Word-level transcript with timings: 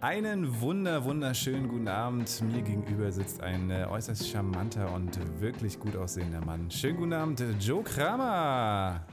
Einen 0.00 0.60
wunder, 0.60 1.04
wunderschönen 1.04 1.66
guten 1.66 1.88
Abend. 1.88 2.40
Mir 2.42 2.62
gegenüber 2.62 3.10
sitzt 3.10 3.40
ein 3.40 3.68
äh, 3.72 3.84
äußerst 3.84 4.28
charmanter 4.28 4.94
und 4.94 5.18
wirklich 5.40 5.80
gut 5.80 5.96
aussehender 5.96 6.40
Mann. 6.40 6.70
Schönen 6.70 6.98
guten 6.98 7.12
Abend, 7.14 7.42
Joe 7.58 7.82
Kramer. 7.82 9.04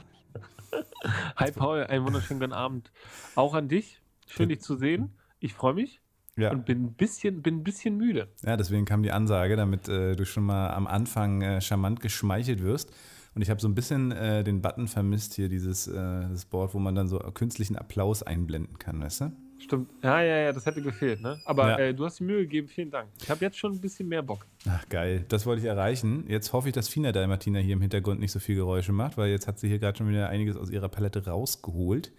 Hi 1.36 1.50
Paul, 1.50 1.82
einen 1.82 2.04
wunderschönen 2.04 2.38
guten 2.38 2.52
Abend. 2.52 2.92
Auch 3.34 3.54
an 3.54 3.66
dich. 3.66 4.00
Schön, 4.28 4.48
dich 4.48 4.60
zu 4.60 4.76
sehen. 4.76 5.10
Ich 5.40 5.54
freue 5.54 5.74
mich. 5.74 6.00
Ja. 6.36 6.52
Und 6.52 6.66
bin 6.66 6.84
ein 6.84 6.92
bisschen, 6.92 7.42
bin 7.42 7.56
ein 7.56 7.64
bisschen 7.64 7.96
müde. 7.96 8.28
Ja, 8.44 8.56
deswegen 8.56 8.84
kam 8.84 9.02
die 9.02 9.10
Ansage, 9.10 9.56
damit 9.56 9.88
äh, 9.88 10.14
du 10.14 10.24
schon 10.24 10.44
mal 10.44 10.70
am 10.70 10.86
Anfang 10.86 11.42
äh, 11.42 11.60
charmant 11.60 11.98
geschmeichelt 11.98 12.62
wirst. 12.62 12.92
Und 13.34 13.42
ich 13.42 13.50
habe 13.50 13.60
so 13.60 13.66
ein 13.66 13.74
bisschen 13.74 14.12
äh, 14.12 14.44
den 14.44 14.62
Button 14.62 14.86
vermisst 14.86 15.34
hier, 15.34 15.48
dieses 15.48 15.88
äh, 15.88 16.28
das 16.28 16.44
Board, 16.44 16.74
wo 16.74 16.78
man 16.78 16.94
dann 16.94 17.08
so 17.08 17.18
künstlichen 17.18 17.74
Applaus 17.76 18.22
einblenden 18.22 18.78
kann, 18.78 19.00
weißt 19.00 19.22
du? 19.22 19.45
Stimmt. 19.66 19.90
Ja, 20.00 20.22
ja, 20.22 20.36
ja, 20.36 20.52
das 20.52 20.64
hätte 20.64 20.80
gefehlt, 20.80 21.20
ne? 21.20 21.40
Aber 21.44 21.70
ja. 21.70 21.78
äh, 21.78 21.94
du 21.94 22.04
hast 22.04 22.20
die 22.20 22.24
Mühe 22.24 22.42
gegeben, 22.42 22.68
vielen 22.68 22.92
Dank. 22.92 23.08
Ich 23.20 23.28
habe 23.28 23.44
jetzt 23.44 23.58
schon 23.58 23.72
ein 23.72 23.80
bisschen 23.80 24.08
mehr 24.08 24.22
Bock. 24.22 24.46
Ach, 24.68 24.88
geil. 24.88 25.24
Das 25.28 25.44
wollte 25.44 25.60
ich 25.60 25.66
erreichen. 25.66 26.24
Jetzt 26.28 26.52
hoffe 26.52 26.68
ich, 26.68 26.72
dass 26.72 26.88
Fina 26.88 27.10
Dalmatina 27.10 27.58
hier 27.58 27.72
im 27.72 27.80
Hintergrund 27.80 28.20
nicht 28.20 28.30
so 28.30 28.38
viel 28.38 28.54
Geräusche 28.54 28.92
macht, 28.92 29.16
weil 29.18 29.28
jetzt 29.28 29.48
hat 29.48 29.58
sie 29.58 29.66
hier 29.66 29.80
gerade 29.80 29.98
schon 29.98 30.08
wieder 30.08 30.28
einiges 30.28 30.56
aus 30.56 30.70
ihrer 30.70 30.88
Palette 30.88 31.26
rausgeholt. 31.26 32.12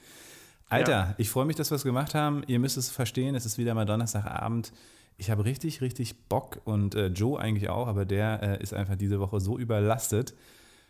Alter, 0.68 0.92
ja. 0.92 1.16
ich 1.18 1.30
freue 1.30 1.46
mich, 1.46 1.56
dass 1.56 1.72
wir 1.72 1.78
es 1.78 1.84
gemacht 1.84 2.14
haben. 2.16 2.44
Ihr 2.48 2.60
müsst 2.60 2.76
es 2.76 2.90
verstehen, 2.90 3.34
es 3.34 3.46
ist 3.46 3.58
wieder 3.58 3.74
mal 3.74 3.86
Donnerstagabend. 3.86 4.74
Ich 5.18 5.32
habe 5.32 5.46
richtig, 5.46 5.80
richtig 5.80 6.28
Bock 6.28 6.60
und 6.66 6.96
äh, 6.96 7.08
Joe 7.08 7.40
eigentlich 7.40 7.70
auch, 7.70 7.88
aber 7.88 8.04
der 8.04 8.44
äh, 8.44 8.62
ist 8.62 8.74
einfach 8.74 8.98
diese 8.98 9.22
Woche 9.22 9.40
so 9.40 9.58
überlastet, 9.58 10.34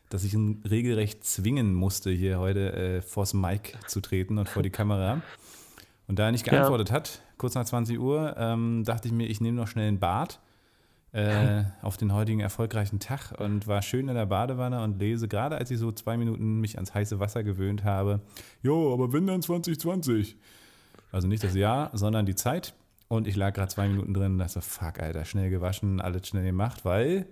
dass 0.09 0.23
ich 0.23 0.33
ihn 0.33 0.63
regelrecht 0.67 1.23
zwingen 1.23 1.75
musste, 1.75 2.09
hier 2.09 2.39
heute 2.39 2.73
äh, 2.73 3.01
vors 3.03 3.35
Mic 3.35 3.73
zu 3.85 4.01
treten 4.01 4.39
und 4.39 4.49
vor 4.49 4.63
die 4.63 4.71
Kamera. 4.71 5.21
Und 6.07 6.19
da 6.19 6.25
er 6.25 6.31
nicht 6.31 6.45
geantwortet 6.45 6.89
ja. 6.89 6.95
hat, 6.95 7.21
kurz 7.37 7.55
nach 7.55 7.65
20 7.65 7.99
Uhr, 7.99 8.35
ähm, 8.37 8.83
dachte 8.85 9.07
ich 9.07 9.13
mir, 9.13 9.27
ich 9.27 9.41
nehme 9.41 9.57
noch 9.57 9.67
schnell 9.67 9.89
ein 9.89 9.99
Bad 9.99 10.39
äh, 11.11 11.63
auf 11.81 11.97
den 11.97 12.13
heutigen 12.13 12.39
erfolgreichen 12.39 12.99
Tag 12.99 13.33
und 13.39 13.67
war 13.67 13.81
schön 13.81 14.07
in 14.07 14.15
der 14.15 14.25
Badewanne 14.25 14.81
und 14.83 14.99
lese, 14.99 15.27
gerade 15.27 15.57
als 15.57 15.71
ich 15.71 15.79
so 15.79 15.91
zwei 15.91 16.17
Minuten 16.17 16.59
mich 16.59 16.75
ans 16.75 16.93
heiße 16.93 17.19
Wasser 17.19 17.43
gewöhnt 17.43 17.83
habe, 17.83 18.21
jo, 18.61 18.93
aber 18.93 19.11
wenn 19.13 19.27
dann 19.27 19.41
2020. 19.41 20.37
Also 21.11 21.27
nicht 21.27 21.43
das 21.43 21.55
Jahr, 21.55 21.89
sondern 21.93 22.25
die 22.25 22.35
Zeit. 22.35 22.73
Und 23.07 23.27
ich 23.27 23.37
lag 23.37 23.53
gerade 23.53 23.69
zwei 23.69 23.87
Minuten 23.87 24.13
drin 24.13 24.33
und 24.33 24.39
dachte, 24.39 24.61
fuck, 24.61 24.99
Alter, 24.99 25.23
schnell 25.23 25.49
gewaschen, 25.49 26.01
alles 26.01 26.27
schnell 26.27 26.43
gemacht, 26.43 26.83
weil, 26.83 27.25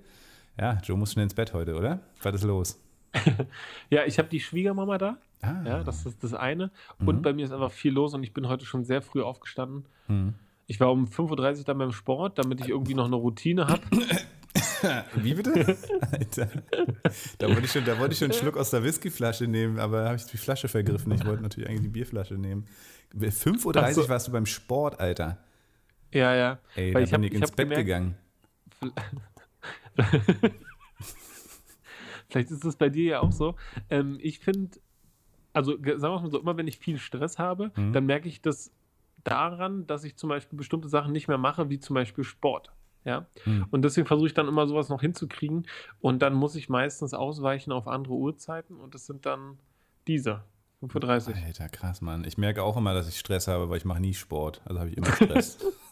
ja, 0.58 0.80
Joe 0.84 0.98
muss 0.98 1.12
schnell 1.12 1.24
ins 1.24 1.34
Bett 1.34 1.54
heute, 1.54 1.76
oder? 1.76 2.00
Was 2.24 2.36
ist 2.36 2.44
los? 2.44 2.80
ja, 3.90 4.06
ich 4.06 4.18
habe 4.18 4.30
die 4.30 4.40
Schwiegermama 4.40 4.98
da. 4.98 5.18
Ah. 5.46 5.64
Ja, 5.66 5.84
das 5.84 6.06
ist 6.06 6.24
das 6.24 6.34
eine. 6.34 6.72
Und 7.00 7.18
mhm. 7.18 7.22
bei 7.22 7.34
mir 7.34 7.46
ist 7.46 7.52
einfach 7.52 7.72
viel 7.72 7.94
los 7.94 8.14
und 8.14 8.24
ich 8.24 8.34
bin 8.34 8.48
heute 8.48 8.66
schon 8.66 8.84
sehr 8.84 9.02
früh 9.02 9.22
aufgestanden. 9.22 9.86
Mhm. 10.08 10.34
Ich 10.68 10.80
war 10.80 10.92
um 10.92 11.06
5.30 11.06 11.60
Uhr 11.60 11.64
dann 11.66 11.78
beim 11.78 11.92
Sport, 11.92 12.40
damit 12.40 12.62
ich 12.62 12.70
irgendwie 12.70 12.96
noch 12.96 13.06
eine 13.06 13.16
Routine 13.16 13.68
habe. 13.68 13.84
Wie 15.16 15.34
bitte? 15.34 15.78
Alter. 16.12 16.50
Da 17.38 17.48
wollte, 17.48 17.66
ich 17.66 17.72
schon, 17.72 17.86
da 17.86 18.00
wollte 18.00 18.14
ich 18.14 18.20
schon 18.20 18.32
einen 18.32 18.40
Schluck 18.40 18.58
aus 18.58 18.72
der 18.72 18.84
Whiskyflasche 18.84 19.48
nehmen, 19.48 19.80
aber 19.80 20.06
habe 20.06 20.16
ich 20.16 20.26
die 20.26 20.38
Flasche 20.38 20.68
vergriffen. 20.68 21.12
Ich 21.12 21.26
wollte 21.26 21.44
natürlich 21.44 21.70
eigentlich 21.70 21.84
die 21.84 21.90
Bierflasche 21.90 22.36
nehmen. 22.36 22.66
5.30 23.16 23.66
Uhr 23.66 23.94
so. 23.94 24.10
warst 24.10 24.28
du 24.28 24.32
beim 24.32 24.46
Sport, 24.46 25.00
Alter. 25.00 25.38
Ja, 26.14 26.34
ja. 26.34 26.60
Ey, 26.76 26.94
Weil 26.94 27.02
da 27.02 27.06
ich 27.06 27.12
bin 27.12 27.24
hab, 27.24 27.32
ich 27.32 27.34
ins 27.34 27.52
Bett 27.52 27.70
gemerkt, 27.70 27.86
gegangen. 27.86 28.16
Vielleicht 32.30 32.52
ist 32.52 32.66
es 32.66 32.76
bei 32.76 32.90
dir 32.90 33.04
ja 33.06 33.20
auch 33.22 33.32
so. 33.32 33.56
Ähm, 33.90 34.18
ich 34.22 34.40
finde, 34.40 34.78
also 35.56 35.72
sagen 35.72 36.02
wir 36.02 36.22
mal 36.22 36.32
so, 36.32 36.40
immer 36.40 36.58
wenn 36.58 36.68
ich 36.68 36.78
viel 36.78 36.98
Stress 36.98 37.40
habe, 37.40 37.72
mhm. 37.76 37.94
dann 37.94 38.06
merke 38.06 38.28
ich 38.28 38.42
das 38.42 38.72
daran, 39.24 39.88
dass 39.88 40.04
ich 40.04 40.18
zum 40.18 40.30
Beispiel 40.30 40.58
bestimmte 40.58 40.90
Sachen 40.90 41.12
nicht 41.12 41.28
mehr 41.28 41.38
mache, 41.38 41.70
wie 41.70 41.80
zum 41.80 41.94
Beispiel 41.94 42.24
Sport. 42.24 42.72
Ja. 43.06 43.28
Mhm. 43.46 43.66
Und 43.72 43.84
deswegen 43.84 44.08
versuche 44.08 44.28
ich 44.28 44.34
dann 44.34 44.48
immer 44.48 44.68
sowas 44.68 44.90
noch 44.90 45.02
hinzukriegen. 45.02 45.68
Und 46.00 46.22
dann 46.22 46.34
muss 46.34 46.56
ich 46.56 46.70
meistens 46.70 47.14
ausweichen 47.14 47.72
auf 47.72 47.88
andere 47.88 48.16
Uhrzeiten 48.16 48.78
und 48.78 48.94
das 48.94 49.06
sind 49.06 49.26
dann 49.26 49.58
diese. 50.08 50.44
5.30 50.84 51.30
Uhr. 51.30 51.36
Alter, 51.46 51.70
krass, 51.70 52.02
Mann. 52.02 52.26
Ich 52.26 52.38
merke 52.38 52.62
auch 52.62 52.78
immer, 52.78 52.94
dass 52.94 53.08
ich 53.08 53.18
Stress 53.18 53.48
habe, 53.48 53.70
weil 53.70 53.78
ich 53.78 53.86
mache 53.86 54.02
nie 54.02 54.14
Sport. 54.14 54.62
Also 54.66 54.82
habe 54.82 54.90
ich 54.90 54.98
immer 54.98 55.12
Stress. 55.14 55.58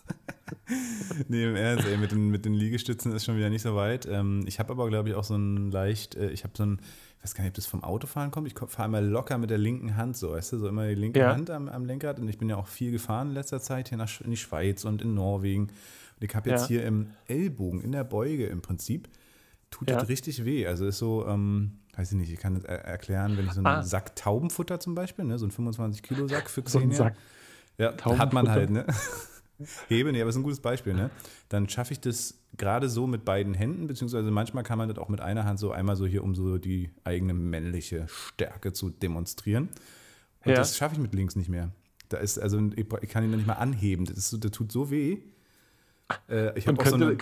nee, 1.28 1.46
im 1.46 1.56
Ernst, 1.56 1.88
ey, 1.88 1.98
mit 1.98 2.12
den, 2.12 2.30
mit 2.30 2.46
den 2.46 2.54
Liegestützen 2.54 3.12
ist 3.12 3.26
schon 3.26 3.38
wieder 3.38 3.50
nicht 3.50 3.62
so 3.62 3.76
weit. 3.76 4.06
Ähm, 4.06 4.44
ich 4.48 4.60
habe 4.60 4.74
aber, 4.74 4.88
glaube 4.90 5.10
ich, 5.10 5.16
auch 5.16 5.24
so 5.24 5.36
ein 5.36 5.72
leicht, 5.72 6.16
äh, 6.16 6.30
ich 6.30 6.44
habe 6.44 6.54
so 6.56 6.66
ein, 6.66 6.82
ich 7.24 7.30
weiß 7.30 7.36
gar 7.36 7.44
nicht, 7.44 7.52
ob 7.52 7.56
das 7.56 7.66
vom 7.68 7.84
Autofahren 7.86 8.32
kommt. 8.32 8.48
Ich 8.48 8.56
fahre 8.68 8.90
immer 8.90 9.00
locker 9.00 9.38
mit 9.38 9.50
der 9.50 9.58
linken 9.58 9.96
Hand, 9.96 10.18
so, 10.18 10.32
weißt 10.32 10.52
du, 10.54 10.58
so 10.58 10.68
immer 10.68 10.90
die 10.90 10.96
linke 10.96 11.22
ja. 11.22 11.34
Hand 11.34 11.50
am, 11.50 11.70
am, 11.70 11.86
Lenkrad. 11.86 12.20
Und 12.20 12.28
ich 12.28 12.38
bin 12.38 12.50
ja 12.50 12.58
auch 12.58 12.68
viel 12.68 12.92
gefahren 12.92 13.30
in 13.30 13.34
letzter 13.34 13.62
Zeit 13.62 13.88
hier 13.88 13.98
nach, 13.98 14.20
in 14.20 14.32
die 14.32 14.38
Schweiz 14.38 14.84
und 14.84 15.02
in 15.02 15.14
Norwegen. 15.14 15.64
Und 15.64 15.72
ich 16.20 16.36
habe 16.36 16.50
jetzt 16.50 16.64
ja. 16.64 16.68
hier 16.68 16.86
im 16.86 17.12
Ellbogen, 17.28 17.80
in 17.80 17.94
der 17.94 18.04
Beuge 18.04 18.48
im 18.48 18.62
Prinzip, 18.62 19.08
tut 19.72 19.90
ja. 19.90 19.98
das 19.98 20.10
richtig 20.10 20.44
weh. 20.44 20.68
Also 20.68 20.86
ist 20.86 20.98
so, 20.98 21.26
ähm, 21.26 21.80
weiß 21.96 22.12
ich 22.12 22.18
nicht, 22.18 22.30
ich 22.30 22.40
kann 22.40 22.56
das 22.56 22.66
er 22.66 22.84
erklären, 22.84 23.38
wenn 23.38 23.46
ich 23.46 23.54
so 23.54 23.60
einen 23.60 23.68
ah. 23.68 23.84
Sack 23.84 24.18
Taubenfutter 24.18 24.82
zum 24.82 24.94
Beispiel, 24.94 25.24
ne, 25.24 25.40
so 25.40 25.46
einen 25.46 25.54
25-Kilo-Sack 25.54 26.50
für 26.50 26.62
Xenia. 26.62 26.92
So 26.92 27.04
Sack 27.06 27.16
ja, 27.78 27.94
hat 28.18 28.34
man 28.34 28.50
halt, 28.50 28.70
ne? 28.70 28.86
hebe, 29.88 30.12
nee, 30.12 30.20
aber 30.20 30.30
ist 30.30 30.36
ein 30.36 30.44
gutes 30.44 30.60
Beispiel, 30.60 30.94
ne? 30.94 31.10
Dann 31.48 31.70
schaffe 31.70 31.94
ich 31.94 32.02
das 32.02 32.43
gerade 32.58 32.90
so 32.90 33.08
mit 33.08 33.26
beiden 33.26 33.54
Händen, 33.54 33.88
beziehungsweise 33.88 34.30
manchmal 34.32 34.64
kann 34.64 34.78
man 34.78 34.90
das 34.90 34.98
auch 34.98 35.10
mit 35.10 35.22
einer 35.22 35.46
Hand 35.46 35.60
so 35.60 35.72
einmal 35.72 35.96
so 35.96 36.06
hier, 36.06 36.24
um 36.24 36.36
so 36.36 36.58
die 36.58 36.92
eigene 37.04 37.34
männliche 37.34 38.08
Stärke 38.08 38.74
zu 38.74 38.90
demonstrieren. 38.90 39.70
Und 40.46 40.52
ja. 40.52 40.56
das 40.56 40.78
schaffe 40.78 40.96
ich 40.96 41.02
mit 41.02 41.14
links 41.14 41.36
nicht 41.36 41.50
mehr. 41.50 41.72
Da 42.10 42.18
ist, 42.18 42.38
also 42.38 42.60
ich 42.76 43.10
kann 43.10 43.24
ihn 43.24 43.32
nicht 43.32 43.48
mal 43.48 43.54
anheben. 43.54 44.06
Das, 44.06 44.18
ist 44.18 44.44
das 44.44 44.52
tut 44.52 44.72
so 44.72 44.92
weh. 44.92 45.20
Äh, 46.30 46.58
ich 46.58 46.68
habe 46.68 46.80
auch, 46.80 46.86
so 46.86 46.96
eine, 46.96 47.18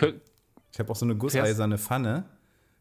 hab 0.78 0.90
auch 0.90 0.96
so 0.96 1.06
eine 1.06 1.16
gusseiserne 1.16 1.78
Pfanne. 1.78 2.26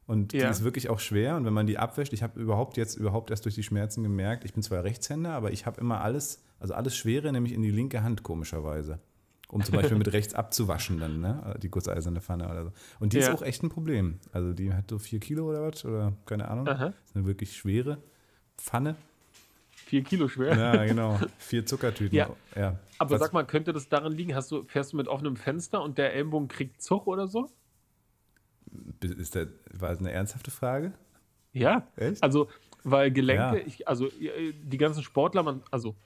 Und 0.06 0.32
ja. 0.32 0.46
die 0.46 0.50
ist 0.50 0.64
wirklich 0.64 0.88
auch 0.88 0.98
schwer. 0.98 1.36
Und 1.36 1.44
wenn 1.44 1.52
man 1.52 1.68
die 1.68 1.78
abwäscht, 1.78 2.12
ich 2.12 2.24
habe 2.24 2.40
überhaupt 2.40 2.76
jetzt 2.76 2.96
überhaupt 2.96 3.30
erst 3.30 3.44
durch 3.44 3.54
die 3.54 3.62
Schmerzen 3.62 4.02
gemerkt, 4.02 4.44
ich 4.44 4.54
bin 4.54 4.62
zwar 4.62 4.82
Rechtshänder, 4.82 5.34
aber 5.34 5.52
ich 5.52 5.66
habe 5.66 5.80
immer 5.80 6.00
alles, 6.00 6.42
also 6.58 6.74
alles 6.74 6.96
Schwere, 6.96 7.30
nämlich 7.30 7.52
in 7.52 7.62
die 7.62 7.70
linke 7.70 8.02
Hand, 8.02 8.24
komischerweise 8.24 8.98
um 9.50 9.64
zum 9.64 9.74
Beispiel 9.74 9.98
mit 9.98 10.12
rechts 10.12 10.34
abzuwaschen 10.34 11.00
dann, 11.00 11.20
ne? 11.20 11.56
Die 11.62 11.68
gusseiserne 11.68 12.20
Pfanne 12.20 12.48
oder 12.48 12.64
so. 12.64 12.72
Und 13.00 13.12
die 13.12 13.18
ja. 13.18 13.28
ist 13.28 13.30
auch 13.30 13.42
echt 13.42 13.62
ein 13.62 13.68
Problem. 13.68 14.20
Also 14.32 14.52
die 14.52 14.72
hat 14.72 14.90
so 14.90 14.98
vier 14.98 15.20
Kilo 15.20 15.48
oder 15.48 15.62
was, 15.62 15.84
oder 15.84 16.12
keine 16.26 16.48
Ahnung. 16.48 16.68
Aha. 16.68 16.86
Das 16.86 16.94
ist 17.06 17.16
eine 17.16 17.26
wirklich 17.26 17.56
schwere 17.56 17.98
Pfanne. 18.56 18.96
Vier 19.86 20.04
Kilo 20.04 20.28
schwer. 20.28 20.56
Ja, 20.56 20.84
genau. 20.84 21.18
Vier 21.38 21.66
Zuckertüten. 21.66 22.16
Ja. 22.16 22.30
ja. 22.54 22.78
Aber 22.98 23.10
was? 23.10 23.20
sag 23.20 23.32
mal, 23.32 23.44
könnte 23.44 23.72
das 23.72 23.88
daran 23.88 24.12
liegen, 24.12 24.34
hast 24.34 24.52
du, 24.52 24.62
fährst 24.62 24.92
du 24.92 24.96
mit 24.96 25.08
offenem 25.08 25.34
Fenster 25.36 25.82
und 25.82 25.98
der 25.98 26.14
Ellenbogen 26.14 26.46
kriegt 26.46 26.80
Zug 26.80 27.08
oder 27.08 27.26
so? 27.26 27.50
Ist 29.00 29.34
der, 29.34 29.48
war 29.72 29.88
das 29.88 29.98
eine 29.98 30.12
ernsthafte 30.12 30.52
Frage? 30.52 30.92
Ja. 31.52 31.88
Echt? 31.96 32.22
Also, 32.22 32.48
weil 32.84 33.10
Gelenke, 33.10 33.58
ja. 33.58 33.66
ich, 33.66 33.88
also 33.88 34.08
die 34.08 34.78
ganzen 34.78 35.02
Sportler, 35.02 35.42
man, 35.42 35.62
also 35.72 35.96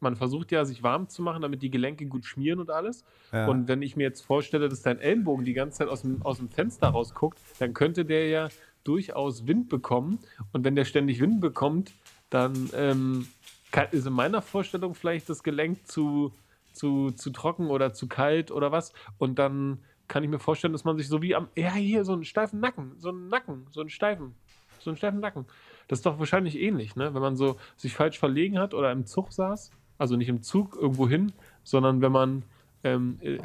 man 0.00 0.16
versucht 0.16 0.50
ja, 0.50 0.64
sich 0.64 0.82
warm 0.82 1.08
zu 1.08 1.22
machen, 1.22 1.42
damit 1.42 1.62
die 1.62 1.70
Gelenke 1.70 2.06
gut 2.06 2.24
schmieren 2.24 2.58
und 2.58 2.70
alles. 2.70 3.04
Ja. 3.32 3.46
Und 3.46 3.68
wenn 3.68 3.82
ich 3.82 3.96
mir 3.96 4.04
jetzt 4.04 4.22
vorstelle, 4.22 4.68
dass 4.68 4.82
dein 4.82 4.98
Ellenbogen 4.98 5.44
die 5.44 5.52
ganze 5.52 5.78
Zeit 5.78 5.88
aus 5.88 6.02
dem, 6.02 6.22
aus 6.22 6.38
dem 6.38 6.48
Fenster 6.48 6.88
rausguckt, 6.88 7.38
dann 7.58 7.74
könnte 7.74 8.04
der 8.04 8.28
ja 8.28 8.48
durchaus 8.84 9.46
Wind 9.46 9.68
bekommen. 9.68 10.18
Und 10.52 10.64
wenn 10.64 10.74
der 10.74 10.84
ständig 10.84 11.20
Wind 11.20 11.40
bekommt, 11.40 11.92
dann 12.30 12.70
ähm, 12.74 13.28
kann, 13.70 13.88
ist 13.90 14.06
in 14.06 14.12
meiner 14.12 14.42
Vorstellung 14.42 14.94
vielleicht 14.94 15.28
das 15.28 15.42
Gelenk 15.42 15.86
zu, 15.86 16.32
zu, 16.72 17.10
zu 17.10 17.30
trocken 17.30 17.68
oder 17.68 17.92
zu 17.92 18.08
kalt 18.08 18.50
oder 18.50 18.72
was. 18.72 18.92
Und 19.18 19.38
dann 19.38 19.78
kann 20.08 20.24
ich 20.24 20.30
mir 20.30 20.38
vorstellen, 20.38 20.72
dass 20.72 20.84
man 20.84 20.96
sich 20.96 21.08
so 21.08 21.22
wie 21.22 21.34
am, 21.34 21.48
ja, 21.56 21.74
hier 21.74 22.04
so 22.04 22.12
einen 22.14 22.24
steifen 22.24 22.58
Nacken, 22.58 22.94
so 22.96 23.10
einen 23.10 23.28
Nacken, 23.28 23.66
so 23.70 23.80
einen 23.80 23.90
steifen, 23.90 24.34
so 24.80 24.90
einen 24.90 24.96
steifen 24.96 25.20
Nacken. 25.20 25.44
Das 25.88 25.98
ist 26.00 26.06
doch 26.06 26.18
wahrscheinlich 26.18 26.58
ähnlich, 26.58 26.96
ne? 26.96 27.14
Wenn 27.14 27.22
man 27.22 27.36
so 27.36 27.56
sich 27.76 27.94
falsch 27.94 28.18
verlegen 28.18 28.58
hat 28.58 28.74
oder 28.74 28.92
im 28.92 29.06
Zug 29.06 29.32
saß 29.32 29.70
also 30.00 30.16
nicht 30.16 30.28
im 30.28 30.42
Zug 30.42 30.76
irgendwo 30.76 31.08
hin, 31.08 31.32
sondern 31.62 32.00
wenn 32.00 32.12
man, 32.12 32.42
ähm, 32.84 33.18
äh, 33.20 33.38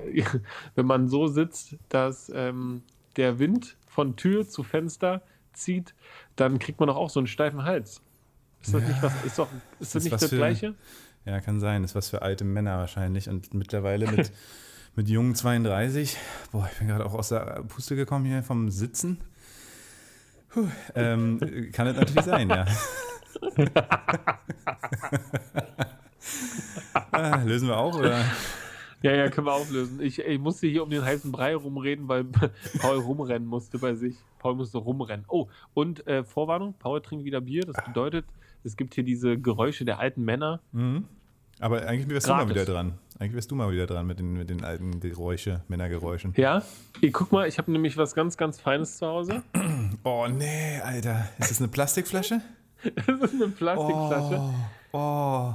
wenn 0.76 0.86
man 0.86 1.08
so 1.08 1.28
sitzt, 1.28 1.76
dass 1.90 2.32
ähm, 2.34 2.82
der 3.18 3.40
Wind 3.40 3.76
von 3.88 4.16
Tür 4.16 4.48
zu 4.48 4.64
Fenster 4.64 5.22
zieht, 5.54 5.94
dann 6.36 6.60
kriegt 6.60 6.80
man 6.80 6.88
doch 6.88 6.96
auch 6.96 7.10
so 7.10 7.20
einen 7.20 7.28
steifen 7.28 7.64
Hals. 7.64 8.02
Ist 8.62 8.74
das 8.74 8.82
ja, 8.82 8.88
nicht 8.88 9.04
was, 9.04 9.26
ist 9.26 9.40
doch, 9.40 9.48
ist 9.80 9.96
das, 9.96 9.96
ist 9.96 10.04
nicht 10.06 10.14
das 10.14 10.30
für, 10.30 10.38
Gleiche? 10.38 10.76
Ja, 11.26 11.40
kann 11.42 11.60
sein. 11.60 11.82
Das 11.82 11.92
ist 11.92 11.96
was 11.96 12.10
für 12.10 12.22
alte 12.22 12.44
Männer 12.44 12.78
wahrscheinlich. 12.78 13.30
Und 13.30 13.54
mittlerweile 13.54 14.10
mit, 14.10 14.32
mit 14.96 15.10
jungen 15.10 15.36
32, 15.36 16.18
boah, 16.52 16.70
ich 16.72 16.78
bin 16.80 16.88
gerade 16.88 17.06
auch 17.06 17.14
aus 17.14 17.30
der 17.30 17.64
Puste 17.68 17.96
gekommen 17.96 18.26
hier 18.26 18.44
vom 18.44 18.70
Sitzen. 18.70 19.20
Puh, 20.50 20.68
ähm, 20.96 21.70
kann 21.74 21.88
es 21.88 21.98
natürlich 21.98 22.24
sein, 22.24 22.50
ja. 22.50 22.66
ah, 27.12 27.42
lösen 27.44 27.68
wir 27.68 27.78
auch, 27.78 27.98
oder? 27.98 28.20
Ja, 29.02 29.14
ja, 29.14 29.30
können 29.30 29.46
wir 29.46 29.54
auflösen. 29.54 30.02
Ich, 30.02 30.20
ich 30.20 30.40
musste 30.40 30.68
hier 30.68 30.82
um 30.82 30.90
den 30.90 31.04
heißen 31.04 31.32
Brei 31.32 31.56
rumreden, 31.56 32.08
weil 32.08 32.24
Paul 32.80 32.98
rumrennen 32.98 33.48
musste 33.48 33.78
bei 33.78 33.94
sich. 33.94 34.16
Paul 34.40 34.56
musste 34.56 34.80
rumrennen. 34.80 35.26
Oh, 35.28 35.48
und 35.74 36.08
äh, 36.08 36.24
Vorwarnung: 36.24 36.74
Paul 36.80 37.02
trinkt 37.02 37.24
wieder 37.26 37.42
Bier. 37.42 37.64
Das 37.66 37.84
bedeutet, 37.86 38.26
es 38.64 38.76
gibt 38.76 38.96
hier 38.96 39.04
diese 39.04 39.38
Geräusche 39.38 39.86
der 39.86 40.00
alten 40.00 40.24
Männer. 40.24 40.62
Mhm. 40.72 41.06
Aber 41.60 41.88
eigentlich 41.88 42.10
wärst 42.10 42.28
du 42.28 42.34
mal 42.34 42.50
wieder 42.50 42.66
dran. 42.66 42.98
Eigentlich 43.18 43.36
wärst 43.36 43.52
du 43.52 43.56
mal 43.56 43.72
wieder 43.72 43.86
dran 43.86 44.08
mit 44.08 44.20
den, 44.20 44.34
mit 44.34 44.50
den 44.50 44.64
alten 44.66 45.00
Geräusche, 45.00 45.62
Männergeräuschen. 45.70 46.34
Ja? 46.36 46.64
Hey, 47.00 47.12
guck 47.12 47.32
mal, 47.32 47.48
ich 47.48 47.58
habe 47.58 47.72
nämlich 47.72 47.96
was 47.96 48.14
ganz, 48.14 48.36
ganz 48.36 48.60
Feines 48.60 48.98
zu 48.98 49.08
Hause. 49.08 49.44
Oh, 50.04 50.28
nee, 50.28 50.80
Alter. 50.82 51.30
Ist 51.40 51.52
das 51.52 51.60
eine 51.60 51.68
Plastikflasche? 51.68 52.42
das 52.96 53.08
ist 53.08 53.34
eine 53.34 53.48
Plastikflasche. 53.48 54.42
Oh, 54.92 54.98
oh. 54.98 55.54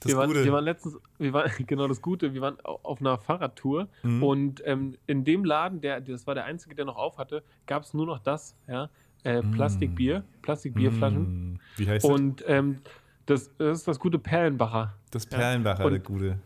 Das 0.00 0.12
wir, 0.12 0.18
waren, 0.18 0.32
wir 0.32 0.52
waren 0.52 0.64
letztens, 0.64 0.98
wir 1.18 1.32
waren, 1.32 1.50
genau 1.66 1.86
das 1.86 2.00
Gute, 2.00 2.32
wir 2.32 2.40
waren 2.40 2.58
auf 2.60 3.00
einer 3.00 3.18
Fahrradtour 3.18 3.88
mhm. 4.02 4.22
und 4.22 4.62
ähm, 4.64 4.96
in 5.06 5.24
dem 5.24 5.44
Laden, 5.44 5.80
der, 5.80 6.00
das 6.00 6.26
war 6.26 6.34
der 6.34 6.44
einzige, 6.44 6.74
der 6.74 6.86
noch 6.86 6.96
auf 6.96 7.18
hatte, 7.18 7.42
gab 7.66 7.82
es 7.82 7.92
nur 7.92 8.06
noch 8.06 8.18
das, 8.18 8.56
ja, 8.66 8.88
äh, 9.24 9.42
mhm. 9.42 9.50
Plastikbier, 9.52 10.24
Plastikbierflaschen. 10.40 11.52
Mm. 11.52 11.60
Wie 11.76 11.88
heißt 11.88 12.04
das? 12.04 12.10
Und 12.10 12.42
ähm, 12.46 12.78
das, 13.26 13.54
das, 13.58 13.80
ist 13.80 13.88
das 13.88 13.98
gute 14.00 14.18
Perlenbacher. 14.18 14.94
Das 15.10 15.26
Perlenbacher, 15.26 15.84
ja. 15.84 15.90
der 15.90 15.98
gute. 15.98 16.38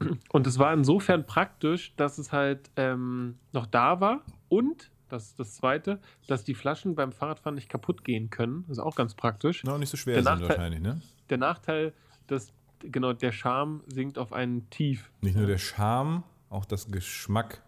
Und 0.28 0.46
es 0.46 0.58
war 0.58 0.74
insofern 0.74 1.24
praktisch, 1.24 1.94
dass 1.96 2.18
es 2.18 2.30
halt 2.30 2.70
ähm, 2.76 3.36
noch 3.52 3.66
da 3.66 4.00
war 4.00 4.20
und 4.48 4.90
das 5.08 5.28
ist 5.28 5.40
das 5.40 5.54
Zweite, 5.54 6.00
dass 6.26 6.44
die 6.44 6.54
Flaschen 6.54 6.94
beim 6.94 7.12
Fahrradfahren 7.12 7.54
nicht 7.54 7.68
kaputt 7.68 8.04
gehen 8.04 8.28
können. 8.30 8.64
Das 8.68 8.78
ist 8.78 8.84
auch 8.84 8.94
ganz 8.94 9.14
praktisch. 9.14 9.64
Noch 9.64 9.78
nicht 9.78 9.88
so 9.88 9.96
schwer 9.96 10.14
der 10.14 10.22
sind 10.22 10.32
Nachteil, 10.32 10.48
wahrscheinlich, 10.48 10.80
ne? 10.80 11.00
Der 11.30 11.38
Nachteil, 11.38 11.94
dass 12.26 12.52
genau 12.80 13.12
der 13.12 13.32
Charme 13.32 13.82
sinkt 13.86 14.18
auf 14.18 14.32
einen 14.32 14.68
Tief. 14.70 15.10
Nicht 15.20 15.36
nur 15.36 15.46
der 15.46 15.58
Charme, 15.58 16.24
auch 16.50 16.64
das 16.64 16.90
Geschmack. 16.90 17.62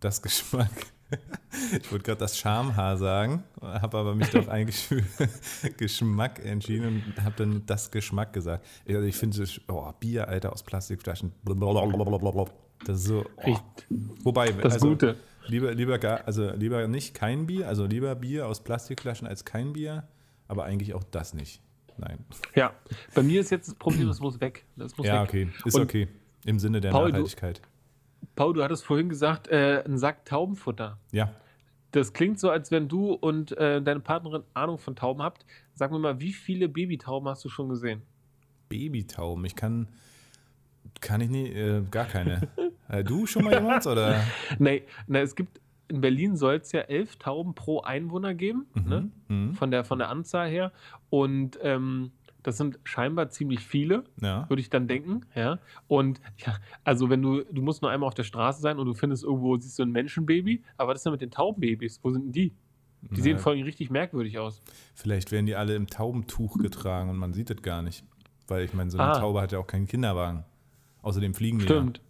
Das 0.00 0.22
Geschmack. 0.22 0.70
Ich 1.80 1.90
wollte 1.90 2.04
gerade 2.04 2.18
das 2.18 2.36
Schamhaar 2.36 2.98
sagen, 2.98 3.42
habe 3.62 3.96
aber 3.96 4.14
mich 4.14 4.28
doch 4.28 4.46
eigentlich 4.48 4.76
für 4.76 5.02
Geschmack 5.78 6.44
entschieden 6.44 7.02
und 7.06 7.24
habe 7.24 7.34
dann 7.36 7.64
das 7.64 7.90
Geschmack 7.90 8.34
gesagt. 8.34 8.66
Also 8.86 9.00
ich 9.02 9.16
finde, 9.16 9.42
oh, 9.68 9.90
Bier, 9.98 10.28
Alter, 10.28 10.52
aus 10.52 10.62
Plastikflaschen. 10.62 11.32
Das 12.84 12.98
ist 12.98 13.04
so. 13.04 13.24
Oh. 13.36 13.56
Wobei, 14.22 14.52
das 14.52 14.74
also, 14.74 14.90
Gute. 14.90 15.16
Lieber, 15.46 15.72
lieber, 15.74 15.98
gar, 15.98 16.26
also 16.26 16.50
lieber 16.50 16.86
nicht 16.88 17.14
kein 17.14 17.46
Bier, 17.46 17.68
also 17.68 17.86
lieber 17.86 18.14
Bier 18.14 18.46
aus 18.46 18.62
Plastikflaschen 18.62 19.26
als 19.26 19.46
kein 19.46 19.72
Bier, 19.72 20.06
aber 20.46 20.64
eigentlich 20.64 20.92
auch 20.92 21.04
das 21.04 21.32
nicht. 21.32 21.62
Nein. 21.98 22.24
Ja, 22.54 22.72
bei 23.14 23.22
mir 23.22 23.40
ist 23.40 23.50
jetzt 23.50 23.68
das 23.68 23.74
Problem, 23.74 24.08
es 24.08 24.20
muss 24.20 24.40
weg. 24.40 24.64
Das 24.76 24.96
muss 24.96 25.06
ja, 25.06 25.22
weg. 25.22 25.28
okay, 25.28 25.48
ist 25.64 25.74
und 25.74 25.82
okay. 25.82 26.08
Im 26.44 26.58
Sinne 26.58 26.80
der 26.80 26.90
Paul, 26.90 27.10
Nachhaltigkeit. 27.10 27.58
Du, 27.58 28.28
Paul, 28.36 28.54
du 28.54 28.62
hattest 28.62 28.84
vorhin 28.84 29.08
gesagt, 29.08 29.48
äh, 29.48 29.82
ein 29.84 29.98
Sack 29.98 30.24
Taubenfutter. 30.24 30.98
Ja. 31.12 31.32
Das 31.90 32.12
klingt 32.12 32.38
so, 32.38 32.50
als 32.50 32.70
wenn 32.70 32.88
du 32.88 33.12
und 33.12 33.56
äh, 33.56 33.82
deine 33.82 34.00
Partnerin 34.00 34.44
Ahnung 34.54 34.78
von 34.78 34.94
Tauben 34.94 35.22
habt. 35.22 35.44
Sag 35.74 35.90
mir 35.90 35.98
mal, 35.98 36.20
wie 36.20 36.32
viele 36.32 36.68
Babytauben 36.68 37.28
hast 37.28 37.44
du 37.44 37.48
schon 37.48 37.68
gesehen? 37.68 38.02
Babytauben? 38.68 39.44
Ich 39.44 39.56
kann, 39.56 39.88
kann 41.00 41.20
ich 41.20 41.30
nie, 41.30 41.48
äh, 41.48 41.82
gar 41.90 42.06
keine. 42.06 42.48
Äh, 42.90 43.04
du 43.04 43.26
schon 43.26 43.44
mal 43.44 43.52
jemand, 43.52 43.86
oder? 43.86 44.24
Nee, 44.58 44.82
nee, 45.06 45.20
es 45.20 45.36
gibt 45.36 45.60
in 45.88 46.00
Berlin 46.00 46.36
soll 46.36 46.56
es 46.56 46.72
ja 46.72 46.80
elf 46.80 47.16
Tauben 47.16 47.54
pro 47.54 47.80
Einwohner 47.80 48.34
geben, 48.34 48.66
mhm, 48.74 48.88
ne? 48.88 49.10
Mhm. 49.28 49.54
Von, 49.54 49.70
der, 49.70 49.84
von 49.84 49.98
der 49.98 50.10
Anzahl 50.10 50.48
her. 50.48 50.72
Und 51.10 51.58
ähm, 51.62 52.12
das 52.42 52.56
sind 52.56 52.78
scheinbar 52.84 53.30
ziemlich 53.30 53.60
viele, 53.60 54.04
ja. 54.20 54.48
würde 54.48 54.60
ich 54.60 54.70
dann 54.70 54.86
denken. 54.86 55.22
Ja. 55.34 55.58
Und 55.86 56.20
ja, 56.38 56.56
also 56.84 57.10
wenn 57.10 57.22
du, 57.22 57.42
du 57.44 57.62
musst 57.62 57.82
nur 57.82 57.90
einmal 57.90 58.06
auf 58.06 58.14
der 58.14 58.22
Straße 58.22 58.60
sein 58.60 58.78
und 58.78 58.86
du 58.86 58.94
findest 58.94 59.24
irgendwo, 59.24 59.56
siehst 59.56 59.78
du 59.78 59.82
ein 59.82 59.90
Menschenbaby, 59.90 60.62
aber 60.76 60.92
was 60.92 61.00
ist 61.00 61.04
denn 61.04 61.12
mit 61.12 61.20
den 61.20 61.30
Taubenbabys? 61.30 62.00
Wo 62.02 62.10
sind 62.10 62.26
denn 62.26 62.32
die? 62.32 62.54
Die 63.00 63.08
Na, 63.10 63.22
sehen 63.22 63.38
vorhin 63.38 63.64
richtig 63.64 63.90
merkwürdig 63.90 64.38
aus. 64.38 64.60
Vielleicht 64.94 65.30
werden 65.30 65.46
die 65.46 65.54
alle 65.54 65.76
im 65.76 65.86
Taubentuch 65.86 66.58
getragen 66.58 67.10
und 67.10 67.16
man 67.16 67.32
sieht 67.32 67.50
das 67.50 67.62
gar 67.62 67.82
nicht. 67.82 68.04
Weil 68.48 68.64
ich 68.64 68.74
meine, 68.74 68.90
so 68.90 68.98
eine 68.98 69.12
ah. 69.12 69.18
Taube 69.18 69.40
hat 69.40 69.52
ja 69.52 69.58
auch 69.58 69.66
keinen 69.66 69.86
Kinderwagen. 69.86 70.44
Außerdem 71.02 71.34
fliegen 71.34 71.58
die. 71.58 71.64
Stimmt. 71.64 71.98
Ja. 71.98 72.02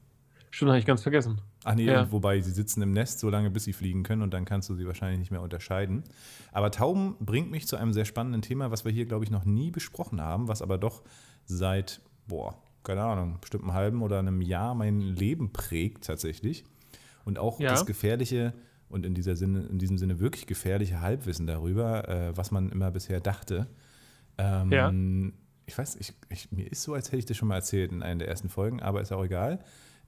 Stimmt, 0.50 0.70
habe 0.70 0.78
ich 0.78 0.86
ganz 0.86 1.02
vergessen. 1.02 1.40
Ach 1.64 1.74
nee, 1.74 1.86
ja. 1.86 2.10
wobei 2.12 2.40
sie 2.40 2.52
sitzen 2.52 2.82
im 2.82 2.92
Nest 2.92 3.18
so 3.18 3.28
lange, 3.30 3.50
bis 3.50 3.64
sie 3.64 3.72
fliegen 3.72 4.04
können 4.04 4.22
und 4.22 4.32
dann 4.32 4.44
kannst 4.44 4.68
du 4.68 4.74
sie 4.74 4.86
wahrscheinlich 4.86 5.18
nicht 5.18 5.30
mehr 5.30 5.42
unterscheiden. 5.42 6.04
Aber 6.52 6.70
Tauben 6.70 7.16
bringt 7.20 7.50
mich 7.50 7.66
zu 7.66 7.76
einem 7.76 7.92
sehr 7.92 8.04
spannenden 8.04 8.42
Thema, 8.42 8.70
was 8.70 8.84
wir 8.84 8.92
hier, 8.92 9.06
glaube 9.06 9.24
ich, 9.24 9.30
noch 9.30 9.44
nie 9.44 9.70
besprochen 9.70 10.20
haben, 10.20 10.48
was 10.48 10.62
aber 10.62 10.78
doch 10.78 11.02
seit, 11.46 12.00
boah, 12.26 12.56
keine 12.84 13.02
Ahnung, 13.02 13.38
bestimmt 13.40 13.64
einem 13.64 13.74
halben 13.74 14.02
oder 14.02 14.18
einem 14.18 14.40
Jahr 14.40 14.74
mein 14.74 15.00
Leben 15.00 15.52
prägt 15.52 16.04
tatsächlich. 16.04 16.64
Und 17.24 17.38
auch 17.38 17.60
ja. 17.60 17.70
das 17.70 17.84
gefährliche 17.84 18.54
und 18.88 19.04
in, 19.04 19.14
dieser 19.14 19.36
Sinne, 19.36 19.66
in 19.66 19.78
diesem 19.78 19.98
Sinne 19.98 20.20
wirklich 20.20 20.46
gefährliche 20.46 21.00
Halbwissen 21.00 21.46
darüber, 21.46 22.08
äh, 22.08 22.36
was 22.36 22.50
man 22.50 22.70
immer 22.70 22.90
bisher 22.90 23.20
dachte. 23.20 23.66
Ähm, 24.38 24.72
ja. 24.72 24.92
Ich 25.66 25.76
weiß, 25.76 25.96
ich, 25.96 26.14
ich, 26.30 26.50
mir 26.50 26.70
ist 26.70 26.82
so, 26.82 26.94
als 26.94 27.08
hätte 27.08 27.18
ich 27.18 27.26
das 27.26 27.36
schon 27.36 27.48
mal 27.48 27.56
erzählt 27.56 27.92
in 27.92 28.02
einer 28.02 28.20
der 28.20 28.28
ersten 28.28 28.48
Folgen, 28.48 28.80
aber 28.80 29.02
ist 29.02 29.12
auch 29.12 29.24
egal. 29.24 29.58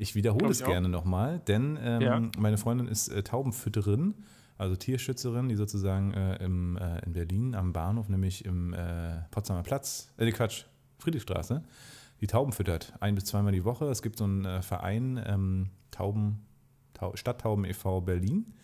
Ich 0.01 0.15
wiederhole 0.15 0.49
es 0.49 0.65
gerne 0.65 0.89
nochmal, 0.89 1.41
denn 1.47 1.79
ähm, 1.79 2.01
ja. 2.01 2.23
meine 2.39 2.57
Freundin 2.57 2.89
ist 2.89 3.09
äh, 3.09 3.23
Taubenfütterin, 3.23 4.15
also 4.57 4.75
Tierschützerin, 4.75 5.51
die 5.51 5.57
sozusagen 5.57 6.15
äh, 6.15 6.43
im, 6.43 6.79
äh, 6.79 7.05
in 7.05 7.13
Berlin 7.13 7.55
am 7.55 7.75
Bahnhof, 7.75 8.09
nämlich 8.09 8.47
im 8.47 8.73
äh, 8.73 9.19
Potsdamer 9.31 9.63
Platz, 9.63 10.11
äh, 10.17 10.31
Quatsch, 10.33 10.65
Friedrichstraße, 11.01 11.63
die 12.23 12.27
Tauben 12.27 12.53
füttert. 12.53 12.95
Ein 13.01 13.15
bis 13.15 13.27
zweimal 13.27 13.53
die 13.53 13.67
Woche. 13.67 13.91
Es 13.91 14.01
gibt 14.01 14.17
so 14.17 14.25
einen 14.25 14.47
äh, 14.47 14.63
Verein, 14.63 15.23
ähm, 15.23 15.69
Tauben, 15.91 16.47
Tau 16.95 17.15
Stadttauben 17.15 17.67
e.V. 17.67 18.01
Berlin. 18.01 18.55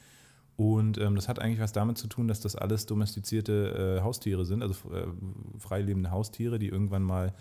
Und 0.56 0.96
ähm, 0.96 1.16
das 1.16 1.28
hat 1.28 1.38
eigentlich 1.38 1.60
was 1.60 1.72
damit 1.72 1.98
zu 1.98 2.06
tun, 2.06 2.28
dass 2.28 2.40
das 2.40 2.56
alles 2.56 2.86
domestizierte 2.86 3.98
äh, 3.98 4.02
Haustiere 4.02 4.46
sind, 4.46 4.62
also 4.62 4.90
äh, 4.90 5.06
freilebende 5.58 6.10
Haustiere, 6.10 6.58
die 6.58 6.68
irgendwann 6.68 7.02
mal 7.02 7.34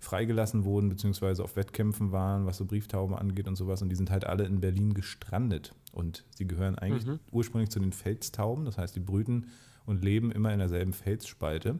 freigelassen 0.00 0.64
wurden, 0.64 0.88
beziehungsweise 0.88 1.44
auf 1.44 1.56
Wettkämpfen 1.56 2.10
waren, 2.10 2.46
was 2.46 2.56
so 2.56 2.64
Brieftauben 2.64 3.14
angeht 3.14 3.46
und 3.46 3.56
sowas. 3.56 3.82
Und 3.82 3.90
die 3.90 3.96
sind 3.96 4.10
halt 4.10 4.24
alle 4.24 4.44
in 4.44 4.60
Berlin 4.60 4.94
gestrandet. 4.94 5.74
Und 5.92 6.24
sie 6.34 6.46
gehören 6.46 6.76
eigentlich 6.76 7.06
mhm. 7.06 7.20
ursprünglich 7.30 7.70
zu 7.70 7.80
den 7.80 7.92
Felstauben, 7.92 8.64
das 8.64 8.78
heißt, 8.78 8.96
die 8.96 9.00
brüten 9.00 9.48
und 9.84 10.02
leben 10.02 10.32
immer 10.32 10.52
in 10.52 10.58
derselben 10.58 10.94
Felsspalte. 10.94 11.78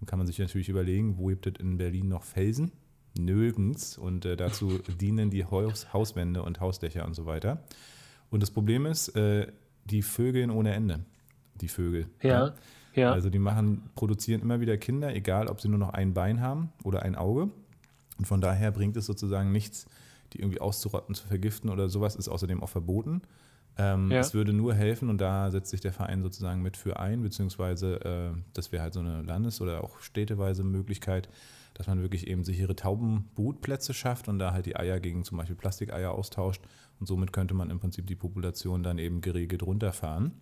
Dann 0.00 0.06
kann 0.06 0.18
man 0.18 0.26
sich 0.26 0.38
natürlich 0.38 0.70
überlegen, 0.70 1.18
wo 1.18 1.26
gibt 1.26 1.46
es 1.46 1.54
in 1.60 1.76
Berlin 1.76 2.08
noch 2.08 2.24
Felsen? 2.24 2.72
Nirgends. 3.18 3.98
Und 3.98 4.24
äh, 4.24 4.36
dazu 4.36 4.78
dienen 5.00 5.30
die 5.30 5.44
Haus 5.44 5.92
Hauswände 5.92 6.42
und 6.42 6.60
Hausdächer 6.60 7.04
und 7.04 7.14
so 7.14 7.26
weiter. 7.26 7.62
Und 8.30 8.42
das 8.42 8.50
Problem 8.50 8.86
ist, 8.86 9.08
äh, 9.16 9.48
die 9.84 10.02
Vögeln 10.02 10.50
ohne 10.50 10.72
Ende. 10.72 11.00
Die 11.60 11.68
Vögel. 11.68 12.06
Ja. 12.22 12.46
ja. 12.46 12.54
Ja. 12.94 13.12
Also 13.12 13.30
die 13.30 13.38
machen, 13.38 13.90
produzieren 13.94 14.42
immer 14.42 14.60
wieder 14.60 14.76
Kinder, 14.76 15.14
egal 15.14 15.48
ob 15.48 15.60
sie 15.60 15.68
nur 15.68 15.78
noch 15.78 15.90
ein 15.90 16.14
Bein 16.14 16.40
haben 16.40 16.72
oder 16.82 17.02
ein 17.02 17.14
Auge. 17.14 17.50
Und 18.18 18.26
von 18.26 18.40
daher 18.40 18.70
bringt 18.70 18.96
es 18.96 19.06
sozusagen 19.06 19.52
nichts, 19.52 19.86
die 20.32 20.40
irgendwie 20.40 20.60
auszurotten, 20.60 21.14
zu 21.14 21.26
vergiften 21.26 21.70
oder 21.70 21.88
sowas 21.88 22.16
ist 22.16 22.28
außerdem 22.28 22.62
auch 22.62 22.68
verboten. 22.68 23.22
Ähm, 23.78 24.10
ja. 24.10 24.18
Es 24.18 24.34
würde 24.34 24.52
nur 24.52 24.74
helfen 24.74 25.08
und 25.08 25.18
da 25.18 25.50
setzt 25.50 25.70
sich 25.70 25.80
der 25.80 25.92
Verein 25.92 26.22
sozusagen 26.22 26.60
mit 26.60 26.76
für 26.76 26.98
ein, 26.98 27.22
beziehungsweise 27.22 28.04
äh, 28.04 28.38
das 28.52 28.72
wäre 28.72 28.82
halt 28.82 28.92
so 28.92 29.00
eine 29.00 29.22
Landes- 29.22 29.60
oder 29.60 29.82
auch 29.82 30.00
städteweise 30.00 30.64
Möglichkeit, 30.64 31.28
dass 31.74 31.86
man 31.86 32.02
wirklich 32.02 32.26
eben 32.26 32.44
sichere 32.44 32.76
Taubenbrutplätze 32.76 33.94
schafft 33.94 34.28
und 34.28 34.38
da 34.38 34.52
halt 34.52 34.66
die 34.66 34.76
Eier 34.76 35.00
gegen 35.00 35.24
zum 35.24 35.38
Beispiel 35.38 35.56
Plastikeier 35.56 36.12
austauscht 36.12 36.62
und 36.98 37.06
somit 37.06 37.32
könnte 37.32 37.54
man 37.54 37.70
im 37.70 37.80
Prinzip 37.80 38.06
die 38.06 38.16
Population 38.16 38.82
dann 38.82 38.98
eben 38.98 39.20
geregelt 39.20 39.62
runterfahren. 39.62 40.32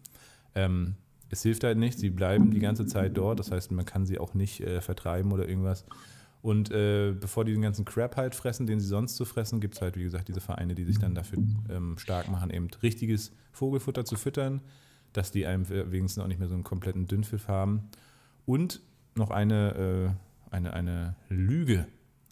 Ähm, 0.55 0.97
es 1.30 1.42
hilft 1.42 1.64
halt 1.64 1.78
nicht, 1.78 1.99
sie 1.99 2.11
bleiben 2.11 2.50
die 2.50 2.58
ganze 2.58 2.87
Zeit 2.87 3.16
dort, 3.16 3.38
das 3.38 3.50
heißt, 3.50 3.70
man 3.73 3.85
kann 3.85 4.06
sie 4.06 4.18
auch 4.18 4.35
nicht 4.35 4.61
äh, 4.61 4.80
vertreiben 4.80 5.32
oder 5.32 5.49
irgendwas. 5.49 5.85
Und 6.40 6.70
äh, 6.70 7.12
bevor 7.18 7.44
die 7.44 7.52
den 7.52 7.62
ganzen 7.62 7.85
Crap 7.85 8.16
halt 8.16 8.35
fressen, 8.35 8.66
den 8.66 8.80
sie 8.80 8.87
sonst 8.87 9.16
zu 9.16 9.25
fressen, 9.25 9.61
gibt 9.61 9.75
es 9.75 9.82
halt, 9.82 9.97
wie 9.97 10.04
gesagt, 10.04 10.28
diese 10.28 10.40
Vereine, 10.40 10.75
die 10.75 10.85
sich 10.85 10.99
dann 10.99 11.14
dafür 11.14 11.42
ähm, 11.68 11.99
stark 11.99 12.30
machen, 12.30 12.50
eben 12.50 12.68
richtiges 12.82 13.32
Vogelfutter 13.52 14.04
zu 14.04 14.16
füttern, 14.16 14.62
dass 15.12 15.32
die 15.32 15.47
einem 15.47 15.68
wenigstens 15.68 16.23
auch 16.23 16.28
nicht 16.28 16.38
mehr 16.38 16.49
so 16.49 16.54
einen 16.54 16.64
kompletten 16.64 17.06
Dünnpfiff 17.06 17.49
haben. 17.49 17.88
Und 18.47 18.80
noch 19.16 19.30
eine, 19.30 20.14
äh, 20.50 20.54
eine, 20.54 20.73
eine 20.73 21.16
Lüge, 21.28 21.87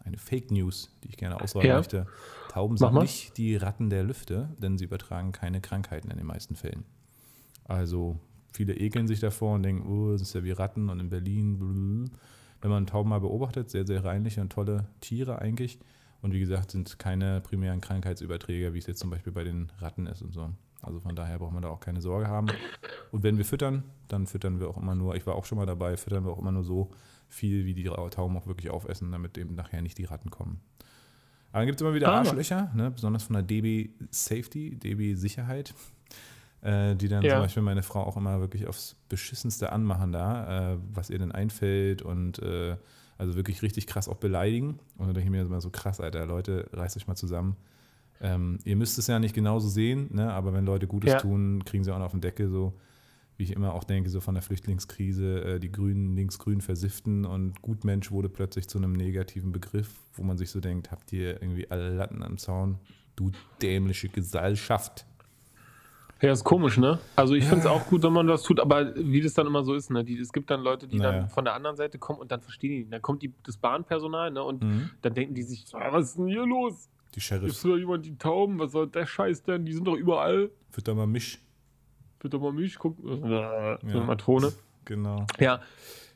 eine 0.05 0.19
Fake 0.19 0.53
News, 0.53 0.97
die 1.03 1.09
ich 1.09 1.17
gerne 1.17 1.41
ausräumen 1.41 1.69
ja. 1.69 1.77
möchte. 1.77 2.07
Tauben 2.51 2.77
sind 2.77 2.95
nicht 2.95 3.37
die 3.37 3.57
Ratten 3.57 3.91
der 3.91 4.05
Lüfte, 4.05 4.49
denn 4.59 4.79
sie 4.79 4.85
übertragen 4.85 5.33
keine 5.33 5.61
Krankheiten 5.61 6.11
in 6.11 6.17
den 6.17 6.27
meisten 6.27 6.55
Fällen. 6.55 6.85
Also 7.65 8.19
Viele 8.57 8.75
ekeln 8.75 9.07
sich 9.07 9.21
davor 9.21 9.55
und 9.55 9.63
denken, 9.65 9.87
oh, 9.87 10.13
das 10.13 10.23
ist 10.23 10.35
ja 10.35 10.43
wie 10.43 10.53
Ratten 10.53 10.89
und 10.89 10.99
in 10.99 11.11
Berlin. 11.11 11.59
Blablabla. 11.59 12.19
Wenn 12.63 12.71
man 12.71 12.87
Tauben 12.87 13.11
mal 13.11 13.21
beobachtet, 13.21 13.69
sehr, 13.69 13.87
sehr 13.87 14.03
reinliche 14.03 14.41
und 14.41 14.51
tolle 14.51 14.87
Tiere 15.01 15.41
eigentlich. 15.41 15.79
Und 16.23 16.33
wie 16.33 16.41
gesagt, 16.41 16.71
sind 16.71 16.99
keine 16.99 17.43
primären 17.43 17.83
Krankheitsüberträger, 17.83 18.73
wie 18.73 18.79
es 18.79 18.87
jetzt 18.87 19.01
zum 19.01 19.11
Beispiel 19.11 19.33
bei 19.33 19.45
den 19.45 19.71
Ratten 19.79 20.07
ist 20.07 20.23
und 20.23 20.33
so. 20.33 20.49
Also 20.81 21.01
von 21.01 21.15
daher 21.15 21.39
braucht 21.39 21.53
man 21.53 21.63
da 21.63 21.69
auch 21.69 21.81
keine 21.81 22.01
Sorge 22.01 22.29
haben. 22.29 22.49
Und 23.13 23.23
wenn 23.23 23.37
wir 23.37 23.45
füttern, 23.45 23.85
dann 24.09 24.27
füttern 24.27 24.59
wir 24.59 24.71
auch 24.71 24.79
immer 24.79 24.95
nur, 24.95 25.15
ich 25.17 25.27
war 25.27 25.35
auch 25.35 25.45
schon 25.45 25.59
mal 25.59 25.67
dabei, 25.67 25.99
füttern 25.99 26.25
wir 26.25 26.33
auch 26.33 26.39
immer 26.39 26.53
nur 26.53 26.65
so 26.65 26.91
viel, 27.29 27.67
wie 27.67 27.75
die 27.75 27.85
Tauben 27.85 28.37
auch 28.39 28.47
wirklich 28.47 28.71
aufessen, 28.71 29.13
damit 29.13 29.37
eben 29.37 29.55
nachher 29.55 29.83
nicht 29.83 29.99
die 29.99 30.05
Ratten 30.05 30.31
kommen. 30.31 30.61
Aber 31.51 31.61
dann 31.61 31.67
gibt 31.67 31.81
es 31.81 31.83
immer 31.83 31.95
wieder 31.95 32.09
ah. 32.09 32.19
Arschlöcher, 32.19 32.73
ne? 32.75 32.91
besonders 32.91 33.25
von 33.25 33.35
der 33.35 33.43
DB 33.43 33.91
Safety, 34.11 34.77
DB 34.77 35.15
Sicherheit 35.15 35.75
äh, 36.67 36.97
die 36.97 37.09
dann 37.09 37.23
ja. 37.23 37.35
zum 37.35 37.41
Beispiel 37.41 37.63
meine 37.63 37.83
Frau 37.83 38.03
auch 38.03 38.17
immer 38.17 38.41
wirklich 38.41 38.67
aufs 38.67 38.97
Beschissenste 39.09 39.73
anmachen 39.73 40.13
da, 40.13 40.73
äh, 40.73 40.79
was 40.93 41.11
ihr 41.11 41.19
denn 41.19 41.33
einfällt 41.33 42.03
und 42.03 42.39
äh, 42.41 42.77
Also 43.19 43.35
wirklich 43.35 43.63
richtig 43.63 43.87
krass 43.87 44.09
auch 44.09 44.19
beleidigen. 44.19 44.79
Und 44.99 45.07
dann 45.07 45.15
denke 45.15 45.25
ich 45.25 45.31
mir 45.31 45.41
immer 45.41 45.61
so 45.61 45.71
krass, 45.71 46.01
Alter, 46.01 46.27
Leute, 46.27 46.69
reißt 46.73 46.97
euch 46.97 47.07
mal 47.07 47.17
zusammen. 47.17 47.57
Ähm, 48.21 48.59
ihr 48.65 48.77
müsst 48.77 48.99
es 48.99 49.07
ja 49.07 49.19
nicht 49.19 49.35
genauso 49.35 49.69
sehen, 49.69 50.09
ne? 50.13 50.33
aber 50.33 50.53
wenn 50.53 50.67
Leute 50.67 50.87
Gutes 50.87 51.13
ja. 51.13 51.19
tun, 51.19 51.65
kriegen 51.65 51.85
sie 51.85 51.93
auch 51.93 51.99
noch 51.99 52.07
auf 52.07 52.13
den 52.13 52.21
Deckel 52.21 52.49
so 52.49 52.75
wie 53.37 53.43
ich 53.43 53.53
immer 53.53 53.75
auch 53.75 53.85
denke, 53.85 54.09
so 54.09 54.21
von 54.21 54.35
der 54.35 54.43
Flüchtlingskrise, 54.43 55.45
äh, 55.45 55.61
die 55.61 55.71
Grünen, 55.71 56.17
links-grün 56.17 56.61
versifften 56.61 57.25
und 57.25 57.61
Gutmensch 57.63 58.11
wurde 58.11 58.29
plötzlich 58.29 58.69
zu 58.69 58.79
einem 58.79 58.93
negativen 58.93 59.53
Begriff, 59.53 59.91
wo 60.15 60.23
man 60.23 60.39
sich 60.39 60.51
so 60.51 60.61
denkt, 60.61 60.91
habt 60.91 61.13
ihr 61.13 61.43
irgendwie 61.43 61.71
alle 61.71 61.95
Latten 61.95 62.23
am 62.23 62.39
Zaun, 62.39 62.79
du 63.15 63.31
dämliche 63.61 64.09
Gesellschaft. 64.09 65.07
Ja, 66.23 66.33
ist 66.33 66.45
komisch, 66.45 66.79
ne? 66.79 66.99
Also 67.15 67.35
ich 67.35 67.45
finde 67.45 67.61
es 67.61 67.67
auch 67.67 67.87
gut, 67.87 68.03
wenn 68.03 68.13
man 68.13 68.27
was 68.29 68.43
tut, 68.43 68.59
aber 68.59 68.95
wie 68.97 69.21
das 69.21 69.35
dann 69.35 69.47
immer 69.47 69.65
so 69.65 69.75
ist, 69.75 69.91
ne? 69.91 70.03
Die, 70.03 70.19
es 70.19 70.33
gibt 70.33 70.51
dann 70.51 70.63
Leute, 70.63 70.89
die 70.89 70.99
naja. 70.99 71.21
dann 71.21 71.29
von 71.29 71.45
der 71.45 71.55
anderen 71.55 71.77
Seite 71.77 71.99
kommen 71.99 72.21
und 72.21 72.31
dann 72.31 72.41
verstehen 72.41 72.71
die. 72.71 72.91
Dann 72.91 73.03
kommt 73.03 73.23
die, 73.23 73.33
das 73.43 73.57
Bahnpersonal, 73.59 74.31
ne? 74.31 74.43
Und 74.43 74.63
mhm. 74.63 74.91
dann 75.03 75.13
denken 75.13 75.35
die 75.35 75.43
sich, 75.43 75.67
was 75.73 76.05
ist 76.07 76.19
denn 76.19 76.29
hier 76.29 76.47
los? 76.47 76.89
Die 77.15 77.21
Sheriffs. 77.21 77.57
Ist 77.57 77.65
da 77.65 77.77
jemand 77.77 78.07
die 78.07 78.17
Tauben? 78.17 78.59
Was 78.59 78.73
soll 78.73 78.87
der 78.87 79.07
Scheiß 79.07 79.43
denn? 79.43 79.65
Die 79.67 79.73
sind 79.73 79.87
doch 79.87 79.97
überall. 79.97 80.51
Wird 80.73 80.89
da 80.89 80.95
mal 80.95 81.07
Misch 81.07 81.39
bitte 82.27 82.39
mal 82.39 82.53
Milch 82.53 82.79
gucken. 82.79 83.25
Äh, 83.25 83.31
ja. 83.31 83.79
So 83.83 83.99
eine 83.99 84.07
Matrone. 84.07 84.53
Genau. 84.85 85.27
Ja, 85.39 85.61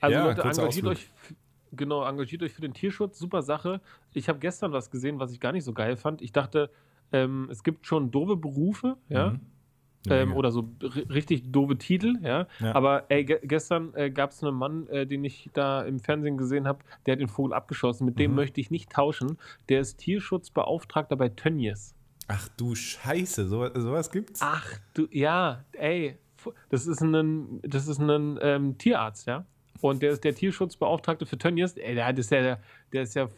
also 0.01 0.15
ja, 0.15 0.25
Leute, 0.27 0.43
engagiert 0.43 0.87
euch, 0.87 1.11
genau, 1.73 2.05
engagiert 2.05 2.43
euch 2.43 2.53
für 2.53 2.63
den 2.63 2.73
Tierschutz. 2.73 3.19
Super 3.19 3.43
Sache. 3.43 3.81
Ich 4.13 4.29
habe 4.29 4.39
gestern 4.39 4.73
was 4.73 4.91
gesehen, 4.91 5.19
was 5.19 5.33
ich 5.33 5.41
gar 5.41 5.53
nicht 5.53 5.65
so 5.65 5.73
geil 5.73 5.97
fand. 5.97 6.23
Ich 6.23 6.33
dachte, 6.33 6.71
ähm, 7.13 7.49
es 7.51 7.63
gibt 7.63 7.87
schon 7.87 8.11
doofe 8.11 8.37
Berufe, 8.37 8.97
ja. 9.09 9.31
Mhm. 9.31 9.41
Ähm, 10.09 10.35
oder 10.35 10.51
so 10.51 10.71
richtig 11.11 11.53
doofe 11.53 11.77
Titel, 11.77 12.17
ja. 12.23 12.47
ja. 12.59 12.75
Aber 12.75 13.05
ey, 13.11 13.25
ge 13.25 13.39
gestern 13.43 13.93
äh, 13.95 14.11
gab 14.11 14.31
es 14.31 14.43
einen 14.43 14.57
Mann, 14.57 14.87
äh, 14.89 15.07
den 15.07 15.23
ich 15.25 15.51
da 15.53 15.83
im 15.83 15.99
Fernsehen 16.01 16.39
gesehen 16.39 16.67
habe, 16.67 16.79
der 17.05 17.13
hat 17.13 17.21
den 17.21 17.29
Vogel 17.29 17.53
abgeschossen. 17.53 18.07
Mit 18.07 18.19
dem 18.19 18.31
mhm. 18.31 18.37
möchte 18.39 18.63
ich 18.63 18.71
nicht 18.71 18.91
tauschen. 18.91 19.37
Der 19.69 19.81
ist 19.81 19.99
Tierschutzbeauftragter 19.99 21.17
bei 21.17 21.29
Tönnies. 21.29 21.95
Ach 22.29 22.49
du 22.57 22.75
Scheiße, 22.75 23.47
so, 23.47 23.69
sowas 23.75 24.11
gibt's? 24.11 24.41
Ach 24.43 24.79
du, 24.95 25.07
ja, 25.11 25.65
ey, 25.73 26.17
das 26.71 26.87
ist 26.87 27.03
ein, 27.03 27.61
das 27.63 27.89
ist 27.89 27.99
ein 27.99 28.39
ähm, 28.41 28.79
Tierarzt, 28.79 29.27
ja. 29.27 29.45
Und 29.81 30.03
der 30.03 30.13
ist 30.13 30.25
der 30.25 30.35
Tierschutzbeauftragte 30.35 31.27
für 31.27 31.39
Tönnies. 31.39 31.77
Ey, 31.77 31.95
der, 31.95 32.17
ist 32.17 32.31
ja, 32.31 32.59
der 32.93 33.03
ist 33.03 33.15
ja, 33.15 33.29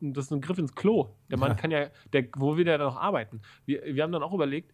das 0.00 0.26
ist 0.26 0.30
ein 0.32 0.40
Griff 0.40 0.58
ins 0.58 0.74
Klo. 0.74 1.08
Der 1.30 1.38
Mann 1.38 1.50
ja. 1.50 1.54
kann 1.54 1.70
ja, 1.70 1.88
der, 2.12 2.26
wo 2.36 2.56
will 2.56 2.64
der 2.64 2.78
noch 2.78 2.96
arbeiten? 2.96 3.40
Wir, 3.66 3.82
wir 3.84 4.02
haben 4.02 4.12
dann 4.12 4.22
auch 4.22 4.32
überlegt, 4.32 4.72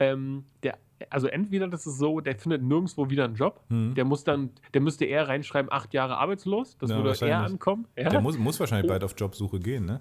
ähm, 0.00 0.44
der, 0.62 0.78
also 1.10 1.28
entweder 1.28 1.68
das 1.68 1.86
ist 1.86 1.98
so, 1.98 2.20
der 2.20 2.36
findet 2.36 2.62
nirgendwo 2.62 3.08
wieder 3.08 3.24
einen 3.24 3.36
Job, 3.36 3.60
mhm. 3.68 3.94
der 3.94 4.04
muss 4.04 4.24
dann, 4.24 4.50
der 4.74 4.80
müsste 4.80 5.04
eher 5.04 5.28
reinschreiben, 5.28 5.70
acht 5.70 5.94
Jahre 5.94 6.16
arbeitslos, 6.16 6.76
das 6.78 6.90
ja, 6.90 6.96
würde 6.96 7.26
eher 7.26 7.40
ankommen. 7.40 7.86
Ja? 7.96 8.08
Der 8.08 8.20
muss, 8.20 8.36
muss 8.38 8.58
wahrscheinlich 8.58 8.88
bald 8.88 9.04
auf 9.04 9.14
Jobsuche 9.16 9.60
gehen, 9.60 9.84
ne? 9.84 10.00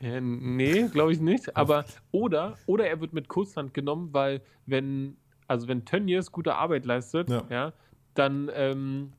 Ja, 0.00 0.20
nee, 0.20 0.88
glaube 0.88 1.12
ich 1.12 1.20
nicht. 1.20 1.56
Aber 1.56 1.84
oder, 2.10 2.58
oder 2.66 2.86
er 2.86 3.00
wird 3.00 3.14
mit 3.14 3.28
Kurzland 3.28 3.72
genommen, 3.72 4.10
weil 4.12 4.42
wenn, 4.66 5.16
also 5.48 5.66
wenn 5.66 5.84
Tönnies 5.86 6.30
gute 6.30 6.56
Arbeit 6.56 6.84
leistet, 6.84 7.30
ja, 7.30 7.42
ja 7.48 7.72
dann, 8.12 8.50
ähm, 8.54 9.12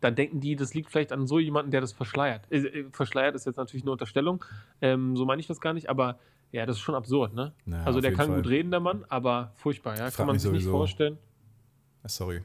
dann 0.00 0.14
denken 0.14 0.40
die, 0.40 0.56
das 0.56 0.74
liegt 0.74 0.90
vielleicht 0.90 1.12
an 1.12 1.26
so 1.26 1.38
jemanden, 1.38 1.70
der 1.70 1.80
das 1.80 1.92
verschleiert. 1.92 2.46
Äh, 2.50 2.58
äh 2.58 2.84
verschleiert 2.92 3.34
ist 3.34 3.46
jetzt 3.46 3.56
natürlich 3.56 3.82
eine 3.84 3.92
Unterstellung. 3.92 4.44
Ähm, 4.82 5.16
so 5.16 5.24
meine 5.24 5.40
ich 5.40 5.46
das 5.46 5.60
gar 5.60 5.72
nicht, 5.72 5.88
aber 5.88 6.18
ja, 6.52 6.66
das 6.66 6.76
ist 6.76 6.82
schon 6.82 6.94
absurd, 6.94 7.34
ne? 7.34 7.52
Naja, 7.64 7.84
also 7.84 8.00
der 8.00 8.12
kann 8.12 8.28
Fall. 8.28 8.36
gut 8.36 8.48
reden, 8.48 8.70
der 8.70 8.80
Mann, 8.80 9.04
aber 9.08 9.52
furchtbar, 9.54 9.96
ja. 9.96 10.10
Kann 10.10 10.26
man 10.26 10.38
sich 10.38 10.48
sowieso. 10.48 10.68
nicht 10.68 10.70
vorstellen. 10.70 11.18
Ah, 12.02 12.08
sorry. 12.08 12.42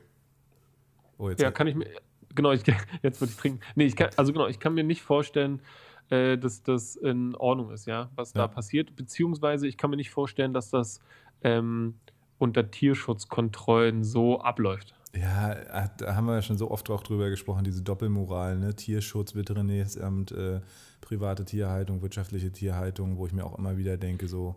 Oh, 1.17 1.29
jetzt 1.29 1.41
ja, 1.41 1.51
kann 1.51 1.67
ich 1.67 1.75
mir. 1.75 1.87
Genau, 2.33 2.51
ich, 2.51 2.63
jetzt 3.01 3.21
würde 3.21 3.31
ich 3.31 3.37
trinken. 3.37 3.61
Nee, 3.75 3.85
ich 3.85 3.95
kann, 3.95 4.09
also 4.17 4.33
genau, 4.33 4.47
ich 4.47 4.59
kann 4.59 4.73
mir 4.73 4.83
nicht 4.83 5.01
vorstellen, 5.01 5.61
äh, 6.09 6.37
dass 6.37 6.61
das 6.63 6.95
in 6.95 7.35
Ordnung 7.35 7.71
ist, 7.71 7.85
ja, 7.87 8.09
was 8.15 8.33
ja. 8.33 8.41
da 8.41 8.47
passiert. 8.47 8.95
Beziehungsweise 8.95 9.67
ich 9.67 9.77
kann 9.77 9.89
mir 9.89 9.97
nicht 9.97 10.11
vorstellen, 10.11 10.53
dass 10.53 10.69
das 10.69 10.99
ähm, 11.43 11.95
unter 12.37 12.69
Tierschutzkontrollen 12.69 14.03
so 14.03 14.39
abläuft. 14.41 14.94
Ja, 15.19 15.87
da 15.97 16.15
haben 16.15 16.25
wir 16.25 16.35
ja 16.35 16.41
schon 16.41 16.57
so 16.57 16.71
oft 16.71 16.89
auch 16.89 17.03
drüber 17.03 17.29
gesprochen, 17.29 17.63
diese 17.63 17.81
Doppelmoral, 17.81 18.57
ne? 18.57 18.75
Tierschutz, 18.75 19.33
Veterinärsamt, 19.33 20.31
äh, 20.31 20.59
private 21.01 21.45
Tierhaltung, 21.45 22.01
wirtschaftliche 22.01 22.51
Tierhaltung, 22.51 23.17
wo 23.17 23.25
ich 23.25 23.33
mir 23.33 23.45
auch 23.45 23.57
immer 23.57 23.77
wieder 23.77 23.97
denke, 23.97 24.27
so 24.27 24.55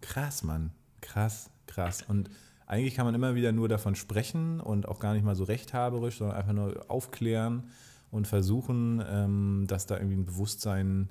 krass, 0.00 0.42
Mann, 0.42 0.72
krass, 1.00 1.50
krass. 1.66 2.02
Und 2.06 2.28
eigentlich 2.66 2.94
kann 2.94 3.06
man 3.06 3.14
immer 3.14 3.34
wieder 3.34 3.52
nur 3.52 3.68
davon 3.68 3.94
sprechen 3.94 4.60
und 4.60 4.88
auch 4.88 4.98
gar 4.98 5.14
nicht 5.14 5.24
mal 5.24 5.36
so 5.36 5.44
rechthaberisch, 5.44 6.18
sondern 6.18 6.36
einfach 6.36 6.52
nur 6.52 6.84
aufklären 6.88 7.64
und 8.10 8.26
versuchen, 8.26 9.02
ähm, 9.08 9.64
dass 9.66 9.86
da 9.86 9.96
irgendwie 9.96 10.16
ein 10.16 10.26
Bewusstsein, 10.26 11.08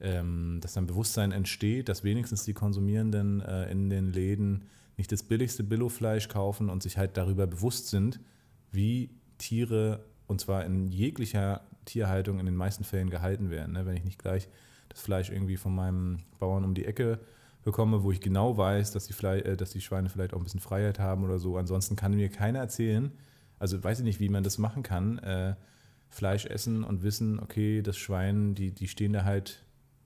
ähm, 0.00 0.58
dass 0.60 0.74
da 0.74 0.80
ein 0.80 0.86
Bewusstsein 0.86 1.32
entsteht, 1.32 1.88
dass 1.88 2.04
wenigstens 2.04 2.44
die 2.44 2.54
Konsumierenden 2.54 3.40
äh, 3.40 3.70
in 3.70 3.90
den 3.90 4.12
Läden 4.12 4.64
nicht 4.98 5.10
das 5.10 5.22
billigste 5.22 5.64
Billofleisch 5.64 6.28
kaufen 6.28 6.68
und 6.68 6.82
sich 6.82 6.98
halt 6.98 7.16
darüber 7.16 7.46
bewusst 7.46 7.88
sind, 7.88 8.20
wie 8.70 9.10
Tiere, 9.38 10.04
und 10.26 10.40
zwar 10.40 10.66
in 10.66 10.90
jeglicher 10.90 11.62
Tierhaltung 11.86 12.38
in 12.38 12.46
den 12.46 12.56
meisten 12.56 12.84
Fällen 12.84 13.08
gehalten 13.08 13.50
werden. 13.50 13.72
Ne? 13.72 13.86
Wenn 13.86 13.96
ich 13.96 14.04
nicht 14.04 14.18
gleich 14.18 14.48
das 14.88 15.00
Fleisch 15.00 15.30
irgendwie 15.30 15.56
von 15.56 15.74
meinem 15.74 16.18
Bauern 16.38 16.64
um 16.64 16.74
die 16.74 16.84
Ecke 16.84 17.20
bekomme, 17.62 18.02
wo 18.02 18.12
ich 18.12 18.20
genau 18.20 18.56
weiß, 18.56 18.92
dass 18.92 19.06
die, 19.06 19.12
Fle 19.12 19.44
äh, 19.44 19.56
dass 19.56 19.70
die 19.70 19.80
Schweine 19.80 20.08
vielleicht 20.08 20.34
auch 20.34 20.38
ein 20.38 20.44
bisschen 20.44 20.60
Freiheit 20.60 20.98
haben 20.98 21.24
oder 21.24 21.38
so. 21.38 21.56
Ansonsten 21.56 21.96
kann 21.96 22.14
mir 22.14 22.28
keiner 22.28 22.58
erzählen, 22.58 23.12
also 23.58 23.82
weiß 23.82 24.00
ich 24.00 24.04
nicht, 24.04 24.20
wie 24.20 24.28
man 24.28 24.44
das 24.44 24.58
machen 24.58 24.82
kann, 24.82 25.18
äh, 25.18 25.54
Fleisch 26.10 26.46
essen 26.46 26.84
und 26.84 27.02
wissen, 27.02 27.38
okay, 27.38 27.82
das 27.82 27.98
Schwein, 27.98 28.54
die, 28.54 28.72
die 28.72 28.88
stehen 28.88 29.12
da 29.12 29.24
halt, 29.24 29.62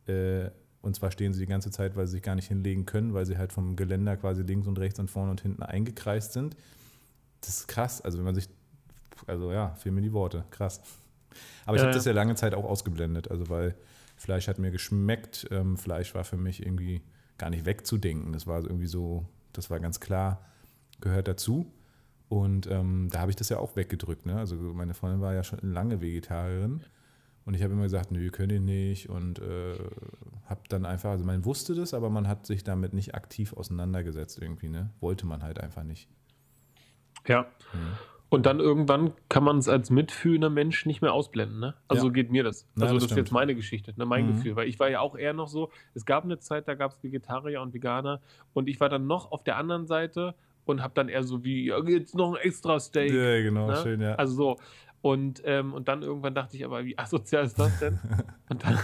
äh, 0.06 0.50
und 0.82 0.96
zwar 0.96 1.12
stehen 1.12 1.32
sie 1.32 1.40
die 1.40 1.46
ganze 1.46 1.70
Zeit, 1.70 1.96
weil 1.96 2.06
sie 2.06 2.12
sich 2.12 2.22
gar 2.22 2.34
nicht 2.34 2.48
hinlegen 2.48 2.86
können, 2.86 3.14
weil 3.14 3.24
sie 3.24 3.38
halt 3.38 3.52
vom 3.52 3.76
Geländer 3.76 4.16
quasi 4.16 4.42
links 4.42 4.66
und 4.66 4.78
rechts 4.78 4.98
und 4.98 5.10
vorne 5.10 5.30
und 5.30 5.40
hinten 5.40 5.62
eingekreist 5.62 6.32
sind. 6.32 6.56
Das 7.40 7.50
ist 7.50 7.68
krass. 7.68 8.00
Also 8.00 8.18
wenn 8.18 8.24
man 8.24 8.34
sich, 8.34 8.48
also 9.26 9.52
ja, 9.52 9.74
fehlen 9.76 9.94
mir 9.94 10.02
die 10.02 10.12
Worte. 10.12 10.44
Krass. 10.50 10.80
Aber 11.64 11.76
ich 11.76 11.82
ja, 11.82 11.86
habe 11.86 11.96
das 11.96 12.04
ja 12.04 12.12
lange 12.12 12.34
Zeit 12.34 12.54
auch 12.54 12.64
ausgeblendet, 12.64 13.30
also 13.30 13.48
weil 13.48 13.74
Fleisch 14.16 14.48
hat 14.48 14.58
mir 14.58 14.70
geschmeckt. 14.70 15.48
Ähm, 15.50 15.76
Fleisch 15.76 16.14
war 16.14 16.24
für 16.24 16.36
mich 16.36 16.64
irgendwie 16.64 17.02
gar 17.38 17.50
nicht 17.50 17.64
wegzudenken. 17.64 18.32
Das 18.32 18.46
war 18.46 18.62
irgendwie 18.62 18.86
so, 18.86 19.24
das 19.52 19.70
war 19.70 19.80
ganz 19.80 20.00
klar, 20.00 20.44
gehört 21.00 21.28
dazu. 21.28 21.72
Und 22.28 22.66
ähm, 22.66 23.08
da 23.10 23.20
habe 23.20 23.30
ich 23.30 23.36
das 23.36 23.48
ja 23.48 23.58
auch 23.58 23.76
weggedrückt. 23.76 24.26
Ne? 24.26 24.36
Also 24.38 24.56
meine 24.56 24.94
Freundin 24.94 25.20
war 25.20 25.34
ja 25.34 25.44
schon 25.44 25.58
lange 25.60 26.00
Vegetarierin. 26.00 26.82
Und 27.44 27.54
ich 27.54 27.62
habe 27.62 27.72
immer 27.72 27.82
gesagt, 27.82 28.10
nö, 28.10 28.30
könnt 28.30 28.52
ihr 28.52 28.60
nicht. 28.60 29.08
Und 29.08 29.38
äh, 29.40 29.74
habe 30.52 30.60
dann 30.68 30.86
einfach, 30.86 31.10
also 31.10 31.24
man 31.24 31.44
wusste 31.44 31.74
das, 31.74 31.94
aber 31.94 32.10
man 32.10 32.28
hat 32.28 32.46
sich 32.46 32.62
damit 32.62 32.92
nicht 32.92 33.16
aktiv 33.16 33.52
auseinandergesetzt 33.54 34.40
irgendwie. 34.40 34.68
Ne? 34.68 34.90
Wollte 35.00 35.26
man 35.26 35.42
halt 35.42 35.58
einfach 35.58 35.82
nicht. 35.82 36.08
Ja. 37.26 37.46
Mhm. 37.72 37.96
Und 38.28 38.46
dann 38.46 38.60
irgendwann 38.60 39.12
kann 39.28 39.44
man 39.44 39.58
es 39.58 39.68
als 39.68 39.90
mitfühlender 39.90 40.48
Mensch 40.48 40.86
nicht 40.86 41.02
mehr 41.02 41.12
ausblenden. 41.12 41.58
Ne? 41.60 41.74
Also 41.88 42.06
ja. 42.06 42.12
geht 42.12 42.30
mir 42.30 42.44
das. 42.44 42.66
Also 42.76 42.86
ja, 42.86 42.92
das, 42.94 43.02
das 43.02 43.12
ist 43.12 43.16
jetzt 43.18 43.32
meine 43.32 43.54
Geschichte, 43.54 43.92
ne? 43.96 44.06
mein 44.06 44.26
mhm. 44.26 44.36
Gefühl. 44.36 44.56
Weil 44.56 44.68
ich 44.68 44.78
war 44.78 44.88
ja 44.88 45.00
auch 45.00 45.16
eher 45.16 45.32
noch 45.32 45.48
so, 45.48 45.70
es 45.94 46.06
gab 46.06 46.24
eine 46.24 46.38
Zeit, 46.38 46.68
da 46.68 46.74
gab 46.74 46.92
es 46.92 47.02
Vegetarier 47.02 47.60
und 47.60 47.74
Veganer. 47.74 48.20
Und 48.52 48.68
ich 48.68 48.80
war 48.80 48.88
dann 48.88 49.06
noch 49.06 49.32
auf 49.32 49.42
der 49.42 49.56
anderen 49.56 49.86
Seite 49.86 50.34
und 50.64 50.82
habe 50.82 50.94
dann 50.94 51.08
eher 51.08 51.24
so 51.24 51.44
wie, 51.44 51.66
ja, 51.66 51.82
jetzt 51.84 52.14
noch 52.14 52.34
ein 52.34 52.40
extra 52.40 52.78
Steak. 52.78 53.12
Ja, 53.12 53.42
genau, 53.42 53.66
ne? 53.66 53.76
schön, 53.82 54.00
ja. 54.00 54.14
Also 54.14 54.34
so. 54.34 54.56
Und, 55.02 55.42
ähm, 55.44 55.74
und 55.74 55.88
dann 55.88 56.02
irgendwann 56.02 56.32
dachte 56.32 56.56
ich 56.56 56.64
aber, 56.64 56.84
wie 56.84 56.96
asozial 56.96 57.44
ist 57.44 57.58
das 57.58 57.76
denn? 57.80 57.98
Und 58.48 58.64
dann, 58.64 58.78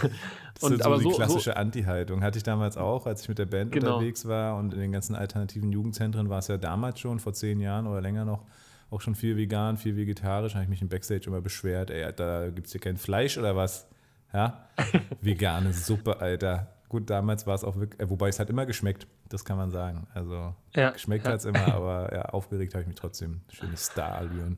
das 0.53 0.63
und, 0.63 0.73
ist 0.73 0.81
aber 0.85 0.97
die 0.97 1.03
so, 1.03 1.11
klassische 1.11 1.51
so, 1.51 1.55
Anti-Haltung. 1.55 2.23
Hatte 2.23 2.37
ich 2.37 2.43
damals 2.43 2.75
auch, 2.75 3.05
als 3.05 3.21
ich 3.21 3.29
mit 3.29 3.37
der 3.37 3.45
Band 3.45 3.71
genau. 3.71 3.95
unterwegs 3.95 4.27
war 4.27 4.57
und 4.57 4.73
in 4.73 4.79
den 4.79 4.91
ganzen 4.91 5.15
alternativen 5.15 5.71
Jugendzentren 5.71 6.27
war 6.27 6.39
es 6.39 6.47
ja 6.47 6.57
damals 6.57 6.99
schon, 6.99 7.19
vor 7.19 7.33
zehn 7.33 7.59
Jahren 7.59 7.85
oder 7.85 8.01
länger 8.01 8.25
noch, 8.25 8.45
auch 8.89 8.99
schon 8.99 9.13
viel 9.13 9.37
vegan, 9.37 9.77
viel 9.77 9.95
vegetarisch. 9.95 10.55
habe 10.55 10.63
ich 10.63 10.69
mich 10.69 10.81
im 10.81 10.89
Backstage 10.89 11.27
immer 11.27 11.39
beschwert, 11.39 11.91
ey, 11.91 12.11
da 12.13 12.49
gibt 12.49 12.65
es 12.65 12.73
hier 12.73 12.81
kein 12.81 12.97
Fleisch 12.97 13.37
oder 13.37 13.55
was? 13.55 13.87
Ja? 14.33 14.67
Vegane 15.21 15.71
Suppe, 15.71 16.19
Alter. 16.19 16.75
Gut, 16.89 17.11
damals 17.11 17.45
war 17.45 17.53
es 17.53 17.63
auch 17.63 17.77
wirklich, 17.77 18.01
äh, 18.01 18.09
wobei 18.09 18.29
es 18.29 18.39
hat 18.39 18.49
immer 18.49 18.65
geschmeckt, 18.65 19.05
das 19.29 19.45
kann 19.45 19.57
man 19.57 19.69
sagen. 19.69 20.07
Also 20.15 20.55
ja, 20.75 20.89
geschmeckt 20.89 21.25
ja. 21.25 21.33
hat 21.33 21.39
es 21.41 21.45
immer, 21.45 21.73
aber 21.75 22.11
ja, 22.11 22.23
aufgeregt 22.23 22.73
habe 22.73 22.81
ich 22.81 22.87
mich 22.87 22.97
trotzdem. 22.97 23.41
Schöne 23.51 23.77
Star-Allüren. 23.77 24.57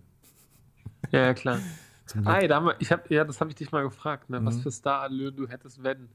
Ja, 1.11 1.21
ja, 1.21 1.33
klar. 1.33 1.59
Ah, 2.25 2.45
da 2.45 2.59
wir, 2.61 2.75
ich 2.79 2.91
hab, 2.91 3.09
ja, 3.09 3.23
das 3.23 3.39
habe 3.39 3.49
ich 3.51 3.55
dich 3.55 3.71
mal 3.71 3.83
gefragt, 3.83 4.29
ne? 4.29 4.43
was 4.43 4.57
mhm. 4.57 4.61
für 4.61 4.71
Star-Allüren 4.71 5.35
du 5.35 5.47
hättest, 5.47 5.81
wenn 5.81 6.09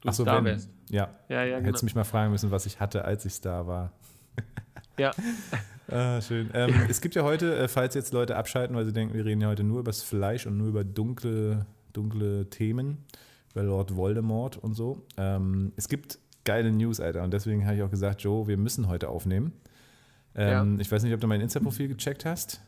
du 0.00 0.12
so, 0.12 0.22
Star 0.22 0.38
wenn, 0.38 0.44
wärst. 0.46 0.70
Ja, 0.90 1.10
ja, 1.28 1.44
ja 1.44 1.56
genau. 1.56 1.68
hättest 1.68 1.84
mich 1.84 1.94
mal 1.94 2.04
fragen 2.04 2.32
müssen, 2.32 2.50
was 2.50 2.66
ich 2.66 2.80
hatte, 2.80 3.04
als 3.04 3.24
ich 3.24 3.34
Star 3.34 3.66
war. 3.66 3.92
ja. 4.98 5.12
ah, 5.88 6.20
schön. 6.20 6.50
Ähm, 6.54 6.86
es 6.88 7.00
gibt 7.00 7.14
ja 7.14 7.22
heute, 7.22 7.56
äh, 7.56 7.68
falls 7.68 7.94
jetzt 7.94 8.12
Leute 8.12 8.36
abschalten, 8.36 8.74
weil 8.76 8.86
sie 8.86 8.92
denken, 8.92 9.14
wir 9.14 9.24
reden 9.24 9.40
ja 9.40 9.48
heute 9.48 9.64
nur 9.64 9.80
über 9.80 9.90
das 9.90 10.02
Fleisch 10.02 10.46
und 10.46 10.56
nur 10.56 10.68
über 10.68 10.84
dunkle, 10.84 11.66
dunkle 11.92 12.48
Themen 12.50 13.04
bei 13.54 13.62
Lord 13.62 13.96
Voldemort 13.96 14.56
und 14.56 14.74
so. 14.74 15.06
Ähm, 15.16 15.72
es 15.76 15.88
gibt 15.88 16.18
geile 16.44 16.72
News, 16.72 17.00
Alter. 17.00 17.22
Und 17.22 17.32
deswegen 17.32 17.64
habe 17.64 17.76
ich 17.76 17.82
auch 17.82 17.90
gesagt, 17.90 18.22
Joe, 18.22 18.46
wir 18.46 18.56
müssen 18.56 18.88
heute 18.88 19.08
aufnehmen. 19.08 19.52
Ähm, 20.34 20.74
ja. 20.74 20.80
Ich 20.80 20.90
weiß 20.90 21.02
nicht, 21.02 21.14
ob 21.14 21.20
du 21.20 21.26
mein 21.26 21.40
Insta-Profil 21.40 21.88
gecheckt 21.88 22.24
hast. 22.24 22.60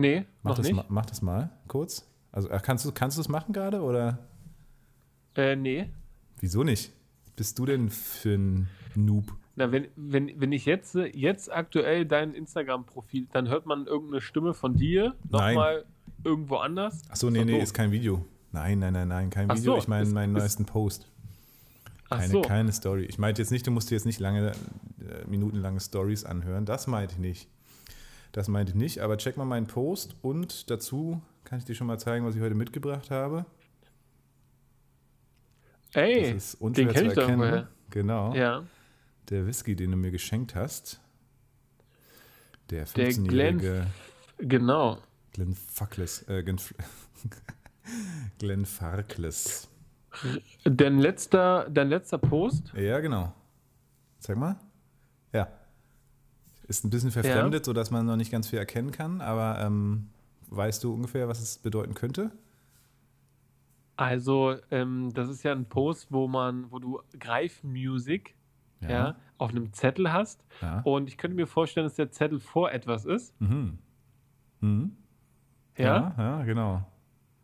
Nee, 0.00 0.24
mach 0.42 0.56
das 0.56 0.66
nicht. 0.66 0.76
Mal, 0.76 0.84
mach 0.88 1.06
das 1.06 1.22
mal 1.22 1.50
kurz. 1.68 2.06
Also 2.32 2.48
kannst 2.62 2.84
du 2.84 2.92
kannst 2.92 3.16
du 3.16 3.20
es 3.20 3.28
machen 3.28 3.52
gerade 3.52 3.80
oder? 3.82 4.18
Äh, 5.34 5.56
nee. 5.56 5.90
Wieso 6.40 6.64
nicht? 6.64 6.92
Bist 7.36 7.58
du 7.58 7.66
denn 7.66 7.90
für 7.90 8.34
ein 8.34 8.68
Noob? 8.94 9.32
Na, 9.56 9.72
wenn, 9.72 9.88
wenn, 9.96 10.40
wenn 10.40 10.52
ich 10.52 10.64
jetzt, 10.64 10.94
jetzt 10.94 11.52
aktuell 11.52 12.06
dein 12.06 12.34
Instagram-Profil, 12.34 13.28
dann 13.32 13.48
hört 13.48 13.66
man 13.66 13.86
irgendeine 13.86 14.20
Stimme 14.20 14.54
von 14.54 14.74
dir 14.74 15.14
nochmal 15.28 15.84
irgendwo 16.24 16.56
anders. 16.56 17.02
Achso, 17.10 17.30
nee, 17.30 17.44
nee, 17.44 17.52
doof. 17.52 17.62
ist 17.62 17.74
kein 17.74 17.92
Video. 17.92 18.24
Nein, 18.52 18.78
nein, 18.78 18.92
nein, 18.92 19.08
nein, 19.08 19.30
kein 19.30 19.50
Ach 19.50 19.56
Video. 19.56 19.74
So, 19.74 19.78
ich 19.78 19.88
meine 19.88 20.08
meinen 20.10 20.32
neuesten 20.32 20.64
Post. 20.64 21.10
Keine, 22.08 22.28
so. 22.28 22.42
keine 22.42 22.72
Story. 22.72 23.04
Ich 23.04 23.18
meinte 23.18 23.40
jetzt 23.40 23.50
nicht, 23.50 23.66
du 23.66 23.70
musst 23.70 23.90
dir 23.90 23.94
jetzt 23.94 24.06
nicht 24.06 24.18
lange, 24.18 24.50
äh, 24.50 25.28
minutenlange 25.28 25.78
Stories 25.80 26.24
anhören. 26.24 26.64
Das 26.64 26.86
meinte 26.86 27.14
ich 27.14 27.20
nicht. 27.20 27.48
Das 28.32 28.48
meinte 28.48 28.70
ich 28.70 28.76
nicht, 28.76 28.98
aber 29.00 29.18
check 29.18 29.36
mal 29.36 29.44
meinen 29.44 29.66
Post 29.66 30.16
und 30.22 30.70
dazu 30.70 31.20
kann 31.44 31.58
ich 31.58 31.64
dir 31.64 31.74
schon 31.74 31.86
mal 31.86 31.98
zeigen, 31.98 32.24
was 32.24 32.36
ich 32.36 32.40
heute 32.40 32.54
mitgebracht 32.54 33.10
habe. 33.10 33.44
Ey, 35.92 36.34
das 36.34 36.54
ist 36.54 36.60
den 36.60 36.88
kenne 36.88 37.08
ich 37.08 37.14
doch 37.14 37.28
mal. 37.36 37.68
Genau. 37.90 38.32
Ja. 38.34 38.64
Der 39.28 39.46
Whisky, 39.46 39.74
den 39.74 39.90
du 39.90 39.96
mir 39.96 40.12
geschenkt 40.12 40.54
hast. 40.54 41.00
Der 42.70 42.86
15-jährige. 42.86 43.86
Genau. 44.38 44.98
Glenn 45.32 45.54
Fuckless. 45.54 46.22
Äh, 46.28 46.44
Glenn, 46.44 46.60
Glenn 48.38 48.64
Farkless. 48.64 49.68
Dein 50.64 50.98
letzter, 50.98 51.68
dein 51.70 51.88
letzter 51.88 52.18
Post? 52.18 52.72
Ja, 52.74 53.00
genau. 53.00 53.32
Zeig 54.18 54.36
mal. 54.36 54.56
Ja. 55.32 55.48
Ist 56.70 56.84
ein 56.84 56.90
bisschen 56.90 57.10
verfremdet, 57.10 57.62
ja. 57.62 57.64
sodass 57.64 57.90
man 57.90 58.06
noch 58.06 58.14
nicht 58.14 58.30
ganz 58.30 58.46
viel 58.46 58.60
erkennen 58.60 58.92
kann, 58.92 59.20
aber 59.20 59.58
ähm, 59.60 60.06
weißt 60.50 60.84
du 60.84 60.94
ungefähr, 60.94 61.26
was 61.26 61.40
es 61.40 61.58
bedeuten 61.58 61.94
könnte? 61.94 62.30
Also, 63.96 64.54
ähm, 64.70 65.12
das 65.12 65.28
ist 65.28 65.42
ja 65.42 65.50
ein 65.50 65.64
Post, 65.64 66.12
wo 66.12 66.28
man, 66.28 66.70
wo 66.70 66.78
du 66.78 67.00
Greifmusik 67.18 68.36
ja. 68.82 68.88
ja. 68.88 69.16
auf 69.36 69.50
einem 69.50 69.72
Zettel 69.72 70.12
hast. 70.12 70.44
Ja. 70.62 70.82
Und 70.82 71.08
ich 71.08 71.18
könnte 71.18 71.34
mir 71.34 71.48
vorstellen, 71.48 71.86
dass 71.86 71.96
der 71.96 72.12
Zettel 72.12 72.38
vor 72.38 72.70
etwas 72.70 73.04
ist. 73.04 73.38
Mhm. 73.40 73.78
Mhm. 74.60 74.96
Ja? 75.76 75.84
ja? 75.84 76.14
Ja, 76.16 76.44
genau. 76.44 76.86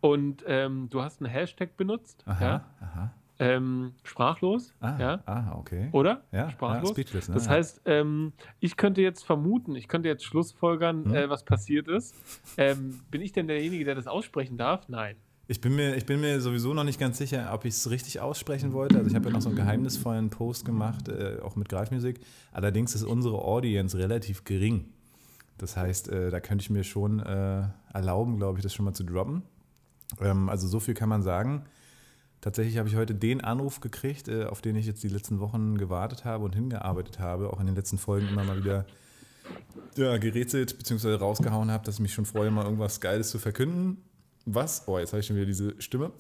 Und 0.03 0.45
ähm, 0.47 0.89
du 0.89 1.03
hast 1.03 1.21
einen 1.21 1.33
Hashtag 1.33 1.77
benutzt. 1.77 2.23
Aha, 2.29 2.65
aha. 2.81 3.11
Ähm, 3.39 3.93
sprachlos. 4.03 4.73
Ah, 4.81 4.97
ja. 4.99 5.23
ah, 5.27 5.57
okay. 5.59 5.89
Oder? 5.93 6.25
Ja, 6.33 6.51
sprachlos. 6.51 6.91
Ja, 6.91 6.95
speechless, 6.95 7.29
ne? 7.29 7.35
Das 7.35 7.49
heißt, 7.49 7.83
ähm, 7.85 8.33
ich 8.61 8.77
könnte 8.77 9.03
jetzt 9.03 9.25
vermuten, 9.25 9.75
ich 9.75 9.89
könnte 9.89 10.09
jetzt 10.09 10.25
schlussfolgern, 10.25 11.05
hm? 11.05 11.15
äh, 11.15 11.29
was 11.29 11.45
passiert 11.45 11.89
ist. 11.89 12.15
Ähm, 12.57 13.01
bin 13.11 13.21
ich 13.21 13.33
denn 13.33 13.47
derjenige, 13.47 13.85
der 13.85 13.95
das 13.95 14.07
aussprechen 14.07 14.57
darf? 14.57 14.89
Nein. 14.89 15.17
Ich 15.49 15.61
bin, 15.61 15.77
mir, 15.77 15.95
ich 15.95 16.07
bin 16.07 16.21
mir 16.21 16.41
sowieso 16.41 16.75
noch 16.75 16.83
nicht 16.83 16.99
ganz 16.99 17.19
sicher, 17.19 17.51
ob 17.53 17.65
ich 17.65 17.75
es 17.75 17.89
richtig 17.89 18.21
aussprechen 18.21 18.73
wollte. 18.73 18.97
Also 18.97 19.11
ich 19.11 19.15
habe 19.15 19.27
ja 19.27 19.33
noch 19.33 19.43
so 19.43 19.49
einen 19.49 19.57
geheimnisvollen 19.57 20.29
Post 20.31 20.65
gemacht, 20.65 21.09
äh, 21.09 21.39
auch 21.41 21.55
mit 21.55 21.69
Greifmusik. 21.69 22.19
Allerdings 22.53 22.97
ist 22.97 23.05
unsere 23.05 23.39
Audience 23.43 23.97
relativ 23.97 24.43
gering. 24.43 24.87
Das 25.59 25.77
heißt, 25.77 26.09
äh, 26.09 26.31
da 26.31 26.41
könnte 26.41 26.63
ich 26.63 26.71
mir 26.71 26.83
schon 26.83 27.21
äh, 27.21 27.63
erlauben, 27.93 28.39
glaube 28.39 28.59
ich, 28.59 28.63
das 28.65 28.75
schon 28.75 28.85
mal 28.85 28.93
zu 28.93 29.05
droppen. 29.05 29.43
Ähm, 30.21 30.49
also 30.49 30.67
so 30.67 30.81
viel 30.81 30.95
kann 30.95 31.09
man 31.09 31.23
sagen. 31.23 31.65
Tatsächlich 32.41 32.79
habe 32.79 32.89
ich 32.89 32.97
heute 32.97 33.15
den 33.15 33.41
Anruf 33.41 33.81
gekriegt, 33.81 34.29
äh, 34.29 34.45
auf 34.45 34.61
den 34.61 34.77
ich 34.77 34.87
jetzt 34.87 35.03
die 35.03 35.09
letzten 35.09 35.41
Wochen 35.41 35.79
gewartet 35.79 36.25
habe 36.25 36.45
und 36.45 36.55
hingearbeitet 36.55 37.19
habe, 37.19 37.53
auch 37.53 37.61
in 37.61 37.67
den 37.67 37.75
letzten 37.75 37.99
Folgen 37.99 38.29
immer 38.29 38.45
mal 38.45 38.59
wieder 38.59 38.87
ja, 39.97 40.17
gerätselt 40.19 40.79
bzw. 40.79 41.15
rausgehauen 41.15 41.71
habe, 41.71 41.85
dass 41.85 41.97
ich 41.97 42.01
mich 42.01 42.15
schon 42.15 42.27
freue, 42.27 42.51
mal 42.51 42.65
irgendwas 42.65 43.01
Geiles 43.01 43.31
zu 43.31 43.39
verkünden. 43.39 43.99
Was? 44.45 44.87
Oh, 44.87 44.99
jetzt 44.99 45.13
habe 45.13 45.21
ich 45.21 45.27
schon 45.27 45.37
wieder 45.37 45.47
diese 45.47 45.81
Stimme. 45.81 46.13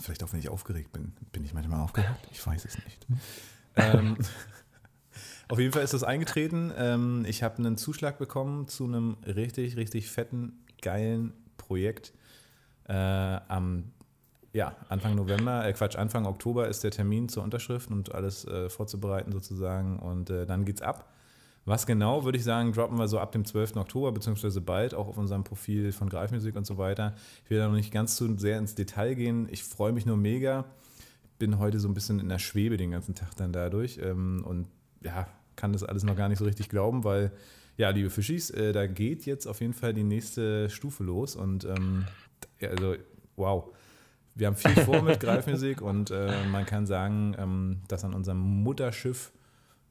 Vielleicht 0.00 0.22
auch, 0.22 0.32
wenn 0.32 0.38
ich 0.38 0.48
aufgeregt 0.48 0.92
bin. 0.92 1.12
Bin 1.32 1.44
ich 1.44 1.52
manchmal 1.52 1.80
aufgeregt? 1.80 2.28
Ich 2.30 2.46
weiß 2.46 2.64
es 2.64 2.76
nicht. 2.84 3.06
ähm, 3.76 4.16
auf 5.48 5.58
jeden 5.58 5.72
Fall 5.72 5.82
ist 5.82 5.92
das 5.92 6.04
eingetreten. 6.04 6.72
Ähm, 6.76 7.24
ich 7.26 7.42
habe 7.42 7.58
einen 7.58 7.76
Zuschlag 7.76 8.18
bekommen 8.18 8.68
zu 8.68 8.84
einem 8.84 9.16
richtig, 9.26 9.76
richtig 9.76 10.08
fetten, 10.08 10.64
geilen 10.82 11.32
Projekt. 11.56 12.12
Äh, 12.84 12.92
am 12.92 13.92
ja, 14.52 14.74
Anfang 14.88 15.14
November, 15.14 15.66
äh 15.66 15.72
Quatsch, 15.72 15.96
Anfang 15.96 16.26
Oktober 16.26 16.68
ist 16.68 16.84
der 16.84 16.90
Termin 16.90 17.28
zur 17.28 17.42
Unterschrift 17.42 17.90
und 17.90 18.14
alles 18.14 18.46
äh, 18.46 18.68
vorzubereiten 18.68 19.32
sozusagen. 19.32 19.98
Und 19.98 20.30
äh, 20.30 20.46
dann 20.46 20.64
geht's 20.64 20.82
ab. 20.82 21.12
Was 21.64 21.86
genau, 21.86 22.24
würde 22.24 22.38
ich 22.38 22.44
sagen, 22.44 22.72
droppen 22.72 22.98
wir 22.98 23.08
so 23.08 23.18
ab 23.18 23.32
dem 23.32 23.44
12. 23.44 23.76
Oktober, 23.76 24.10
beziehungsweise 24.12 24.62
bald 24.62 24.94
auch 24.94 25.06
auf 25.06 25.18
unserem 25.18 25.44
Profil 25.44 25.92
von 25.92 26.08
Greifmusik 26.08 26.56
und 26.56 26.66
so 26.66 26.78
weiter. 26.78 27.14
Ich 27.44 27.50
will 27.50 27.58
da 27.58 27.68
noch 27.68 27.74
nicht 27.74 27.92
ganz 27.92 28.16
zu 28.16 28.38
sehr 28.38 28.58
ins 28.58 28.74
Detail 28.74 29.14
gehen. 29.14 29.48
Ich 29.50 29.64
freue 29.64 29.92
mich 29.92 30.06
nur 30.06 30.16
mega. 30.16 30.64
Bin 31.38 31.58
heute 31.58 31.78
so 31.78 31.86
ein 31.86 31.92
bisschen 31.92 32.20
in 32.20 32.30
der 32.30 32.38
Schwebe 32.38 32.78
den 32.78 32.90
ganzen 32.90 33.14
Tag 33.14 33.36
dann 33.36 33.52
dadurch. 33.52 33.98
Ähm, 34.02 34.44
und 34.46 34.66
ja, 35.04 35.28
kann 35.56 35.74
das 35.74 35.84
alles 35.84 36.04
noch 36.04 36.16
gar 36.16 36.30
nicht 36.30 36.38
so 36.38 36.46
richtig 36.46 36.70
glauben, 36.70 37.04
weil, 37.04 37.32
ja, 37.76 37.90
liebe 37.90 38.08
Fischis, 38.08 38.48
äh, 38.48 38.72
da 38.72 38.86
geht 38.86 39.26
jetzt 39.26 39.46
auf 39.46 39.60
jeden 39.60 39.74
Fall 39.74 39.92
die 39.92 40.04
nächste 40.04 40.70
Stufe 40.70 41.04
los. 41.04 41.36
Und 41.36 41.66
ähm, 41.66 42.06
also, 42.62 42.94
wow. 43.36 43.74
Wir 44.38 44.46
haben 44.46 44.56
viel 44.56 44.70
vor 44.84 45.02
mit 45.02 45.18
Greifmusik 45.20 45.82
und 45.82 46.12
äh, 46.12 46.32
man 46.50 46.64
kann 46.64 46.86
sagen, 46.86 47.34
ähm, 47.38 47.80
dass 47.88 48.04
an 48.04 48.14
unserem 48.14 48.38
Mutterschiff, 48.38 49.32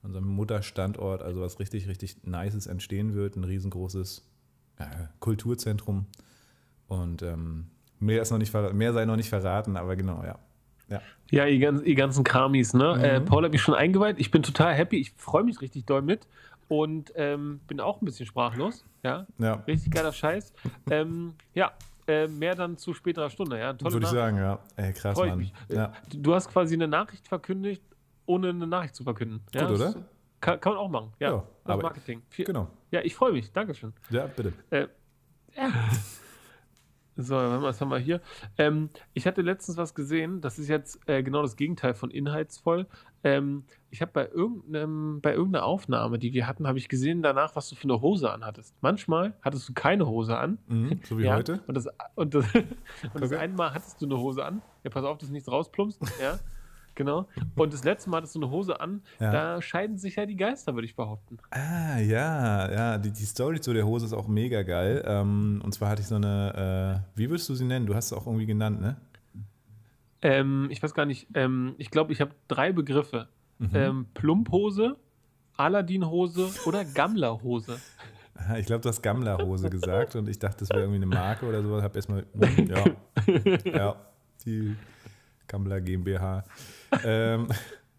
unserem 0.04 0.26
Mutterstandort, 0.26 1.22
also 1.22 1.42
was 1.42 1.60
richtig, 1.60 1.90
richtig 1.90 2.24
Nices 2.24 2.66
entstehen 2.66 3.14
wird, 3.14 3.36
ein 3.36 3.44
riesengroßes 3.44 4.26
ja, 4.80 5.10
Kulturzentrum. 5.20 6.06
Und 6.88 7.24
ähm, 7.24 7.68
mehr, 8.00 8.22
ist 8.22 8.32
noch 8.32 8.38
nicht, 8.38 8.54
mehr 8.74 8.94
sei 8.94 9.04
noch 9.04 9.18
nicht 9.18 9.28
verraten, 9.28 9.76
aber 9.76 9.98
genau, 9.98 10.24
ja. 10.24 10.40
Ja, 10.90 11.02
ja 11.30 11.46
ihr, 11.46 11.60
ganz, 11.60 11.82
ihr 11.82 11.96
ganzen 11.96 12.24
Kramis, 12.24 12.74
ne? 12.74 12.96
Mhm. 12.96 13.04
Äh, 13.04 13.22
Paul 13.22 13.44
hat 13.44 13.52
mich 13.52 13.62
schon 13.62 13.76
eingeweiht. 13.76 14.18
Ich 14.18 14.32
bin 14.32 14.44
total 14.44 14.74
happy. 14.74 14.96
Ich 14.96 15.12
freue 15.18 15.44
mich 15.44 15.60
richtig 15.60 15.86
doll 15.86 16.02
mit 16.02 16.26
und 16.70 17.12
ähm, 17.18 17.60
bin 17.68 17.82
auch 17.82 18.02
ein 18.02 18.06
bisschen 18.06 18.26
sprachlos. 18.26 18.86
Ja, 19.04 19.28
ja. 19.40 19.56
richtig 19.68 19.92
geiler 19.92 20.14
Scheiß. 20.14 20.54
ähm, 20.90 21.34
ja, 21.54 21.74
äh, 22.08 22.28
mehr 22.28 22.56
dann 22.56 22.78
zu 22.78 22.93
späterer 22.93 23.30
Stunde. 23.30 23.60
Ja? 23.60 23.74
Tolle 23.74 23.93
Würde 23.93 24.06
ich 24.06 24.12
sagen, 24.12 24.38
ja. 24.38 24.60
Ey, 24.76 24.93
krass, 24.93 25.17
Mann. 25.17 25.52
Ja. 25.70 25.93
Du 26.10 26.34
hast 26.34 26.50
quasi 26.50 26.76
eine 26.76 26.88
Nachricht 26.88 27.28
verkündigt, 27.28 27.84
ohne 28.26 28.50
eine 28.50 28.67
Nachricht 28.67 28.96
zu 28.96 29.04
verkünden. 29.04 29.41
Ja? 29.54 29.67
Gut, 29.67 29.76
oder? 29.76 29.96
Kann, 30.39 30.60
kann, 30.60 30.74
man 30.74 30.82
auch 30.82 30.89
machen. 30.89 31.13
Ja, 31.20 31.43
ja 31.67 31.78
Marketing. 31.78 32.22
Viel, 32.30 32.46
genau. 32.46 32.70
Ja, 32.91 33.02
ich 33.02 33.15
freue 33.15 33.32
mich. 33.32 33.52
Dankeschön. 33.52 33.93
Ja, 34.10 34.28
bitte. 34.28 34.54
Äh, 34.70 34.88
ja. 35.56 35.72
So, 37.17 37.36
was 37.36 37.82
haben 37.82 37.89
wir 37.89 37.97
hier? 37.97 38.21
Ähm, 38.58 38.89
ich 39.13 39.25
hatte 39.25 39.41
letztens 39.41 39.77
was 39.77 39.95
gesehen, 39.95 40.39
das 40.39 40.60
ist 40.60 40.67
jetzt 40.67 40.99
äh, 41.08 41.23
genau 41.23 41.41
das 41.41 41.56
Gegenteil 41.56 41.95
von 41.95 42.12
inhaltsvoll. 42.12 42.86
Ähm, 43.23 43.63
ich 43.89 44.01
habe 44.01 44.12
bei, 44.13 44.27
irgendeinem, 44.27 45.19
bei 45.21 45.34
irgendeiner 45.34 45.65
Aufnahme, 45.65 46.19
die 46.19 46.34
wir 46.34 46.45
hatten, 46.45 46.67
habe 46.67 46.77
ich 46.77 46.89
gesehen 46.89 47.23
danach, 47.23 47.56
was 47.56 47.69
du 47.69 47.75
für 47.75 47.86
eine 47.86 48.01
Hose 48.01 48.32
anhattest. 48.32 48.75
Manchmal 48.82 49.34
hattest 49.41 49.67
du 49.67 49.73
keine 49.73 50.08
Hose 50.08 50.38
an. 50.38 50.60
Mhm, 50.67 50.99
so 51.03 51.17
wie 51.17 51.23
ja, 51.23 51.36
heute. 51.36 51.63
Und 51.65 51.75
das, 51.75 51.88
und 52.13 52.36
das, 52.36 52.45
und 52.56 52.69
das 53.15 53.32
okay. 53.32 53.38
eine 53.38 53.53
Mal 53.53 53.73
hattest 53.73 53.99
du 53.99 54.06
eine 54.06 54.17
Hose 54.17 54.45
an. 54.45 54.62
Ja, 54.84 54.91
pass 54.91 55.03
auf, 55.03 55.17
dass 55.17 55.30
nichts 55.30 55.51
rausplumpst. 55.51 55.99
Ja. 56.21 56.39
Genau. 56.98 57.28
Und 57.56 57.74
das 57.74 57.84
letzte 57.84 58.10
Mal 58.10 58.18
hattest 58.18 58.34
du 58.34 58.40
eine 58.40 58.50
Hose 58.50 58.82
an. 58.82 59.04
Ja. 59.20 59.32
Da 59.32 59.62
scheiden 59.62 60.00
sich 60.00 60.16
ja 60.16 60.26
die 60.26 60.36
Geister, 60.36 60.74
würde 60.74 60.88
ich 60.88 60.96
behaupten. 60.96 61.38
Ah, 61.52 62.00
ja, 62.00 62.72
ja. 62.72 62.98
Die, 62.98 63.12
die 63.12 63.24
Story 63.24 63.62
zu 63.62 63.72
der 63.72 63.86
Hose 63.86 64.08
ist 64.08 64.14
auch 64.14 64.28
mega 64.28 64.64
geil. 64.64 65.04
Ähm, 65.06 65.62
und 65.64 65.74
zwar 65.74 65.90
hatte 65.90 66.02
ich 66.02 66.08
so 66.08 66.16
eine, 66.16 67.04
äh, 67.16 67.18
wie 67.20 67.30
würdest 67.30 67.48
du 67.50 67.54
sie 67.54 67.66
nennen? 67.66 67.86
Du 67.86 67.94
hast 67.94 68.08
es 68.08 68.14
auch 68.14 68.26
irgendwie 68.26 68.48
genannt, 68.48 68.82
ne? 68.82 68.98
Ähm, 70.24 70.70
ich 70.72 70.82
weiß 70.82 70.96
gar 70.96 71.06
nicht. 71.06 71.28
Ähm, 71.36 71.76
ich 71.78 71.92
glaube, 71.92 72.14
ich 72.14 72.20
habe 72.20 72.32
drei 72.48 72.72
Begriffe: 72.72 73.28
mhm. 73.60 73.70
ähm, 73.76 74.06
Plumphose, 74.16 74.96
Aladdin-Hose 75.56 76.50
oder 76.66 76.84
Gammler-Hose. 76.84 77.78
Ich 78.58 78.66
glaube, 78.66 78.82
du 78.82 78.90
hast 78.90 79.04
Gammler-Hose 79.04 79.70
gesagt 79.70 80.16
und 80.16 80.28
ich 80.30 80.40
dachte, 80.40 80.60
das 80.60 80.70
wäre 80.70 80.82
irgendwie 80.82 80.98
eine 80.98 81.06
Marke 81.06 81.46
oder 81.46 81.62
so. 81.62 81.80
Hab 81.82 81.96
erstmal, 81.96 82.26
ja, 82.68 82.86
ja, 83.66 83.96
die 84.46 84.76
Gammler 85.48 85.82
GmbH. 85.82 86.44
Ähm, 87.04 87.47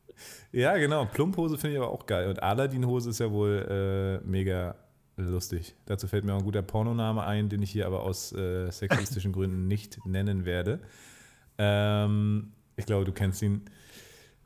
ja, 0.53 0.77
genau. 0.77 1.05
Plumphose 1.07 1.59
finde 1.59 1.77
ich 1.77 1.83
aber 1.83 1.91
auch 1.91 2.07
geil. 2.07 2.29
Und 2.29 2.43
Aladdin-Hose 2.43 3.11
ist 3.11 3.21
ja 3.21 3.31
wohl 3.31 4.21
äh, 4.23 4.27
mega 4.27 4.75
lustig. 5.17 5.75
Dazu 5.87 6.07
fällt 6.07 6.25
mir 6.25 6.35
auch 6.35 6.39
ein 6.39 6.45
guter 6.45 6.63
Pornoname 6.63 7.25
ein, 7.25 7.49
den 7.49 7.63
ich 7.63 7.71
hier 7.71 7.87
aber 7.87 8.03
aus 8.03 8.33
äh, 8.33 8.71
sexistischen 8.71 9.33
Gründen 9.33 9.67
nicht 9.67 10.05
nennen 10.07 10.45
werde. 10.45 10.81
Ähm, 11.59 12.53
ich 12.77 12.87
glaube, 12.87 13.05
du 13.05 13.13
kennst 13.13 13.43
ihn. 13.43 13.65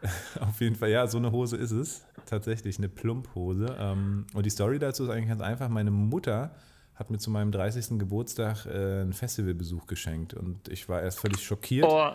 Auf 0.41 0.61
jeden 0.61 0.75
Fall, 0.75 0.91
ja, 0.91 1.07
so 1.07 1.19
eine 1.19 1.31
Hose 1.31 1.57
ist 1.57 1.71
es. 1.71 2.05
Tatsächlich, 2.27 2.79
eine 2.79 2.89
Plumphose. 2.89 3.77
Ähm, 3.79 4.27
und 4.35 4.47
die 4.47 4.51
Story 4.51 4.79
dazu 4.79 5.05
ist 5.05 5.11
eigentlich 5.11 5.29
ganz 5.29 5.43
einfach. 5.43 5.69
Meine 5.69 5.91
Mutter 5.91 6.55
hat 6.95 7.11
mir 7.11 7.19
zu 7.19 7.31
meinem 7.31 7.53
30. 7.53 7.99
Geburtstag 7.99 8.67
äh, 8.67 9.03
einen 9.03 9.13
Festivalbesuch 9.13 9.87
geschenkt. 9.87 10.35
Und 10.35 10.69
ich 10.69 10.89
war 10.89 11.03
erst 11.03 11.21
völlig 11.21 11.45
schockiert. 11.45 11.87
Oh. 11.89 12.11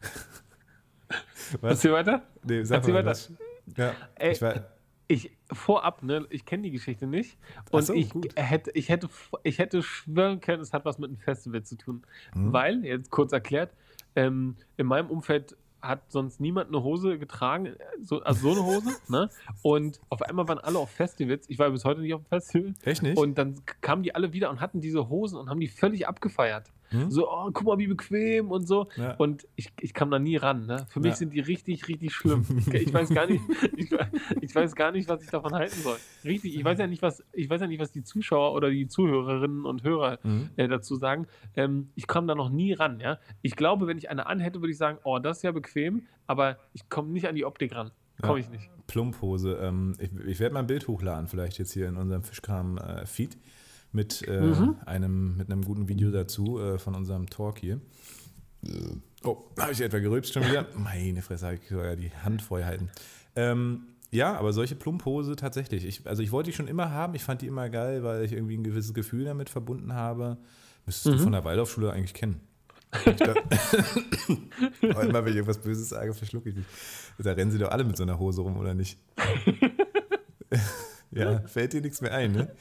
Was? 1.60 1.70
Erzähl 1.72 1.92
weiter? 1.92 2.22
Nee, 2.44 2.64
sag 2.64 2.76
Erzähl 2.76 2.94
mal 2.94 3.04
weiter. 3.04 3.18
Ja, 3.76 3.94
Ey, 4.16 4.32
ich, 4.32 4.42
war, 4.42 4.54
ich 5.08 5.30
vorab, 5.52 6.02
ne, 6.02 6.26
ich 6.30 6.44
kenne 6.44 6.64
die 6.64 6.70
Geschichte 6.70 7.06
nicht. 7.06 7.36
Und 7.70 7.84
so, 7.84 7.94
ich, 7.94 8.12
hätte, 8.34 8.70
ich, 8.72 8.88
hätte, 8.88 9.08
ich 9.42 9.58
hätte 9.58 9.82
schwören 9.82 10.40
können, 10.40 10.62
es 10.62 10.72
hat 10.72 10.84
was 10.84 10.98
mit 10.98 11.10
einem 11.10 11.18
Festival 11.18 11.62
zu 11.62 11.76
tun. 11.76 12.02
Mhm. 12.34 12.52
Weil, 12.52 12.84
jetzt 12.84 13.10
kurz 13.10 13.32
erklärt, 13.32 13.72
ähm, 14.16 14.56
in 14.76 14.86
meinem 14.86 15.10
Umfeld 15.10 15.56
hat 15.82 16.10
sonst 16.12 16.40
niemand 16.40 16.68
eine 16.68 16.82
Hose 16.82 17.18
getragen, 17.18 17.74
so, 18.00 18.22
also 18.22 18.40
so 18.40 18.52
eine 18.52 18.64
Hose, 18.64 18.96
ne? 19.08 19.28
Und 19.62 20.00
auf 20.08 20.22
einmal 20.22 20.46
waren 20.46 20.58
alle 20.58 20.78
auf 20.78 20.90
Festivals. 20.90 21.50
Ich 21.50 21.58
war 21.58 21.70
bis 21.70 21.84
heute 21.84 22.00
nicht 22.00 22.14
auf 22.14 22.22
dem 22.22 22.28
Festival. 22.28 22.74
Echt 22.84 23.02
nicht? 23.02 23.18
Und 23.18 23.36
dann 23.36 23.60
kamen 23.80 24.04
die 24.04 24.14
alle 24.14 24.32
wieder 24.32 24.48
und 24.50 24.60
hatten 24.60 24.80
diese 24.80 25.08
Hosen 25.08 25.38
und 25.38 25.50
haben 25.50 25.60
die 25.60 25.68
völlig 25.68 26.06
abgefeiert. 26.06 26.70
Hm? 26.92 27.10
So, 27.10 27.30
oh, 27.30 27.50
guck 27.52 27.64
mal, 27.66 27.78
wie 27.78 27.86
bequem 27.86 28.50
und 28.50 28.66
so. 28.66 28.88
Ja. 28.96 29.14
Und 29.16 29.46
ich, 29.56 29.72
ich 29.80 29.94
kam 29.94 30.10
da 30.10 30.18
nie 30.18 30.36
ran. 30.36 30.66
Ne? 30.66 30.86
Für 30.88 31.00
mich 31.00 31.10
ja. 31.10 31.16
sind 31.16 31.32
die 31.32 31.40
richtig, 31.40 31.88
richtig 31.88 32.14
schlimm. 32.14 32.44
Ich 32.72 32.92
weiß 32.92 33.10
gar 33.10 33.26
nicht, 33.26 33.42
ich, 33.76 33.90
ich, 34.40 34.54
weiß 34.54 34.74
gar 34.74 34.92
nicht, 34.92 35.08
was 35.08 35.22
ich 35.22 35.30
davon 35.30 35.54
halten 35.54 35.80
soll. 35.82 35.96
Richtig, 36.24 36.54
ich 36.56 36.64
weiß 36.64 36.78
ja 36.78 36.86
nicht, 36.86 37.02
was, 37.02 37.24
ich 37.32 37.48
weiß 37.50 37.60
ja 37.60 37.66
nicht, 37.66 37.80
was 37.80 37.92
die 37.92 38.02
Zuschauer 38.02 38.54
oder 38.54 38.70
die 38.70 38.86
Zuhörerinnen 38.86 39.64
und 39.64 39.82
Hörer 39.82 40.18
mhm. 40.22 40.50
äh, 40.56 40.68
dazu 40.68 40.96
sagen. 40.96 41.26
Ähm, 41.56 41.90
ich 41.94 42.06
kam 42.06 42.26
da 42.26 42.34
noch 42.34 42.50
nie 42.50 42.72
ran. 42.72 43.00
Ja? 43.00 43.18
Ich 43.42 43.56
glaube, 43.56 43.86
wenn 43.86 43.98
ich 43.98 44.10
eine 44.10 44.26
anhätte, 44.26 44.60
würde 44.60 44.72
ich 44.72 44.78
sagen, 44.78 44.98
oh, 45.04 45.18
das 45.18 45.38
ist 45.38 45.42
ja 45.42 45.52
bequem, 45.52 46.02
aber 46.26 46.58
ich 46.72 46.88
komme 46.88 47.10
nicht 47.10 47.26
an 47.26 47.34
die 47.34 47.44
Optik 47.44 47.74
ran. 47.74 47.90
Komme 48.20 48.40
ich 48.40 48.50
nicht. 48.50 48.70
Plumphose. 48.86 49.58
Ähm, 49.60 49.94
ich, 49.98 50.10
ich 50.26 50.40
werde 50.40 50.54
mal 50.54 50.60
ein 50.60 50.66
Bild 50.66 50.86
hochladen, 50.86 51.26
vielleicht 51.26 51.58
jetzt 51.58 51.72
hier 51.72 51.88
in 51.88 51.96
unserem 51.96 52.22
Fischkram-Feed. 52.22 53.34
Äh, 53.34 53.38
mit, 53.92 54.26
äh, 54.26 54.40
mhm. 54.40 54.76
einem, 54.86 55.36
mit 55.36 55.50
einem 55.50 55.62
guten 55.62 55.88
Video 55.88 56.10
dazu 56.10 56.58
äh, 56.58 56.78
von 56.78 56.94
unserem 56.94 57.28
Talk 57.28 57.58
hier. 57.58 57.80
Oh, 59.24 59.38
habe 59.58 59.72
ich 59.72 59.80
etwa 59.80 59.98
gerülpst 59.98 60.32
schon 60.32 60.44
wieder? 60.44 60.66
Meine 60.76 61.22
Fresse, 61.22 61.46
habe 61.46 61.56
ich 61.56 61.68
sogar 61.68 61.96
die 61.96 62.10
Hand 62.10 62.42
vorher 62.42 62.66
halten. 62.66 62.90
Ähm, 63.34 63.84
ja, 64.10 64.34
aber 64.36 64.52
solche 64.52 64.74
Plumphose 64.74 65.36
tatsächlich. 65.36 65.86
Ich, 65.86 66.06
also 66.06 66.22
ich 66.22 66.32
wollte 66.32 66.50
die 66.50 66.56
schon 66.56 66.68
immer 66.68 66.90
haben. 66.90 67.14
Ich 67.14 67.24
fand 67.24 67.40
die 67.42 67.46
immer 67.46 67.70
geil, 67.70 68.02
weil 68.04 68.24
ich 68.24 68.32
irgendwie 68.32 68.56
ein 68.56 68.64
gewisses 68.64 68.92
Gefühl 68.94 69.24
damit 69.24 69.48
verbunden 69.48 69.94
habe. 69.94 70.36
Müsstest 70.86 71.06
mhm. 71.06 71.12
du 71.12 71.22
von 71.24 71.32
der 71.32 71.44
Waldorfschule 71.44 71.92
eigentlich 71.92 72.14
kennen. 72.14 72.40
immer 74.82 75.24
wenn 75.24 75.28
ich 75.28 75.36
irgendwas 75.36 75.58
Böses 75.58 75.88
sage, 75.88 76.12
verschlucke 76.12 76.50
ich 76.50 76.56
mich. 76.56 76.66
Da 77.18 77.32
rennen 77.32 77.50
sie 77.50 77.58
doch 77.58 77.70
alle 77.70 77.84
mit 77.84 77.96
so 77.96 78.02
einer 78.02 78.18
Hose 78.18 78.42
rum, 78.42 78.58
oder 78.58 78.74
nicht? 78.74 78.98
ja, 81.10 81.40
fällt 81.46 81.72
dir 81.72 81.80
nichts 81.80 82.02
mehr 82.02 82.12
ein, 82.12 82.32
ne? 82.32 82.54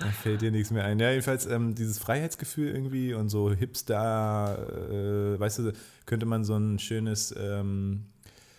Da 0.00 0.06
fällt 0.06 0.40
dir 0.40 0.50
nichts 0.50 0.70
mehr 0.70 0.84
ein. 0.84 0.98
Ja, 0.98 1.10
jedenfalls 1.10 1.46
ähm, 1.46 1.74
dieses 1.74 1.98
Freiheitsgefühl 1.98 2.68
irgendwie 2.68 3.12
und 3.12 3.28
so 3.28 3.52
Hipster, 3.52 4.66
äh, 4.90 5.38
weißt 5.38 5.58
du, 5.58 5.72
könnte 6.06 6.24
man 6.24 6.42
so 6.42 6.56
ein 6.56 6.78
schönes 6.78 7.34
ähm, 7.38 8.06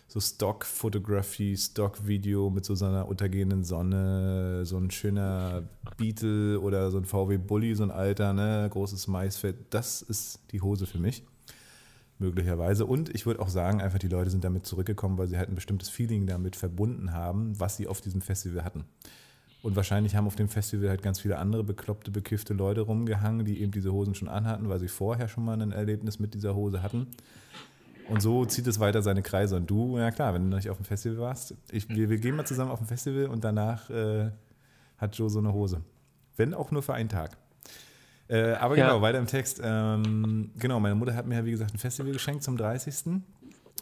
so 0.07 0.19
Stock-Fotografie, 0.19 1.57
Stock-Video 1.57 2.51
mit 2.51 2.63
so 2.63 2.73
einer 2.85 3.07
untergehenden 3.07 3.63
Sonne, 3.63 4.65
so 4.65 4.77
ein 4.77 4.91
schöner 4.91 5.63
Beetle 5.97 6.59
oder 6.59 6.91
so 6.91 6.99
ein 6.99 7.05
VW 7.05 7.37
Bully, 7.37 7.73
so 7.73 7.83
ein 7.83 7.91
alter, 7.91 8.33
ne, 8.33 8.67
großes 8.71 9.07
Maisfeld. 9.07 9.55
Das 9.71 10.03
ist 10.03 10.39
die 10.51 10.61
Hose 10.61 10.85
für 10.85 10.99
mich. 10.99 11.23
Möglicherweise. 12.19 12.85
Und 12.85 13.09
ich 13.15 13.25
würde 13.25 13.39
auch 13.39 13.49
sagen, 13.49 13.81
einfach 13.81 13.97
die 13.97 14.09
Leute 14.09 14.29
sind 14.29 14.43
damit 14.43 14.67
zurückgekommen, 14.67 15.17
weil 15.17 15.27
sie 15.27 15.39
halt 15.39 15.49
ein 15.49 15.55
bestimmtes 15.55 15.89
Feeling 15.89 16.27
damit 16.27 16.55
verbunden 16.55 17.13
haben, 17.13 17.59
was 17.59 17.77
sie 17.77 17.87
auf 17.87 17.99
diesem 17.99 18.21
Festival 18.21 18.63
hatten. 18.63 18.85
Und 19.63 19.75
wahrscheinlich 19.75 20.15
haben 20.15 20.25
auf 20.25 20.35
dem 20.35 20.49
Festival 20.49 20.89
halt 20.89 21.03
ganz 21.03 21.19
viele 21.19 21.37
andere 21.37 21.63
bekloppte, 21.63 22.09
bekiffte 22.09 22.53
Leute 22.53 22.81
rumgehangen, 22.81 23.45
die 23.45 23.61
eben 23.61 23.71
diese 23.71 23.93
Hosen 23.93 24.15
schon 24.15 24.27
anhatten, 24.27 24.69
weil 24.69 24.79
sie 24.79 24.87
vorher 24.87 25.27
schon 25.27 25.45
mal 25.45 25.61
ein 25.61 25.71
Erlebnis 25.71 26.19
mit 26.19 26.33
dieser 26.33 26.55
Hose 26.55 26.81
hatten. 26.81 27.07
Und 28.09 28.21
so 28.21 28.43
zieht 28.45 28.65
es 28.65 28.79
weiter 28.79 29.03
seine 29.03 29.21
Kreise. 29.21 29.55
Und 29.55 29.69
du, 29.69 29.97
ja 29.99 30.09
klar, 30.09 30.33
wenn 30.33 30.43
du 30.43 30.49
noch 30.49 30.57
nicht 30.57 30.69
auf 30.69 30.77
dem 30.77 30.85
Festival 30.85 31.19
warst, 31.19 31.53
ich, 31.71 31.87
wir, 31.89 32.09
wir 32.09 32.17
gehen 32.17 32.35
mal 32.35 32.45
zusammen 32.45 32.71
auf 32.71 32.79
dem 32.79 32.87
Festival 32.87 33.27
und 33.27 33.43
danach 33.43 33.89
äh, 33.91 34.31
hat 34.97 35.15
Joe 35.15 35.29
so 35.29 35.39
eine 35.39 35.53
Hose. 35.53 35.81
Wenn 36.37 36.55
auch 36.55 36.71
nur 36.71 36.81
für 36.81 36.95
einen 36.95 37.09
Tag. 37.09 37.37
Äh, 38.27 38.53
aber 38.53 38.77
ja. 38.77 38.87
genau, 38.87 39.01
weiter 39.01 39.19
im 39.19 39.27
Text. 39.27 39.61
Ähm, 39.63 40.51
genau, 40.57 40.79
meine 40.79 40.95
Mutter 40.95 41.13
hat 41.13 41.27
mir 41.27 41.35
ja, 41.35 41.45
wie 41.45 41.51
gesagt, 41.51 41.73
ein 41.73 41.77
Festival 41.77 42.11
geschenkt 42.11 42.43
zum 42.43 42.57
30. 42.57 43.21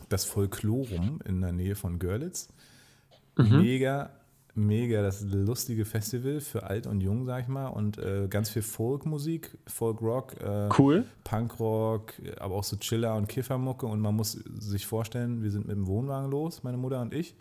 Das 0.09 0.25
Folklorum 0.25 1.21
in 1.23 1.39
der 1.39 1.53
Nähe 1.53 1.75
von 1.75 1.99
Görlitz. 1.99 2.49
Mhm. 3.37 3.61
Mega 3.61 4.09
mega 4.59 5.01
das 5.01 5.21
lustige 5.21 5.85
Festival 5.85 6.39
für 6.39 6.63
alt 6.63 6.87
und 6.87 7.01
jung, 7.01 7.25
sag 7.25 7.43
ich 7.43 7.47
mal. 7.47 7.67
Und 7.67 7.97
äh, 7.97 8.27
ganz 8.29 8.49
viel 8.49 8.61
Folkmusik, 8.61 9.57
Folkrock, 9.67 10.39
äh, 10.41 10.69
cool. 10.77 11.05
Punkrock, 11.23 12.13
aber 12.39 12.55
auch 12.55 12.63
so 12.63 12.75
Chiller 12.77 13.15
und 13.15 13.27
Kiffermucke. 13.27 13.85
Und 13.85 13.99
man 13.99 14.15
muss 14.15 14.31
sich 14.31 14.85
vorstellen, 14.85 15.41
wir 15.43 15.51
sind 15.51 15.67
mit 15.67 15.75
dem 15.75 15.87
Wohnwagen 15.87 16.29
los, 16.29 16.63
meine 16.63 16.77
Mutter 16.77 17.01
und 17.01 17.13
ich. 17.13 17.35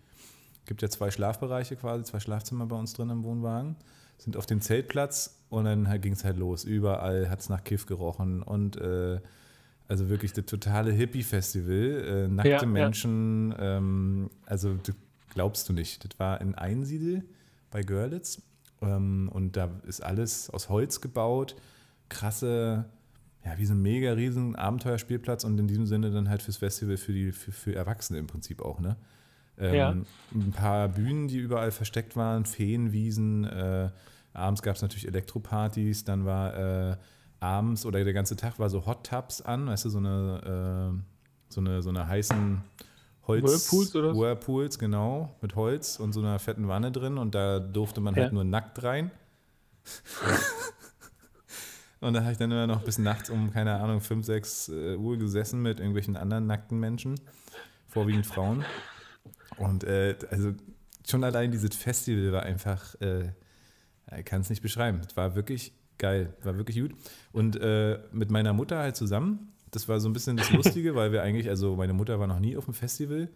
Gibt 0.65 0.83
ja 0.83 0.89
zwei 0.89 1.11
Schlafbereiche 1.11 1.77
quasi, 1.77 2.05
zwei 2.05 2.21
Schlafzimmer 2.21 2.67
bei 2.67 2.77
uns 2.77 2.93
drin 2.93 3.11
im 3.11 3.25
Wohnwagen. 3.25 3.77
Sind 4.19 4.37
auf 4.37 4.47
dem 4.47 4.61
Zeltplatz 4.61 5.43
und 5.49 5.65
dann 5.65 5.89
halt 5.89 6.03
ging 6.03 6.13
es 6.13 6.25
halt 6.25 6.37
los. 6.37 6.65
Überall 6.65 7.31
hat 7.31 7.41
es 7.41 7.49
nach 7.49 7.65
Kiff 7.65 7.87
gerochen 7.87 8.43
und 8.43 8.77
äh, 8.77 9.21
also 9.89 10.11
wirklich 10.11 10.35
das 10.35 10.45
totale 10.45 10.93
Hippie-Festival. 10.93 12.27
Äh, 12.27 12.29
nackte 12.29 12.51
ja, 12.51 12.67
Menschen, 12.67 13.53
ja. 13.53 13.79
Ähm, 13.79 14.31
also 14.45 14.77
glaubst 15.39 15.69
du 15.69 15.73
nicht. 15.73 16.05
Das 16.05 16.19
war 16.19 16.41
in 16.41 16.57
Einsiedel 16.57 17.23
bei 17.71 17.83
Görlitz 17.83 18.43
ähm, 18.83 19.31
und 19.33 19.57
da 19.57 19.71
ist 19.87 20.01
alles 20.01 20.51
aus 20.51 20.69
Holz 20.69 21.01
gebaut. 21.01 21.55
Krasse, 22.09 22.87
ja, 23.45 23.57
wie 23.57 23.65
so 23.65 23.73
ein 23.73 23.81
mega 23.81 24.15
riesen 24.15 24.57
Abenteuerspielplatz 24.57 25.45
und 25.45 25.57
in 25.61 25.69
diesem 25.69 25.87
Sinne 25.87 26.11
dann 26.11 26.29
halt 26.29 26.43
fürs 26.43 26.57
Festival 26.57 26.97
für, 26.97 27.13
die, 27.13 27.31
für, 27.31 27.53
für 27.53 27.73
Erwachsene 27.73 28.19
im 28.19 28.27
Prinzip 28.27 28.61
auch, 28.63 28.81
ne? 28.81 28.97
Ähm, 29.59 29.75
ja. 29.75 29.95
Ein 30.35 30.51
paar 30.51 30.89
Bühnen, 30.89 31.29
die 31.29 31.39
überall 31.39 31.71
versteckt 31.71 32.17
waren, 32.17 32.45
Feenwiesen. 32.45 33.45
Äh, 33.45 33.91
abends 34.33 34.63
gab 34.63 34.75
es 34.75 34.83
natürlich 34.83 35.07
Elektropartys, 35.07 36.03
dann 36.03 36.25
war 36.25 36.91
äh, 36.91 36.97
abends 37.39 37.87
oder 37.87 38.03
der 38.03 38.13
ganze 38.13 38.35
Tag 38.35 38.59
war 38.59 38.71
so 38.71 38.87
Hot 38.87 39.07
Tubs 39.07 39.41
an, 39.41 39.69
weißt 39.69 39.85
du, 39.85 39.91
so 39.91 39.99
eine, 39.99 40.97
äh, 40.99 41.01
so 41.49 41.61
eine, 41.61 41.81
so 41.81 41.91
eine 41.91 42.09
heißen 42.09 42.61
Holz. 43.29 43.45
Whirlpools 43.45 43.95
oder 43.95 44.15
so? 44.15 44.21
Whirlpools, 44.21 44.79
genau, 44.79 45.37
mit 45.43 45.55
Holz 45.55 46.01
und 46.01 46.13
so 46.13 46.21
einer 46.21 46.39
fetten 46.39 46.67
Wanne 46.67 46.91
drin 46.91 47.19
und 47.19 47.35
da 47.35 47.61
durfte 47.61 48.01
man 48.01 48.15
halt 48.15 48.17
ja. 48.17 48.23
halt 48.25 48.33
nur 48.33 48.45
nackt 48.45 48.83
rein. 48.83 49.11
und 52.01 52.15
da 52.15 52.23
habe 52.23 52.33
ich 52.33 52.39
dann 52.39 52.51
immer 52.51 52.67
noch 52.67 52.83
bis 52.83 52.99
nachts 52.99 53.31
um, 53.31 53.53
keine 53.53 53.77
Ahnung, 53.77 54.01
5, 54.01 54.25
6 54.25 54.69
äh, 54.71 54.97
Uhr 54.97 55.19
gesessen 55.19 55.63
mit 55.63 55.79
irgendwelchen 55.79 56.17
anderen 56.17 56.47
nackten 56.47 56.81
Menschen, 56.81 57.21
vorwiegend 57.87 58.27
Frauen. 58.27 58.65
Und 59.59 59.85
äh, 59.85 60.17
also 60.31 60.55
schon 61.09 61.23
allein 61.23 61.51
dieses 61.51 61.77
Festival 61.77 62.33
war 62.33 62.43
einfach, 62.45 62.95
äh, 63.01 63.33
ich 64.19 64.25
kann 64.25 64.41
es 64.41 64.51
nicht 64.51 64.63
beschreiben. 64.63 65.01
Es 65.07 65.17
war 65.17 65.35
wirklich 65.35 65.73
geil, 65.99 66.33
war 66.43 66.57
wirklich 66.57 66.81
gut. 66.81 66.93
Und 67.33 67.61
äh, 67.61 67.99
mit 68.13 68.31
meiner 68.31 68.53
Mutter 68.53 68.79
halt 68.79 68.97
zusammen 68.97 69.53
das 69.71 69.89
war 69.89 70.01
so 70.01 70.09
ein 70.09 70.13
bisschen 70.13 70.37
das 70.37 70.51
Lustige, 70.51 70.95
weil 70.95 71.13
wir 71.13 71.23
eigentlich, 71.23 71.49
also 71.49 71.77
meine 71.77 71.93
Mutter 71.93 72.19
war 72.21 72.27
noch 72.27 72.41
nie 72.41 72.57
auf 72.57 72.65
dem 72.65 72.75
Festival 72.75 73.29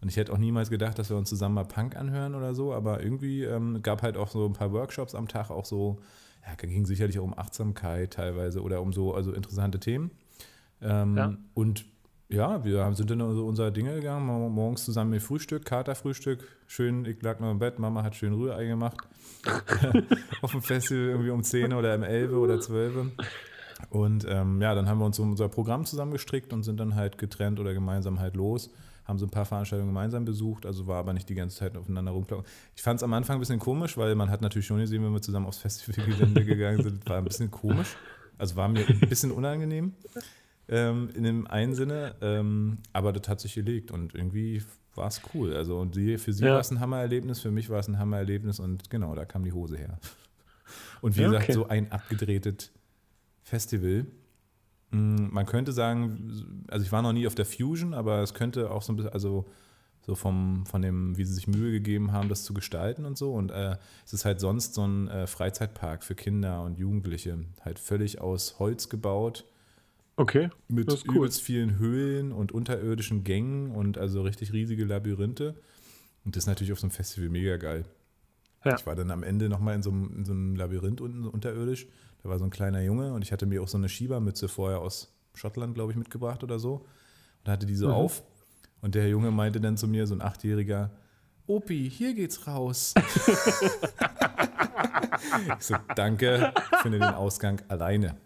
und 0.00 0.08
ich 0.08 0.16
hätte 0.16 0.32
auch 0.32 0.38
niemals 0.38 0.68
gedacht, 0.68 0.98
dass 0.98 1.10
wir 1.10 1.16
uns 1.16 1.28
zusammen 1.28 1.54
mal 1.54 1.64
Punk 1.64 1.96
anhören 1.96 2.34
oder 2.34 2.54
so, 2.54 2.72
aber 2.72 3.02
irgendwie 3.02 3.44
ähm, 3.44 3.82
gab 3.82 4.02
halt 4.02 4.16
auch 4.16 4.28
so 4.28 4.44
ein 4.46 4.52
paar 4.52 4.72
Workshops 4.72 5.14
am 5.14 5.28
Tag, 5.28 5.50
auch 5.50 5.64
so, 5.64 6.00
ja, 6.44 6.54
ging 6.56 6.84
sicherlich 6.86 7.18
auch 7.20 7.24
um 7.24 7.38
Achtsamkeit 7.38 8.12
teilweise 8.12 8.62
oder 8.62 8.82
um 8.82 8.92
so, 8.92 9.14
also 9.14 9.32
interessante 9.32 9.78
Themen. 9.78 10.10
Ähm, 10.80 11.16
ja. 11.16 11.36
Und 11.54 11.84
ja, 12.28 12.64
wir 12.64 12.92
sind 12.94 13.10
dann 13.10 13.18
so 13.34 13.46
unser 13.46 13.70
Dinge 13.70 13.94
gegangen, 13.94 14.26
morgens 14.26 14.84
zusammen 14.84 15.10
mit 15.10 15.22
Frühstück, 15.22 15.64
Katerfrühstück, 15.64 16.48
schön, 16.66 17.04
ich 17.04 17.22
lag 17.22 17.38
noch 17.38 17.50
im 17.50 17.58
Bett, 17.58 17.78
Mama 17.78 18.02
hat 18.02 18.16
schön 18.16 18.32
Rührei 18.32 18.66
gemacht. 18.66 18.96
auf 20.42 20.50
dem 20.50 20.62
Festival 20.62 21.10
irgendwie 21.10 21.30
um 21.30 21.44
10 21.44 21.72
oder 21.72 21.94
um 21.94 22.02
11 22.02 22.32
oder 22.32 22.60
12. 22.60 23.12
Und 23.90 24.26
ähm, 24.28 24.60
ja, 24.60 24.74
dann 24.74 24.88
haben 24.88 24.98
wir 24.98 25.06
uns 25.06 25.18
unser 25.18 25.48
Programm 25.48 25.84
zusammengestrickt 25.84 26.52
und 26.52 26.62
sind 26.62 26.78
dann 26.80 26.94
halt 26.94 27.18
getrennt 27.18 27.60
oder 27.60 27.74
gemeinsam 27.74 28.20
halt 28.20 28.36
los. 28.36 28.70
Haben 29.04 29.18
so 29.18 29.26
ein 29.26 29.30
paar 29.30 29.44
Veranstaltungen 29.44 29.90
gemeinsam 29.90 30.24
besucht, 30.24 30.64
also 30.64 30.86
war 30.86 30.98
aber 30.98 31.12
nicht 31.12 31.28
die 31.28 31.34
ganze 31.34 31.56
Zeit 31.56 31.76
aufeinander 31.76 32.12
rumklappen. 32.12 32.46
Ich 32.76 32.82
fand 32.82 33.00
es 33.00 33.02
am 33.02 33.12
Anfang 33.12 33.36
ein 33.36 33.40
bisschen 33.40 33.58
komisch, 33.58 33.96
weil 33.96 34.14
man 34.14 34.30
hat 34.30 34.42
natürlich 34.42 34.66
schon 34.66 34.78
gesehen, 34.78 35.04
wenn 35.04 35.12
wir 35.12 35.20
zusammen 35.20 35.46
aufs 35.46 35.58
Festivalgelände 35.58 36.44
gegangen 36.44 36.82
sind, 36.82 37.08
war 37.08 37.18
ein 37.18 37.24
bisschen 37.24 37.50
komisch. 37.50 37.96
Also 38.38 38.56
war 38.56 38.68
mir 38.68 38.86
ein 38.88 39.00
bisschen 39.00 39.32
unangenehm 39.32 39.94
ähm, 40.68 41.10
in 41.14 41.24
dem 41.24 41.46
einen 41.46 41.74
Sinne, 41.74 42.14
ähm, 42.20 42.78
aber 42.92 43.12
das 43.12 43.28
hat 43.28 43.40
sich 43.40 43.54
gelegt 43.54 43.90
und 43.90 44.14
irgendwie 44.14 44.62
war 44.94 45.08
es 45.08 45.20
cool. 45.34 45.54
Also 45.54 45.78
und 45.78 45.94
sie, 45.94 46.18
für 46.18 46.32
sie 46.32 46.44
ja. 46.44 46.54
war 46.54 46.60
es 46.60 46.70
ein 46.70 46.80
Hammererlebnis, 46.80 47.40
für 47.40 47.50
mich 47.50 47.70
war 47.70 47.80
es 47.80 47.88
ein 47.88 47.98
Hammererlebnis 47.98 48.60
und 48.60 48.90
genau, 48.90 49.14
da 49.14 49.24
kam 49.24 49.44
die 49.44 49.52
Hose 49.52 49.76
her. 49.76 49.98
Und 51.00 51.16
wie 51.16 51.22
ja, 51.22 51.28
okay. 51.28 51.38
gesagt, 51.38 51.52
so 51.52 51.68
ein 51.68 51.90
abgedrehtes 51.90 52.70
Festival. 53.42 54.06
Mm, 54.90 55.28
man 55.32 55.46
könnte 55.46 55.72
sagen, 55.72 56.64
also 56.68 56.84
ich 56.84 56.92
war 56.92 57.02
noch 57.02 57.12
nie 57.12 57.26
auf 57.26 57.34
der 57.34 57.46
Fusion, 57.46 57.94
aber 57.94 58.22
es 58.22 58.34
könnte 58.34 58.70
auch 58.70 58.82
so 58.82 58.92
ein 58.92 58.96
bisschen, 58.96 59.12
also 59.12 59.46
so 60.04 60.16
vom, 60.16 60.66
von 60.66 60.82
dem, 60.82 61.16
wie 61.16 61.24
sie 61.24 61.34
sich 61.34 61.46
Mühe 61.46 61.70
gegeben 61.70 62.12
haben, 62.12 62.28
das 62.28 62.44
zu 62.44 62.54
gestalten 62.54 63.04
und 63.04 63.16
so. 63.16 63.32
Und 63.32 63.50
äh, 63.50 63.76
es 64.04 64.12
ist 64.12 64.24
halt 64.24 64.40
sonst 64.40 64.74
so 64.74 64.84
ein 64.86 65.08
äh, 65.08 65.26
Freizeitpark 65.26 66.02
für 66.02 66.14
Kinder 66.14 66.62
und 66.62 66.78
Jugendliche, 66.78 67.38
halt 67.64 67.78
völlig 67.78 68.20
aus 68.20 68.58
Holz 68.58 68.88
gebaut. 68.88 69.44
Okay. 70.16 70.50
Mit 70.68 70.90
cool. 70.90 71.16
übelst 71.16 71.40
vielen 71.40 71.78
Höhlen 71.78 72.32
und 72.32 72.52
unterirdischen 72.52 73.24
Gängen 73.24 73.70
und 73.70 73.96
also 73.96 74.22
richtig 74.22 74.52
riesige 74.52 74.84
Labyrinthe. 74.84 75.54
Und 76.24 76.36
das 76.36 76.44
ist 76.44 76.48
natürlich 76.48 76.72
auf 76.72 76.80
so 76.80 76.86
einem 76.86 76.92
Festival 76.92 77.30
mega 77.30 77.56
geil. 77.56 77.84
Ja. 78.64 78.76
Ich 78.76 78.86
war 78.86 78.94
dann 78.94 79.10
am 79.10 79.22
Ende 79.22 79.48
nochmal 79.48 79.74
in 79.74 79.82
so, 79.82 79.90
einem, 79.90 80.12
in 80.18 80.24
so 80.24 80.32
einem 80.32 80.56
Labyrinth 80.56 81.00
unten 81.00 81.26
unterirdisch. 81.26 81.86
Da 82.22 82.28
war 82.28 82.38
so 82.38 82.44
ein 82.44 82.50
kleiner 82.50 82.80
Junge 82.82 83.12
und 83.12 83.22
ich 83.22 83.32
hatte 83.32 83.46
mir 83.46 83.62
auch 83.62 83.68
so 83.68 83.78
eine 83.78 83.88
Schiebermütze 83.88 84.48
vorher 84.48 84.80
aus 84.80 85.12
Schottland, 85.34 85.74
glaube 85.74 85.92
ich, 85.92 85.98
mitgebracht 85.98 86.44
oder 86.44 86.58
so. 86.58 86.86
Und 87.44 87.50
hatte 87.50 87.66
die 87.66 87.74
so 87.74 87.88
mhm. 87.88 87.94
auf. 87.94 88.22
Und 88.80 88.94
der 88.94 89.08
Junge 89.08 89.30
meinte 89.30 89.60
dann 89.60 89.76
zu 89.76 89.88
mir, 89.88 90.06
so 90.06 90.14
ein 90.14 90.22
Achtjähriger, 90.22 90.90
Opi, 91.46 91.90
hier 91.90 92.14
geht's 92.14 92.46
raus. 92.46 92.94
ich 95.58 95.64
so, 95.64 95.74
danke, 95.96 96.52
ich 96.72 96.78
finde 96.78 97.00
den 97.00 97.08
Ausgang 97.08 97.60
alleine. 97.68 98.16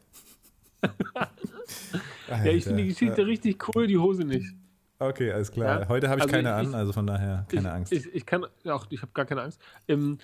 ja, 2.28 2.44
ich 2.44 2.64
finde 2.64 2.82
die 2.82 2.88
Geschichte 2.90 3.26
richtig 3.26 3.66
cool, 3.68 3.86
die 3.86 3.96
Hose 3.98 4.24
nicht. 4.24 4.54
Okay, 4.98 5.32
alles 5.32 5.52
klar. 5.52 5.80
Ja? 5.80 5.88
Heute 5.88 6.08
habe 6.08 6.20
ich 6.20 6.24
also 6.24 6.34
keine 6.34 6.48
ich, 6.48 6.68
an, 6.68 6.74
also 6.74 6.92
von 6.92 7.06
daher 7.06 7.46
keine 7.48 7.68
ich, 7.68 7.74
Angst. 7.74 7.92
Ich, 7.92 8.14
ich 8.14 8.26
kann, 8.26 8.46
auch, 8.66 8.86
ich 8.90 9.02
habe 9.02 9.12
gar 9.12 9.26
keine 9.26 9.42
Angst. 9.42 9.60
Ähm, 9.88 10.18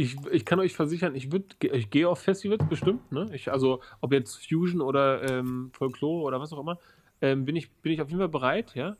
ich, 0.00 0.16
ich 0.32 0.44
kann 0.44 0.58
euch 0.60 0.72
versichern, 0.72 1.14
ich, 1.14 1.28
ich 1.60 1.90
gehe 1.90 2.08
auf 2.08 2.20
Festivals 2.20 2.66
bestimmt. 2.68 3.12
Ne? 3.12 3.28
Ich, 3.34 3.52
also, 3.52 3.80
ob 4.00 4.12
jetzt 4.12 4.48
Fusion 4.48 4.80
oder 4.80 5.30
ähm, 5.30 5.70
Folklore 5.74 6.22
oder 6.22 6.40
was 6.40 6.52
auch 6.52 6.60
immer, 6.60 6.78
ähm, 7.20 7.44
bin, 7.44 7.54
ich, 7.54 7.70
bin 7.70 7.92
ich 7.92 8.00
auf 8.00 8.08
jeden 8.08 8.18
Fall 8.18 8.28
bereit, 8.28 8.74
ja. 8.74 8.96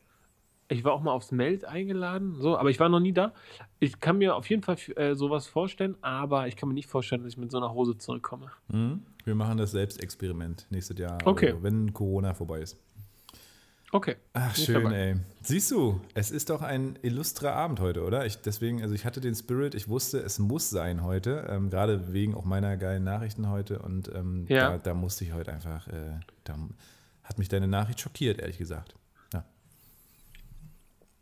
Ich 0.68 0.84
war 0.84 0.92
auch 0.92 1.00
mal 1.00 1.10
aufs 1.10 1.32
Meld 1.32 1.64
eingeladen, 1.64 2.36
so, 2.38 2.56
aber 2.56 2.70
ich 2.70 2.78
war 2.78 2.88
noch 2.88 3.00
nie 3.00 3.12
da. 3.12 3.32
Ich 3.80 3.98
kann 3.98 4.18
mir 4.18 4.36
auf 4.36 4.48
jeden 4.48 4.62
Fall 4.62 4.76
äh, 4.94 5.14
sowas 5.16 5.48
vorstellen, 5.48 5.96
aber 6.00 6.46
ich 6.46 6.54
kann 6.54 6.68
mir 6.68 6.74
nicht 6.74 6.88
vorstellen, 6.88 7.24
dass 7.24 7.32
ich 7.32 7.38
mit 7.38 7.50
so 7.50 7.56
einer 7.56 7.72
Hose 7.72 7.98
zurückkomme. 7.98 8.52
Mhm. 8.68 9.02
Wir 9.24 9.34
machen 9.34 9.58
das 9.58 9.72
Selbstexperiment 9.72 10.66
nächstes 10.70 10.98
Jahr, 10.98 11.18
okay. 11.24 11.52
also, 11.52 11.62
wenn 11.62 11.92
Corona 11.92 12.34
vorbei 12.34 12.60
ist. 12.60 12.78
Okay. 13.92 14.16
Ach, 14.34 14.54
schön, 14.54 14.84
dabei. 14.84 14.94
ey. 14.94 15.16
Siehst 15.42 15.70
du, 15.70 16.00
es 16.14 16.30
ist 16.30 16.50
doch 16.50 16.62
ein 16.62 16.96
illustrer 17.02 17.54
Abend 17.54 17.80
heute, 17.80 18.04
oder? 18.04 18.24
Ich, 18.24 18.40
deswegen, 18.40 18.82
also 18.82 18.94
ich 18.94 19.04
hatte 19.04 19.20
den 19.20 19.34
Spirit, 19.34 19.74
ich 19.74 19.88
wusste, 19.88 20.18
es 20.18 20.38
muss 20.38 20.70
sein 20.70 21.02
heute, 21.02 21.48
ähm, 21.50 21.70
gerade 21.70 22.12
wegen 22.12 22.34
auch 22.34 22.44
meiner 22.44 22.76
geilen 22.76 23.02
Nachrichten 23.02 23.48
heute 23.48 23.80
und 23.80 24.08
ähm, 24.14 24.46
ja. 24.48 24.70
da, 24.70 24.78
da, 24.78 24.94
musste 24.94 25.24
ich 25.24 25.32
heute 25.32 25.52
einfach, 25.52 25.88
äh, 25.88 26.20
da 26.44 26.56
hat 27.24 27.38
mich 27.38 27.48
deine 27.48 27.66
Nachricht 27.66 28.00
schockiert, 28.00 28.38
ehrlich 28.38 28.58
gesagt. 28.58 28.94
Ja. 29.32 29.44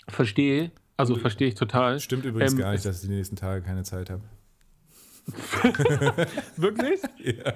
Verstehe, 0.08 0.70
also 0.98 1.14
verstehe 1.16 1.48
ich 1.48 1.54
total. 1.54 2.00
Stimmt 2.00 2.26
übrigens 2.26 2.52
ähm, 2.52 2.58
gar 2.58 2.72
nicht, 2.72 2.84
dass 2.84 2.96
ich 3.02 3.08
die 3.08 3.14
nächsten 3.14 3.36
Tage 3.36 3.64
keine 3.64 3.84
Zeit 3.84 4.10
habe. 4.10 4.22
Wirklich? 6.56 7.00
Ja. 7.18 7.54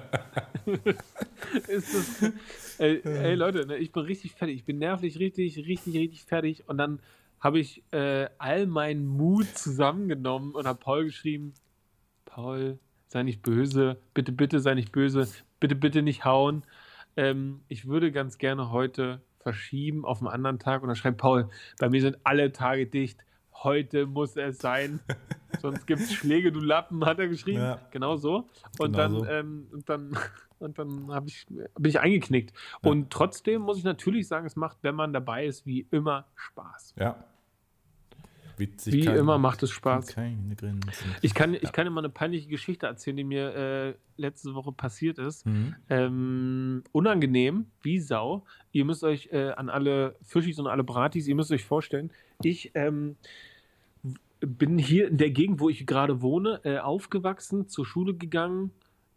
ist 1.67 1.93
das, 1.93 2.31
ey, 2.77 3.01
ey, 3.03 3.35
Leute, 3.35 3.65
ne, 3.65 3.77
ich 3.77 3.91
bin 3.91 4.03
richtig 4.03 4.33
fertig. 4.33 4.57
Ich 4.57 4.65
bin 4.65 4.77
nervlich 4.77 5.19
richtig, 5.19 5.57
richtig, 5.57 5.95
richtig 5.95 6.23
fertig. 6.23 6.67
Und 6.67 6.77
dann 6.77 6.99
habe 7.39 7.59
ich 7.59 7.83
äh, 7.91 8.29
all 8.37 8.67
meinen 8.67 9.05
Mut 9.05 9.47
zusammengenommen 9.57 10.53
und 10.53 10.67
habe 10.67 10.79
Paul 10.79 11.05
geschrieben: 11.05 11.53
Paul, 12.25 12.79
sei 13.07 13.23
nicht 13.23 13.41
böse. 13.41 13.97
Bitte, 14.13 14.31
bitte 14.31 14.59
sei 14.59 14.75
nicht 14.75 14.91
böse. 14.91 15.27
Bitte, 15.59 15.75
bitte 15.75 16.01
nicht 16.01 16.25
hauen. 16.25 16.63
Ähm, 17.15 17.61
ich 17.67 17.87
würde 17.87 18.11
ganz 18.11 18.37
gerne 18.37 18.71
heute 18.71 19.21
verschieben 19.39 20.05
auf 20.05 20.19
einen 20.19 20.29
anderen 20.29 20.59
Tag. 20.59 20.81
Und 20.83 20.87
dann 20.87 20.95
schreibt 20.95 21.17
Paul: 21.17 21.49
Bei 21.79 21.89
mir 21.89 22.01
sind 22.01 22.17
alle 22.23 22.51
Tage 22.51 22.87
dicht 22.87 23.25
heute 23.63 24.05
muss 24.05 24.35
es 24.35 24.59
sein. 24.59 24.99
Sonst 25.61 25.85
gibt 25.85 26.01
es 26.01 26.13
Schläge, 26.13 26.51
du 26.51 26.59
Lappen, 26.59 27.05
hat 27.05 27.19
er 27.19 27.27
geschrieben. 27.27 27.61
Ja. 27.61 27.79
Genau 27.91 28.17
so. 28.17 28.49
Und 28.79 28.93
genau 28.93 28.97
dann, 28.97 29.11
so. 29.11 29.25
Ähm, 29.25 29.67
und 29.71 29.89
dann, 29.89 30.17
und 30.59 30.79
dann 30.79 31.23
ich, 31.25 31.45
bin 31.47 31.89
ich 31.89 31.99
eingeknickt. 31.99 32.53
Ja. 32.83 32.91
Und 32.91 33.11
trotzdem 33.11 33.61
muss 33.61 33.77
ich 33.77 33.83
natürlich 33.83 34.27
sagen, 34.27 34.45
es 34.45 34.55
macht, 34.55 34.77
wenn 34.81 34.95
man 34.95 35.13
dabei 35.13 35.45
ist, 35.45 35.65
wie 35.65 35.87
immer 35.91 36.25
Spaß. 36.35 36.95
Ja. 36.97 37.23
Witzig 38.57 38.93
wie 38.93 39.05
immer 39.05 39.37
macht 39.37 39.63
es 39.63 39.71
Spaß. 39.71 40.15
Ich 41.21 41.33
kann, 41.33 41.55
ich 41.55 41.71
kann 41.71 41.87
immer 41.87 42.01
eine 42.01 42.09
peinliche 42.09 42.47
Geschichte 42.47 42.85
erzählen, 42.85 43.17
die 43.17 43.23
mir 43.23 43.55
äh, 43.55 43.93
letzte 44.15 44.53
Woche 44.53 44.71
passiert 44.71 45.17
ist. 45.17 45.45
Mhm. 45.45 45.75
Ähm, 45.89 46.83
unangenehm, 46.91 47.65
wie 47.81 47.99
Sau. 47.99 48.45
Ihr 48.71 48.85
müsst 48.85 49.03
euch 49.03 49.29
äh, 49.31 49.51
an 49.51 49.69
alle 49.69 50.15
Fischis 50.21 50.59
und 50.59 50.67
alle 50.67 50.83
Bratis, 50.83 51.27
ihr 51.27 51.35
müsst 51.35 51.51
euch 51.51 51.65
vorstellen, 51.65 52.11
ich 52.43 52.71
ähm, 52.75 53.15
bin 54.45 54.77
hier 54.77 55.07
in 55.07 55.17
der 55.17 55.31
Gegend, 55.31 55.59
wo 55.59 55.69
ich 55.69 55.85
gerade 55.85 56.21
wohne, 56.21 56.61
äh, 56.63 56.79
aufgewachsen, 56.79 57.67
zur 57.67 57.85
Schule 57.85 58.13
gegangen, 58.13 58.71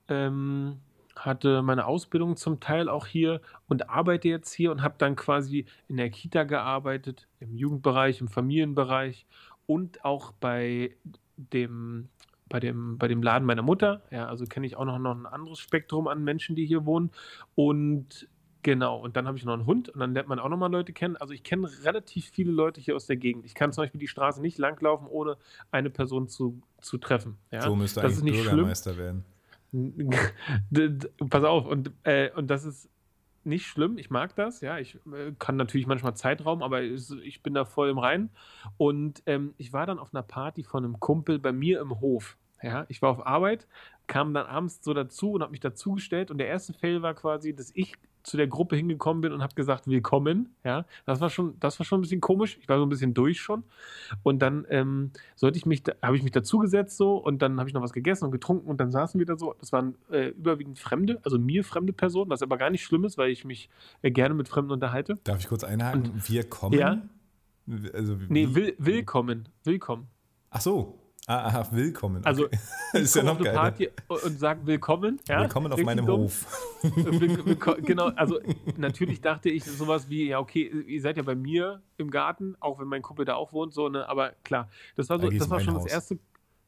ähm, 0.08 0.76
hatte 1.16 1.62
meine 1.62 1.86
Ausbildung 1.86 2.36
zum 2.36 2.60
Teil 2.60 2.88
auch 2.88 3.06
hier 3.06 3.40
und 3.68 3.88
arbeite 3.88 4.28
jetzt 4.28 4.52
hier 4.52 4.70
und 4.70 4.82
habe 4.82 4.96
dann 4.98 5.16
quasi 5.16 5.66
in 5.88 5.96
der 5.96 6.10
Kita 6.10 6.44
gearbeitet, 6.44 7.26
im 7.40 7.56
Jugendbereich, 7.56 8.20
im 8.20 8.28
Familienbereich 8.28 9.26
und 9.66 10.04
auch 10.04 10.32
bei 10.32 10.94
dem 11.36 12.08
bei 12.48 12.60
dem, 12.60 12.96
bei 12.96 13.08
dem 13.08 13.22
Laden 13.22 13.44
meiner 13.44 13.62
Mutter. 13.62 14.02
Ja, 14.12 14.28
also 14.28 14.44
kenne 14.44 14.66
ich 14.66 14.76
auch 14.76 14.84
noch, 14.84 14.98
noch 14.98 15.16
ein 15.16 15.26
anderes 15.26 15.58
Spektrum 15.58 16.06
an 16.06 16.22
Menschen, 16.22 16.54
die 16.54 16.64
hier 16.64 16.86
wohnen. 16.86 17.10
Und 17.54 18.28
Genau, 18.66 18.96
und 18.98 19.16
dann 19.16 19.28
habe 19.28 19.38
ich 19.38 19.44
noch 19.44 19.52
einen 19.52 19.64
Hund 19.64 19.90
und 19.90 20.00
dann 20.00 20.12
lernt 20.12 20.26
man 20.26 20.40
auch 20.40 20.48
nochmal 20.48 20.72
Leute 20.72 20.92
kennen. 20.92 21.16
Also 21.16 21.32
ich 21.32 21.44
kenne 21.44 21.70
relativ 21.84 22.30
viele 22.30 22.50
Leute 22.50 22.80
hier 22.80 22.96
aus 22.96 23.06
der 23.06 23.16
Gegend. 23.16 23.44
Ich 23.44 23.54
kann 23.54 23.72
zum 23.72 23.84
Beispiel 23.84 24.00
die 24.00 24.08
Straße 24.08 24.42
nicht 24.42 24.58
langlaufen, 24.58 25.06
ohne 25.06 25.36
eine 25.70 25.88
Person 25.88 26.26
zu, 26.26 26.60
zu 26.80 26.98
treffen. 26.98 27.38
Ja? 27.52 27.62
So 27.62 27.76
müsste 27.76 28.00
das 28.00 28.20
eigentlich 28.20 28.42
Bürgermeister 28.42 28.94
schlimm. 28.94 29.22
werden. 29.72 31.04
Pass 31.30 31.44
auf, 31.44 31.66
und, 31.68 31.92
äh, 32.02 32.32
und 32.32 32.48
das 32.48 32.64
ist 32.64 32.88
nicht 33.44 33.66
schlimm. 33.66 33.98
Ich 33.98 34.10
mag 34.10 34.34
das, 34.34 34.60
ja. 34.62 34.80
Ich 34.80 34.96
äh, 34.96 35.30
kann 35.38 35.54
natürlich 35.54 35.86
manchmal 35.86 36.16
Zeitraum, 36.16 36.64
aber 36.64 36.82
ich 36.82 37.44
bin 37.44 37.54
da 37.54 37.64
voll 37.64 37.88
im 37.88 37.98
Reinen. 37.98 38.30
Und 38.78 39.22
ähm, 39.26 39.54
ich 39.58 39.72
war 39.72 39.86
dann 39.86 40.00
auf 40.00 40.12
einer 40.12 40.24
Party 40.24 40.64
von 40.64 40.84
einem 40.84 40.98
Kumpel 40.98 41.38
bei 41.38 41.52
mir 41.52 41.80
im 41.80 42.00
Hof. 42.00 42.36
Ja, 42.60 42.84
ich 42.88 43.00
war 43.00 43.10
auf 43.10 43.24
Arbeit, 43.24 43.68
kam 44.08 44.34
dann 44.34 44.46
abends 44.46 44.82
so 44.82 44.92
dazu 44.92 45.32
und 45.32 45.42
habe 45.42 45.52
mich 45.52 45.60
dazugestellt. 45.60 46.32
Und 46.32 46.38
der 46.38 46.48
erste 46.48 46.72
Fail 46.72 47.02
war 47.02 47.14
quasi, 47.14 47.54
dass 47.54 47.70
ich 47.72 47.94
zu 48.26 48.36
der 48.36 48.48
Gruppe 48.48 48.74
hingekommen 48.74 49.20
bin 49.20 49.32
und 49.32 49.42
habe 49.42 49.54
gesagt, 49.54 49.86
willkommen. 49.86 50.54
Ja, 50.64 50.84
das 51.04 51.20
war 51.20 51.30
schon, 51.30 51.58
das 51.60 51.78
war 51.78 51.86
schon 51.86 52.00
ein 52.00 52.02
bisschen 52.02 52.20
komisch. 52.20 52.58
Ich 52.60 52.68
war 52.68 52.76
so 52.76 52.84
ein 52.84 52.88
bisschen 52.88 53.14
durch 53.14 53.40
schon. 53.40 53.62
Und 54.24 54.40
dann 54.40 54.66
ähm, 54.68 55.12
sollte 55.36 55.58
ich 55.58 55.64
mich, 55.64 55.84
habe 56.02 56.16
ich 56.16 56.24
mich 56.24 56.32
dazugesetzt 56.32 56.96
so 56.96 57.16
und 57.16 57.40
dann 57.40 57.58
habe 57.60 57.68
ich 57.68 57.74
noch 57.74 57.82
was 57.82 57.92
gegessen 57.92 58.24
und 58.24 58.32
getrunken 58.32 58.68
und 58.68 58.80
dann 58.80 58.90
saßen 58.90 59.18
wir 59.20 59.26
da 59.26 59.36
so. 59.36 59.54
Das 59.60 59.70
waren 59.72 59.94
äh, 60.10 60.30
überwiegend 60.30 60.80
Fremde, 60.80 61.20
also 61.22 61.38
mir 61.38 61.62
fremde 61.62 61.92
Personen, 61.92 62.28
was 62.28 62.42
aber 62.42 62.58
gar 62.58 62.70
nicht 62.70 62.82
schlimm 62.82 63.04
ist, 63.04 63.16
weil 63.16 63.30
ich 63.30 63.44
mich 63.44 63.70
äh, 64.02 64.10
gerne 64.10 64.34
mit 64.34 64.48
Fremden 64.48 64.72
unterhalte. 64.72 65.18
Darf 65.22 65.38
ich 65.38 65.46
kurz 65.46 65.62
einhaken? 65.62 66.10
Und, 66.10 66.28
wir 66.28 66.44
kommen? 66.48 66.76
Ja. 66.76 67.02
Also, 67.92 68.16
nee, 68.28 68.48
will, 68.54 68.74
willkommen. 68.78 69.48
Willkommen. 69.62 70.08
Ach 70.50 70.60
so. 70.60 70.98
Ah, 71.28 71.48
aha, 71.48 71.68
willkommen. 71.72 72.24
Also, 72.24 72.44
okay. 72.44 72.58
Also, 72.92 73.04
ist 73.04 73.16
ja 73.16 73.22
noch 73.24 73.42
geil. 73.42 73.52
Party 73.52 73.90
und 74.06 74.38
sagt 74.38 74.64
willkommen. 74.64 75.18
Ja? 75.26 75.40
Willkommen 75.40 75.72
auf 75.72 75.82
meinem 75.82 76.06
dumm. 76.06 76.20
Hof. 76.20 76.46
genau, 77.84 78.10
also 78.10 78.38
natürlich 78.76 79.20
dachte 79.22 79.50
ich 79.50 79.64
sowas 79.64 80.08
wie, 80.08 80.28
ja, 80.28 80.38
okay, 80.38 80.68
ihr 80.86 81.00
seid 81.00 81.16
ja 81.16 81.24
bei 81.24 81.34
mir 81.34 81.82
im 81.96 82.12
Garten, 82.12 82.54
auch 82.60 82.78
wenn 82.78 82.86
mein 82.86 83.02
Kumpel 83.02 83.24
da 83.24 83.34
auch 83.34 83.52
wohnt, 83.52 83.74
so, 83.74 83.88
ne, 83.88 84.08
aber 84.08 84.34
klar, 84.44 84.68
das 84.94 85.08
war 85.08 85.18
so, 85.18 85.28
das 85.28 85.50
war 85.50 85.58
schon 85.58 85.74
Haus. 85.74 85.82
das 85.82 85.92
erste, 85.92 86.18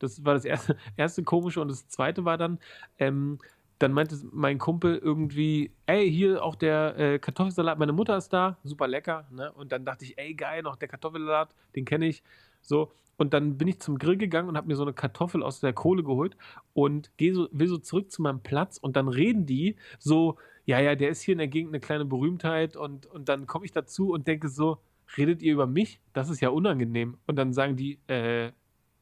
das 0.01 0.25
war 0.25 0.35
das 0.35 0.44
erste, 0.44 0.77
erste 0.97 1.23
komische 1.23 1.61
und 1.61 1.68
das 1.68 1.87
zweite 1.87 2.25
war 2.25 2.37
dann, 2.37 2.59
ähm, 2.99 3.38
dann 3.79 3.92
meinte 3.92 4.18
mein 4.33 4.59
Kumpel 4.59 4.99
irgendwie, 4.99 5.71
ey, 5.87 6.11
hier 6.11 6.42
auch 6.42 6.57
der 6.57 6.99
äh, 6.99 7.18
Kartoffelsalat, 7.21 7.79
meine 7.79 7.92
Mutter 7.92 8.16
ist 8.16 8.33
da, 8.33 8.59
super 8.64 8.88
lecker, 8.88 9.29
ne? 9.31 9.53
Und 9.53 9.71
dann 9.71 9.85
dachte 9.85 10.05
ich, 10.05 10.18
ey, 10.18 10.35
geil, 10.35 10.62
noch 10.62 10.75
der 10.75 10.88
Kartoffelsalat, 10.88 11.55
den 11.77 11.85
kenne 11.85 12.09
ich. 12.09 12.25
So, 12.61 12.90
und 13.18 13.35
dann 13.35 13.59
bin 13.59 13.68
ich 13.68 13.81
zum 13.81 13.98
Grill 13.98 14.16
gegangen 14.16 14.48
und 14.48 14.57
habe 14.57 14.68
mir 14.68 14.76
so 14.76 14.85
eine 14.85 14.94
Kartoffel 14.94 15.42
aus 15.42 15.61
der 15.61 15.74
Kohle 15.74 16.02
geholt 16.02 16.37
und 16.72 17.11
gehe 17.18 17.35
so, 17.35 17.48
will 17.50 17.66
so 17.66 17.76
zurück 17.76 18.11
zu 18.11 18.22
meinem 18.22 18.40
Platz 18.40 18.78
und 18.78 18.96
dann 18.96 19.09
reden 19.09 19.44
die 19.44 19.76
so, 19.98 20.38
ja, 20.64 20.81
ja, 20.81 20.94
der 20.94 21.11
ist 21.11 21.22
hier 21.22 21.33
in 21.33 21.38
der 21.38 21.48
Gegend 21.48 21.72
eine 21.72 21.81
kleine 21.81 22.04
Berühmtheit 22.04 22.76
und, 22.76 23.07
und 23.07 23.28
dann 23.28 23.46
komme 23.46 23.64
ich 23.66 23.72
dazu 23.72 24.12
und 24.12 24.28
denke 24.28 24.48
so, 24.48 24.78
redet 25.16 25.42
ihr 25.42 25.52
über 25.52 25.66
mich? 25.66 26.00
Das 26.12 26.31
ist 26.31 26.40
ja 26.40 26.50
unangenehm. 26.50 27.18
Und 27.26 27.37
dann 27.37 27.52
sagen 27.52 27.74
die, 27.74 27.98
äh, 28.07 28.52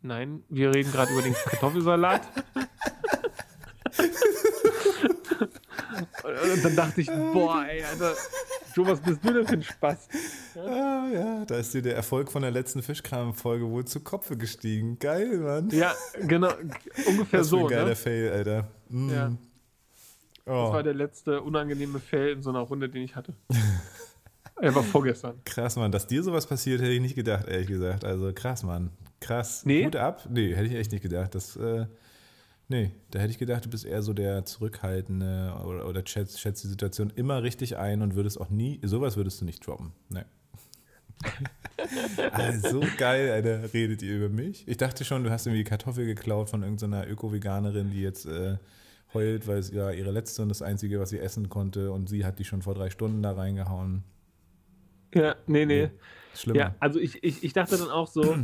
nein, 0.01 0.45
wir 0.49 0.75
reden 0.75 0.91
gerade 0.93 1.13
über 1.13 1.23
den 1.23 1.35
Kartoffelsalat. 1.45 2.23
und 6.25 6.65
dann 6.65 6.77
dachte 6.77 7.01
ich, 7.03 7.09
boah, 7.09 7.67
ey, 7.69 7.83
Alter, 7.83 8.15
Joe, 8.77 8.87
was 8.87 9.01
bist 9.01 9.25
du 9.25 9.33
denn 9.33 9.47
für 9.47 9.55
ein 9.55 9.63
Spaß? 9.63 10.09
Ja? 10.55 10.63
Ah, 10.67 11.09
ja, 11.13 11.45
da 11.47 11.57
ist 11.57 11.73
dir 11.73 11.81
der 11.81 11.97
Erfolg 11.97 12.31
von 12.31 12.43
der 12.43 12.51
letzten 12.51 12.83
Fischkram-Folge 12.83 13.71
wohl 13.71 13.85
zu 13.87 14.01
Kopfe 14.01 14.37
gestiegen. 14.37 14.99
Geil, 14.99 15.39
Mann. 15.39 15.71
Ja, 15.71 15.95
genau, 16.27 16.51
ungefähr 17.07 17.41
Was 17.41 17.49
so. 17.49 17.61
Ein 17.61 17.69
geiler 17.69 17.89
ne? 17.91 17.97
Fail, 17.97 18.33
Alter. 18.33 18.69
Mm. 18.89 19.11
Ja. 19.11 19.33
Oh. 20.47 20.51
Das 20.51 20.73
war 20.73 20.83
der 20.83 20.95
letzte 20.95 21.41
unangenehme 21.41 22.01
Fail 22.01 22.33
in 22.33 22.43
so 22.43 22.51
einer 22.51 22.61
Runde, 22.61 22.89
den 22.89 23.03
ich 23.03 23.17
hatte. 23.17 23.35
Er 24.59 24.75
war 24.75 24.83
vorgestern. 24.83 25.39
Krass, 25.45 25.77
Mann. 25.77 25.93
Dass 25.93 26.07
dir 26.07 26.23
sowas 26.23 26.47
passiert, 26.47 26.81
hätte 26.81 26.93
ich 26.93 27.03
nicht 27.03 27.15
gedacht, 27.15 27.47
ehrlich 27.47 27.67
gesagt. 27.67 28.07
Also 28.07 28.33
krass, 28.33 28.63
Mann. 28.63 28.91
Krass. 29.21 29.67
Nee? 29.67 29.85
Gut 29.85 29.97
ab? 29.97 30.27
Nee, 30.31 30.55
hätte 30.55 30.69
ich 30.69 30.75
echt 30.75 30.93
nicht 30.93 31.03
gedacht. 31.03 31.35
Das, 31.35 31.57
äh, 31.57 31.85
Nee, 32.69 32.91
da 33.11 33.21
hätte 33.21 33.31
ich 33.31 33.39
gedacht, 33.39 33.65
du 33.65 33.71
bist 33.71 33.85
eher 33.85 34.03
so 34.03 34.13
der 34.13 34.45
Zurückhaltende 34.45 35.55
oder, 35.65 35.89
oder 35.89 36.03
schätzt, 36.05 36.41
schätzt 36.41 36.65
die 36.65 36.69
Situation 36.69 37.13
immer 37.15 37.43
richtig 37.43 37.77
ein 37.77 38.03
und 38.03 38.17
würdest 38.17 38.41
auch 38.41 38.51
nie, 38.51 38.81
sowas 38.83 39.17
würdest 39.17 39.41
du 39.41 39.45
nicht 39.45 39.65
droppen. 39.65 39.93
Nee. 40.09 40.25
also 42.33 42.83
geil, 42.99 43.31
Alter, 43.31 43.73
redet 43.73 44.03
ihr 44.03 44.17
über 44.17 44.29
mich? 44.29 44.67
Ich 44.67 44.77
dachte 44.77 45.05
schon, 45.05 45.23
du 45.23 45.31
hast 45.31 45.47
irgendwie 45.47 45.65
Kartoffel 45.65 46.07
geklaut 46.07 46.51
von 46.51 46.63
irgendeiner 46.63 47.09
Öko-Veganerin, 47.09 47.91
die 47.91 48.03
jetzt 48.03 48.27
äh, 48.27 48.57
heult, 49.15 49.47
weil 49.47 49.59
es 49.59 49.71
ja 49.71 49.93
ihre 49.93 50.11
letzte 50.11 50.43
und 50.43 50.49
das 50.49 50.61
einzige, 50.61 50.99
was 50.99 51.11
sie 51.11 51.21
essen 51.21 51.49
konnte 51.49 51.93
und 51.93 52.09
sie 52.09 52.25
hat 52.25 52.41
die 52.41 52.45
schon 52.45 52.63
vor 52.63 52.75
drei 52.75 52.91
Stunden 52.91 53.23
da 53.23 53.33
reingehauen. 53.33 54.03
Ja, 55.15 55.37
nee, 55.47 55.65
nee. 55.65 55.91
Schlimmer. 56.35 56.59
Ja, 56.59 56.75
also 56.81 56.99
ich, 56.99 57.23
ich, 57.23 57.45
ich 57.45 57.53
dachte 57.53 57.79
dann 57.79 57.91
auch 57.91 58.09
so, 58.09 58.37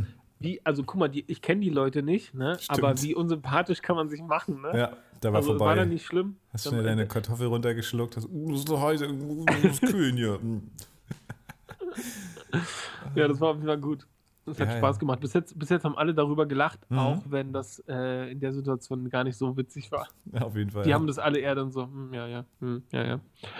wie, 0.43 0.63
also 0.65 0.83
guck 0.83 0.99
mal, 0.99 1.07
die, 1.07 1.23
ich 1.27 1.41
kenne 1.41 1.61
die 1.61 1.69
Leute 1.69 2.03
nicht, 2.03 2.33
ne? 2.33 2.57
aber 2.67 3.01
wie 3.01 3.15
unsympathisch 3.15 3.81
kann 3.81 3.95
man 3.95 4.09
sich 4.09 4.21
machen, 4.21 4.61
ne? 4.61 4.77
Ja, 4.77 4.97
da 5.21 5.29
war 5.29 5.37
also, 5.37 5.51
vorbei. 5.51 5.65
War 5.65 5.75
dann 5.75 5.89
nicht 5.89 6.05
schlimm? 6.05 6.35
Hast 6.51 6.67
schnell 6.67 6.83
deine 6.83 7.07
Kartoffel 7.07 7.47
runtergeschluckt, 7.47 8.17
hast, 8.17 8.27
uh, 8.29 8.51
das 8.51 8.59
ist 8.59 8.67
so 8.67 8.81
heiß, 8.81 9.01
uh, 9.03 9.45
das 9.45 9.63
ist 9.81 9.81
kühlen 9.81 10.17
hier. 10.17 10.39
ja, 13.15 13.27
das 13.27 13.39
war 13.39 13.49
auf 13.49 13.55
jeden 13.55 13.67
Fall 13.67 13.79
gut. 13.79 14.05
Das 14.45 14.59
hat 14.59 14.67
ja, 14.67 14.77
Spaß 14.77 14.99
gemacht. 14.99 15.21
Bis 15.21 15.33
jetzt, 15.33 15.57
bis 15.57 15.69
jetzt 15.69 15.85
haben 15.85 15.97
alle 15.97 16.13
darüber 16.13 16.45
gelacht, 16.45 16.79
mhm. 16.89 16.99
auch 16.99 17.23
wenn 17.29 17.53
das 17.53 17.81
äh, 17.87 18.31
in 18.31 18.41
der 18.41 18.51
Situation 18.51 19.09
gar 19.09 19.23
nicht 19.23 19.37
so 19.37 19.55
witzig 19.55 19.89
war. 19.91 20.09
Ja, 20.33 20.41
auf 20.41 20.57
jeden 20.57 20.71
Fall. 20.71 20.83
Die 20.83 20.89
ja. 20.89 20.95
haben 20.95 21.07
das 21.07 21.17
alle 21.17 21.39
eher 21.39 21.55
dann 21.55 21.71
so, 21.71 21.83
hm, 21.83 22.13
ja, 22.13 22.27
ja, 22.27 22.45
hm, 22.59 22.83
ja, 22.91 23.05
ja. 23.05 23.19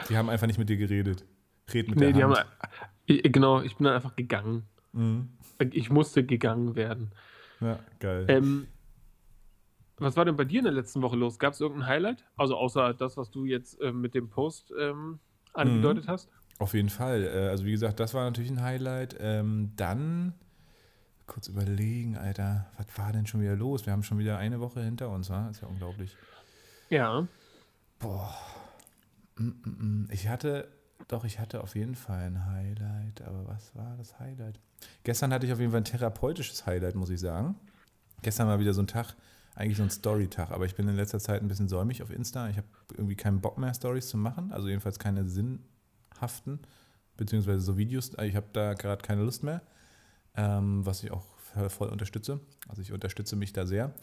Die 0.10 0.18
haben 0.18 0.30
einfach 0.30 0.48
nicht 0.48 0.60
mit 0.60 0.68
dir 0.68 0.76
geredet. 0.76 1.24
Red 1.74 1.88
mit 1.88 2.00
nee, 2.00 2.08
der 2.08 2.14
die 2.14 2.24
Hand. 2.24 2.38
haben, 2.38 2.50
ich, 3.06 3.24
genau, 3.32 3.62
ich 3.62 3.78
bin 3.78 3.86
dann 3.86 3.96
einfach 3.96 4.18
gegangen. 4.18 4.68
Mhm. 4.94 5.30
Ich 5.72 5.90
musste 5.90 6.24
gegangen 6.24 6.76
werden. 6.76 7.12
Ja, 7.60 7.80
geil. 8.00 8.26
Ähm, 8.28 8.68
was 9.98 10.18
war 10.18 10.26
denn 10.26 10.36
bei 10.36 10.46
dir 10.46 10.60
in 10.60 10.66
der 10.66 10.74
letzten 10.74 11.02
Woche 11.02 11.16
los? 11.16 11.40
Gab 11.40 11.54
es 11.54 11.62
irgendein 11.62 11.88
Highlight? 11.88 12.26
Also 12.36 12.56
außer 12.56 12.94
das, 12.94 13.18
was 13.18 13.32
du 13.32 13.46
jetzt 13.46 13.80
äh, 13.82 13.92
mit 13.92 14.16
dem 14.16 14.30
Post 14.30 14.74
ähm, 14.80 15.20
angedeutet 15.54 16.06
mhm. 16.06 16.10
hast? 16.10 16.30
Auf 16.60 16.74
jeden 16.74 16.90
Fall. 16.90 17.24
Äh, 17.24 17.50
also 17.50 17.66
wie 17.66 17.72
gesagt, 17.72 18.00
das 18.00 18.14
war 18.14 18.26
natürlich 18.26 18.52
ein 18.52 18.62
Highlight. 18.62 19.16
Ähm, 19.20 19.72
dann 19.76 20.34
kurz 21.26 21.48
überlegen, 21.48 22.18
Alter, 22.18 22.72
was 22.78 22.86
war 22.98 23.12
denn 23.12 23.26
schon 23.26 23.42
wieder 23.42 23.56
los? 23.56 23.86
Wir 23.86 23.94
haben 23.94 24.04
schon 24.04 24.20
wieder 24.20 24.38
eine 24.38 24.60
Woche 24.60 24.82
hinter 24.82 25.10
uns, 25.10 25.30
wa? 25.30 25.50
Ist 25.50 25.62
ja 25.62 25.68
unglaublich. 25.68 26.16
Ja. 26.90 27.28
Boah. 28.00 28.36
Mm, 29.38 29.48
mm, 29.48 29.70
mm. 29.70 30.08
Ich 30.12 30.28
hatte, 30.28 30.68
doch, 31.08 31.24
ich 31.26 31.40
hatte 31.40 31.62
auf 31.62 31.76
jeden 31.76 31.96
Fall 31.96 32.24
ein 32.24 32.46
Highlight, 32.46 33.22
aber 33.22 33.48
was 33.48 33.76
war 33.76 33.96
das 33.98 34.20
Highlight? 34.20 34.60
Gestern 35.04 35.34
hatte 35.34 35.46
ich 35.46 35.54
auf 35.54 35.60
jeden 35.60 35.72
Fall 35.72 35.82
ein 35.82 35.86
therapeutisches 35.86 36.66
Highlight, 36.66 36.96
muss 36.96 37.10
ich 37.10 37.20
sagen. 37.20 37.56
Gestern 38.22 38.48
war 38.48 38.60
wieder 38.60 38.74
so 38.74 38.82
ein 38.82 38.88
Tag, 38.88 39.16
eigentlich 39.56 39.78
so 39.78 39.84
ein 39.84 39.90
Story-Tag, 39.90 40.52
aber 40.52 40.66
ich 40.66 40.76
bin 40.76 40.88
in 40.88 40.96
letzter 40.96 41.20
Zeit 41.20 41.42
ein 41.42 41.48
bisschen 41.48 41.70
säumig 41.70 42.02
auf 42.02 42.10
Insta. 42.10 42.50
Ich 42.50 42.58
habe 42.58 42.68
irgendwie 42.96 43.16
keinen 43.16 43.42
Bock 43.42 43.58
mehr, 43.58 43.74
Stories 43.74 44.08
zu 44.08 44.18
machen, 44.18 44.52
also 44.52 44.68
jedenfalls 44.68 45.00
keine 45.00 45.28
sinnhaften, 45.28 46.60
beziehungsweise 47.18 47.60
so 47.60 47.78
Videos. 47.78 48.12
Ich 48.22 48.36
habe 48.36 48.48
da 48.54 48.74
gerade 48.74 49.02
keine 49.02 49.24
Lust 49.24 49.44
mehr 49.44 49.62
ähm, 50.36 50.86
was 50.86 51.04
ich 51.04 51.12
auch 51.12 51.26
voll 51.70 51.90
unterstütze. 51.90 52.40
Also 52.68 52.82
ich 52.82 52.92
unterstütze 52.92 53.36
mich 53.36 53.54
da 53.54 53.66
sehr. 53.66 53.94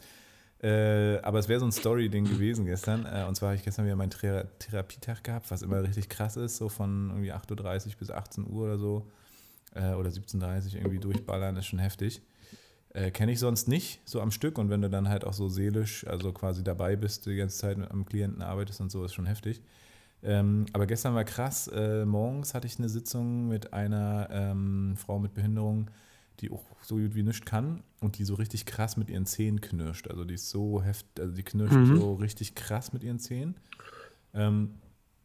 Äh, 0.63 1.19
aber 1.23 1.39
es 1.39 1.49
wäre 1.49 1.61
so 1.61 1.67
ein 1.67 1.73
Story-Ding 1.73 2.25
gewesen 2.25 2.67
gestern. 2.67 3.07
Äh, 3.07 3.25
und 3.27 3.35
zwar 3.35 3.51
habe 3.51 3.57
ich 3.57 3.65
gestern 3.65 3.87
wieder 3.87 3.97
meinen 3.97 4.11
Thera 4.11 4.45
Therapietag 4.59 5.23
gehabt, 5.23 5.51
was 5.51 5.63
immer 5.63 5.83
richtig 5.83 6.09
krass 6.09 6.37
ist, 6.37 6.59
so 6.59 6.69
von 6.69 7.11
irgendwie 7.11 7.33
8.30 7.33 7.87
Uhr 7.87 7.93
bis 7.99 8.11
18 8.11 8.47
Uhr 8.47 8.65
oder 8.65 8.79
so. 8.79 9.07
Äh, 9.75 9.95
oder 9.95 10.11
17.30 10.11 10.41
Uhr 10.41 10.75
irgendwie 10.77 10.99
durchballern, 10.99 11.57
ist 11.57 11.67
schon 11.67 11.79
heftig. 11.79 12.21
Äh, 12.93 13.11
Kenne 13.11 13.33
ich 13.33 13.39
sonst 13.39 13.69
nicht, 13.69 14.01
so 14.05 14.21
am 14.21 14.31
Stück. 14.31 14.59
Und 14.59 14.69
wenn 14.69 14.83
du 14.83 14.91
dann 14.91 15.09
halt 15.09 15.25
auch 15.25 15.33
so 15.33 15.49
seelisch, 15.49 16.07
also 16.07 16.33
quasi 16.33 16.63
dabei 16.63 16.97
bist, 16.97 17.25
die 17.27 17.37
ganze 17.37 17.57
Zeit 17.57 17.79
am 17.91 18.05
Klienten 18.05 18.43
arbeitest 18.43 18.81
und 18.81 18.91
so, 18.91 19.05
ist 19.05 19.15
schon 19.15 19.27
heftig. 19.27 19.63
Ähm, 20.23 20.67
aber 20.73 20.87
gestern 20.87 21.15
war 21.15 21.25
krass. 21.25 21.69
Äh, 21.69 22.05
morgens 22.05 22.53
hatte 22.53 22.67
ich 22.67 22.79
eine 22.79 22.89
Sitzung 22.89 23.49
mit 23.49 23.73
einer 23.73 24.29
ähm, 24.31 24.95
Frau 24.97 25.19
mit 25.19 25.33
Behinderung, 25.35 25.91
die 26.41 26.51
auch 26.51 26.65
so 26.83 26.97
gut 26.97 27.15
wie 27.15 27.23
nichts 27.23 27.45
kann 27.45 27.83
und 28.01 28.19
die 28.19 28.25
so 28.25 28.35
richtig 28.35 28.67
krass 28.67 28.97
mit 28.97 29.11
ihren 29.11 29.27
Zähnen 29.27 29.61
knirscht. 29.61 30.09
Also 30.09 30.25
die 30.25 30.35
ist 30.35 30.51
so 30.51 30.83
heftig, 30.83 31.21
also 31.21 31.35
die 31.35 31.43
knirscht 31.43 31.75
mhm. 31.75 31.97
so 31.97 32.15
richtig 32.15 32.55
krass 32.55 32.93
mit 32.93 33.03
ihren 33.05 33.19
Zähnen. 33.19 33.57
Ähm, 34.35 34.75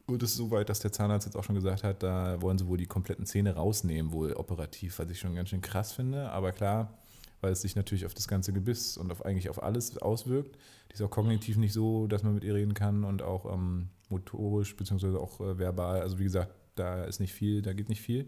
und 0.08 0.22
es 0.22 0.32
ist 0.32 0.38
so 0.38 0.52
weit, 0.52 0.70
dass 0.70 0.80
der 0.80 0.92
Zahnarzt 0.92 1.26
jetzt 1.26 1.36
auch 1.36 1.44
schon 1.44 1.56
gesagt 1.56 1.84
hat, 1.84 2.04
da 2.04 2.40
wollen 2.42 2.58
sie 2.58 2.68
wohl 2.68 2.78
die 2.78 2.86
kompletten 2.86 3.26
Zähne 3.26 3.56
rausnehmen, 3.56 4.12
wohl 4.12 4.34
operativ, 4.34 5.00
was 5.00 5.10
ich 5.10 5.20
schon 5.20 5.34
ganz 5.34 5.50
schön 5.50 5.62
krass 5.62 5.94
finde. 5.94 6.30
Aber 6.30 6.52
klar, 6.52 7.00
weil 7.42 7.52
es 7.52 7.62
sich 7.62 7.76
natürlich 7.76 8.06
auf 8.06 8.14
das 8.14 8.28
ganze 8.28 8.54
Gebiss 8.54 8.98
und 8.98 9.12
auf 9.12 9.26
eigentlich 9.26 9.50
auf 9.50 9.64
alles 9.64 9.98
auswirkt. 9.98 10.58
Die 10.90 10.94
ist 10.94 11.02
auch 11.02 11.10
kognitiv 11.10 11.58
nicht 11.58 11.74
so, 11.74 12.06
dass 12.08 12.24
man 12.24 12.36
mit 12.36 12.44
ihr 12.44 12.54
reden 12.54 12.76
kann 12.76 13.04
und 13.04 13.24
auch 13.24 13.52
ähm, 13.52 13.90
motorisch 14.10 14.76
beziehungsweise 14.76 15.20
auch 15.20 15.40
äh, 15.40 15.58
verbal. 15.58 16.02
Also 16.02 16.20
wie 16.20 16.24
gesagt, 16.24 16.54
da 16.76 17.04
ist 17.06 17.20
nicht 17.20 17.34
viel, 17.34 17.62
da 17.62 17.74
geht 17.74 17.90
nicht 17.90 18.02
viel. 18.02 18.28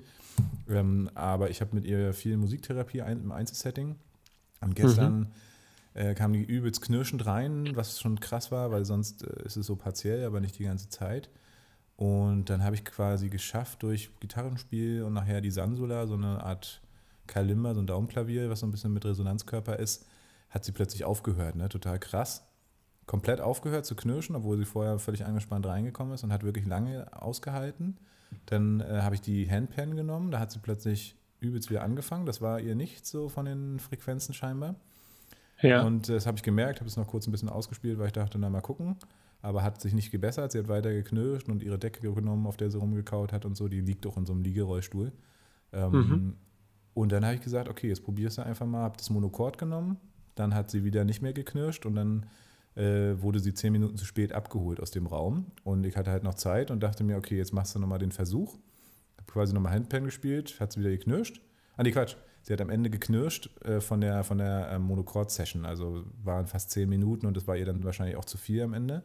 Ähm, 0.70 1.10
aber 1.16 1.50
ich 1.50 1.62
habe 1.62 1.76
mit 1.76 1.86
ihr 1.86 2.14
viel 2.14 2.38
Musiktherapie 2.38 3.02
ein, 3.02 3.22
im 3.22 3.32
Einzelsetting. 3.32 3.96
Und 4.62 4.76
gestern 4.76 5.20
mhm. 5.20 5.28
äh, 5.94 6.14
kam 6.14 6.34
die 6.34 6.44
übelst 6.44 6.82
knirschend 6.82 7.26
rein, 7.26 7.76
was 7.76 8.00
schon 8.00 8.20
krass 8.20 8.52
war, 8.52 8.72
weil 8.72 8.86
sonst 8.86 9.24
äh, 9.24 9.46
ist 9.46 9.58
es 9.58 9.66
so 9.66 9.76
partiell, 9.76 10.26
aber 10.26 10.40
nicht 10.40 10.58
die 10.60 10.64
ganze 10.64 10.90
Zeit. 10.90 11.30
Und 11.96 12.50
dann 12.50 12.64
habe 12.64 12.76
ich 12.76 12.86
quasi 12.86 13.30
geschafft 13.30 13.84
durch 13.84 14.12
Gitarrenspiel 14.20 15.04
und 15.04 15.14
nachher 15.14 15.42
die 15.42 15.52
Sansula, 15.52 16.06
so 16.06 16.14
eine 16.14 16.44
Art 16.44 16.82
Kalimba, 17.26 17.74
so 17.74 17.82
ein 17.82 17.88
Daumenklavier, 17.88 18.50
was 18.50 18.60
so 18.60 18.68
ein 18.68 18.72
bisschen 18.72 18.94
mit 18.94 19.04
Resonanzkörper 19.04 19.78
ist, 19.80 20.06
hat 20.50 20.64
sie 20.64 20.72
plötzlich 20.72 21.04
aufgehört, 21.04 21.56
ne? 21.56 21.70
Total 21.70 22.00
krass. 22.00 22.44
Komplett 23.08 23.42
aufgehört 23.42 23.86
zu 23.86 23.96
knirschen, 23.96 24.36
obwohl 24.36 24.58
sie 24.58 24.66
vorher 24.66 25.00
völlig 25.00 25.26
angespannt 25.26 25.66
reingekommen 25.66 26.14
ist 26.14 26.24
und 26.24 26.32
hat 26.32 26.44
wirklich 26.44 26.68
lange 26.68 27.08
ausgehalten. 27.14 27.98
Dann 28.46 28.82
äh, 28.82 29.00
habe 29.02 29.16
ich 29.16 29.22
die 29.22 29.50
Handpan 29.50 29.96
genommen, 29.96 30.30
da 30.30 30.40
hat 30.40 30.52
sie 30.52 30.60
plötzlich 30.60 31.16
übelst 31.40 31.70
wieder 31.70 31.84
angefangen. 31.84 32.26
Das 32.26 32.42
war 32.42 32.60
ihr 32.60 32.76
nicht 32.76 33.06
so 33.06 33.30
von 33.30 33.46
den 33.46 33.80
Frequenzen 33.80 34.34
scheinbar. 34.34 34.76
Ja. 35.62 35.84
Und 35.84 36.10
das 36.10 36.28
habe 36.28 36.38
ich 36.38 36.44
gemerkt, 36.44 36.80
habe 36.80 36.88
es 36.88 36.98
noch 36.98 37.08
kurz 37.08 37.28
ein 37.28 37.32
bisschen 37.32 37.50
ausgespielt, 37.50 37.98
weil 37.98 38.08
ich 38.08 38.14
dachte, 38.14 38.38
na 38.38 38.50
mal 38.50 38.62
gucken. 38.62 38.98
Aber 39.42 39.64
hat 39.64 39.80
sich 39.82 39.94
nicht 39.94 40.12
gebessert. 40.12 40.52
Sie 40.52 40.60
hat 40.60 40.68
weiter 40.68 40.92
geknirscht 40.92 41.48
und 41.48 41.64
ihre 41.64 41.80
Decke 41.80 42.14
genommen, 42.14 42.48
auf 42.48 42.58
der 42.58 42.70
sie 42.70 42.78
rumgekaut 42.78 43.32
hat 43.34 43.46
und 43.46 43.56
so. 43.56 43.68
Die 43.68 43.82
liegt 43.82 44.06
auch 44.06 44.18
in 44.18 44.26
so 44.26 44.34
einem 44.34 44.42
Liegerollstuhl. 44.42 45.12
Ähm, 45.74 45.92
mhm. 45.92 46.36
Und 46.94 47.12
dann 47.12 47.24
habe 47.24 47.36
ich 47.36 47.42
gesagt, 47.42 47.70
okay, 47.70 47.88
jetzt 47.88 48.04
probierst 48.04 48.40
du 48.40 48.42
einfach 48.46 48.66
mal. 48.66 48.82
Habe 48.82 48.98
das 48.98 49.10
Monokord 49.10 49.58
genommen. 49.58 49.98
Dann 50.36 50.54
hat 50.54 50.70
sie 50.70 50.84
wieder 50.84 51.06
nicht 51.06 51.22
mehr 51.22 51.34
geknirscht 51.34 51.86
und 51.86 51.96
dann 51.96 52.26
äh, 52.78 53.20
wurde 53.22 53.40
sie 53.40 53.54
zehn 53.54 53.72
Minuten 53.72 53.98
zu 53.98 54.06
spät 54.06 54.34
abgeholt 54.34 54.80
aus 54.80 54.92
dem 54.92 55.08
Raum. 55.08 55.48
Und 55.64 55.86
ich 55.86 55.98
hatte 55.98 56.12
halt 56.12 56.24
noch 56.24 56.36
Zeit 56.36 56.70
und 56.70 56.82
dachte 56.82 57.04
mir, 57.04 57.18
okay, 57.18 57.36
jetzt 57.36 57.54
machst 57.54 57.76
du 57.76 57.80
nochmal 57.80 58.00
den 58.00 58.12
Versuch. 58.12 58.58
Habe 59.18 59.32
quasi 59.32 59.54
nochmal 59.54 59.74
Handpan 59.74 60.06
gespielt, 60.06 60.60
hat 60.60 60.72
sie 60.72 60.80
wieder 60.80 60.92
geknirscht. 60.92 61.42
Ah, 61.76 61.84
nee, 61.84 61.92
Quatsch. 61.92 62.16
Sie 62.44 62.54
hat 62.54 62.62
am 62.62 62.70
Ende 62.70 62.90
geknirscht 62.90 63.50
äh, 63.66 63.82
von 63.82 64.00
der, 64.00 64.24
von 64.24 64.38
der 64.38 64.70
äh, 64.70 64.80
Monochord-Session. 64.80 65.66
Also 65.66 66.06
waren 66.24 66.48
fast 66.48 66.72
zehn 66.72 66.88
Minuten 66.88 67.26
und 67.26 67.36
das 67.36 67.48
war 67.48 67.58
ihr 67.58 67.66
dann 67.66 67.84
wahrscheinlich 67.84 68.16
auch 68.16 68.26
zu 68.26 68.38
viel 68.38 68.62
am 68.62 68.74
Ende. 68.74 69.04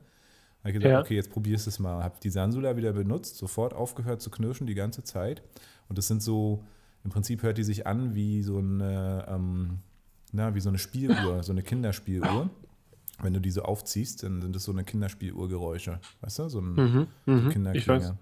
Habe 0.60 0.70
ich 0.70 0.74
gesagt, 0.74 0.92
ja. 0.92 1.00
okay, 1.00 1.16
jetzt 1.16 1.30
probierst 1.30 1.66
du 1.66 1.70
es 1.70 1.78
mal. 1.78 2.04
Habe 2.04 2.16
die 2.22 2.30
Sansula 2.30 2.76
wieder 2.76 2.92
benutzt, 2.92 3.36
sofort 3.36 3.74
aufgehört 3.74 4.20
zu 4.20 4.30
knirschen 4.30 4.66
die 4.66 4.74
ganze 4.74 5.02
Zeit. 5.02 5.42
Und 5.88 5.98
das 5.98 6.06
sind 6.06 6.22
so, 6.22 6.62
im 7.04 7.10
Prinzip 7.10 7.42
hört 7.42 7.58
die 7.58 7.64
sich 7.64 7.86
an 7.86 8.14
wie 8.14 8.42
so 8.42 8.58
eine, 8.58 9.26
ähm, 9.28 9.78
na, 10.30 10.54
wie 10.54 10.60
so 10.60 10.68
eine 10.68 10.78
Spieluhr, 10.78 11.42
so 11.42 11.50
eine 11.50 11.62
Kinderspieluhr 11.62 12.48
wenn 13.22 13.32
du 13.32 13.40
diese 13.40 13.64
aufziehst, 13.64 14.22
dann 14.22 14.42
sind 14.42 14.54
das 14.54 14.64
so 14.64 14.72
eine 14.72 14.84
Kinderspieluhrgeräusche, 14.84 16.00
weißt 16.20 16.38
du, 16.40 16.48
so 16.48 16.60
ein 16.60 16.74
mhm, 16.74 17.06
so 17.26 17.32
mhm. 17.32 17.48
Kinderklinge. 17.50 18.18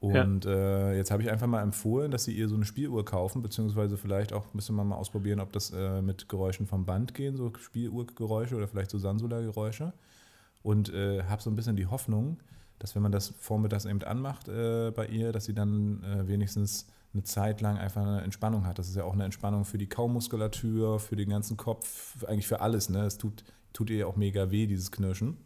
Und 0.00 0.46
ja. 0.46 0.50
äh, 0.50 0.96
jetzt 0.96 1.10
habe 1.10 1.22
ich 1.22 1.30
einfach 1.30 1.46
mal 1.46 1.62
empfohlen, 1.62 2.10
dass 2.10 2.24
sie 2.24 2.32
ihr 2.32 2.48
so 2.48 2.54
eine 2.54 2.64
Spieluhr 2.64 3.04
kaufen, 3.04 3.42
beziehungsweise 3.42 3.98
vielleicht 3.98 4.32
auch 4.32 4.54
müssen 4.54 4.74
wir 4.74 4.82
mal 4.82 4.96
ausprobieren, 4.96 5.40
ob 5.40 5.52
das 5.52 5.72
äh, 5.72 6.00
mit 6.00 6.26
Geräuschen 6.26 6.66
vom 6.66 6.86
Band 6.86 7.12
gehen, 7.12 7.36
so 7.36 7.52
Spieluhrgeräusche 7.54 8.56
oder 8.56 8.66
vielleicht 8.66 8.90
so 8.90 8.98
Sansula-Geräusche. 8.98 9.92
Und 10.62 10.92
äh, 10.92 11.24
habe 11.24 11.42
so 11.42 11.50
ein 11.50 11.56
bisschen 11.56 11.76
die 11.76 11.86
Hoffnung, 11.86 12.38
dass 12.78 12.94
wenn 12.94 13.02
man 13.02 13.12
das 13.12 13.34
vormittags 13.38 13.84
eben 13.84 14.02
anmacht 14.02 14.48
äh, 14.48 14.90
bei 14.90 15.06
ihr, 15.06 15.32
dass 15.32 15.44
sie 15.44 15.54
dann 15.54 16.02
äh, 16.02 16.26
wenigstens 16.26 16.86
eine 17.12 17.24
Zeit 17.24 17.60
lang 17.60 17.76
einfach 17.76 18.02
eine 18.02 18.22
Entspannung 18.22 18.66
hat. 18.66 18.78
Das 18.78 18.88
ist 18.88 18.96
ja 18.96 19.04
auch 19.04 19.12
eine 19.12 19.24
Entspannung 19.24 19.64
für 19.64 19.78
die 19.78 19.88
Kaumuskulatur, 19.88 20.98
für 20.98 21.16
den 21.16 21.28
ganzen 21.28 21.56
Kopf, 21.56 22.24
eigentlich 22.24 22.46
für 22.46 22.60
alles. 22.60 22.88
Ne? 22.88 23.04
Es 23.04 23.18
tut 23.18 23.44
tut 23.72 23.90
ihr 23.90 24.06
auch 24.08 24.16
mega 24.16 24.50
weh, 24.50 24.66
dieses 24.66 24.90
Knirschen. 24.90 25.36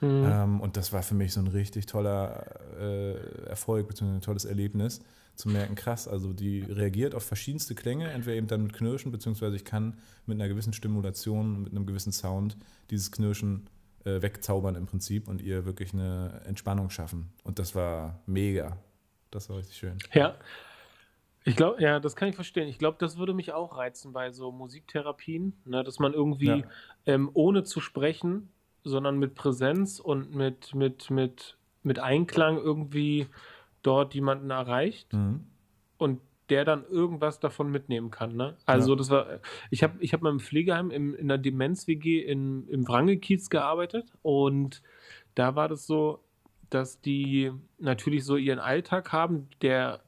Mhm. 0.00 0.24
Ähm, 0.30 0.60
und 0.60 0.76
das 0.76 0.92
war 0.92 1.02
für 1.02 1.14
mich 1.14 1.32
so 1.32 1.40
ein 1.40 1.46
richtig 1.46 1.86
toller 1.86 2.44
äh, 2.78 3.46
Erfolg, 3.46 3.88
beziehungsweise 3.88 4.18
ein 4.18 4.22
tolles 4.22 4.44
Erlebnis, 4.44 5.00
zu 5.36 5.48
merken, 5.48 5.74
krass, 5.74 6.06
also 6.06 6.32
die 6.32 6.60
reagiert 6.60 7.14
auf 7.14 7.24
verschiedenste 7.24 7.74
Klänge, 7.74 8.08
entweder 8.10 8.36
eben 8.36 8.46
dann 8.46 8.62
mit 8.62 8.72
Knirschen, 8.72 9.10
beziehungsweise 9.10 9.56
ich 9.56 9.64
kann 9.64 9.98
mit 10.26 10.40
einer 10.40 10.48
gewissen 10.48 10.72
Stimulation, 10.72 11.62
mit 11.62 11.72
einem 11.72 11.86
gewissen 11.86 12.12
Sound 12.12 12.56
dieses 12.90 13.10
Knirschen 13.10 13.68
äh, 14.04 14.22
wegzaubern 14.22 14.76
im 14.76 14.86
Prinzip 14.86 15.26
und 15.28 15.40
ihr 15.42 15.64
wirklich 15.64 15.92
eine 15.92 16.42
Entspannung 16.46 16.90
schaffen. 16.90 17.32
Und 17.42 17.58
das 17.58 17.74
war 17.74 18.20
mega. 18.26 18.78
Das 19.30 19.48
war 19.48 19.58
richtig 19.58 19.76
schön. 19.76 19.98
Ja, 20.12 20.36
ich 21.44 21.56
glaube, 21.56 21.82
ja, 21.82 22.00
das 22.00 22.16
kann 22.16 22.28
ich 22.28 22.34
verstehen. 22.34 22.68
Ich 22.68 22.78
glaube, 22.78 22.96
das 22.98 23.18
würde 23.18 23.34
mich 23.34 23.52
auch 23.52 23.76
reizen 23.76 24.12
bei 24.12 24.32
so 24.32 24.50
Musiktherapien, 24.50 25.52
ne, 25.66 25.84
dass 25.84 25.98
man 25.98 26.14
irgendwie 26.14 26.46
ja. 26.46 26.62
ähm, 27.06 27.30
ohne 27.34 27.64
zu 27.64 27.80
sprechen, 27.80 28.48
sondern 28.82 29.18
mit 29.18 29.34
Präsenz 29.34 30.00
und 30.00 30.34
mit, 30.34 30.74
mit, 30.74 31.10
mit, 31.10 31.56
mit 31.82 31.98
Einklang 31.98 32.56
irgendwie 32.56 33.26
dort 33.82 34.14
jemanden 34.14 34.50
erreicht. 34.50 35.12
Mhm. 35.12 35.46
Und 35.98 36.20
der 36.50 36.64
dann 36.64 36.84
irgendwas 36.84 37.40
davon 37.40 37.70
mitnehmen 37.70 38.10
kann. 38.10 38.36
Ne? 38.36 38.56
Also 38.66 38.92
ja. 38.92 38.96
das 38.96 39.10
war, 39.10 39.26
ich 39.70 39.82
habe 39.82 39.94
ich 40.00 40.12
hab 40.12 40.20
mal 40.20 40.30
im 40.30 40.40
Pflegeheim 40.40 40.90
im, 40.90 41.14
in 41.14 41.28
der 41.28 41.38
Demenz-WG 41.38 42.20
im 42.20 42.86
Wrangelkiez 42.86 43.48
gearbeitet 43.48 44.12
und 44.20 44.82
da 45.34 45.56
war 45.56 45.68
das 45.68 45.86
so, 45.86 46.20
dass 46.68 47.00
die 47.00 47.52
natürlich 47.78 48.24
so 48.24 48.36
ihren 48.36 48.58
Alltag 48.58 49.12
haben, 49.12 49.48
der 49.62 50.02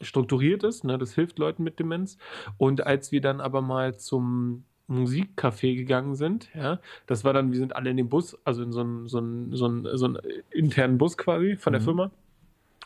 strukturiert 0.00 0.64
ist. 0.64 0.84
Ne? 0.84 0.98
Das 0.98 1.14
hilft 1.14 1.38
Leuten 1.38 1.62
mit 1.62 1.78
Demenz. 1.78 2.18
Und 2.58 2.86
als 2.86 3.12
wir 3.12 3.20
dann 3.20 3.40
aber 3.40 3.62
mal 3.62 3.96
zum 3.96 4.64
Musikcafé 4.88 5.76
gegangen 5.76 6.14
sind, 6.14 6.50
ja, 6.54 6.78
das 7.06 7.24
war 7.24 7.32
dann, 7.32 7.52
wir 7.52 7.58
sind 7.58 7.74
alle 7.74 7.90
in 7.90 7.96
den 7.96 8.08
Bus, 8.08 8.36
also 8.44 8.62
in 8.62 8.72
so 8.72 8.80
einen 8.80 9.08
so 9.08 9.18
so 9.18 9.66
einen, 9.66 9.96
so 9.96 10.04
einen 10.04 10.18
internen 10.50 10.98
Bus 10.98 11.16
quasi 11.16 11.56
von 11.56 11.72
der 11.72 11.80
mhm. 11.80 11.86
Firma. 11.86 12.10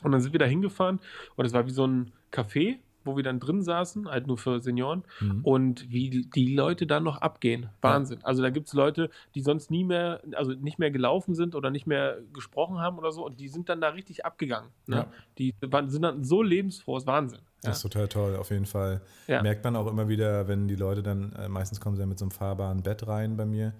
Und 0.02 0.12
dann 0.12 0.20
sind 0.20 0.32
wir 0.32 0.38
da 0.38 0.46
hingefahren 0.46 1.00
und 1.34 1.44
es 1.44 1.52
war 1.52 1.66
wie 1.66 1.72
so 1.72 1.84
ein 1.84 2.12
Café 2.32 2.78
wo 3.08 3.16
wir 3.16 3.24
dann 3.24 3.40
drin 3.40 3.62
saßen, 3.62 4.08
halt 4.08 4.26
nur 4.26 4.38
für 4.38 4.60
Senioren, 4.60 5.02
mhm. 5.20 5.40
und 5.42 5.90
wie 5.90 6.28
die 6.34 6.54
Leute 6.54 6.86
dann 6.86 7.02
noch 7.02 7.16
abgehen. 7.16 7.70
Wahnsinn. 7.80 8.20
Ja. 8.20 8.26
Also 8.26 8.42
da 8.42 8.50
gibt 8.50 8.68
es 8.68 8.74
Leute, 8.74 9.10
die 9.34 9.40
sonst 9.40 9.70
nie 9.70 9.82
mehr, 9.82 10.20
also 10.34 10.52
nicht 10.52 10.78
mehr 10.78 10.90
gelaufen 10.90 11.34
sind 11.34 11.54
oder 11.54 11.70
nicht 11.70 11.86
mehr 11.86 12.18
gesprochen 12.32 12.78
haben 12.78 12.98
oder 12.98 13.10
so, 13.10 13.26
und 13.26 13.40
die 13.40 13.48
sind 13.48 13.68
dann 13.68 13.80
da 13.80 13.88
richtig 13.88 14.24
abgegangen. 14.24 14.70
Ne? 14.86 14.96
Ja. 14.96 15.06
Die 15.38 15.54
waren, 15.62 15.90
sind 15.90 16.02
dann 16.02 16.22
so 16.22 16.42
lebensfroh, 16.42 16.96
ist 16.96 17.06
Wahnsinn. 17.06 17.40
Das 17.62 17.78
ist 17.78 17.82
total 17.82 18.06
toll, 18.06 18.36
auf 18.36 18.50
jeden 18.50 18.66
Fall. 18.66 19.00
Merkt 19.26 19.64
man 19.64 19.74
auch 19.74 19.88
immer 19.88 20.08
wieder, 20.08 20.46
wenn 20.46 20.68
die 20.68 20.76
Leute 20.76 21.02
dann, 21.02 21.32
äh, 21.32 21.48
meistens 21.48 21.80
kommen 21.80 21.96
sie 21.96 22.02
ja 22.02 22.06
mit 22.06 22.18
so 22.18 22.24
einem 22.24 22.30
fahrbaren 22.30 22.84
Bett 22.84 23.08
rein 23.08 23.36
bei 23.36 23.46
mir 23.46 23.72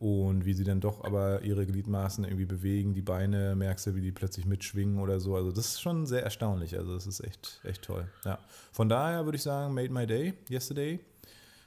und 0.00 0.46
wie 0.46 0.54
sie 0.54 0.64
dann 0.64 0.80
doch 0.80 1.04
aber 1.04 1.42
ihre 1.42 1.66
Gliedmaßen 1.66 2.24
irgendwie 2.24 2.46
bewegen, 2.46 2.94
die 2.94 3.02
Beine, 3.02 3.54
merkst 3.54 3.86
du, 3.86 3.94
wie 3.94 4.00
die 4.00 4.12
plötzlich 4.12 4.46
mitschwingen 4.46 4.98
oder 4.98 5.20
so. 5.20 5.36
Also 5.36 5.52
das 5.52 5.66
ist 5.66 5.82
schon 5.82 6.06
sehr 6.06 6.24
erstaunlich. 6.24 6.78
Also 6.78 6.94
das 6.94 7.06
ist 7.06 7.20
echt, 7.20 7.60
echt 7.64 7.82
toll. 7.82 8.08
Ja. 8.24 8.38
Von 8.72 8.88
daher 8.88 9.26
würde 9.26 9.36
ich 9.36 9.42
sagen, 9.42 9.74
made 9.74 9.92
my 9.92 10.06
day 10.06 10.32
yesterday. 10.48 11.00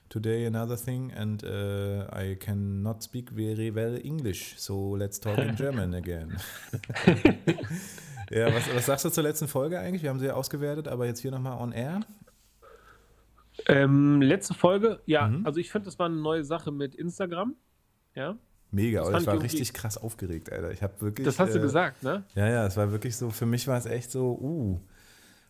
Today 0.09 0.47
another 0.47 0.75
thing 0.75 1.13
and 1.13 1.43
uh, 1.43 2.05
I 2.11 2.35
cannot 2.35 3.03
speak 3.03 3.29
very 3.31 3.73
well 3.73 3.99
English, 4.03 4.55
so 4.57 4.95
let's 4.95 5.19
talk 5.19 5.37
in 5.37 5.55
German 5.55 5.93
again. 5.93 6.37
ja, 8.31 8.53
was, 8.53 8.75
was 8.75 8.85
sagst 8.85 9.05
du 9.05 9.09
zur 9.09 9.23
letzten 9.23 9.47
Folge 9.47 9.79
eigentlich? 9.79 10.03
Wir 10.03 10.09
haben 10.09 10.19
sie 10.19 10.25
ja 10.25 10.33
ausgewertet, 10.33 10.87
aber 10.87 11.05
jetzt 11.05 11.19
hier 11.19 11.31
nochmal 11.31 11.59
on 11.59 11.71
air. 11.71 12.01
Ähm, 13.67 14.21
letzte 14.21 14.53
Folge, 14.55 15.01
ja, 15.05 15.27
mhm. 15.27 15.45
also 15.45 15.59
ich 15.59 15.71
finde, 15.71 15.85
das 15.85 15.97
war 15.97 16.07
eine 16.07 16.17
neue 16.17 16.43
Sache 16.43 16.71
mit 16.71 16.95
Instagram. 16.95 17.55
Ja. 18.15 18.37
Mega, 18.71 19.09
das 19.09 19.21
ich 19.21 19.27
war 19.27 19.41
richtig 19.41 19.71
krass 19.73 19.97
aufgeregt, 19.97 20.51
Alter. 20.51 20.71
Ich 20.71 20.81
habe 20.81 20.99
wirklich. 20.99 21.25
Das 21.25 21.37
hast 21.37 21.51
äh, 21.51 21.53
du 21.53 21.61
gesagt, 21.61 22.01
ne? 22.01 22.23
Ja, 22.33 22.49
ja, 22.49 22.65
es 22.65 22.75
war 22.75 22.91
wirklich 22.91 23.15
so, 23.15 23.29
für 23.29 23.45
mich 23.45 23.67
war 23.67 23.77
es 23.77 23.85
echt 23.85 24.09
so, 24.09 24.31
uh, 24.41 24.79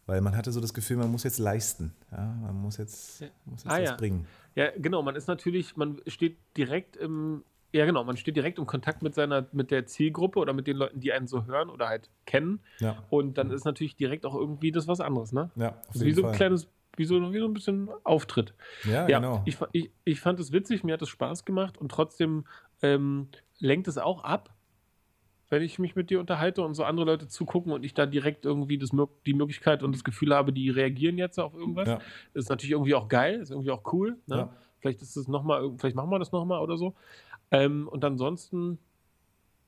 weil 0.06 0.20
man 0.20 0.36
hatte 0.36 0.52
so 0.52 0.60
das 0.60 0.74
Gefühl, 0.74 0.98
man 0.98 1.10
muss 1.10 1.24
jetzt 1.24 1.40
leisten. 1.40 1.94
Ja, 2.12 2.26
man 2.42 2.56
muss 2.56 2.78
jetzt, 2.78 3.22
muss 3.46 3.64
jetzt 3.64 3.72
ah, 3.72 3.80
was 3.80 3.90
ja. 3.90 3.96
bringen. 3.96 4.28
Ja, 4.56 4.72
genau, 4.78 5.02
man 5.02 5.16
ist 5.16 5.28
natürlich, 5.28 5.78
man 5.78 6.02
steht 6.08 6.38
direkt 6.58 6.98
im, 6.98 7.46
ja 7.72 7.86
genau, 7.86 8.04
man 8.04 8.18
steht 8.18 8.36
direkt 8.36 8.60
im 8.60 8.66
Kontakt 8.66 9.02
mit 9.02 9.16
seiner, 9.16 9.48
mit 9.54 9.72
der 9.72 9.86
Zielgruppe 9.86 10.40
oder 10.40 10.52
mit 10.52 10.68
den 10.68 10.76
Leuten, 10.76 11.00
die 11.00 11.14
einen 11.14 11.28
so 11.28 11.46
hören 11.46 11.70
oder 11.70 11.88
halt 11.88 12.10
kennen. 12.26 12.60
Ja. 12.80 12.98
Und 13.10 13.38
dann 13.38 13.52
ist 13.52 13.64
natürlich 13.64 13.96
direkt 13.96 14.26
auch 14.26 14.36
irgendwie 14.36 14.74
das 14.74 14.88
was 14.88 15.00
anderes, 15.00 15.32
ne? 15.32 15.50
Ja, 15.56 15.70
auf 15.70 15.76
also 15.94 16.04
jeden 16.04 16.18
wie 16.18 16.22
so 16.22 16.28
ein 16.28 16.36
kleines 16.36 16.68
wie 16.98 17.06
so, 17.06 17.34
wie 17.34 17.40
so 17.40 17.46
ein 17.46 17.54
bisschen 17.54 17.90
Auftritt. 18.04 18.54
Ja, 18.86 19.08
ja 19.08 19.20
genau. 19.20 19.42
Ich, 19.46 19.58
ich, 19.72 19.92
ich 20.06 20.20
fand 20.20 20.40
es 20.40 20.52
witzig, 20.52 20.84
mir 20.84 20.94
hat 20.94 21.02
es 21.02 21.10
Spaß 21.10 21.46
gemacht 21.46 21.78
und 21.78 21.90
trotzdem 21.90 22.46
ähm, 22.82 23.30
lenkt 23.60 23.88
es 23.88 23.98
auch 23.98 24.24
ab, 24.24 24.54
wenn 25.50 25.62
ich 25.62 25.78
mich 25.80 25.96
mit 25.96 26.10
dir 26.10 26.20
unterhalte 26.20 26.64
und 26.64 26.74
so 26.74 26.84
andere 26.84 27.06
Leute 27.06 27.28
zugucken 27.28 27.72
und 27.72 27.84
ich 27.84 27.94
da 27.94 28.06
direkt 28.06 28.46
irgendwie 28.46 28.78
das, 28.78 28.90
die 29.26 29.34
Möglichkeit 29.34 29.84
und 29.84 29.94
das 29.94 30.04
Gefühl 30.04 30.34
habe, 30.34 30.52
die 30.52 30.70
reagieren 30.70 31.18
jetzt 31.18 31.40
auf 31.40 31.54
irgendwas. 31.54 31.88
Ja. 31.88 32.00
Ist 32.34 32.50
natürlich 32.50 32.72
irgendwie 32.72 32.96
auch 32.96 33.08
geil, 33.08 33.40
ist 33.40 33.52
irgendwie 33.52 33.72
auch 33.72 33.94
cool. 33.94 34.18
Ne? 34.26 34.38
Ja. 34.38 34.54
Vielleicht 34.80 35.02
ist 35.02 35.16
es 35.16 35.28
noch 35.28 35.44
mal, 35.44 35.72
vielleicht 35.78 35.96
machen 35.96 36.10
wir 36.10 36.20
das 36.20 36.32
nochmal 36.32 36.60
oder 36.60 36.78
so. 36.78 36.96
Ähm, 37.52 37.88
und 37.88 38.04
ansonsten 38.04 38.80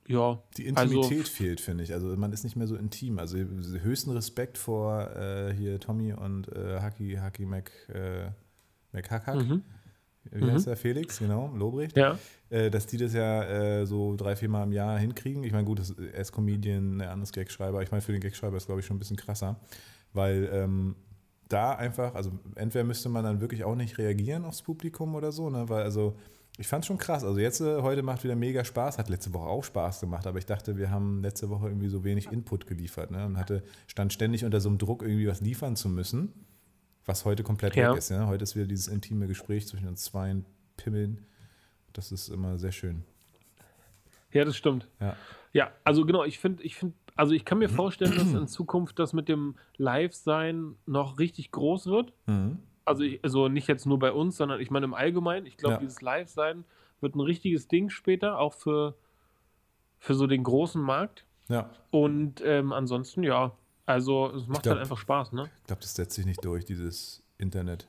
ja. 0.07 0.41
Die 0.57 0.65
Intimität 0.65 1.19
also, 1.19 1.31
fehlt, 1.31 1.59
finde 1.59 1.83
ich. 1.83 1.93
Also 1.93 2.15
man 2.15 2.31
ist 2.31 2.43
nicht 2.43 2.55
mehr 2.55 2.67
so 2.67 2.75
intim. 2.75 3.19
Also 3.19 3.37
höchsten 3.37 4.11
Respekt 4.11 4.57
vor 4.57 5.15
äh, 5.15 5.53
hier 5.53 5.79
Tommy 5.79 6.13
und 6.13 6.47
äh, 6.49 6.79
Haki, 6.79 7.15
Haki 7.15 7.45
Mac, 7.45 7.71
äh, 7.89 8.29
McHack. 8.91 9.27
Mhm. 9.35 9.63
Wie 10.31 10.43
mhm. 10.43 10.51
heißt 10.51 10.67
der? 10.67 10.75
Felix, 10.75 11.19
genau, 11.19 11.51
Lobrecht. 11.55 11.97
Ja. 11.97 12.17
Äh, 12.49 12.69
dass 12.71 12.87
die 12.87 12.97
das 12.97 13.13
ja 13.13 13.43
äh, 13.43 13.85
so 13.85 14.15
drei, 14.15 14.35
vier 14.35 14.49
Mal 14.49 14.63
im 14.63 14.71
Jahr 14.71 14.97
hinkriegen. 14.97 15.43
Ich 15.43 15.51
meine, 15.51 15.65
gut, 15.65 15.79
das, 15.79 15.91
er 15.91 16.19
ist 16.19 16.31
Comedian, 16.31 16.99
er 16.99 17.21
ist 17.21 17.33
Gagschreiber. 17.33 17.81
Ich 17.83 17.91
meine, 17.91 18.01
für 18.01 18.11
den 18.11 18.21
Gagschreiber 18.21 18.57
ist, 18.57 18.65
glaube 18.65 18.81
ich, 18.81 18.85
schon 18.85 18.95
ein 18.95 18.99
bisschen 18.99 19.17
krasser. 19.17 19.59
Weil 20.13 20.49
ähm, 20.51 20.95
da 21.47 21.73
einfach, 21.73 22.15
also 22.15 22.31
entweder 22.55 22.83
müsste 22.83 23.09
man 23.09 23.23
dann 23.23 23.41
wirklich 23.41 23.63
auch 23.63 23.75
nicht 23.75 23.97
reagieren 23.97 24.45
aufs 24.45 24.61
Publikum 24.61 25.15
oder 25.15 25.31
so, 25.31 25.49
ne? 25.49 25.69
Weil 25.69 25.83
also 25.83 26.15
ich 26.57 26.67
fand 26.67 26.83
es 26.83 26.87
schon 26.87 26.97
krass. 26.97 27.23
Also 27.23 27.39
jetzt 27.39 27.59
äh, 27.59 27.81
heute 27.81 28.01
macht 28.01 28.23
wieder 28.23 28.35
mega 28.35 28.63
Spaß. 28.63 28.97
Hat 28.97 29.09
letzte 29.09 29.33
Woche 29.33 29.47
auch 29.47 29.63
Spaß 29.63 29.99
gemacht, 29.99 30.25
aber 30.25 30.37
ich 30.37 30.45
dachte, 30.45 30.77
wir 30.77 30.89
haben 30.89 31.21
letzte 31.21 31.49
Woche 31.49 31.67
irgendwie 31.67 31.89
so 31.89 32.03
wenig 32.03 32.31
Input 32.31 32.65
geliefert. 32.65 33.11
Ne? 33.11 33.25
Und 33.25 33.37
hatte, 33.37 33.63
stand 33.87 34.13
ständig 34.13 34.45
unter 34.45 34.61
so 34.61 34.69
einem 34.69 34.77
Druck, 34.77 35.01
irgendwie 35.01 35.27
was 35.27 35.41
liefern 35.41 35.75
zu 35.75 35.89
müssen, 35.89 36.33
was 37.05 37.25
heute 37.25 37.43
komplett 37.43 37.75
ja. 37.75 37.91
weg 37.91 37.97
ist. 37.97 38.09
Ne? 38.09 38.25
Heute 38.27 38.43
ist 38.43 38.55
wieder 38.55 38.67
dieses 38.67 38.87
intime 38.87 39.27
Gespräch 39.27 39.67
zwischen 39.67 39.87
uns 39.87 40.03
zwei 40.03 40.35
Pimmeln. 40.77 41.25
Das 41.91 42.11
ist 42.11 42.29
immer 42.29 42.57
sehr 42.57 42.71
schön. 42.71 43.03
Ja, 44.31 44.45
das 44.45 44.55
stimmt. 44.55 44.87
Ja, 44.99 45.15
ja 45.51 45.71
also 45.83 46.05
genau, 46.05 46.23
ich 46.23 46.39
finde, 46.39 46.63
ich 46.63 46.75
finde, 46.75 46.95
also 47.15 47.33
ich 47.33 47.43
kann 47.43 47.57
mir 47.57 47.69
vorstellen, 47.69 48.15
dass 48.17 48.33
in 48.33 48.47
Zukunft 48.47 48.99
das 48.99 49.13
mit 49.13 49.27
dem 49.27 49.55
Live-Sein 49.77 50.75
noch 50.85 51.19
richtig 51.19 51.51
groß 51.51 51.87
wird. 51.87 52.13
Mhm 52.27 52.59
also, 52.85 53.03
ich, 53.03 53.23
also 53.23 53.47
nicht 53.49 53.67
jetzt 53.67 53.85
nur 53.85 53.99
bei 53.99 54.11
uns, 54.11 54.37
sondern 54.37 54.61
ich 54.61 54.71
meine 54.71 54.85
im 54.85 54.93
Allgemeinen. 54.93 55.45
Ich 55.45 55.57
glaube, 55.57 55.75
ja. 55.75 55.79
dieses 55.79 56.01
Live-Sein 56.01 56.63
wird 57.01 57.15
ein 57.15 57.21
richtiges 57.21 57.67
Ding 57.67 57.89
später, 57.89 58.39
auch 58.39 58.53
für, 58.53 58.95
für 59.99 60.13
so 60.13 60.27
den 60.27 60.43
großen 60.43 60.81
Markt. 60.81 61.25
Ja. 61.49 61.69
Und 61.91 62.41
ähm, 62.45 62.71
ansonsten, 62.71 63.23
ja, 63.23 63.51
also 63.85 64.31
es 64.31 64.47
macht 64.47 64.63
glaub, 64.63 64.75
halt 64.75 64.81
einfach 64.81 64.97
Spaß, 64.97 65.33
ne? 65.33 65.49
Ich 65.57 65.63
glaube, 65.65 65.81
das 65.81 65.93
setzt 65.93 66.15
sich 66.15 66.25
nicht 66.25 66.43
durch, 66.43 66.65
dieses 66.65 67.23
Internet. 67.37 67.87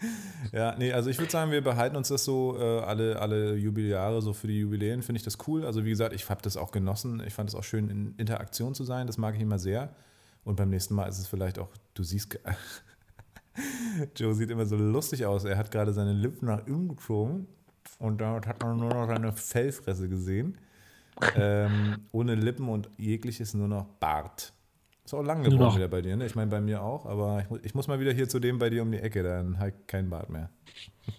ja, 0.52 0.76
nee, 0.76 0.92
also 0.92 1.10
ich 1.10 1.18
würde 1.18 1.30
sagen, 1.32 1.50
wir 1.50 1.62
behalten 1.62 1.96
uns 1.96 2.08
das 2.08 2.24
so 2.24 2.56
äh, 2.58 2.80
alle, 2.80 3.18
alle 3.18 3.56
Jubiläare, 3.56 4.22
so 4.22 4.32
für 4.32 4.46
die 4.46 4.60
Jubiläen 4.60 5.02
finde 5.02 5.18
ich 5.18 5.24
das 5.24 5.38
cool. 5.46 5.64
Also 5.64 5.84
wie 5.84 5.90
gesagt, 5.90 6.14
ich 6.14 6.28
habe 6.28 6.42
das 6.42 6.56
auch 6.56 6.70
genossen. 6.70 7.22
Ich 7.26 7.34
fand 7.34 7.48
es 7.48 7.54
auch 7.54 7.64
schön, 7.64 7.88
in 7.88 8.14
Interaktion 8.16 8.74
zu 8.74 8.84
sein. 8.84 9.06
Das 9.06 9.18
mag 9.18 9.34
ich 9.34 9.40
immer 9.40 9.58
sehr. 9.58 9.94
Und 10.44 10.56
beim 10.56 10.70
nächsten 10.70 10.94
Mal 10.94 11.06
ist 11.06 11.18
es 11.18 11.26
vielleicht 11.26 11.58
auch, 11.58 11.68
du 11.94 12.02
siehst, 12.02 12.38
Joe 14.16 14.34
sieht 14.34 14.50
immer 14.50 14.66
so 14.66 14.76
lustig 14.76 15.26
aus. 15.26 15.44
Er 15.44 15.56
hat 15.56 15.70
gerade 15.70 15.92
seine 15.92 16.12
Lippen 16.12 16.46
nach 16.46 16.66
innen 16.66 16.88
gezogen 16.88 17.46
und 17.98 18.20
damit 18.20 18.46
hat 18.46 18.62
man 18.62 18.78
nur 18.78 18.90
noch 18.90 19.06
seine 19.06 19.32
Fellfresse 19.32 20.08
gesehen. 20.08 20.58
ähm, 21.36 21.98
ohne 22.12 22.34
Lippen 22.34 22.68
und 22.68 22.88
jegliches 22.96 23.52
nur 23.52 23.68
noch 23.68 23.84
Bart. 23.84 24.52
Ist 25.04 25.14
auch 25.14 25.22
lang 25.22 25.42
geworden 25.42 25.74
wieder 25.74 25.88
bei 25.88 26.02
dir, 26.02 26.16
ne? 26.16 26.24
Ich 26.24 26.36
meine, 26.36 26.50
bei 26.50 26.60
mir 26.60 26.82
auch, 26.82 27.04
aber 27.04 27.40
ich, 27.40 27.64
ich, 27.64 27.74
muss 27.74 27.88
mal 27.88 27.98
wieder 27.98 28.12
hier 28.12 28.28
zu 28.28 28.38
dem 28.38 28.58
bei 28.58 28.70
dir 28.70 28.82
um 28.82 28.92
die 28.92 29.00
Ecke, 29.00 29.22
dann 29.22 29.58
halt 29.58 29.88
kein 29.88 30.08
Bart 30.08 30.30
mehr. 30.30 30.50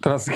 Das, 0.01 0.30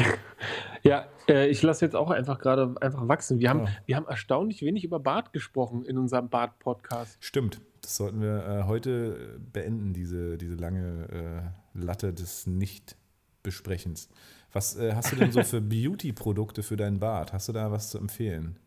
ja, 0.85 1.07
äh, 1.27 1.47
ich 1.49 1.61
lasse 1.63 1.83
jetzt 1.83 1.95
auch 1.95 2.11
einfach 2.11 2.39
gerade 2.39 2.75
einfach 2.79 3.07
wachsen. 3.07 3.39
Wir 3.39 3.49
haben, 3.49 3.61
ja. 3.61 3.69
wir 3.85 3.95
haben 3.95 4.07
erstaunlich 4.07 4.61
wenig 4.61 4.83
über 4.83 4.99
Bart 4.99 5.33
gesprochen 5.33 5.83
in 5.83 5.97
unserem 5.97 6.29
Bart-Podcast. 6.29 7.17
Stimmt. 7.19 7.59
Das 7.81 7.97
sollten 7.97 8.21
wir 8.21 8.45
äh, 8.45 8.63
heute 8.63 9.39
beenden, 9.51 9.93
diese, 9.93 10.37
diese 10.37 10.55
lange 10.55 11.53
äh, 11.73 11.79
Latte 11.79 12.13
des 12.13 12.47
Nicht-Besprechens. 12.47 14.09
Was 14.53 14.77
äh, 14.77 14.93
hast 14.93 15.11
du 15.11 15.15
denn 15.15 15.31
so 15.31 15.43
für 15.43 15.61
Beauty-Produkte 15.61 16.63
für 16.63 16.77
deinen 16.77 16.99
Bart? 16.99 17.33
Hast 17.33 17.49
du 17.49 17.53
da 17.53 17.71
was 17.71 17.89
zu 17.89 17.97
empfehlen? 17.97 18.57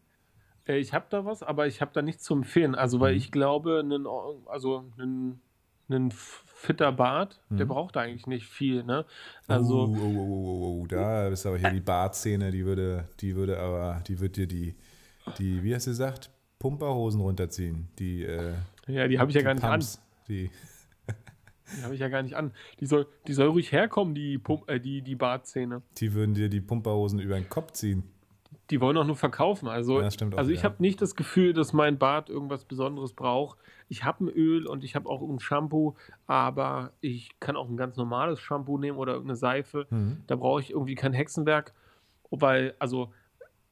Äh, 0.66 0.79
ich 0.79 0.93
habe 0.93 1.07
da 1.11 1.25
was, 1.25 1.43
aber 1.43 1.66
ich 1.66 1.81
habe 1.81 1.93
da 1.95 2.03
nichts 2.03 2.25
zu 2.25 2.35
empfehlen. 2.35 2.75
Also, 2.75 3.01
weil 3.01 3.12
mhm. 3.12 3.19
ich 3.19 3.33
glaube, 3.33 3.81
einen, 3.81 4.07
also 4.47 4.85
einen, 4.99 5.41
einen 5.89 6.11
fitter 6.11 6.93
Bart, 6.93 7.41
mhm. 7.49 7.59
der 7.59 7.64
braucht 7.66 7.97
eigentlich 7.97 8.26
nicht 8.26 8.47
viel. 8.47 8.82
Ne? 8.82 9.05
Also, 9.47 9.84
oh, 9.84 9.97
oh, 9.97 10.16
oh, 10.16 10.28
oh, 10.28 10.82
oh, 10.82 10.86
da 10.86 11.28
ist 11.28 11.47
aber 11.47 11.59
hier 11.59 11.70
die 11.70 11.80
Bartszene, 11.80 12.51
die 12.51 12.64
würde, 12.64 13.09
die 13.20 13.36
würde 13.36 13.59
aber, 13.59 14.03
die 14.07 14.18
wird 14.18 14.36
dir 14.36 14.47
die, 14.47 14.74
die, 15.39 15.62
wie 15.62 15.74
hast 15.74 15.86
du 15.86 15.91
gesagt, 15.93 16.30
Pumperhosen 16.59 17.20
runterziehen. 17.20 17.89
Die, 17.99 18.24
äh, 18.24 18.55
ja, 18.89 19.07
die 19.07 19.18
habe 19.18 19.30
ich 19.30 19.36
ja 19.36 19.43
gar 19.43 19.55
nicht 19.55 19.62
Pumps, 19.62 19.97
an. 19.97 20.03
Die, 20.28 20.51
die 21.76 21.82
habe 21.84 21.95
ich 21.95 22.01
ja 22.01 22.09
gar 22.09 22.22
nicht 22.22 22.34
an. 22.34 22.53
Die 22.80 22.86
soll, 22.86 23.07
die 23.28 23.32
soll 23.32 23.49
ruhig 23.49 23.70
herkommen, 23.70 24.14
die, 24.14 24.39
Pump, 24.39 24.68
äh, 24.68 24.80
die, 24.80 25.03
die 25.03 25.14
Bartzähne. 25.14 25.82
Die 25.99 26.12
würden 26.12 26.34
dir 26.34 26.49
die 26.49 26.61
Pumperhosen 26.61 27.20
über 27.20 27.36
den 27.36 27.49
Kopf 27.49 27.72
ziehen. 27.72 28.03
Die 28.71 28.81
wollen 28.81 28.97
auch 28.97 29.07
nur 29.07 29.16
verkaufen. 29.16 29.69
Also, 29.69 30.01
ja, 30.01 30.09
also 30.37 30.51
ich 30.51 30.59
ja. 30.59 30.64
habe 30.64 30.77
nicht 30.79 31.01
das 31.01 31.16
Gefühl, 31.16 31.53
dass 31.55 31.73
mein 31.73 31.99
Bart 31.99 32.29
irgendwas 32.29 32.64
Besonderes 32.64 33.14
braucht. 33.14 33.59
Ich 33.89 34.05
habe 34.05 34.25
ein 34.25 34.29
Öl 34.29 34.66
und 34.66 34.85
ich 34.85 34.95
habe 34.95 35.09
auch 35.09 35.23
ein 35.23 35.41
Shampoo, 35.41 35.95
aber 36.27 36.93
ich 37.01 37.41
kann 37.41 37.57
auch 37.57 37.69
ein 37.69 37.77
ganz 37.77 37.97
normales 37.97 38.41
Shampoo 38.41 38.77
nehmen 38.77 38.99
oder 38.99 39.12
irgendeine 39.12 39.37
Seife. 39.37 39.87
Mhm. 39.89 40.23
Da 40.27 40.37
brauche 40.37 40.61
ich 40.61 40.71
irgendwie 40.71 40.95
kein 40.95 41.14
Hexenwerk. 41.14 41.73
Weil, 42.31 42.75
also, 42.79 43.12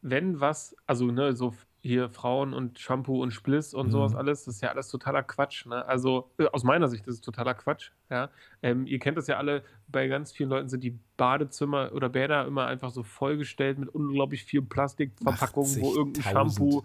wenn 0.00 0.40
was, 0.40 0.74
also 0.86 1.06
ne, 1.06 1.34
so 1.34 1.52
hier 1.86 2.08
Frauen 2.10 2.52
und 2.52 2.78
Shampoo 2.78 3.22
und 3.22 3.32
Spliss 3.32 3.72
und 3.74 3.86
mhm. 3.86 3.90
sowas 3.92 4.14
alles, 4.14 4.44
das 4.44 4.56
ist 4.56 4.60
ja 4.60 4.70
alles 4.70 4.88
totaler 4.88 5.22
Quatsch. 5.22 5.66
Ne? 5.66 5.86
Also 5.86 6.30
äh, 6.38 6.46
aus 6.46 6.64
meiner 6.64 6.88
Sicht 6.88 7.06
ist 7.06 7.14
es 7.14 7.20
totaler 7.20 7.54
Quatsch. 7.54 7.92
Ja? 8.10 8.30
Ähm, 8.62 8.86
ihr 8.86 8.98
kennt 8.98 9.16
das 9.16 9.26
ja 9.28 9.36
alle, 9.36 9.62
bei 9.88 10.08
ganz 10.08 10.32
vielen 10.32 10.50
Leuten 10.50 10.68
sind 10.68 10.82
die 10.82 10.98
Badezimmer 11.16 11.92
oder 11.92 12.08
Bäder 12.08 12.46
immer 12.46 12.66
einfach 12.66 12.90
so 12.90 13.02
vollgestellt 13.02 13.78
mit 13.78 13.88
unglaublich 13.88 14.44
viel 14.44 14.62
Plastikverpackungen, 14.62 15.80
wo 15.80 15.94
irgendein 15.94 16.22
Shampoo 16.22 16.84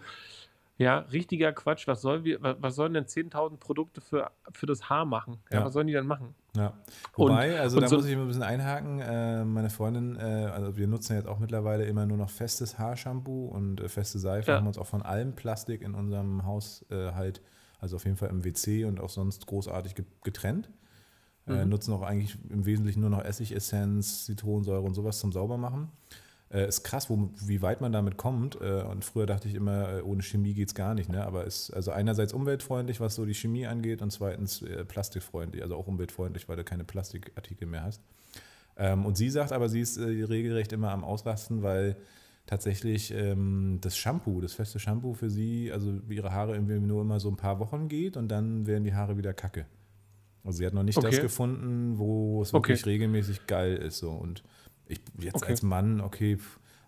ja, 0.82 1.00
richtiger 1.12 1.54
Quatsch. 1.54 1.88
Was, 1.88 2.02
soll 2.02 2.24
wir, 2.24 2.40
was 2.42 2.76
sollen 2.76 2.96
denn 2.96 3.06
10.000 3.06 3.58
Produkte 3.58 4.02
für, 4.02 4.32
für 4.52 4.66
das 4.66 4.90
Haar 4.90 5.06
machen? 5.06 5.38
Ja, 5.52 5.60
ja. 5.60 5.66
Was 5.66 5.74
sollen 5.74 5.86
die 5.86 5.94
denn 5.94 6.08
machen? 6.08 6.34
Ja. 6.56 6.74
Wobei, 7.14 7.54
und, 7.54 7.60
also 7.60 7.78
und 7.78 7.84
da 7.84 7.88
so 7.88 7.98
muss 7.98 8.06
ich 8.08 8.18
ein 8.18 8.28
bisschen 8.28 8.42
einhaken. 8.42 9.00
Äh, 9.00 9.46
meine 9.46 9.70
Freundin, 9.70 10.16
äh, 10.16 10.50
also 10.52 10.78
wir 10.78 10.88
nutzen 10.88 11.16
jetzt 11.16 11.28
auch 11.28 11.38
mittlerweile 11.38 11.86
immer 11.86 12.08
nur 12.08 12.18
noch 12.18 12.32
festes 12.32 12.80
Haarshampoo 12.80 13.46
und 13.46 13.80
äh, 13.80 13.90
feste 13.90 14.18
Seife. 14.18 14.52
Ja. 14.52 14.58
Haben 14.58 14.66
uns 14.66 14.80
auch 14.80 14.88
von 14.88 15.04
allem 15.04 15.36
Plastik 15.36 15.84
in 15.84 15.94
unserem 15.94 16.46
Haus 16.46 16.84
äh, 16.90 17.12
halt, 17.12 17.44
also 17.80 17.98
auf 17.98 18.06
jeden 18.06 18.18
Fall 18.18 18.30
im 18.30 18.44
WC 18.44 18.86
und 18.86 19.00
auch 19.00 19.10
sonst 19.10 19.46
großartig 19.46 19.94
getrennt. 20.24 20.72
Äh, 21.48 21.64
mhm. 21.64 21.70
nutzen 21.70 21.94
auch 21.94 22.04
eigentlich 22.04 22.38
im 22.50 22.66
Wesentlichen 22.66 23.02
nur 23.02 23.10
noch 23.10 23.24
Essigessenz, 23.24 24.26
Zitronensäure 24.26 24.82
und 24.82 24.94
sowas 24.94 25.20
zum 25.20 25.32
Saubermachen. 25.32 25.90
Äh, 26.52 26.68
ist 26.68 26.84
krass, 26.84 27.10
wo, 27.10 27.30
wie 27.46 27.62
weit 27.62 27.82
man 27.82 27.92
damit 27.92 28.18
kommt. 28.18 28.60
Äh, 28.60 28.84
und 28.84 29.06
früher 29.06 29.26
dachte 29.26 29.48
ich 29.48 29.56
immer, 29.56 29.98
äh, 29.98 30.02
ohne 30.02 30.22
Chemie 30.22 30.54
geht 30.54 30.68
es 30.68 30.76
gar 30.76 30.94
nicht. 30.94 31.10
Ne? 31.10 31.26
Aber 31.26 31.46
ist 31.46 31.72
also 31.72 31.92
einerseits 31.92 32.34
umweltfreundlich, 32.34 33.00
was 33.00 33.16
so 33.16 33.26
die 33.26 33.34
Chemie 33.34 33.66
angeht, 33.66 34.02
und 34.02 34.12
zweitens 34.12 34.62
äh, 34.62 34.86
plastikfreundlich, 34.86 35.64
also 35.64 35.76
auch 35.76 35.88
umweltfreundlich, 35.88 36.50
weil 36.50 36.58
du 36.58 36.64
keine 36.64 36.84
Plastikartikel 36.84 37.68
mehr 37.68 37.84
hast. 37.84 38.02
Ähm, 38.78 39.06
und 39.06 39.18
sie 39.18 39.30
sagt 39.30 39.52
aber, 39.52 39.70
sie 39.70 39.82
ist 39.82 39.98
äh, 39.98 40.04
regelrecht 40.04 40.74
immer 40.74 40.92
am 40.92 41.04
Ausrasten, 41.04 41.64
weil 41.64 41.96
tatsächlich 42.46 43.14
ähm, 43.14 43.80
das 43.82 43.98
Shampoo, 43.98 44.42
das 44.42 44.54
feste 44.54 44.80
Shampoo 44.80 45.14
für 45.14 45.30
sie, 45.30 45.72
also 45.72 46.02
ihre 46.10 46.34
Haare 46.34 46.54
irgendwie 46.54 46.80
nur 46.80 47.02
immer 47.02 47.20
so 47.20 47.30
ein 47.30 47.38
paar 47.38 47.60
Wochen 47.60 47.88
geht 47.88 48.18
und 48.18 48.28
dann 48.30 48.66
werden 48.68 48.84
die 48.84 48.94
Haare 48.94 49.18
wieder 49.18 49.34
kacke. 49.34 49.66
Also 50.44 50.58
sie 50.58 50.66
hat 50.66 50.74
noch 50.74 50.84
nicht 50.84 50.98
okay. 50.98 51.12
das 51.12 51.22
gefunden, 51.22 51.98
wo 51.98 52.42
es 52.42 52.54
wirklich 52.54 52.82
okay. 52.82 52.92
regelmäßig 52.92 53.48
geil 53.48 53.76
ist. 53.76 54.00
So. 54.00 54.12
Und 54.12 54.44
ich 54.88 55.00
jetzt 55.20 55.36
okay. 55.36 55.52
als 55.52 55.62
Mann, 55.62 56.02
okay, 56.02 56.38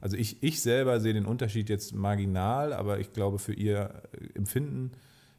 also 0.02 0.18
ich, 0.18 0.44
ich 0.44 0.62
selber 0.62 1.00
sehe 1.00 1.14
den 1.14 1.26
Unterschied 1.26 1.70
jetzt 1.70 1.94
marginal, 1.94 2.74
aber 2.74 3.00
ich 3.00 3.14
glaube, 3.14 3.40
für 3.40 3.54
ihr 3.54 4.04
äh, 4.12 4.38
Empfinden 4.38 4.92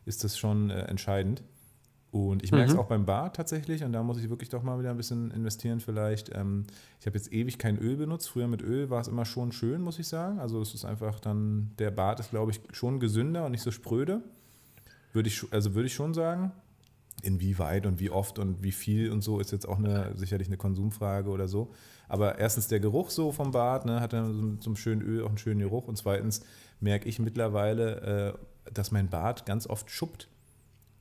ist 0.07 0.25
das 0.25 0.39
schon 0.39 0.71
äh, 0.71 0.83
entscheidend. 0.83 1.43
Und 2.11 2.45
ich 2.45 2.53
merke 2.53 2.69
es 2.69 2.75
mhm. 2.75 2.79
auch 2.79 2.87
beim 2.87 3.07
Bart 3.07 3.35
tatsächlich, 3.35 3.83
und 3.83 3.93
da 3.93 4.05
muss 4.05 4.23
ich 4.23 4.31
wirklich 4.31 4.49
doch 4.49 4.63
mal 4.63 4.79
wieder 4.79 4.91
ein 4.91 4.97
bisschen 4.97 5.33
investieren 5.33 5.81
vielleicht. 5.81 6.33
Ähm, 6.33 6.65
ich 7.01 7.07
habe 7.07 7.19
jetzt 7.19 7.33
ewig 7.33 7.59
kein 7.59 7.77
Öl 7.77 7.97
benutzt. 7.97 8.29
Früher 8.29 8.47
mit 8.47 8.63
Öl 8.63 8.89
war 8.89 9.01
es 9.01 9.09
immer 9.09 9.25
schon 9.25 9.51
schön, 9.51 9.83
muss 9.83 9.99
ich 9.99 10.07
sagen. 10.07 10.39
Also 10.39 10.63
es 10.63 10.75
ist 10.75 10.85
einfach 10.85 11.19
dann, 11.19 11.73
der 11.81 11.91
Bart 11.91 12.21
ist, 12.21 12.31
glaube 12.31 12.53
ich, 12.53 12.61
schon 12.71 13.01
gesünder 13.01 13.45
und 13.45 13.51
nicht 13.51 13.63
so 13.63 13.73
spröde. 13.73 14.23
Würde 15.13 15.29
ich, 15.29 15.45
also 15.53 15.75
würde 15.75 15.89
ich 15.89 15.95
schon 15.95 16.15
sagen. 16.15 16.53
Inwieweit 17.25 17.87
und 17.87 18.01
wie 18.01 18.11
oft 18.11 18.39
und 18.39 18.63
wie 18.63 18.73
viel 18.73 19.11
und 19.11 19.23
so 19.23 19.41
ist 19.41 19.53
jetzt 19.53 19.67
auch 19.67 19.79
eine, 19.79 20.13
sicherlich 20.17 20.49
eine 20.49 20.57
Konsumfrage 20.57 21.31
oder 21.31 21.49
so. 21.49 21.73
Aber 22.09 22.39
erstens 22.39 22.69
der 22.69 22.81
Geruch 22.81 23.11
so 23.11 23.33
vom 23.33 23.51
Bad, 23.51 23.87
ne, 23.87 24.01
hat 24.01 24.13
dann 24.13 24.59
so, 24.61 24.71
einem 24.71 24.77
schönen 24.77 25.03
Öl 25.03 25.23
auch 25.25 25.29
einen 25.29 25.39
schönen 25.39 25.61
Geruch. 25.61 25.89
Und 25.89 25.97
zweitens 25.97 26.43
merke 26.81 27.09
ich 27.09 27.19
mittlerweile, 27.19 28.37
äh, 28.67 28.73
dass 28.73 28.91
mein 28.91 29.09
Bad 29.09 29.47
ganz 29.47 29.67
oft 29.67 29.91
schuppt. 29.91 30.29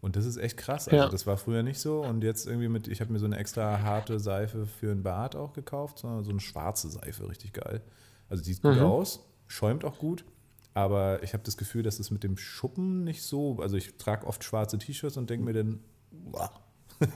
Und 0.02 0.16
das 0.18 0.26
ist 0.26 0.38
echt 0.38 0.58
krass. 0.58 0.88
Also 0.88 1.04
ja. 1.04 1.10
das 1.10 1.28
war 1.28 1.38
früher 1.38 1.64
nicht 1.64 1.80
so. 1.80 2.02
Und 2.02 2.24
jetzt 2.24 2.46
irgendwie 2.48 2.68
mit, 2.68 2.88
ich 2.88 3.00
habe 3.00 3.12
mir 3.14 3.20
so 3.20 3.26
eine 3.26 3.38
extra 3.38 3.82
harte 3.82 4.20
Seife 4.20 4.66
für 4.66 4.92
ein 4.92 5.04
Bad 5.04 5.36
auch 5.36 5.54
gekauft, 5.54 6.00
so, 6.00 6.22
so 6.24 6.32
eine 6.32 6.42
schwarze 6.42 6.90
Seife, 6.90 7.30
richtig 7.30 7.54
geil. 7.54 7.82
Also 8.30 8.44
sieht 8.44 8.62
gut 8.62 8.76
mhm. 8.76 8.84
aus, 8.84 9.26
schäumt 9.48 9.86
auch 9.86 10.00
gut. 10.00 10.26
Aber 10.74 11.22
ich 11.24 11.34
habe 11.34 11.44
das 11.44 11.56
Gefühl, 11.56 11.84
dass 11.84 11.96
es 11.96 12.08
das 12.08 12.12
mit 12.12 12.24
dem 12.24 12.38
Schuppen 12.38 13.04
nicht 13.04 13.22
so. 13.22 13.60
Also 13.62 13.78
ich 13.78 13.96
trage 13.98 14.26
oft 14.26 14.44
schwarze 14.44 14.78
T-Shirts 14.78 15.18
und 15.18 15.30
denke 15.30 15.46
mir 15.46 15.54
dann. 15.54 15.80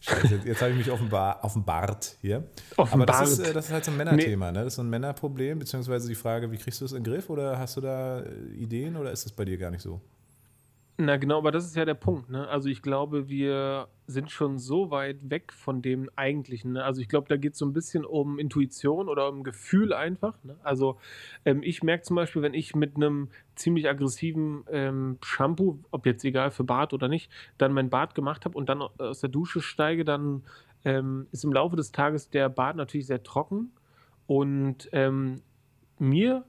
Scheiße, 0.00 0.40
jetzt 0.44 0.62
habe 0.62 0.72
ich 0.72 0.78
mich 0.78 0.90
offenbar 0.90 1.42
offenbart 1.42 2.16
hier. 2.20 2.44
Aber 2.76 3.04
das 3.04 3.32
ist, 3.32 3.38
äh, 3.40 3.52
das 3.52 3.66
ist, 3.66 3.72
halt 3.72 3.84
so 3.84 3.90
ein 3.90 3.96
Männerthema, 3.96 4.52
ne? 4.52 4.60
Das 4.60 4.68
ist 4.68 4.74
so 4.76 4.82
ein 4.82 4.90
Männerproblem, 4.90 5.58
beziehungsweise 5.58 6.08
die 6.08 6.14
Frage, 6.14 6.50
wie 6.50 6.56
kriegst 6.56 6.80
du 6.80 6.84
es 6.84 6.92
in 6.92 7.02
den 7.02 7.12
Griff 7.12 7.28
oder 7.28 7.58
hast 7.58 7.76
du 7.76 7.80
da 7.80 8.20
äh, 8.20 8.30
Ideen 8.54 8.96
oder 8.96 9.10
ist 9.10 9.24
das 9.24 9.32
bei 9.32 9.44
dir 9.44 9.58
gar 9.58 9.70
nicht 9.70 9.82
so? 9.82 10.00
Na 11.00 11.16
genau, 11.16 11.38
aber 11.38 11.52
das 11.52 11.64
ist 11.64 11.76
ja 11.76 11.84
der 11.84 11.94
Punkt. 11.94 12.28
Ne? 12.28 12.48
Also 12.48 12.68
ich 12.68 12.82
glaube, 12.82 13.28
wir 13.28 13.86
sind 14.08 14.32
schon 14.32 14.58
so 14.58 14.90
weit 14.90 15.30
weg 15.30 15.52
von 15.52 15.80
dem 15.80 16.10
Eigentlichen. 16.16 16.72
Ne? 16.72 16.82
Also 16.82 17.00
ich 17.00 17.08
glaube, 17.08 17.28
da 17.28 17.36
geht 17.36 17.52
es 17.52 17.60
so 17.60 17.66
ein 17.66 17.72
bisschen 17.72 18.04
um 18.04 18.40
Intuition 18.40 19.08
oder 19.08 19.28
um 19.28 19.44
Gefühl 19.44 19.92
einfach. 19.92 20.42
Ne? 20.42 20.56
Also 20.64 20.98
ähm, 21.44 21.62
ich 21.62 21.84
merke 21.84 22.02
zum 22.02 22.16
Beispiel, 22.16 22.42
wenn 22.42 22.52
ich 22.52 22.74
mit 22.74 22.96
einem 22.96 23.28
ziemlich 23.54 23.88
aggressiven 23.88 24.64
ähm, 24.72 25.18
Shampoo, 25.22 25.78
ob 25.92 26.04
jetzt 26.04 26.24
egal 26.24 26.50
für 26.50 26.64
Bart 26.64 26.92
oder 26.92 27.06
nicht, 27.06 27.30
dann 27.58 27.72
mein 27.72 27.90
Bart 27.90 28.16
gemacht 28.16 28.44
habe 28.44 28.58
und 28.58 28.68
dann 28.68 28.82
aus 28.82 29.20
der 29.20 29.30
Dusche 29.30 29.60
steige, 29.60 30.04
dann 30.04 30.42
ähm, 30.84 31.28
ist 31.30 31.44
im 31.44 31.52
Laufe 31.52 31.76
des 31.76 31.92
Tages 31.92 32.28
der 32.28 32.48
Bart 32.48 32.74
natürlich 32.74 33.06
sehr 33.06 33.22
trocken 33.22 33.70
und 34.26 34.88
ähm, 34.90 35.42
mir 36.00 36.44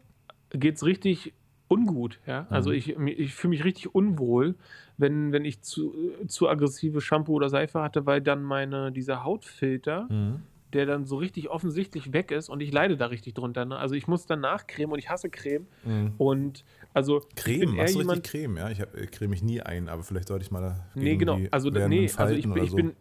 geht 0.50 0.78
es 0.78 0.86
richtig 0.86 1.36
ungut. 1.70 2.20
Ja? 2.28 2.48
Also 2.50 2.72
mhm. 2.72 2.76
ich, 2.76 2.98
ich 2.98 3.34
fühle 3.34 3.52
mich 3.52 3.64
richtig 3.64 3.96
unwohl, 3.96 4.56
wenn, 4.98 5.32
wenn 5.32 5.46
ich 5.46 5.62
zu, 5.62 5.94
zu 6.28 6.50
aggressive 6.50 7.00
Shampoo 7.00 7.34
oder 7.34 7.50
Seife 7.50 7.82
hatte, 7.82 8.06
weil 8.06 8.22
dann 8.22 8.44
meine, 8.44 8.92
dieser 8.92 9.24
Hautfilter, 9.24 10.08
mhm. 10.10 10.42
der 10.74 10.86
dann 10.86 11.06
so 11.06 11.16
richtig 11.16 11.50
offensichtlich 11.50 12.12
weg 12.12 12.32
ist 12.32 12.50
und 12.50 12.60
ich 12.60 12.74
leide 12.74 12.98
da 12.98 13.06
richtig 13.06 13.36
drunter. 13.36 13.64
Ne? 13.64 13.78
Also 13.78 13.96
ich 13.96 14.08
muss 14.08 14.26
dann 14.26 14.42
nachcremen 14.42 14.92
und 14.92 15.00
ich 15.00 15.10
hasse 15.10 15.30
Creme. 15.30 15.68
Mhm. 15.86 16.14
Und 16.18 16.66
also 16.94 17.22
Creme, 17.36 17.76
machst 17.76 17.96
du 17.96 18.00
richtig 18.00 18.24
Creme, 18.24 18.58
ja? 18.58 18.70
Ich 18.70 18.82
hab, 18.82 18.96
äh, 18.96 19.06
creme 19.06 19.30
mich 19.30 19.44
nie 19.44 19.62
ein, 19.62 19.88
aber 19.88 20.04
vielleicht 20.04 20.28
sollte 20.28 20.44
ich 20.44 20.52
mal 20.52 20.62
Nee, 20.96 21.16
genau. 21.16 21.40
Also, 21.52 21.70
nee, 21.70 22.10
also 22.18 22.34
ich, 22.34 22.46
ich, 22.46 22.76
bin, 22.76 22.96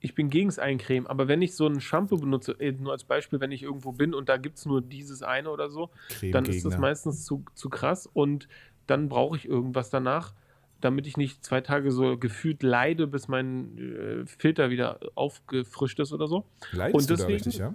ich 0.00 0.14
bin 0.14 0.30
gegen 0.30 0.48
das 0.48 0.58
Eincremen, 0.58 1.06
aber 1.06 1.28
wenn 1.28 1.42
ich 1.42 1.54
so 1.54 1.66
ein 1.66 1.80
Shampoo 1.80 2.16
benutze, 2.18 2.52
äh, 2.58 2.72
nur 2.72 2.92
als 2.92 3.04
Beispiel, 3.04 3.40
wenn 3.40 3.52
ich 3.52 3.62
irgendwo 3.62 3.92
bin 3.92 4.14
und 4.14 4.28
da 4.28 4.36
gibt 4.36 4.58
es 4.58 4.66
nur 4.66 4.80
dieses 4.80 5.22
eine 5.22 5.50
oder 5.50 5.70
so, 5.70 5.90
dann 6.32 6.44
ist 6.44 6.64
das 6.64 6.78
meistens 6.78 7.24
zu, 7.24 7.44
zu 7.54 7.68
krass 7.68 8.08
und 8.12 8.48
dann 8.86 9.08
brauche 9.08 9.36
ich 9.36 9.48
irgendwas 9.48 9.90
danach, 9.90 10.32
damit 10.80 11.06
ich 11.06 11.16
nicht 11.16 11.44
zwei 11.44 11.60
Tage 11.60 11.90
so 11.90 12.16
gefühlt 12.16 12.62
leide, 12.62 13.06
bis 13.06 13.28
mein 13.28 13.76
äh, 13.78 14.26
Filter 14.26 14.70
wieder 14.70 15.00
aufgefrischt 15.16 15.98
ist 15.98 16.12
oder 16.12 16.28
so. 16.28 16.44
Leidest 16.72 16.94
und 16.94 17.10
deswegen, 17.10 17.16
du 17.16 17.22
da 17.22 17.34
richtig, 17.34 17.58
ja? 17.58 17.74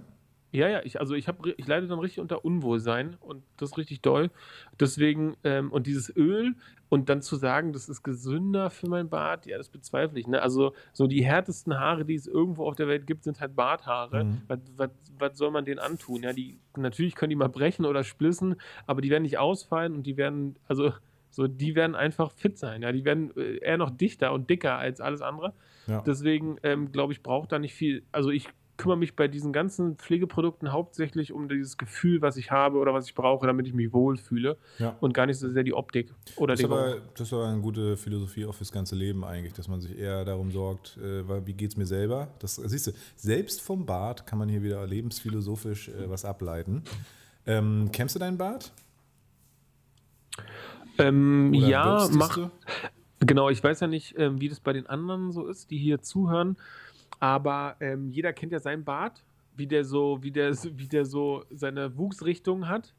Ja, 0.54 0.68
ja, 0.68 0.80
ich, 0.84 1.00
also 1.00 1.14
ich, 1.14 1.26
hab, 1.26 1.44
ich 1.44 1.66
leide 1.66 1.88
dann 1.88 1.98
richtig 1.98 2.20
unter 2.20 2.44
Unwohlsein 2.44 3.16
und 3.18 3.42
das 3.56 3.72
ist 3.72 3.76
richtig 3.76 4.02
doll. 4.02 4.30
Deswegen, 4.78 5.36
ähm, 5.42 5.72
und 5.72 5.88
dieses 5.88 6.14
Öl 6.16 6.54
und 6.88 7.08
dann 7.08 7.22
zu 7.22 7.34
sagen, 7.34 7.72
das 7.72 7.88
ist 7.88 8.04
gesünder 8.04 8.70
für 8.70 8.88
mein 8.88 9.08
Bart, 9.08 9.46
ja, 9.46 9.58
das 9.58 9.68
bezweifle 9.68 10.20
ich. 10.20 10.28
Ne? 10.28 10.40
Also 10.40 10.72
so 10.92 11.08
die 11.08 11.24
härtesten 11.24 11.76
Haare, 11.80 12.04
die 12.04 12.14
es 12.14 12.28
irgendwo 12.28 12.66
auf 12.66 12.76
der 12.76 12.86
Welt 12.86 13.04
gibt, 13.08 13.24
sind 13.24 13.40
halt 13.40 13.56
Barthaare. 13.56 14.24
Mhm. 14.24 14.42
Was, 14.46 14.58
was, 14.76 14.90
was 15.18 15.38
soll 15.38 15.50
man 15.50 15.64
denen 15.64 15.80
antun? 15.80 16.22
Ja, 16.22 16.32
die, 16.32 16.60
natürlich 16.76 17.16
können 17.16 17.30
die 17.30 17.36
mal 17.36 17.48
brechen 17.48 17.84
oder 17.84 18.04
splissen, 18.04 18.54
aber 18.86 19.00
die 19.00 19.10
werden 19.10 19.24
nicht 19.24 19.38
ausfallen 19.38 19.92
und 19.92 20.04
die 20.04 20.16
werden, 20.16 20.56
also 20.68 20.92
so, 21.30 21.48
die 21.48 21.74
werden 21.74 21.96
einfach 21.96 22.30
fit 22.30 22.58
sein. 22.58 22.82
Ja, 22.82 22.92
die 22.92 23.04
werden 23.04 23.36
äh, 23.36 23.56
eher 23.56 23.76
noch 23.76 23.90
dichter 23.90 24.32
und 24.32 24.48
dicker 24.48 24.78
als 24.78 25.00
alles 25.00 25.20
andere. 25.20 25.52
Ja. 25.88 26.00
Deswegen 26.02 26.58
ähm, 26.62 26.92
glaube 26.92 27.12
ich, 27.12 27.24
braucht 27.24 27.50
da 27.50 27.58
nicht 27.58 27.74
viel. 27.74 28.04
Also 28.12 28.30
ich 28.30 28.48
kümmere 28.76 28.98
mich 28.98 29.14
bei 29.14 29.28
diesen 29.28 29.52
ganzen 29.52 29.96
Pflegeprodukten 29.96 30.72
hauptsächlich 30.72 31.32
um 31.32 31.48
dieses 31.48 31.76
Gefühl, 31.76 32.22
was 32.22 32.36
ich 32.36 32.50
habe 32.50 32.78
oder 32.78 32.92
was 32.92 33.06
ich 33.06 33.14
brauche, 33.14 33.46
damit 33.46 33.66
ich 33.66 33.74
mich 33.74 33.92
wohlfühle 33.92 34.56
ja. 34.78 34.96
und 35.00 35.14
gar 35.14 35.26
nicht 35.26 35.38
so 35.38 35.48
sehr 35.48 35.62
die 35.62 35.74
Optik 35.74 36.12
oder 36.36 36.54
das 36.54 36.60
ist 36.60 36.66
aber, 36.66 36.96
Das 37.14 37.28
ist 37.28 37.32
aber 37.32 37.48
eine 37.48 37.60
gute 37.60 37.96
Philosophie 37.96 38.46
auch 38.46 38.54
fürs 38.54 38.72
ganze 38.72 38.96
Leben 38.96 39.24
eigentlich, 39.24 39.52
dass 39.52 39.68
man 39.68 39.80
sich 39.80 39.96
eher 39.98 40.24
darum 40.24 40.50
sorgt, 40.50 40.98
äh, 40.98 41.46
wie 41.46 41.52
geht 41.52 41.70
es 41.70 41.76
mir 41.76 41.86
selber. 41.86 42.28
Das 42.40 42.56
siehst 42.56 42.88
du, 42.88 42.92
selbst 43.16 43.60
vom 43.60 43.86
Bart 43.86 44.26
kann 44.26 44.38
man 44.38 44.48
hier 44.48 44.62
wieder 44.62 44.86
lebensphilosophisch 44.86 45.88
äh, 45.88 46.10
was 46.10 46.24
ableiten. 46.24 46.82
Ähm, 47.46 47.90
kennst 47.92 48.14
du 48.14 48.18
deinen 48.18 48.38
Bart? 48.38 48.72
Ähm, 50.98 51.52
ja, 51.54 52.08
mach. 52.12 52.34
Du? 52.34 52.50
Genau, 53.20 53.48
ich 53.48 53.62
weiß 53.62 53.80
ja 53.80 53.86
nicht, 53.86 54.14
ähm, 54.18 54.40
wie 54.40 54.48
das 54.48 54.60
bei 54.60 54.72
den 54.72 54.86
anderen 54.86 55.32
so 55.32 55.46
ist, 55.46 55.70
die 55.70 55.78
hier 55.78 56.02
zuhören. 56.02 56.56
Aber 57.20 57.76
ähm, 57.80 58.10
jeder 58.10 58.32
kennt 58.32 58.52
ja 58.52 58.60
seinen 58.60 58.84
Bart, 58.84 59.24
wie 59.56 59.66
der 59.66 59.84
so, 59.84 60.22
wie 60.22 60.30
der, 60.30 60.52
wie 60.76 60.88
der 60.88 61.04
so 61.04 61.44
seine 61.50 61.96
Wuchsrichtung 61.96 62.68
hat. 62.68 62.94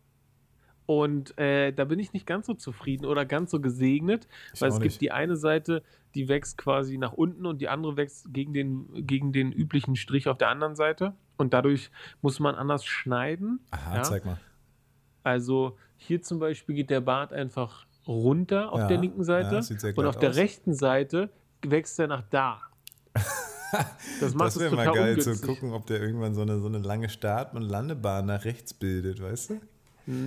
Und 0.88 1.36
äh, 1.40 1.72
da 1.72 1.86
bin 1.86 1.98
ich 1.98 2.14
nicht 2.14 2.28
ganz 2.28 2.46
so 2.46 2.54
zufrieden 2.54 3.06
oder 3.06 3.26
ganz 3.26 3.50
so 3.50 3.60
gesegnet, 3.60 4.28
ich 4.54 4.62
weil 4.62 4.70
es 4.70 4.80
gibt 4.80 5.02
die 5.02 5.12
eine 5.12 5.36
Seite, 5.36 5.82
die 6.14 6.28
wächst 6.28 6.60
quasi 6.60 7.00
nach 7.00 7.14
unten 7.14 7.48
und 7.48 7.60
die 7.60 7.70
andere 7.70 7.98
wächst 7.98 8.32
gegen 8.32 8.54
den, 8.54 9.08
gegen 9.08 9.34
den 9.34 9.52
üblichen 9.52 9.96
Strich 9.96 10.28
auf 10.28 10.38
der 10.38 10.50
anderen 10.50 10.76
Seite. 10.76 11.14
Und 11.38 11.54
dadurch 11.54 11.90
muss 12.22 12.40
man 12.40 12.54
anders 12.54 12.86
schneiden. 12.86 13.60
Aha, 13.72 13.96
ja? 13.96 14.04
zeig 14.04 14.26
mal. 14.26 14.40
Also 15.24 15.76
hier 15.98 16.22
zum 16.22 16.38
Beispiel 16.38 16.76
geht 16.76 16.92
der 16.92 17.02
Bart 17.02 17.34
einfach 17.34 17.88
runter 18.08 18.72
auf 18.72 18.82
ja, 18.82 18.88
der 18.88 18.98
linken 18.98 19.24
Seite 19.24 19.62
ja, 19.62 19.90
und 19.96 20.06
auf 20.06 20.16
aus. 20.16 20.22
der 20.22 20.36
rechten 20.36 20.74
Seite 20.74 21.32
wächst 21.64 22.00
er 22.00 22.08
nach 22.08 22.24
da. 22.30 22.62
Das, 24.20 24.34
das 24.34 24.60
wäre 24.60 24.76
mal 24.76 24.86
geil 24.86 25.10
ungünstig. 25.10 25.38
zu 25.42 25.46
gucken, 25.48 25.74
ob 25.74 25.86
der 25.88 26.02
irgendwann 26.02 26.34
so 26.34 26.42
eine, 26.42 26.60
so 26.60 26.68
eine 26.68 26.80
lange 26.80 27.10
Start- 27.10 27.54
und 27.54 27.64
Landebahn 27.64 28.26
nach 28.26 28.46
rechts 28.46 28.74
bildet, 28.74 29.22
weißt 29.22 29.52
du? 29.52 29.62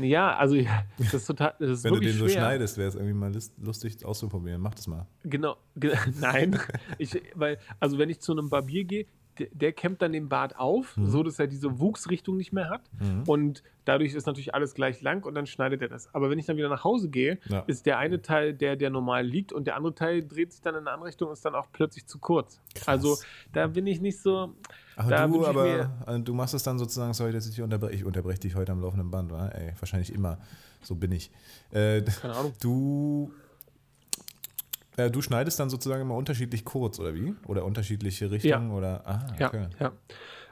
Ja, 0.02 0.36
also 0.36 0.56
das 0.98 1.14
ist 1.14 1.26
total. 1.26 1.54
Das 1.60 1.70
ist 1.70 1.84
Wenn 1.84 1.94
du 1.94 2.00
den 2.00 2.12
schwer. 2.12 2.28
so 2.28 2.28
schneidest, 2.28 2.78
wäre 2.78 2.88
es 2.88 2.94
irgendwie 2.96 3.14
mal 3.14 3.32
lustig 3.62 4.04
auszuprobieren. 4.04 4.60
Mach 4.60 4.74
das 4.74 4.88
mal. 4.88 5.06
Genau, 5.22 5.56
nein. 6.20 6.58
ich, 6.98 7.20
weil, 7.34 7.58
also 7.78 7.96
wenn 7.96 8.10
ich 8.10 8.18
zu 8.18 8.32
einem 8.32 8.48
Barbier 8.48 8.84
gehe, 8.84 9.06
der, 9.38 9.48
der 9.52 9.72
kämmt 9.72 10.02
dann 10.02 10.12
den 10.12 10.28
Bart 10.28 10.58
auf, 10.58 10.96
mhm. 10.96 11.08
so 11.08 11.22
dass 11.22 11.38
er 11.38 11.46
diese 11.46 11.78
Wuchsrichtung 11.78 12.36
nicht 12.36 12.52
mehr 12.52 12.68
hat. 12.68 12.82
Mhm. 12.98 13.22
Und 13.26 13.62
dadurch 13.84 14.14
ist 14.14 14.26
natürlich 14.26 14.54
alles 14.54 14.74
gleich 14.74 15.00
lang 15.00 15.24
und 15.24 15.34
dann 15.34 15.46
schneidet 15.46 15.82
er 15.82 15.88
das. 15.88 16.14
Aber 16.14 16.30
wenn 16.30 16.38
ich 16.38 16.46
dann 16.46 16.56
wieder 16.56 16.68
nach 16.68 16.84
Hause 16.84 17.08
gehe, 17.08 17.38
ja. 17.48 17.60
ist 17.66 17.86
der 17.86 17.98
eine 17.98 18.22
Teil 18.22 18.54
der, 18.54 18.76
der 18.76 18.90
normal 18.90 19.26
liegt 19.26 19.52
und 19.52 19.66
der 19.66 19.76
andere 19.76 19.94
Teil 19.94 20.26
dreht 20.26 20.52
sich 20.52 20.60
dann 20.60 20.74
in 20.74 20.80
eine 20.80 20.90
andere 20.90 21.08
Richtung 21.08 21.28
und 21.28 21.34
ist 21.34 21.44
dann 21.44 21.54
auch 21.54 21.68
plötzlich 21.72 22.06
zu 22.06 22.18
kurz. 22.18 22.60
Krass. 22.74 22.88
Also 22.88 23.16
da 23.52 23.66
bin 23.66 23.86
ich 23.86 24.00
nicht 24.00 24.20
so. 24.20 24.54
Aber 24.96 25.28
du, 25.28 25.46
aber 25.46 25.90
also 26.06 26.22
du 26.22 26.34
machst 26.34 26.54
es 26.54 26.62
dann 26.64 26.78
sozusagen, 26.78 27.14
sorry, 27.14 27.32
dass 27.32 27.46
ich 27.46 27.54
dich 27.54 27.62
unterbreche. 27.62 27.94
Ich 27.94 28.04
unterbreche 28.04 28.40
dich 28.40 28.56
heute 28.56 28.72
am 28.72 28.80
laufenden 28.80 29.10
Band, 29.10 29.30
wa? 29.30 29.48
Ey, 29.48 29.72
wahrscheinlich 29.78 30.12
immer. 30.12 30.38
So 30.82 30.94
bin 30.94 31.12
ich. 31.12 31.30
Äh, 31.70 32.02
Keine 32.02 32.34
Ahnung. 32.34 32.52
Du 32.60 33.32
äh, 34.98 35.10
du 35.10 35.22
schneidest 35.22 35.60
dann 35.60 35.70
sozusagen 35.70 36.02
immer 36.02 36.16
unterschiedlich 36.16 36.64
kurz, 36.64 36.98
oder 36.98 37.14
wie? 37.14 37.34
Oder 37.46 37.64
unterschiedliche 37.64 38.30
Richtungen? 38.30 38.70
Ja. 38.70 38.76
Oder, 38.76 39.02
ah, 39.06 39.26
okay. 39.32 39.68
ja, 39.78 39.86
ja. 39.86 39.92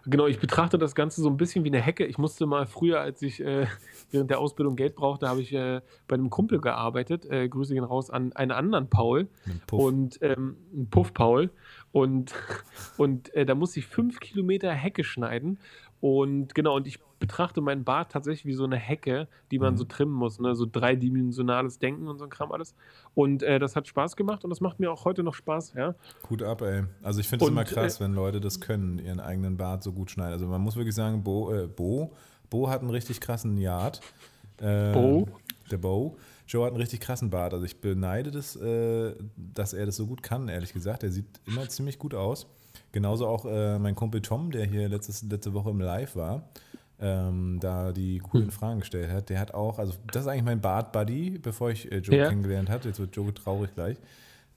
Genau, 0.09 0.28
ich 0.28 0.38
betrachte 0.38 0.78
das 0.78 0.94
Ganze 0.94 1.20
so 1.20 1.28
ein 1.28 1.36
bisschen 1.36 1.64
wie 1.64 1.68
eine 1.68 1.80
Hecke. 1.80 2.07
Ich 2.07 2.16
musste 2.16 2.47
mal 2.47 2.66
früher, 2.66 3.01
als 3.01 3.22
ich 3.22 3.40
äh, 3.40 3.66
während 4.12 4.30
der 4.30 4.38
Ausbildung 4.38 4.76
Geld 4.76 4.94
brauchte, 4.94 5.28
habe 5.28 5.40
ich 5.40 5.53
äh, 5.53 5.80
bei 6.07 6.14
einem 6.14 6.30
Kumpel 6.30 6.61
gearbeitet. 6.61 7.26
Äh, 7.28 7.49
Grüße 7.49 7.74
gehen 7.74 7.82
raus 7.82 8.09
an 8.09 8.32
einen 8.34 8.53
anderen 8.53 8.88
Paul. 8.88 9.26
Puff. 9.66 9.82
Und 9.82 10.18
ähm, 10.22 10.57
Puff 10.90 11.12
Paul. 11.12 11.51
Und, 11.90 12.32
und 12.97 13.34
äh, 13.34 13.44
da 13.44 13.57
musste 13.57 13.80
ich 13.80 13.86
fünf 13.86 14.20
Kilometer 14.20 14.70
Hecke 14.70 15.03
schneiden. 15.03 15.59
Und 16.01 16.55
genau, 16.55 16.76
und 16.76 16.86
ich 16.86 17.01
betrachte 17.26 17.60
meinen 17.60 17.84
Bart 17.84 18.12
tatsächlich 18.12 18.46
wie 18.46 18.54
so 18.54 18.64
eine 18.64 18.76
Hecke, 18.76 19.28
die 19.50 19.58
man 19.58 19.74
mhm. 19.74 19.78
so 19.78 19.84
trimmen 19.84 20.14
muss, 20.14 20.38
ne? 20.38 20.54
so 20.54 20.66
dreidimensionales 20.70 21.78
Denken 21.78 22.08
und 22.08 22.18
so 22.18 22.24
ein 22.24 22.30
Kram 22.30 22.52
alles. 22.52 22.74
Und 23.14 23.42
äh, 23.42 23.58
das 23.58 23.76
hat 23.76 23.88
Spaß 23.88 24.16
gemacht 24.16 24.44
und 24.44 24.50
das 24.50 24.60
macht 24.60 24.80
mir 24.80 24.90
auch 24.90 25.04
heute 25.04 25.22
noch 25.22 25.34
Spaß, 25.34 25.74
ja. 25.74 25.94
Gut 26.22 26.42
ab, 26.42 26.62
ey. 26.62 26.84
Also 27.02 27.20
ich 27.20 27.28
finde 27.28 27.44
es 27.44 27.50
immer 27.50 27.64
krass, 27.64 27.96
äh, 27.96 28.04
wenn 28.04 28.14
Leute 28.14 28.40
das 28.40 28.60
können, 28.60 28.98
ihren 28.98 29.20
eigenen 29.20 29.56
Bart 29.56 29.82
so 29.82 29.92
gut 29.92 30.10
schneiden. 30.10 30.32
Also 30.32 30.46
man 30.46 30.60
muss 30.60 30.76
wirklich 30.76 30.94
sagen, 30.94 31.22
Bo, 31.22 31.52
äh, 31.52 31.66
Bo, 31.66 32.12
Bo 32.48 32.68
hat 32.68 32.80
einen 32.80 32.90
richtig 32.90 33.20
krassen 33.20 33.58
Yard. 33.58 34.00
Äh, 34.58 34.92
Bo? 34.92 35.28
Der 35.70 35.78
Bo. 35.78 36.16
Joe 36.46 36.64
hat 36.64 36.72
einen 36.72 36.80
richtig 36.80 37.00
krassen 37.00 37.28
Bart. 37.30 37.52
Also 37.52 37.64
ich 37.64 37.80
beneide 37.80 38.30
das, 38.30 38.54
äh, 38.56 39.14
dass 39.36 39.72
er 39.72 39.84
das 39.86 39.96
so 39.96 40.06
gut 40.06 40.22
kann, 40.22 40.48
ehrlich 40.48 40.72
gesagt. 40.72 41.02
Er 41.02 41.10
sieht 41.10 41.26
immer 41.44 41.68
ziemlich 41.68 41.98
gut 41.98 42.14
aus. 42.14 42.46
Genauso 42.92 43.26
auch 43.26 43.44
äh, 43.46 43.78
mein 43.78 43.96
Kumpel 43.96 44.22
Tom, 44.22 44.52
der 44.52 44.64
hier 44.64 44.88
letztes, 44.88 45.22
letzte 45.24 45.52
Woche 45.54 45.70
im 45.70 45.80
Live 45.80 46.14
war 46.14 46.48
ähm, 47.01 47.59
da 47.61 47.92
die 47.92 48.18
coolen 48.18 48.47
hm. 48.47 48.53
Fragen 48.53 48.80
gestellt 48.80 49.11
hat. 49.11 49.28
Der 49.28 49.38
hat 49.38 49.55
auch, 49.55 49.78
also 49.78 49.94
das 50.11 50.22
ist 50.22 50.28
eigentlich 50.28 50.44
mein 50.44 50.61
Bart-Buddy, 50.61 51.38
bevor 51.38 51.70
ich 51.70 51.90
äh, 51.92 51.99
Joe 51.99 52.16
ja. 52.16 52.28
kennengelernt 52.28 52.70
habe. 52.70 52.88
Jetzt 52.88 52.99
wird 52.99 53.14
Joe 53.14 53.32
traurig 53.34 53.74
gleich. 53.74 53.99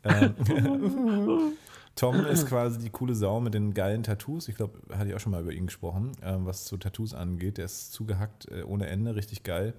Ähm, 0.03 0.33
Tom 1.95 2.25
ist 2.25 2.47
quasi 2.47 2.79
die 2.79 2.89
coole 2.89 3.13
Sau 3.13 3.41
mit 3.41 3.53
den 3.53 3.73
geilen 3.73 4.03
Tattoos. 4.03 4.47
Ich 4.47 4.55
glaube, 4.55 4.79
hatte 4.95 5.09
ich 5.09 5.15
auch 5.15 5.19
schon 5.19 5.33
mal 5.33 5.41
über 5.41 5.51
ihn 5.51 5.65
gesprochen, 5.65 6.13
ähm, 6.23 6.45
was 6.45 6.65
so 6.65 6.77
Tattoos 6.77 7.13
angeht. 7.13 7.57
Der 7.57 7.65
ist 7.65 7.91
zugehackt 7.91 8.49
äh, 8.49 8.63
ohne 8.63 8.87
Ende, 8.87 9.15
richtig 9.15 9.43
geil. 9.43 9.73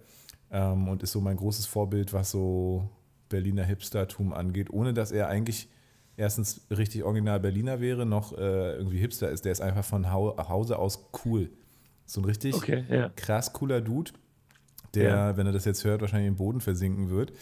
Ähm, 0.51 0.89
und 0.89 1.03
ist 1.03 1.13
so 1.13 1.23
mein 1.23 1.37
großes 1.37 1.65
Vorbild, 1.65 2.13
was 2.13 2.31
so 2.31 2.91
Berliner 3.31 3.65
Hipstertum 3.65 4.35
angeht, 4.35 4.71
ohne 4.71 4.93
dass 4.93 5.13
er 5.13 5.29
eigentlich 5.29 5.71
erstens 6.19 6.67
richtig 6.71 7.05
original 7.05 7.41
Berliner 7.41 7.81
wäre, 7.81 8.05
noch 8.05 8.37
äh, 8.37 8.75
irgendwie 8.75 8.99
Hipster 8.99 9.31
ist. 9.31 9.47
Der 9.47 9.53
ist 9.53 9.63
einfach 9.63 9.85
von 9.85 10.13
Hause 10.13 10.79
aus 10.79 11.09
cool. 11.25 11.49
So 12.11 12.21
ein 12.21 12.25
richtig 12.25 12.57
okay, 12.57 12.85
ja. 12.91 13.09
krass 13.15 13.53
cooler 13.53 13.81
Dude, 13.81 14.11
der, 14.95 15.11
ja. 15.11 15.37
wenn 15.37 15.47
er 15.47 15.53
das 15.53 15.65
jetzt 15.65 15.85
hört, 15.85 16.01
wahrscheinlich 16.01 16.27
im 16.27 16.35
Boden 16.35 16.61
versinken 16.61 17.09
wird. 17.09 17.33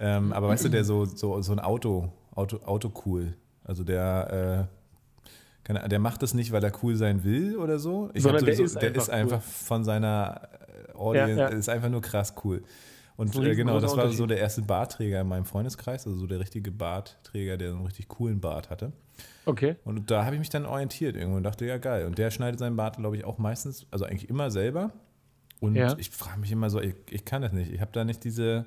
Ähm, 0.00 0.32
aber 0.32 0.48
weißt 0.48 0.64
du, 0.64 0.68
der 0.68 0.82
so, 0.82 1.04
so, 1.04 1.40
so 1.42 1.52
ein 1.52 1.60
Auto, 1.60 2.12
Auto, 2.34 2.56
Auto 2.64 2.92
cool. 3.06 3.36
Also 3.62 3.84
der, 3.84 4.66
äh, 4.66 5.62
keine, 5.62 5.88
der 5.88 6.00
macht 6.00 6.24
das 6.24 6.34
nicht, 6.34 6.50
weil 6.50 6.64
er 6.64 6.72
cool 6.82 6.96
sein 6.96 7.22
will 7.22 7.56
oder 7.56 7.78
so. 7.78 8.10
Ich 8.14 8.24
Sondern 8.24 8.40
so, 8.40 8.46
der, 8.46 8.56
so, 8.56 8.64
ist, 8.64 8.74
der 8.74 8.88
einfach 8.88 9.02
ist 9.02 9.10
einfach 9.10 9.42
von 9.42 9.84
seiner 9.84 10.48
äh, 10.88 10.98
Audience, 10.98 11.40
ja, 11.40 11.46
ist 11.46 11.68
einfach 11.68 11.88
nur 11.88 12.00
krass 12.00 12.34
cool. 12.44 12.64
Und 13.16 13.32
äh, 13.36 13.54
genau, 13.54 13.78
das 13.78 13.96
war 13.96 14.10
so 14.10 14.26
der 14.26 14.38
erste 14.38 14.62
Bartträger 14.62 15.20
in 15.20 15.28
meinem 15.28 15.44
Freundeskreis, 15.44 16.04
also 16.04 16.18
so 16.18 16.26
der 16.26 16.40
richtige 16.40 16.72
Bartträger, 16.72 17.56
der 17.56 17.70
so 17.70 17.76
einen 17.76 17.86
richtig 17.86 18.08
coolen 18.08 18.40
Bart 18.40 18.70
hatte. 18.70 18.90
Okay. 19.44 19.76
Und 19.84 20.10
da 20.10 20.24
habe 20.24 20.34
ich 20.34 20.40
mich 20.40 20.50
dann 20.50 20.66
orientiert 20.66 21.16
irgendwo 21.16 21.36
und 21.36 21.44
dachte, 21.44 21.66
ja 21.66 21.78
geil. 21.78 22.06
Und 22.06 22.18
der 22.18 22.30
schneidet 22.30 22.58
seinen 22.58 22.76
Bart, 22.76 22.96
glaube 22.96 23.16
ich, 23.16 23.24
auch 23.24 23.38
meistens, 23.38 23.86
also 23.90 24.04
eigentlich 24.04 24.28
immer 24.28 24.50
selber. 24.50 24.92
Und 25.60 25.76
ja. 25.76 25.96
ich 25.98 26.10
frage 26.10 26.40
mich 26.40 26.52
immer 26.52 26.68
so, 26.68 26.80
ich, 26.80 26.94
ich 27.10 27.24
kann 27.24 27.42
das 27.42 27.52
nicht. 27.52 27.72
Ich 27.72 27.80
habe 27.80 27.92
da 27.92 28.04
nicht 28.04 28.24
diese, 28.24 28.66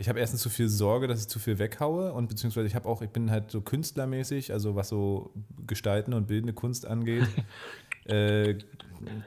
ich 0.00 0.08
habe 0.08 0.18
erstens 0.18 0.40
zu 0.40 0.48
viel 0.48 0.68
Sorge, 0.68 1.06
dass 1.06 1.20
ich 1.20 1.28
zu 1.28 1.38
viel 1.38 1.58
weghaue 1.58 2.12
und 2.14 2.28
beziehungsweise 2.28 2.66
ich 2.66 2.74
habe 2.74 2.88
auch, 2.88 3.02
ich 3.02 3.10
bin 3.10 3.30
halt 3.30 3.50
so 3.50 3.60
künstlermäßig, 3.60 4.52
also 4.52 4.74
was 4.74 4.88
so 4.88 5.32
Gestalten 5.66 6.14
und 6.14 6.26
bildende 6.26 6.54
Kunst 6.54 6.86
angeht, 6.86 7.28
äh, 8.06 8.56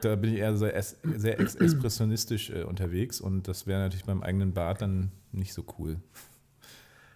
da 0.00 0.16
bin 0.16 0.34
ich 0.34 0.40
eher 0.40 0.56
so 0.56 0.66
es, 0.66 0.98
sehr 1.02 1.38
expressionistisch 1.38 2.50
äh, 2.50 2.64
unterwegs 2.64 3.20
und 3.20 3.46
das 3.46 3.68
wäre 3.68 3.80
natürlich 3.80 4.04
beim 4.04 4.22
eigenen 4.22 4.52
Bart 4.52 4.82
dann 4.82 5.12
nicht 5.30 5.54
so 5.54 5.64
cool. 5.78 5.96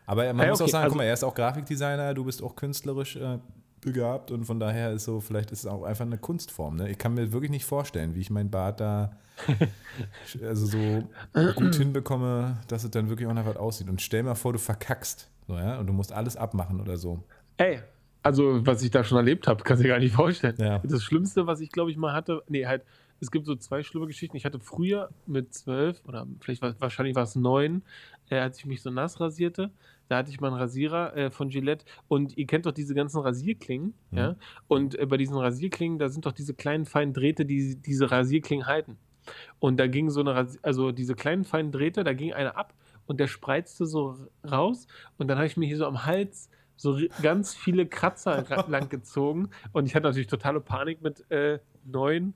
Aber 0.08 0.24
man 0.32 0.46
ja, 0.46 0.50
muss 0.50 0.60
okay, 0.62 0.68
auch 0.68 0.72
sagen, 0.72 0.84
also, 0.84 0.94
guck 0.94 0.98
mal, 0.98 1.04
er 1.04 1.12
ist 1.12 1.22
auch 1.22 1.34
Grafikdesigner, 1.34 2.14
du 2.14 2.24
bist 2.24 2.42
auch 2.42 2.56
künstlerisch 2.56 3.16
äh, 3.16 3.38
begabt 3.82 4.30
und 4.30 4.46
von 4.46 4.58
daher 4.58 4.90
ist 4.92 5.04
so, 5.04 5.20
vielleicht 5.20 5.50
ist 5.50 5.60
es 5.60 5.66
auch 5.66 5.82
einfach 5.82 6.06
eine 6.06 6.16
Kunstform. 6.16 6.76
Ne? 6.76 6.88
Ich 6.88 6.96
kann 6.96 7.12
mir 7.12 7.30
wirklich 7.30 7.50
nicht 7.50 7.66
vorstellen, 7.66 8.14
wie 8.14 8.20
ich 8.20 8.30
mein 8.30 8.50
Bart 8.50 8.80
da 8.80 9.12
also 10.42 10.64
so 10.64 11.04
gut 11.54 11.74
hinbekomme, 11.74 12.56
dass 12.68 12.84
es 12.84 12.90
dann 12.90 13.10
wirklich 13.10 13.28
auch 13.28 13.34
nach 13.34 13.44
was 13.44 13.58
aussieht. 13.58 13.90
Und 13.90 14.00
stell 14.00 14.22
mal 14.22 14.34
vor, 14.34 14.54
du 14.54 14.58
verkackst 14.58 15.28
so, 15.46 15.58
ja? 15.58 15.78
und 15.78 15.86
du 15.86 15.92
musst 15.92 16.10
alles 16.10 16.38
abmachen 16.38 16.80
oder 16.80 16.96
so. 16.96 17.22
Ey, 17.58 17.80
also 18.22 18.66
was 18.66 18.82
ich 18.82 18.90
da 18.90 19.04
schon 19.04 19.18
erlebt 19.18 19.46
habe, 19.46 19.62
kannst 19.62 19.82
du 19.82 19.84
dir 19.84 19.90
gar 19.90 19.98
nicht 19.98 20.14
vorstellen. 20.14 20.56
Ja. 20.58 20.78
Das 20.78 21.02
Schlimmste, 21.02 21.46
was 21.46 21.60
ich 21.60 21.70
glaube 21.70 21.90
ich 21.90 21.98
mal 21.98 22.14
hatte, 22.14 22.42
nee, 22.48 22.64
halt, 22.64 22.82
es 23.20 23.30
gibt 23.30 23.44
so 23.44 23.56
zwei 23.56 23.82
schlimme 23.82 24.06
Geschichten. 24.06 24.38
Ich 24.38 24.46
hatte 24.46 24.58
früher 24.58 25.10
mit 25.26 25.52
zwölf 25.52 26.00
oder 26.06 26.26
vielleicht 26.40 26.62
war, 26.62 26.74
wahrscheinlich 26.78 27.14
war 27.14 27.24
es 27.24 27.36
neun, 27.36 27.82
äh, 28.30 28.38
als 28.38 28.58
ich 28.58 28.64
mich 28.64 28.80
so 28.80 28.90
nass 28.90 29.20
rasierte, 29.20 29.70
da 30.08 30.18
hatte 30.18 30.30
ich 30.30 30.40
mal 30.40 30.48
einen 30.48 30.56
Rasierer 30.56 31.16
äh, 31.16 31.30
von 31.30 31.50
Gillette 31.50 31.84
und 32.08 32.36
ihr 32.36 32.46
kennt 32.46 32.66
doch 32.66 32.72
diese 32.72 32.94
ganzen 32.94 33.20
Rasierklingen, 33.20 33.94
mhm. 34.10 34.18
ja? 34.18 34.36
Und 34.66 34.98
äh, 34.98 35.06
bei 35.06 35.16
diesen 35.16 35.36
Rasierklingen, 35.36 35.98
da 35.98 36.08
sind 36.08 36.26
doch 36.26 36.32
diese 36.32 36.54
kleinen 36.54 36.86
feinen 36.86 37.12
Drähte, 37.12 37.44
die 37.44 37.76
diese 37.76 38.10
Rasierklingen 38.10 38.66
halten. 38.66 38.98
Und 39.58 39.78
da 39.78 39.86
ging 39.86 40.08
so 40.10 40.20
eine, 40.20 40.48
also 40.62 40.92
diese 40.92 41.14
kleinen 41.14 41.44
feinen 41.44 41.70
Drähte, 41.70 42.04
da 42.04 42.14
ging 42.14 42.32
einer 42.32 42.56
ab 42.56 42.74
und 43.06 43.20
der 43.20 43.26
spreizte 43.26 43.86
so 43.86 44.16
raus 44.48 44.86
und 45.18 45.28
dann 45.28 45.38
habe 45.38 45.46
ich 45.46 45.56
mir 45.56 45.66
hier 45.66 45.76
so 45.76 45.86
am 45.86 46.06
Hals 46.06 46.50
so 46.76 46.98
ganz 47.22 47.54
viele 47.54 47.86
Kratzer 47.86 48.44
lang 48.68 48.88
gezogen 48.88 49.50
und 49.72 49.86
ich 49.86 49.94
hatte 49.94 50.06
natürlich 50.06 50.28
totale 50.28 50.60
Panik 50.60 51.02
mit 51.02 51.30
äh, 51.30 51.58
neun 51.84 52.34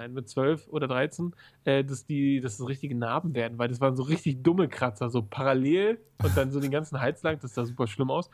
nein, 0.00 0.14
mit 0.14 0.28
12 0.28 0.68
oder 0.68 0.88
13, 0.88 1.34
äh, 1.64 1.84
dass, 1.84 2.06
die, 2.06 2.40
dass 2.40 2.56
das 2.56 2.66
richtige 2.66 2.94
Narben 2.94 3.34
werden, 3.34 3.58
weil 3.58 3.68
das 3.68 3.80
waren 3.80 3.96
so 3.96 4.02
richtig 4.02 4.42
dumme 4.42 4.68
Kratzer, 4.68 5.10
so 5.10 5.22
parallel 5.22 6.00
und 6.22 6.36
dann 6.36 6.50
so 6.50 6.60
den 6.60 6.70
ganzen 6.70 7.00
Hals 7.00 7.22
lang, 7.22 7.38
das 7.40 7.54
sah 7.54 7.64
super 7.64 7.86
schlimm 7.86 8.10
aus. 8.10 8.30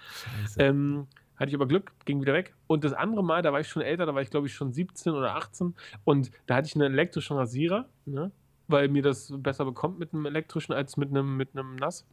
Ähm, 0.59 1.07
hatte 1.37 1.51
ich 1.51 1.55
aber 1.55 1.67
Glück, 1.67 1.93
ging 2.07 2.21
wieder 2.23 2.33
weg. 2.33 2.55
Und 2.67 2.85
das 2.85 2.93
andere 2.93 3.23
Mal, 3.23 3.43
da 3.43 3.53
war 3.53 3.61
ich 3.61 3.69
schon 3.69 3.83
älter, 3.83 4.07
da 4.07 4.14
war 4.14 4.23
ich 4.23 4.31
glaube 4.31 4.47
ich 4.47 4.55
schon 4.55 4.73
17 4.73 5.12
oder 5.12 5.35
18 5.35 5.75
und 6.05 6.31
da 6.47 6.57
hatte 6.57 6.69
ich 6.69 6.75
einen 6.77 6.93
elektrischen 6.93 7.37
Rasierer, 7.37 7.87
ne? 8.07 8.31
weil 8.69 8.89
mir 8.89 9.03
das 9.03 9.33
besser 9.37 9.64
bekommt 9.64 9.99
mit 9.99 10.14
einem 10.14 10.27
elektrischen 10.27 10.73
als 10.73 10.97
mit 10.97 11.11
einem, 11.11 11.37
mit 11.37 11.51
einem 11.55 11.77
Nass. 11.77 12.07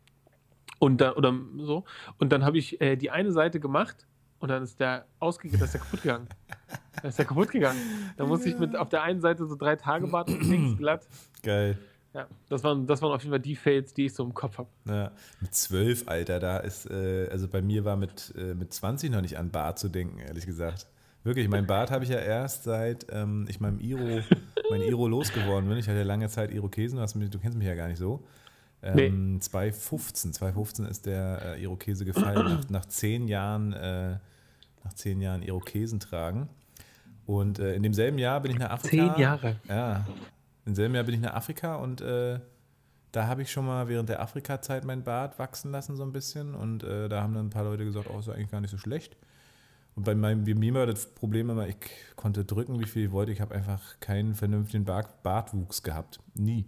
Und 0.80 1.00
da, 1.00 1.14
oder 1.16 1.34
so. 1.60 1.86
Und 2.18 2.32
dann 2.32 2.44
habe 2.44 2.58
ich 2.58 2.82
äh, 2.82 2.96
die 2.96 3.12
eine 3.12 3.32
Seite 3.32 3.60
gemacht 3.60 4.08
und 4.40 4.50
dann 4.50 4.64
ist 4.64 4.80
der 4.80 5.06
ausgegangen, 5.20 5.64
ist 5.64 5.74
der 5.74 5.82
kaputt 5.82 6.02
gegangen. 6.02 6.28
Da 7.02 7.08
ist 7.10 7.18
der 7.18 7.26
kaputt 7.26 7.52
gegangen. 7.52 7.80
Da 8.18 8.26
musste 8.26 8.50
ich 8.50 8.58
mit 8.58 8.76
auf 8.76 8.90
der 8.90 9.04
einen 9.04 9.22
Seite 9.22 9.46
so 9.46 9.56
drei 9.56 9.76
Tage 9.76 10.12
warten 10.12 10.36
und 10.36 10.44
links 10.50 10.78
glatt. 10.78 11.08
Geil. 11.42 11.78
Ja, 12.14 12.28
das 12.48 12.64
waren, 12.64 12.86
das 12.86 13.02
waren 13.02 13.12
auf 13.12 13.22
jeden 13.24 13.32
Fall 13.32 13.40
die 13.40 13.56
Fails, 13.56 13.94
die 13.94 14.06
ich 14.06 14.14
so 14.14 14.24
im 14.24 14.34
Kopf 14.34 14.60
habe. 14.60 14.70
Ja, 14.86 15.12
mit 15.42 15.56
zwölf, 15.56 16.08
Alter, 16.08 16.40
da 16.40 16.58
ist, 16.58 16.90
äh, 16.90 17.28
also 17.32 17.48
bei 17.48 17.62
mir 17.62 17.86
war 17.86 17.96
mit, 17.96 18.34
äh, 18.38 18.54
mit 18.54 18.72
20 18.72 19.10
noch 19.10 19.22
nicht 19.22 19.38
an 19.38 19.50
Bart 19.50 19.80
zu 19.80 19.90
denken, 19.90 20.20
ehrlich 20.20 20.46
gesagt. 20.46 20.88
Wirklich, 21.24 21.48
mein 21.48 21.66
Bart 21.66 21.90
habe 21.90 22.04
ich 22.04 22.10
ja 22.10 22.20
erst 22.20 22.66
seit 22.66 23.08
ähm, 23.10 23.46
ich 23.50 23.60
meinem 23.60 23.80
Iro, 23.80 24.22
mein 24.70 24.82
Iro 24.82 25.08
losgeworden 25.08 25.68
bin. 25.70 25.78
Ich 25.78 25.88
hatte 25.88 26.00
ja 26.00 26.04
lange 26.04 26.28
Zeit 26.30 26.52
Irokesen, 26.52 27.00
du, 27.00 27.30
du 27.30 27.40
kennst 27.40 27.58
mich 27.58 27.68
ja 27.68 27.76
gar 27.76 27.88
nicht 27.88 27.98
so. 27.98 28.24
Ähm, 28.84 29.36
nee. 29.36 29.40
2015, 29.40 30.34
2015 30.34 30.86
ist 30.86 31.06
der 31.06 31.56
äh, 31.56 31.64
Irokese 31.64 32.04
gefallen, 32.04 32.44
nach, 32.44 32.70
nach 32.70 32.86
zehn 32.86 33.30
Jahren 33.30 33.72
äh, 33.72 34.18
nach 34.84 34.94
zehn 34.94 35.22
Jahren 35.22 35.42
Irokesen 35.42 36.00
tragen. 36.00 36.50
Und 37.26 37.60
äh, 37.60 37.76
in 37.76 37.84
demselben 37.84 38.18
Jahr 38.18 38.42
bin 38.42 38.52
ich 38.52 38.60
nach 38.60 38.72
Afrika. 38.72 39.14
Zehn 39.14 39.22
Jahre? 39.22 39.56
Ja. 39.68 40.06
Im 40.66 40.76
selben 40.76 40.96
Jahr 40.96 41.04
bin 41.04 41.16
ich 41.16 41.22
nach 41.22 41.34
Afrika 41.34 41.76
und 41.76 42.02
äh, 42.02 42.40
da 43.12 43.28
habe 43.28 43.42
ich 43.44 43.52
schon 43.52 43.66
mal 43.66 43.88
während 43.88 44.10
der 44.10 44.22
Afrika-Zeit 44.22 44.86
mein 44.86 45.04
Bart 45.04 45.38
wachsen 45.38 45.72
lassen, 45.72 45.96
so 45.96 46.04
ein 46.04 46.12
bisschen. 46.12 46.56
Und 46.56 46.84
äh, 46.84 47.10
da 47.10 47.22
haben 47.22 47.34
dann 47.34 47.48
ein 47.48 47.50
paar 47.50 47.64
Leute 47.64 47.86
gesagt, 47.86 48.10
oh, 48.10 48.20
ist 48.20 48.30
eigentlich 48.30 48.50
gar 48.50 48.62
nicht 48.62 48.72
so 48.72 48.78
schlecht. 48.78 49.16
Und 49.96 50.04
bei 50.04 50.16
meinem, 50.16 50.44
bei 50.44 50.56
mir 50.56 50.74
war 50.74 50.88
das 50.88 51.14
Problem 51.14 51.50
immer, 51.50 51.68
ich 51.68 51.78
konnte 52.16 52.44
drücken, 52.44 52.80
wie 52.80 52.86
viel 52.86 53.06
ich 53.06 53.12
wollte. 53.12 53.32
Ich 53.32 53.42
habe 53.42 53.54
einfach 53.54 54.00
keinen 54.00 54.34
vernünftigen 54.34 54.86
Bart, 54.86 55.22
Bartwuchs 55.22 55.84
gehabt. 55.84 56.20
Nie. 56.34 56.66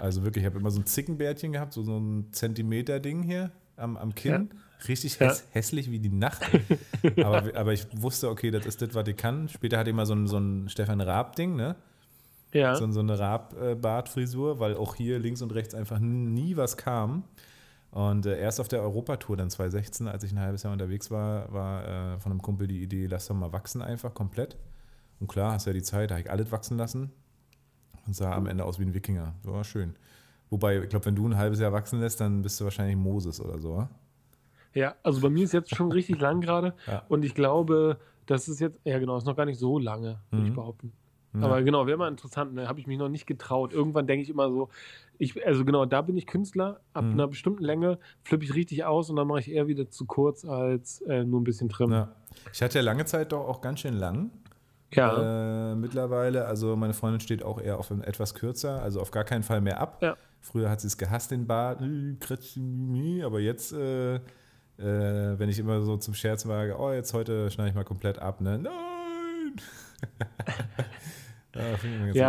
Also 0.00 0.24
wirklich, 0.24 0.44
ich 0.44 0.46
habe 0.46 0.58
immer 0.58 0.70
so 0.70 0.80
ein 0.80 0.86
Zickenbärtchen 0.86 1.52
gehabt, 1.52 1.74
so, 1.74 1.82
so 1.82 1.98
ein 1.98 2.32
Zentimeter-Ding 2.32 3.22
hier 3.22 3.52
am, 3.76 3.96
am 3.96 4.14
Kinn. 4.14 4.50
Ja. 4.52 4.88
Richtig 4.88 5.18
häss, 5.20 5.40
ja. 5.40 5.46
hässlich 5.52 5.90
wie 5.90 5.98
die 5.98 6.10
Nacht. 6.10 6.42
aber, 7.16 7.54
aber 7.54 7.72
ich 7.72 7.86
wusste, 7.92 8.28
okay, 8.28 8.50
das 8.50 8.66
ist 8.66 8.82
das, 8.82 8.94
was 8.94 9.08
ich 9.08 9.16
kann. 9.16 9.48
Später 9.48 9.78
hatte 9.78 9.90
ich 9.90 9.96
mal 9.96 10.06
so 10.06 10.14
ein, 10.14 10.26
so 10.26 10.38
ein 10.38 10.68
Stefan 10.68 11.00
Raab-Ding, 11.00 11.56
ne? 11.56 11.76
Ja. 12.52 12.76
So, 12.76 12.90
so 12.92 13.00
eine 13.00 13.18
Raab-Bartfrisur, 13.18 14.60
weil 14.60 14.76
auch 14.76 14.94
hier 14.94 15.18
links 15.18 15.42
und 15.42 15.54
rechts 15.54 15.74
einfach 15.74 15.98
nie 15.98 16.56
was 16.56 16.76
kam. 16.76 17.24
Und 17.90 18.26
äh, 18.26 18.38
erst 18.38 18.60
auf 18.60 18.68
der 18.68 18.82
Europatour, 18.82 19.36
dann 19.36 19.50
2016, 19.50 20.08
als 20.08 20.24
ich 20.24 20.32
ein 20.32 20.40
halbes 20.40 20.64
Jahr 20.64 20.72
unterwegs 20.72 21.10
war, 21.10 21.52
war 21.52 22.14
äh, 22.14 22.18
von 22.20 22.32
einem 22.32 22.42
Kumpel 22.42 22.66
die 22.66 22.82
Idee, 22.82 23.06
lass 23.06 23.26
doch 23.26 23.34
mal 23.34 23.52
wachsen 23.52 23.82
einfach 23.82 24.14
komplett. 24.14 24.56
Und 25.20 25.28
klar, 25.28 25.52
hast 25.52 25.66
ja 25.66 25.72
die 25.72 25.82
Zeit, 25.82 26.10
da 26.10 26.14
habe 26.14 26.22
ich 26.22 26.30
alles 26.30 26.50
wachsen 26.50 26.76
lassen 26.76 27.12
und 28.06 28.14
sah 28.14 28.32
am 28.32 28.46
Ende 28.46 28.64
aus 28.64 28.78
wie 28.78 28.84
ein 28.84 28.94
Wikinger. 28.94 29.34
So 29.44 29.52
war 29.52 29.64
schön. 29.64 29.94
Wobei, 30.54 30.78
ich 30.78 30.88
glaube, 30.88 31.06
wenn 31.06 31.16
du 31.16 31.26
ein 31.26 31.36
halbes 31.36 31.58
Jahr 31.58 31.72
wachsen 31.72 31.98
lässt, 31.98 32.20
dann 32.20 32.40
bist 32.40 32.60
du 32.60 32.64
wahrscheinlich 32.64 32.94
Moses 32.94 33.40
oder 33.40 33.58
so. 33.58 33.88
Ja, 34.72 34.94
also 35.02 35.20
bei 35.20 35.28
mir 35.28 35.42
ist 35.42 35.52
jetzt 35.52 35.74
schon 35.74 35.90
richtig 35.90 36.20
lang 36.20 36.40
gerade. 36.40 36.74
Ja. 36.86 37.02
Und 37.08 37.24
ich 37.24 37.34
glaube, 37.34 37.98
das 38.26 38.46
ist 38.46 38.60
jetzt, 38.60 38.78
ja 38.84 39.00
genau, 39.00 39.16
ist 39.16 39.26
noch 39.26 39.34
gar 39.34 39.46
nicht 39.46 39.58
so 39.58 39.80
lange, 39.80 40.20
würde 40.30 40.44
mhm. 40.44 40.50
ich 40.50 40.54
behaupten. 40.54 40.92
Ja. 41.34 41.42
Aber 41.42 41.60
genau, 41.62 41.88
wäre 41.88 41.98
mal 41.98 42.06
interessant, 42.06 42.54
ne? 42.54 42.68
habe 42.68 42.78
ich 42.78 42.86
mich 42.86 42.98
noch 42.98 43.08
nicht 43.08 43.26
getraut. 43.26 43.72
Irgendwann 43.72 44.06
denke 44.06 44.22
ich 44.22 44.30
immer 44.30 44.48
so, 44.48 44.68
ich, 45.18 45.44
also 45.44 45.64
genau, 45.64 45.86
da 45.86 46.02
bin 46.02 46.16
ich 46.16 46.28
Künstler, 46.28 46.78
ab 46.92 47.04
mhm. 47.04 47.14
einer 47.14 47.26
bestimmten 47.26 47.64
Länge 47.64 47.98
flippe 48.22 48.44
ich 48.44 48.54
richtig 48.54 48.84
aus 48.84 49.10
und 49.10 49.16
dann 49.16 49.26
mache 49.26 49.40
ich 49.40 49.50
eher 49.50 49.66
wieder 49.66 49.90
zu 49.90 50.04
kurz 50.04 50.44
als 50.44 51.00
äh, 51.00 51.24
nur 51.24 51.40
ein 51.40 51.44
bisschen 51.44 51.68
trimmen. 51.68 51.94
Ja. 51.94 52.14
Ich 52.52 52.62
hatte 52.62 52.78
ja 52.78 52.84
lange 52.84 53.06
Zeit 53.06 53.32
doch 53.32 53.48
auch 53.48 53.60
ganz 53.60 53.80
schön 53.80 53.94
lang. 53.94 54.30
Ja. 54.92 55.72
Äh, 55.72 55.74
mittlerweile, 55.74 56.46
also 56.46 56.76
meine 56.76 56.94
Freundin 56.94 57.18
steht 57.18 57.42
auch 57.42 57.60
eher 57.60 57.80
auf 57.80 57.90
etwas 57.90 58.34
kürzer, 58.34 58.80
also 58.80 59.00
auf 59.00 59.10
gar 59.10 59.24
keinen 59.24 59.42
Fall 59.42 59.60
mehr 59.60 59.80
ab. 59.80 59.98
Ja. 60.00 60.16
Früher 60.44 60.68
hat 60.68 60.82
sie 60.82 60.88
es 60.88 60.98
gehasst, 60.98 61.30
den 61.30 61.46
Bart, 61.46 61.80
äh, 61.80 63.22
aber 63.22 63.40
jetzt, 63.40 63.72
äh, 63.72 64.16
äh, 64.16 64.20
wenn 64.76 65.48
ich 65.48 65.58
immer 65.58 65.80
so 65.80 65.96
zum 65.96 66.12
Scherz 66.12 66.46
wage, 66.46 66.76
oh, 66.78 66.92
jetzt 66.92 67.14
heute 67.14 67.50
schneide 67.50 67.70
ich 67.70 67.74
mal 67.74 67.84
komplett 67.84 68.18
ab, 68.18 68.42
ne? 68.42 68.58
Nein! 68.58 69.56
ja, 72.12 72.28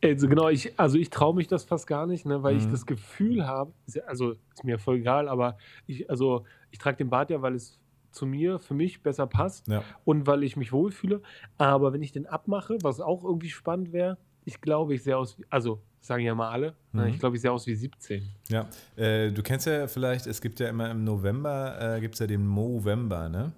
also 0.00 0.28
genau, 0.28 0.48
ich, 0.48 0.78
also 0.78 0.96
ich 0.96 1.10
traue 1.10 1.34
mich 1.34 1.48
das 1.48 1.64
fast 1.64 1.88
gar 1.88 2.06
nicht, 2.06 2.24
ne, 2.24 2.44
weil 2.44 2.54
mhm. 2.54 2.60
ich 2.60 2.70
das 2.70 2.86
Gefühl 2.86 3.48
habe, 3.48 3.72
also 4.06 4.30
ist 4.30 4.62
mir 4.62 4.78
voll 4.78 4.98
egal, 4.98 5.28
aber 5.28 5.58
ich, 5.88 6.08
also 6.08 6.44
ich 6.70 6.78
trage 6.78 6.98
den 6.98 7.10
Bart 7.10 7.30
ja, 7.30 7.42
weil 7.42 7.56
es 7.56 7.80
zu 8.12 8.26
mir, 8.26 8.60
für 8.60 8.74
mich 8.74 9.02
besser 9.02 9.26
passt 9.26 9.66
ja. 9.66 9.82
und 10.04 10.28
weil 10.28 10.44
ich 10.44 10.56
mich 10.56 10.72
wohlfühle. 10.72 11.20
Aber 11.58 11.92
wenn 11.92 12.02
ich 12.02 12.12
den 12.12 12.26
abmache, 12.26 12.78
was 12.82 13.00
auch 13.00 13.24
irgendwie 13.24 13.50
spannend 13.50 13.92
wäre, 13.92 14.18
ich 14.44 14.60
glaube, 14.60 14.94
ich 14.94 15.02
sehe 15.02 15.16
aus, 15.18 15.36
wie, 15.38 15.44
also 15.50 15.82
sagen 16.06 16.24
ja 16.24 16.34
mal 16.34 16.50
alle, 16.50 16.74
mhm. 16.92 17.06
ich 17.06 17.18
glaube, 17.18 17.36
ich 17.36 17.42
sehe 17.42 17.50
aus 17.50 17.66
wie 17.66 17.74
17. 17.74 18.28
Ja, 18.48 18.66
äh, 18.96 19.30
du 19.30 19.42
kennst 19.42 19.66
ja 19.66 19.86
vielleicht, 19.86 20.26
es 20.26 20.40
gibt 20.40 20.60
ja 20.60 20.68
immer 20.68 20.90
im 20.90 21.04
November, 21.04 21.96
äh, 21.96 22.00
gibt 22.00 22.14
es 22.14 22.20
ja 22.20 22.26
den 22.26 22.46
Movember, 22.46 23.28
ne? 23.28 23.52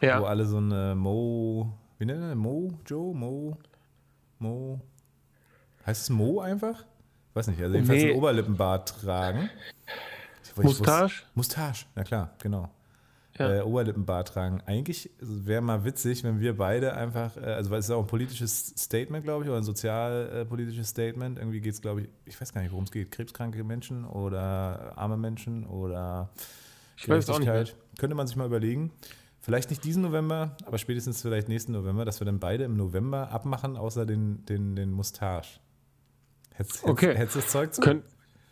Ja. 0.00 0.20
Wo 0.20 0.24
alle 0.24 0.44
so 0.44 0.58
eine 0.58 0.94
Mo, 0.94 1.72
wie 1.98 2.04
nennt 2.04 2.20
man 2.20 2.36
Mo, 2.36 2.72
Joe, 2.84 3.14
Mo, 3.14 3.56
Mo. 4.38 4.80
Heißt 5.86 6.02
es 6.02 6.10
Mo 6.10 6.40
einfach? 6.40 6.84
Weiß 7.32 7.46
nicht, 7.48 7.62
also 7.62 7.74
jedenfalls 7.74 8.02
nee. 8.02 8.10
einen 8.10 8.18
Oberlippenbart 8.18 9.00
tragen. 9.00 9.50
Mustache? 10.56 11.24
Mustache, 11.34 11.86
ja 11.94 12.04
klar, 12.04 12.34
genau. 12.42 12.70
Ja. 13.38 13.56
Äh, 13.56 13.60
Oberlippenbart 13.62 14.28
tragen. 14.28 14.62
Eigentlich 14.66 15.10
wäre 15.20 15.60
mal 15.60 15.84
witzig, 15.84 16.24
wenn 16.24 16.40
wir 16.40 16.56
beide 16.56 16.94
einfach, 16.94 17.36
äh, 17.36 17.40
also 17.40 17.70
weil 17.70 17.80
es 17.80 17.86
ist 17.86 17.90
auch 17.90 18.00
ein 18.00 18.06
politisches 18.06 18.74
Statement, 18.78 19.24
glaube 19.24 19.44
ich, 19.44 19.50
oder 19.50 19.58
ein 19.58 19.64
sozialpolitisches 19.64 20.88
Statement. 20.88 21.38
Irgendwie 21.38 21.60
geht 21.60 21.74
es, 21.74 21.82
glaube 21.82 22.02
ich, 22.02 22.08
ich 22.24 22.40
weiß 22.40 22.52
gar 22.52 22.62
nicht, 22.62 22.72
worum 22.72 22.84
es 22.84 22.90
geht. 22.90 23.10
Krebskranke 23.10 23.62
Menschen 23.64 24.04
oder 24.04 24.96
arme 24.96 25.16
Menschen 25.16 25.66
oder 25.66 26.30
ich 26.96 27.08
weiß 27.08 27.28
auch 27.30 27.38
nicht 27.38 27.48
mehr. 27.48 27.64
Könnte 27.98 28.16
man 28.16 28.26
sich 28.26 28.36
mal 28.36 28.46
überlegen. 28.46 28.92
Vielleicht 29.40 29.70
nicht 29.70 29.84
diesen 29.84 30.02
November, 30.02 30.56
aber 30.64 30.78
spätestens 30.78 31.22
vielleicht 31.22 31.48
nächsten 31.48 31.72
November, 31.72 32.04
dass 32.04 32.20
wir 32.20 32.24
dann 32.24 32.40
beide 32.40 32.64
im 32.64 32.76
November 32.76 33.30
abmachen, 33.30 33.76
außer 33.76 34.04
den, 34.04 34.44
den, 34.46 34.74
den 34.74 34.90
Mustache. 34.90 35.60
Hättest, 36.54 36.84
okay. 36.84 37.14
du 37.14 37.26
das 37.26 37.48
Zeug 37.48 37.72
zu? 37.72 37.80
Könnt, 37.80 38.02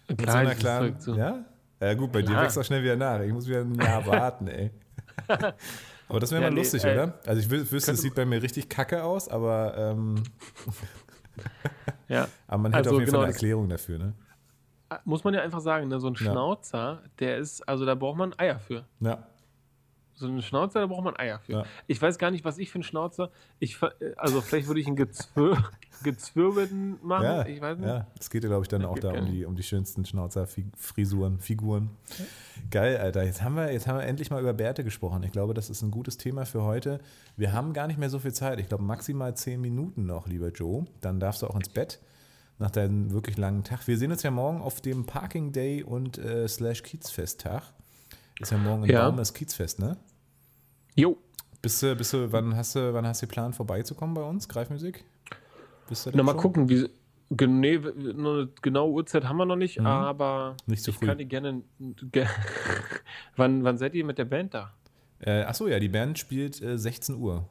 Mit 0.09 0.18
klar, 0.18 0.32
so 0.32 0.39
einer 0.39 0.55
klaren, 0.55 1.01
zu. 1.01 1.14
Ja? 1.16 1.45
Ja, 1.81 1.95
gut, 1.95 2.12
bei 2.12 2.22
klar. 2.22 2.37
dir 2.37 2.43
wächst 2.43 2.59
auch 2.59 2.64
schnell 2.64 2.83
wieder 2.83 2.97
nach. 2.97 3.20
Ich 3.20 3.33
muss 3.33 3.47
wieder 3.47 3.61
ein 3.61 3.75
Jahr 3.75 4.07
warten, 4.07 4.49
ey. 4.49 4.70
aber 6.09 6.20
das 6.20 6.31
wäre 6.31 6.43
ja, 6.43 6.51
mal 6.51 6.57
lustig, 6.57 6.83
nee, 6.85 6.93
oder? 6.93 7.18
Also 7.27 7.41
ich 7.41 7.51
wüsste, 7.70 7.93
es 7.93 8.01
sieht 8.01 8.14
bei 8.14 8.25
mir 8.25 8.43
richtig 8.43 8.68
kacke 8.68 9.03
aus, 9.03 9.29
aber, 9.29 9.75
ähm, 9.77 10.22
ja. 12.09 12.29
aber 12.47 12.62
man 12.62 12.72
hätte 12.72 12.89
also, 12.89 12.97
auf 12.97 13.01
jeden 13.01 13.07
genau, 13.07 13.18
Fall 13.18 13.25
eine 13.27 13.33
Erklärung 13.33 13.68
dafür, 13.68 13.99
ne? 13.99 14.12
Muss 15.05 15.25
man 15.25 15.35
ja 15.35 15.41
einfach 15.41 15.61
sagen, 15.61 15.89
ne? 15.89 15.99
so 15.99 16.07
ein 16.07 16.14
Schnauzer, 16.14 17.01
ja. 17.03 17.11
der 17.18 17.39
ist, 17.39 17.68
also 17.68 17.85
da 17.85 17.95
braucht 17.95 18.16
man 18.16 18.33
Eier 18.39 18.61
für. 18.61 18.85
Ja. 19.01 19.27
So 20.16 20.26
einen 20.26 20.42
Schnauzer, 20.42 20.80
da 20.80 20.86
braucht 20.86 21.04
man 21.04 21.16
Eier 21.16 21.40
für. 21.40 21.52
Ja. 21.52 21.64
Ich 21.86 22.00
weiß 22.00 22.18
gar 22.18 22.30
nicht, 22.30 22.44
was 22.44 22.58
ich 22.58 22.70
für 22.70 22.76
einen 22.76 22.84
Schnauzer. 22.84 23.30
Ich, 23.58 23.78
also 24.16 24.40
vielleicht 24.40 24.68
würde 24.68 24.80
ich 24.80 24.86
einen 24.86 24.96
gezwir 24.96 25.70
gezwirbelten 26.02 26.98
machen. 27.02 27.24
Ja, 27.24 27.46
ich 27.46 27.60
weiß 27.60 27.78
nicht. 27.78 27.88
Ja, 27.88 28.06
es 28.18 28.30
geht 28.30 28.44
ja, 28.44 28.48
glaube 28.48 28.62
ich, 28.62 28.68
dann 28.68 28.84
auch 28.84 28.98
da 28.98 29.12
um 29.12 29.26
die, 29.26 29.44
um 29.44 29.56
die 29.56 29.62
schönsten 29.62 30.04
Schnauzer-Frisuren, 30.04 31.40
Figuren. 31.40 31.90
Geil, 32.70 32.96
Alter. 32.98 33.24
Jetzt 33.24 33.42
haben, 33.42 33.56
wir, 33.56 33.72
jetzt 33.72 33.86
haben 33.86 33.98
wir 33.98 34.04
endlich 34.04 34.30
mal 34.30 34.40
über 34.40 34.52
Bärte 34.52 34.84
gesprochen. 34.84 35.22
Ich 35.22 35.32
glaube, 35.32 35.54
das 35.54 35.70
ist 35.70 35.82
ein 35.82 35.90
gutes 35.90 36.16
Thema 36.16 36.46
für 36.46 36.62
heute. 36.62 37.00
Wir 37.36 37.52
haben 37.52 37.72
gar 37.72 37.86
nicht 37.86 37.98
mehr 37.98 38.10
so 38.10 38.18
viel 38.18 38.32
Zeit. 38.32 38.60
Ich 38.60 38.68
glaube, 38.68 38.84
maximal 38.84 39.34
zehn 39.36 39.60
Minuten 39.60 40.06
noch, 40.06 40.26
lieber 40.26 40.50
Joe. 40.50 40.84
Dann 41.00 41.20
darfst 41.20 41.42
du 41.42 41.46
auch 41.46 41.56
ins 41.56 41.68
Bett 41.68 42.00
nach 42.58 42.70
deinem 42.70 43.10
wirklich 43.10 43.36
langen 43.36 43.64
Tag. 43.64 43.86
Wir 43.88 43.98
sehen 43.98 44.12
uns 44.12 44.22
ja 44.22 44.30
morgen 44.30 44.60
auf 44.60 44.80
dem 44.80 45.06
Parking 45.06 45.52
Day 45.52 45.82
und 45.82 46.18
äh, 46.18 46.46
Slash 46.46 46.82
Kiezfest-Tag. 46.82 47.62
Ist 48.41 48.53
ja 48.53 48.59
morgen 48.59 48.85
ein 48.85 48.91
ja. 48.91 49.07
Baum 49.07 49.16
das 49.16 49.32
Kiezfest, 49.32 49.78
ne? 49.78 49.97
Jo. 50.97 51.18
Bist 51.62 51.82
du, 51.82 51.95
bist 51.97 52.12
du, 52.12 52.30
wann 52.32 52.57
hast 52.57 52.74
du, 52.74 52.93
wann 52.93 53.07
hast 53.07 53.22
du 53.22 53.26
geplant, 53.26 53.57
vorbeizukommen 53.57 54.14
bei 54.14 54.22
uns, 54.22 54.49
Greifmusik? 54.49 55.05
Bist 55.89 56.07
du 56.07 56.11
Na, 56.14 56.22
mal 56.22 56.32
schon? 56.32 56.41
gucken, 56.41 56.68
wie, 56.68 56.89
nee, 57.30 57.76
eine 57.78 58.49
genaue 58.61 58.93
Uhrzeit 58.93 59.24
haben 59.24 59.37
wir 59.37 59.47
noch 59.47 59.57
nicht, 59.57 59.78
mhm. 59.78 59.87
aber 59.87 60.57
nicht 60.66 60.82
so 60.82 60.91
ich 60.91 60.99
früh. 60.99 61.07
kann 61.07 61.18
die 61.18 61.26
gerne. 61.26 61.62
Ge 62.12 62.26
wann, 63.37 63.64
wann 63.64 63.78
seid 63.78 63.95
ihr 63.95 64.05
mit 64.05 64.18
der 64.18 64.24
Band 64.24 64.55
da? 64.55 64.72
Äh, 65.20 65.43
achso, 65.43 65.66
ja, 65.68 65.78
die 65.78 65.89
Band 65.89 66.18
spielt 66.18 66.61
äh, 66.61 66.76
16 66.76 67.14
Uhr. 67.14 67.49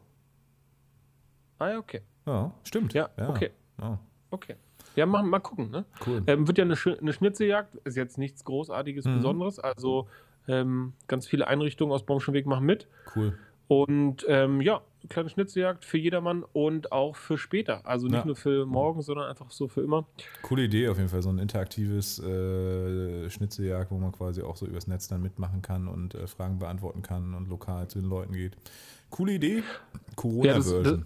Ah, 1.60 1.70
ja, 1.70 1.78
okay. 1.78 2.02
Ja, 2.26 2.52
stimmt. 2.64 2.94
Ja, 2.94 3.10
ja. 3.18 3.30
okay. 3.30 3.52
Ja. 3.80 4.00
Okay. 4.30 4.56
Ja, 4.96 5.06
mal, 5.06 5.24
mal 5.24 5.40
gucken, 5.40 5.72
ne? 5.72 5.86
Cool. 6.06 6.24
Ähm, 6.28 6.48
wird 6.48 6.58
ja 6.58 6.66
eine, 6.66 6.76
eine 7.00 7.14
Schnitzeljagd, 7.14 7.76
ist 7.84 7.98
jetzt 7.98 8.18
nichts 8.18 8.44
Großartiges, 8.44 9.06
mhm. 9.06 9.16
Besonderes, 9.16 9.60
also 9.60 10.08
ähm, 10.48 10.94
ganz 11.08 11.28
viele 11.28 11.48
Einrichtungen 11.48 11.94
aus 11.94 12.06
Baumschenweg 12.06 12.46
machen 12.46 12.66
mit. 12.66 12.88
Cool. 13.16 13.38
Und 13.68 14.26
ähm, 14.28 14.62
ja, 14.62 14.82
kleine 15.10 15.30
Schnitzeljagd 15.30 15.86
für 15.86 15.98
jedermann 15.98 16.44
und 16.54 16.92
auch 16.92 17.16
für 17.16 17.38
später. 17.38 17.86
Also 17.86 18.08
nicht 18.08 18.20
ja. 18.20 18.26
nur 18.26 18.36
für 18.36 18.66
morgen, 18.66 19.02
sondern 19.02 19.30
einfach 19.30 19.52
so 19.52 19.68
für 19.68 19.82
immer. 19.82 20.06
Coole 20.42 20.64
Idee 20.64 20.90
auf 20.90 20.98
jeden 20.98 21.10
Fall, 21.10 21.22
so 21.22 21.30
ein 21.30 21.40
interaktives 21.40 22.20
äh, 22.20 23.30
Schnitzeljagd, 23.30 23.92
wo 23.92 23.98
man 23.98 24.12
quasi 24.12 24.42
auch 24.42 24.58
so 24.58 24.66
übers 24.66 24.88
Netz 24.88 25.08
dann 25.08 25.22
mitmachen 25.22 25.62
kann 25.62 25.88
und 25.88 26.14
äh, 26.16 26.28
Fragen 26.28 26.60
beantworten 26.60 27.02
kann 27.02 27.34
und 27.34 27.48
lokal 27.48 27.88
zu 27.88 28.00
den 28.00 28.10
Leuten 28.10 28.34
geht. 28.34 28.58
Coole 29.10 29.34
Idee. 29.34 29.64
Corona-Version. 30.16 31.00
Ja, 31.00 31.06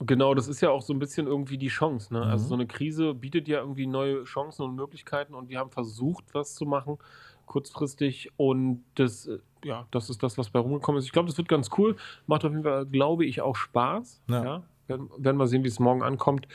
Genau, 0.00 0.34
das 0.34 0.48
ist 0.48 0.60
ja 0.60 0.70
auch 0.70 0.82
so 0.82 0.92
ein 0.92 0.98
bisschen 0.98 1.26
irgendwie 1.26 1.56
die 1.56 1.68
Chance. 1.68 2.12
Ne? 2.12 2.18
Also 2.18 2.26
mhm. 2.26 2.32
Also 2.32 2.48
so 2.48 2.54
eine 2.54 2.66
Krise 2.66 3.14
bietet 3.14 3.46
ja 3.46 3.60
irgendwie 3.60 3.86
neue 3.86 4.24
Chancen 4.24 4.62
und 4.62 4.74
Möglichkeiten 4.74 5.34
und 5.34 5.48
wir 5.48 5.58
haben 5.58 5.70
versucht, 5.70 6.24
was 6.34 6.54
zu 6.54 6.66
machen 6.66 6.98
kurzfristig 7.46 8.30
und 8.36 8.84
das, 8.94 9.26
äh, 9.26 9.38
ja, 9.64 9.86
das 9.90 10.10
ist 10.10 10.22
das, 10.22 10.38
was 10.38 10.50
bei 10.50 10.58
rumgekommen 10.58 10.98
ist. 10.98 11.06
Ich 11.06 11.12
glaube, 11.12 11.28
das 11.28 11.38
wird 11.38 11.48
ganz 11.48 11.70
cool. 11.78 11.96
Macht 12.26 12.44
auf 12.44 12.52
jeden 12.52 12.64
Fall, 12.64 12.86
glaube 12.86 13.24
ich, 13.24 13.40
auch 13.40 13.56
Spaß. 13.56 14.22
Ja. 14.28 14.44
ja. 14.44 14.62
Werden, 14.86 15.08
werden 15.16 15.36
wir 15.38 15.46
sehen, 15.46 15.64
wie 15.64 15.68
es 15.68 15.80
morgen 15.80 16.02
ankommt. 16.02 16.46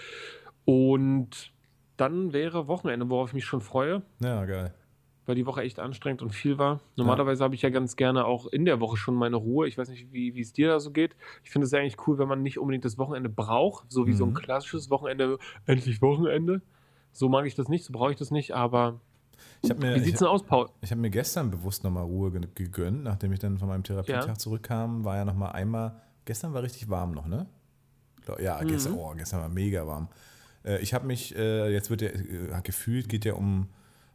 Und 0.65 1.51
dann 1.97 2.31
wäre 2.31 2.67
Wochenende, 2.67 3.09
worauf 3.09 3.29
ich 3.29 3.33
mich 3.33 3.45
schon 3.45 3.61
freue. 3.61 4.03
Ja, 4.21 4.45
geil. 4.45 4.73
Weil 5.25 5.35
die 5.35 5.45
Woche 5.45 5.61
echt 5.61 5.79
anstrengend 5.79 6.21
und 6.21 6.29
viel 6.29 6.57
war. 6.57 6.79
Normalerweise 6.95 7.41
ja. 7.41 7.45
habe 7.45 7.55
ich 7.55 7.61
ja 7.61 7.69
ganz 7.69 7.95
gerne 7.95 8.25
auch 8.25 8.47
in 8.47 8.65
der 8.65 8.79
Woche 8.79 8.97
schon 8.97 9.15
meine 9.15 9.35
Ruhe. 9.35 9.67
Ich 9.67 9.77
weiß 9.77 9.89
nicht, 9.89 10.11
wie, 10.11 10.39
es 10.39 10.53
dir 10.53 10.69
da 10.69 10.79
so 10.79 10.91
geht. 10.91 11.15
Ich 11.43 11.51
finde 11.51 11.65
es 11.65 11.73
eigentlich 11.73 12.07
cool, 12.07 12.17
wenn 12.17 12.27
man 12.27 12.41
nicht 12.41 12.57
unbedingt 12.57 12.85
das 12.85 12.97
Wochenende 12.97 13.29
braucht, 13.29 13.91
so 13.91 14.07
wie 14.07 14.11
mhm. 14.11 14.15
so 14.15 14.25
ein 14.25 14.29
mhm. 14.29 14.35
klassisches 14.35 14.89
Wochenende, 14.89 15.37
endlich 15.65 16.01
Wochenende. 16.01 16.61
So 17.11 17.29
mag 17.29 17.45
ich 17.45 17.55
das 17.55 17.67
nicht, 17.67 17.83
so 17.83 17.93
brauche 17.93 18.11
ich 18.11 18.17
das 18.17 18.31
nicht, 18.31 18.53
aber 18.53 19.01
mir, 19.79 19.95
Wie 19.95 19.99
sieht 19.99 20.13
es 20.13 20.19
denn 20.19 20.27
aus, 20.27 20.43
Paul? 20.43 20.69
Ich 20.81 20.91
habe 20.91 21.01
mir 21.01 21.09
gestern 21.09 21.51
bewusst 21.51 21.83
nochmal 21.83 22.03
Ruhe 22.03 22.31
gegönnt, 22.31 23.03
nachdem 23.03 23.33
ich 23.33 23.39
dann 23.39 23.57
von 23.57 23.67
meinem 23.67 23.83
Therapietag 23.83 24.27
ja. 24.27 24.35
zurückkam, 24.35 25.03
war 25.03 25.17
ja 25.17 25.25
nochmal 25.25 25.51
einmal, 25.51 26.01
gestern 26.25 26.53
war 26.53 26.63
richtig 26.63 26.89
warm 26.89 27.11
noch, 27.11 27.27
ne? 27.27 27.47
Ja, 28.39 28.61
mhm. 28.61 28.67
gestern, 28.67 28.93
oh, 28.93 29.13
gestern 29.15 29.41
war 29.41 29.49
mega 29.49 29.87
warm. 29.87 30.07
Äh, 30.63 30.79
ich 30.79 30.93
habe 30.93 31.07
mich, 31.07 31.35
äh, 31.35 31.71
jetzt 31.73 31.89
wird 31.89 32.01
ja, 32.01 32.09
äh, 32.09 32.61
gefühlt 32.63 33.09
geht 33.09 33.25
ja 33.25 33.33
um, 33.33 33.67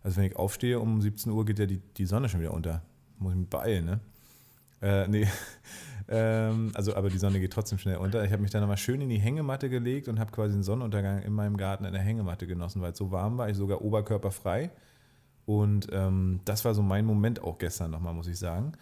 also 0.02 0.16
wenn 0.18 0.24
ich 0.24 0.36
aufstehe, 0.36 0.78
um 0.78 1.00
17 1.00 1.32
Uhr 1.32 1.44
geht 1.44 1.58
ja 1.58 1.66
die, 1.66 1.80
die 1.96 2.06
Sonne 2.06 2.28
schon 2.28 2.40
wieder 2.40 2.52
unter. 2.52 2.82
Muss 3.18 3.32
ich 3.32 3.38
mich 3.38 3.48
beeilen, 3.48 3.84
ne? 3.84 4.00
Äh, 4.82 5.08
nee, 5.08 5.26
ähm, 6.08 6.72
also, 6.74 6.94
aber 6.94 7.08
die 7.08 7.18
Sonne 7.18 7.40
geht 7.40 7.52
trotzdem 7.52 7.78
schnell 7.78 7.96
unter. 7.96 8.24
Ich 8.24 8.32
habe 8.32 8.42
mich 8.42 8.50
dann 8.50 8.60
nochmal 8.60 8.76
schön 8.76 9.00
in 9.00 9.08
die 9.08 9.18
Hängematte 9.18 9.70
gelegt 9.70 10.08
und 10.08 10.20
habe 10.20 10.30
quasi 10.30 10.54
den 10.54 10.62
Sonnenuntergang 10.62 11.22
in 11.22 11.32
meinem 11.32 11.56
Garten 11.56 11.84
in 11.84 11.92
der 11.92 12.02
Hängematte 12.02 12.46
genossen, 12.46 12.82
weil 12.82 12.92
es 12.92 12.98
so 12.98 13.10
warm 13.10 13.38
war. 13.38 13.48
Ich 13.48 13.56
sogar 13.56 13.80
oberkörperfrei. 13.82 14.70
Und 15.46 15.88
ähm, 15.92 16.40
das 16.44 16.64
war 16.64 16.74
so 16.74 16.82
mein 16.82 17.04
Moment 17.04 17.42
auch 17.42 17.58
gestern 17.58 17.90
nochmal, 17.90 18.14
muss 18.14 18.28
ich 18.28 18.38
sagen. 18.38 18.72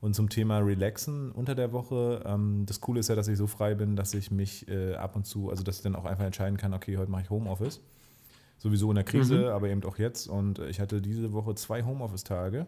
Und 0.00 0.14
zum 0.14 0.30
Thema 0.30 0.58
Relaxen 0.58 1.30
unter 1.30 1.54
der 1.54 1.72
Woche, 1.72 2.22
ähm, 2.24 2.64
das 2.66 2.80
Coole 2.80 3.00
ist 3.00 3.08
ja, 3.08 3.14
dass 3.14 3.28
ich 3.28 3.36
so 3.36 3.46
frei 3.46 3.74
bin, 3.74 3.96
dass 3.96 4.14
ich 4.14 4.30
mich 4.30 4.66
äh, 4.68 4.94
ab 4.94 5.14
und 5.14 5.26
zu, 5.26 5.50
also 5.50 5.62
dass 5.62 5.76
ich 5.76 5.82
dann 5.82 5.94
auch 5.94 6.06
einfach 6.06 6.24
entscheiden 6.24 6.56
kann, 6.56 6.72
okay, 6.72 6.96
heute 6.96 7.10
mache 7.10 7.22
ich 7.22 7.30
Homeoffice. 7.30 7.80
Sowieso 8.58 8.90
in 8.90 8.96
der 8.96 9.04
Krise, 9.04 9.38
mhm. 9.38 9.48
aber 9.48 9.68
eben 9.68 9.82
auch 9.84 9.98
jetzt. 9.98 10.28
Und 10.28 10.58
ich 10.58 10.80
hatte 10.80 11.00
diese 11.00 11.32
Woche 11.32 11.54
zwei 11.54 11.82
Homeoffice-Tage. 11.82 12.66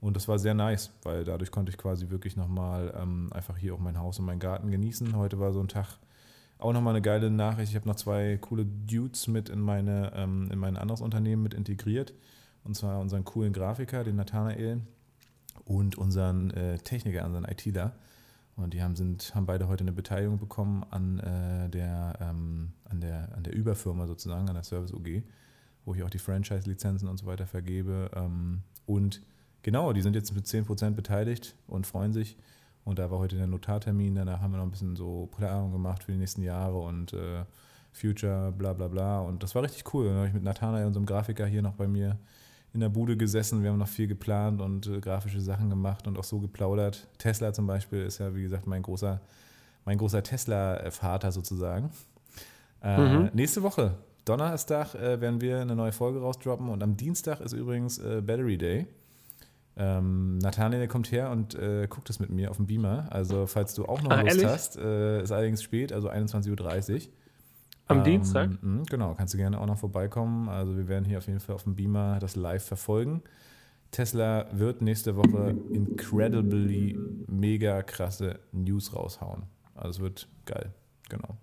Und 0.00 0.16
das 0.16 0.28
war 0.28 0.38
sehr 0.38 0.54
nice, 0.54 0.92
weil 1.02 1.24
dadurch 1.24 1.50
konnte 1.50 1.70
ich 1.70 1.78
quasi 1.78 2.08
wirklich 2.08 2.36
nochmal 2.36 2.94
ähm, 2.96 3.30
einfach 3.32 3.56
hier 3.56 3.74
auch 3.74 3.78
mein 3.78 3.98
Haus 3.98 4.18
und 4.18 4.24
meinen 4.24 4.40
Garten 4.40 4.70
genießen. 4.70 5.14
Heute 5.14 5.38
war 5.38 5.52
so 5.52 5.60
ein 5.60 5.68
Tag, 5.68 5.98
auch 6.58 6.72
nochmal 6.72 6.94
eine 6.94 7.02
geile 7.02 7.30
Nachricht. 7.30 7.70
Ich 7.70 7.76
habe 7.76 7.86
noch 7.86 7.96
zwei 7.96 8.38
coole 8.40 8.64
Dudes 8.64 9.28
mit 9.28 9.48
in, 9.50 9.60
meine, 9.60 10.12
ähm, 10.14 10.48
in 10.50 10.58
mein 10.58 10.76
anderes 10.76 11.00
Unternehmen 11.00 11.42
mit 11.42 11.54
integriert. 11.54 12.14
Und 12.64 12.76
zwar 12.76 13.00
unseren 13.00 13.24
coolen 13.24 13.52
Grafiker, 13.52 14.04
den 14.04 14.16
Nathanael, 14.16 14.80
und 15.64 15.96
unseren 15.96 16.50
äh, 16.50 16.78
Techniker, 16.78 17.24
unseren 17.24 17.44
ITler. 17.44 17.92
Und 18.56 18.74
die 18.74 18.82
haben, 18.82 18.96
sind, 18.96 19.34
haben 19.34 19.46
beide 19.46 19.68
heute 19.68 19.84
eine 19.84 19.92
Beteiligung 19.92 20.38
bekommen 20.38 20.84
an, 20.90 21.18
äh, 21.20 21.68
der, 21.70 22.18
ähm, 22.20 22.72
an, 22.84 23.00
der, 23.00 23.34
an 23.36 23.42
der 23.42 23.54
Überfirma 23.54 24.06
sozusagen, 24.06 24.48
an 24.48 24.54
der 24.54 24.64
Service 24.64 24.92
UG, 24.92 25.22
wo 25.84 25.94
ich 25.94 26.02
auch 26.02 26.10
die 26.10 26.18
Franchise-Lizenzen 26.18 27.08
und 27.08 27.18
so 27.18 27.26
weiter 27.26 27.46
vergebe. 27.46 28.10
Ähm, 28.14 28.62
und 28.86 29.22
genau, 29.62 29.92
die 29.92 30.02
sind 30.02 30.14
jetzt 30.14 30.34
mit 30.34 30.46
10% 30.46 30.90
beteiligt 30.90 31.54
und 31.68 31.86
freuen 31.86 32.12
sich. 32.12 32.36
Und 32.84 32.98
da 32.98 33.10
war 33.10 33.18
heute 33.18 33.36
der 33.36 33.46
Notartermin, 33.46 34.14
danach 34.14 34.40
haben 34.40 34.52
wir 34.52 34.58
noch 34.58 34.64
ein 34.64 34.70
bisschen 34.70 34.96
so 34.96 35.28
Planung 35.36 35.72
gemacht 35.72 36.02
für 36.02 36.12
die 36.12 36.18
nächsten 36.18 36.42
Jahre 36.42 36.78
und 36.80 37.12
äh, 37.12 37.44
Future, 37.92 38.52
bla 38.52 38.72
bla 38.72 38.88
bla. 38.88 39.20
Und 39.20 39.42
das 39.42 39.54
war 39.54 39.62
richtig 39.62 39.94
cool. 39.94 40.06
Dann 40.06 40.16
habe 40.16 40.28
ich 40.28 40.34
mit 40.34 40.42
Nathanael, 40.42 40.86
unserem 40.86 41.06
Grafiker, 41.06 41.46
hier 41.46 41.62
noch 41.62 41.74
bei 41.74 41.86
mir 41.86 42.18
in 42.72 42.80
der 42.80 42.88
Bude 42.88 43.16
gesessen, 43.16 43.62
wir 43.62 43.70
haben 43.70 43.78
noch 43.78 43.88
viel 43.88 44.06
geplant 44.06 44.60
und 44.60 44.86
äh, 44.86 45.00
grafische 45.00 45.40
Sachen 45.40 45.70
gemacht 45.70 46.06
und 46.06 46.18
auch 46.18 46.24
so 46.24 46.38
geplaudert. 46.38 47.08
Tesla 47.18 47.52
zum 47.52 47.66
Beispiel 47.66 48.02
ist 48.02 48.18
ja, 48.18 48.34
wie 48.34 48.42
gesagt, 48.42 48.66
mein 48.66 48.82
großer, 48.82 49.20
mein 49.84 49.98
großer 49.98 50.22
Tesla-Vater 50.22 51.32
sozusagen. 51.32 51.90
Äh, 52.82 52.98
mhm. 52.98 53.30
Nächste 53.34 53.62
Woche, 53.62 53.96
Donnerstag, 54.24 54.94
äh, 54.94 55.20
werden 55.20 55.40
wir 55.40 55.60
eine 55.60 55.74
neue 55.74 55.92
Folge 55.92 56.20
rausdroppen 56.20 56.68
und 56.68 56.82
am 56.82 56.96
Dienstag 56.96 57.40
ist 57.40 57.52
übrigens 57.52 57.98
äh, 57.98 58.22
Battery 58.24 58.56
Day. 58.56 58.86
Ähm, 59.76 60.38
Nathaniel 60.38 60.86
kommt 60.88 61.10
her 61.10 61.30
und 61.30 61.54
äh, 61.54 61.86
guckt 61.88 62.10
es 62.10 62.20
mit 62.20 62.30
mir 62.30 62.50
auf 62.50 62.56
dem 62.56 62.66
Beamer. 62.66 63.06
Also, 63.10 63.46
falls 63.46 63.74
du 63.74 63.86
auch 63.86 64.02
noch 64.02 64.10
ah, 64.10 64.20
Lust 64.20 64.36
ehrlich? 64.36 64.46
hast, 64.46 64.76
äh, 64.76 65.22
ist 65.22 65.32
allerdings 65.32 65.62
spät, 65.62 65.92
also 65.92 66.10
21.30 66.10 66.94
Uhr. 66.94 67.00
Am 67.90 67.98
ähm, 67.98 68.04
Dienstag? 68.04 68.50
Mh, 68.62 68.84
genau, 68.88 69.14
kannst 69.14 69.34
du 69.34 69.38
gerne 69.38 69.60
auch 69.60 69.66
noch 69.66 69.78
vorbeikommen. 69.78 70.48
Also 70.48 70.76
wir 70.76 70.86
werden 70.86 71.04
hier 71.04 71.18
auf 71.18 71.26
jeden 71.26 71.40
Fall 71.40 71.56
auf 71.56 71.64
dem 71.64 71.74
Beamer 71.74 72.18
das 72.20 72.36
live 72.36 72.64
verfolgen. 72.64 73.22
Tesla 73.90 74.46
wird 74.52 74.80
nächste 74.80 75.16
Woche 75.16 75.56
incredibly 75.72 76.96
mega 77.26 77.82
krasse 77.82 78.38
News 78.52 78.94
raushauen. 78.94 79.42
Also 79.74 79.90
es 79.90 80.00
wird 80.00 80.28
geil, 80.46 80.72
genau. 81.08 81.36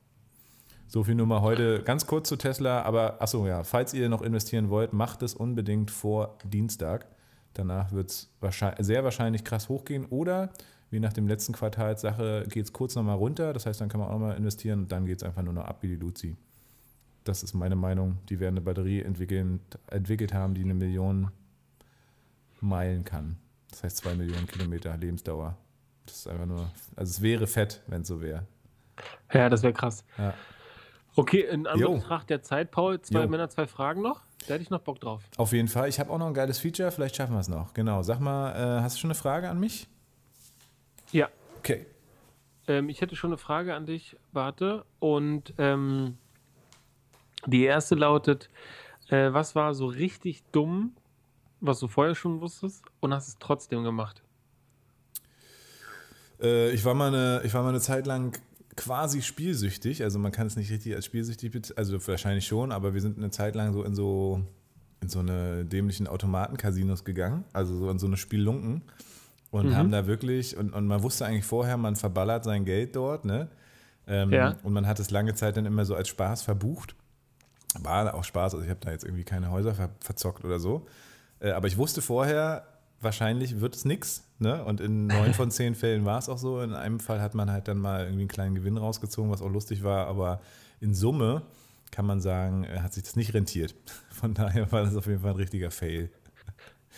So 0.88 1.04
viel 1.04 1.16
nur 1.16 1.28
mal 1.28 1.42
heute 1.42 1.84
ganz 1.84 2.08
kurz 2.08 2.30
zu 2.30 2.38
Tesla, 2.38 2.84
aber 2.84 3.22
achso, 3.22 3.46
ja, 3.46 3.66
falls 3.66 3.94
ihr 3.94 4.08
noch 4.08 4.22
investieren 4.22 4.70
wollt, 4.70 4.94
macht 4.94 5.22
es 5.24 5.34
unbedingt 5.34 5.92
vor 5.92 6.38
Dienstag. 6.46 7.08
Danach 7.54 7.92
wird 7.92 8.10
es 8.10 8.30
sehr 8.80 9.04
wahrscheinlich 9.04 9.44
krass 9.44 9.68
hochgehen 9.68 10.06
oder 10.06 10.52
wie 10.90 11.00
nach 11.00 11.14
dem 11.14 11.28
letzten 11.28 11.54
Quartalssache 11.54 12.46
geht 12.50 12.66
es 12.66 12.74
kurz 12.74 12.96
nochmal 12.96 13.18
runter. 13.18 13.54
Das 13.54 13.66
heißt, 13.66 13.82
dann 13.82 13.90
kann 13.90 14.00
man 14.00 14.10
auch 14.10 14.14
nochmal 14.14 14.38
investieren 14.38 14.80
und 14.80 14.92
dann 14.92 15.06
geht 15.06 15.18
es 15.18 15.24
einfach 15.24 15.44
nur 15.44 15.54
noch 15.54 15.66
ab 15.66 15.80
wie 15.82 15.90
die 15.90 15.96
Luzi. 15.96 16.38
Das 17.24 17.44
ist 17.44 17.54
meine 17.54 17.76
Meinung. 17.76 18.20
Die 18.30 18.40
werden 18.40 18.54
eine 18.54 18.62
Batterie 18.62 19.02
entwickeln, 19.02 19.60
entwickelt 19.88 20.34
haben, 20.34 20.54
die 20.54 20.62
eine 20.62 20.74
Million 20.74 21.32
Meilen 22.62 23.04
kann. 23.04 23.38
Das 23.70 23.84
heißt 23.84 23.98
zwei 23.98 24.16
Millionen 24.16 24.48
Kilometer 24.48 24.96
Lebensdauer. 24.96 25.58
Das 26.06 26.16
ist 26.16 26.28
einfach 26.28 26.46
nur, 26.46 26.72
also 26.96 27.10
es 27.10 27.22
wäre 27.22 27.48
fett, 27.48 27.82
wenn 27.88 28.04
es 28.04 28.08
so 28.08 28.22
wäre. 28.22 28.48
Ja, 29.34 29.50
das 29.50 29.62
wäre 29.62 29.74
krass. 29.74 30.06
Ja. 30.18 30.34
Okay, 31.18 31.42
in 31.42 31.68
Anbetracht 31.68 32.30
der 32.30 32.44
Zeit, 32.44 32.72
Paul, 32.72 33.02
zwei 33.02 33.24
jo. 33.24 33.28
Männer, 33.28 33.50
zwei 33.50 33.68
Fragen 33.68 34.02
noch. 34.02 34.22
Da 34.48 34.54
hätte 34.54 34.64
ich 34.64 34.70
noch 34.70 34.82
Bock 34.82 35.00
drauf. 35.02 35.24
Auf 35.36 35.52
jeden 35.52 35.68
Fall. 35.68 35.90
Ich 35.90 36.00
habe 36.00 36.12
auch 36.12 36.18
noch 36.18 36.28
ein 36.28 36.34
geiles 36.34 36.60
Feature, 36.60 36.92
vielleicht 36.92 37.16
schaffen 37.16 37.34
wir 37.34 37.40
es 37.40 37.50
noch. 37.50 37.74
Genau. 37.74 38.04
Sag 38.04 38.20
mal, 38.20 38.52
äh, 38.52 38.82
hast 38.82 38.96
du 38.96 39.02
schon 39.02 39.10
eine 39.10 39.16
Frage 39.16 39.50
an 39.50 39.60
mich? 39.60 39.90
Ja. 41.12 41.30
Okay. 41.60 41.86
Ähm, 42.68 42.90
ich 42.90 43.02
hätte 43.02 43.16
schon 43.16 43.32
eine 43.32 43.38
Frage 43.38 43.74
an 43.76 43.86
dich, 43.86 44.16
warte. 44.32 44.86
Und 45.00 45.54
ähm, 45.58 46.18
die 47.46 47.64
erste 47.64 47.96
lautet: 47.96 48.50
äh, 49.10 49.32
Was 49.32 49.56
war 49.56 49.74
so 49.74 49.88
richtig 49.88 50.44
dumm, 50.52 50.96
was 51.60 51.80
du 51.80 51.88
vorher 51.88 52.16
schon 52.16 52.42
wusstest 52.42 52.84
und 53.00 53.14
hast 53.14 53.28
es 53.28 53.38
trotzdem 53.40 53.84
gemacht? 53.84 54.22
Äh, 56.42 56.72
ich, 56.72 56.86
war 56.86 56.94
mal 56.94 57.08
eine, 57.08 57.42
ich 57.44 57.54
war 57.54 57.64
mal 57.64 57.70
eine 57.70 57.80
Zeit 57.80 58.06
lang 58.06 58.38
quasi 58.76 59.22
spielsüchtig. 59.22 60.04
Also, 60.04 60.20
man 60.20 60.32
kann 60.32 60.48
es 60.48 60.56
nicht 60.56 60.70
richtig 60.72 60.94
als 60.96 61.06
spielsüchtig, 61.06 61.74
also 61.78 62.06
wahrscheinlich 62.08 62.46
schon, 62.46 62.72
aber 62.72 62.94
wir 62.94 63.02
sind 63.02 63.18
eine 63.18 63.32
Zeit 63.32 63.56
lang 63.56 63.74
so 63.74 63.84
in 63.84 63.96
so 63.96 64.42
in 65.00 65.10
so 65.10 65.20
eine 65.20 65.64
dämlichen 65.64 66.08
Automaten-Casinos 66.08 67.04
gegangen, 67.04 67.44
also 67.54 67.78
so 67.78 67.90
in 67.92 68.00
so 68.00 68.08
eine 68.08 68.18
Spiellunken 68.18 68.82
und 69.52 69.68
mhm. 69.68 69.76
haben 69.76 69.92
da 69.92 70.08
wirklich, 70.08 70.58
und, 70.58 70.74
und 70.74 70.88
man 70.88 71.04
wusste 71.04 71.26
eigentlich 71.26 71.46
vorher, 71.46 71.78
man 71.78 71.96
verballert 71.96 72.44
sein 72.44 72.66
Geld 72.66 72.96
dort, 72.96 73.26
ne? 73.26 73.50
Ähm, 74.08 74.32
ja. 74.32 74.56
Und 74.64 74.74
man 74.74 74.88
hat 74.88 75.00
es 75.00 75.12
lange 75.12 75.36
Zeit 75.36 75.58
dann 75.58 75.66
immer 75.66 75.86
so 75.86 75.96
als 75.96 76.08
Spaß 76.08 76.42
verbucht. 76.42 76.96
War 77.80 78.14
auch 78.14 78.24
Spaß, 78.24 78.54
also 78.54 78.64
ich 78.64 78.70
habe 78.70 78.80
da 78.82 78.92
jetzt 78.92 79.04
irgendwie 79.04 79.26
keine 79.26 79.52
Häuser 79.52 79.76
ver 79.76 79.90
verzockt 80.00 80.46
oder 80.46 80.60
so. 80.60 80.88
Äh, 81.40 81.52
aber 81.52 81.68
ich 81.68 81.78
wusste 81.78 82.02
vorher, 82.02 82.66
wahrscheinlich 83.02 83.60
wird 83.60 83.76
es 83.76 83.86
nichts. 83.86 84.24
Ne? 84.40 84.64
Und 84.64 84.82
in 84.82 85.08
neun 85.08 85.34
von 85.34 85.52
zehn 85.52 85.76
Fällen 85.76 86.06
war 86.06 86.20
es 86.20 86.30
auch 86.30 86.38
so. 86.38 86.62
In 86.62 86.74
einem 86.74 87.00
Fall 87.00 87.22
hat 87.22 87.36
man 87.36 87.52
halt 87.52 87.68
dann 87.68 87.78
mal 87.78 88.02
irgendwie 88.02 88.22
einen 88.22 88.30
kleinen 88.30 88.56
Gewinn 88.56 88.78
rausgezogen, 88.78 89.32
was 89.32 89.42
auch 89.42 89.50
lustig 89.50 89.84
war. 89.84 90.08
Aber 90.08 90.42
in 90.80 90.94
Summe 90.94 91.44
kann 91.92 92.06
man 92.06 92.20
sagen, 92.22 92.64
äh, 92.64 92.80
hat 92.80 92.94
sich 92.94 93.04
das 93.04 93.16
nicht 93.16 93.34
rentiert. 93.34 93.76
Von 94.10 94.34
daher 94.34 94.72
war 94.72 94.84
das 94.84 94.96
auf 94.96 95.08
jeden 95.08 95.22
Fall 95.22 95.32
ein 95.32 95.38
richtiger 95.38 95.72
Fail. 95.72 96.10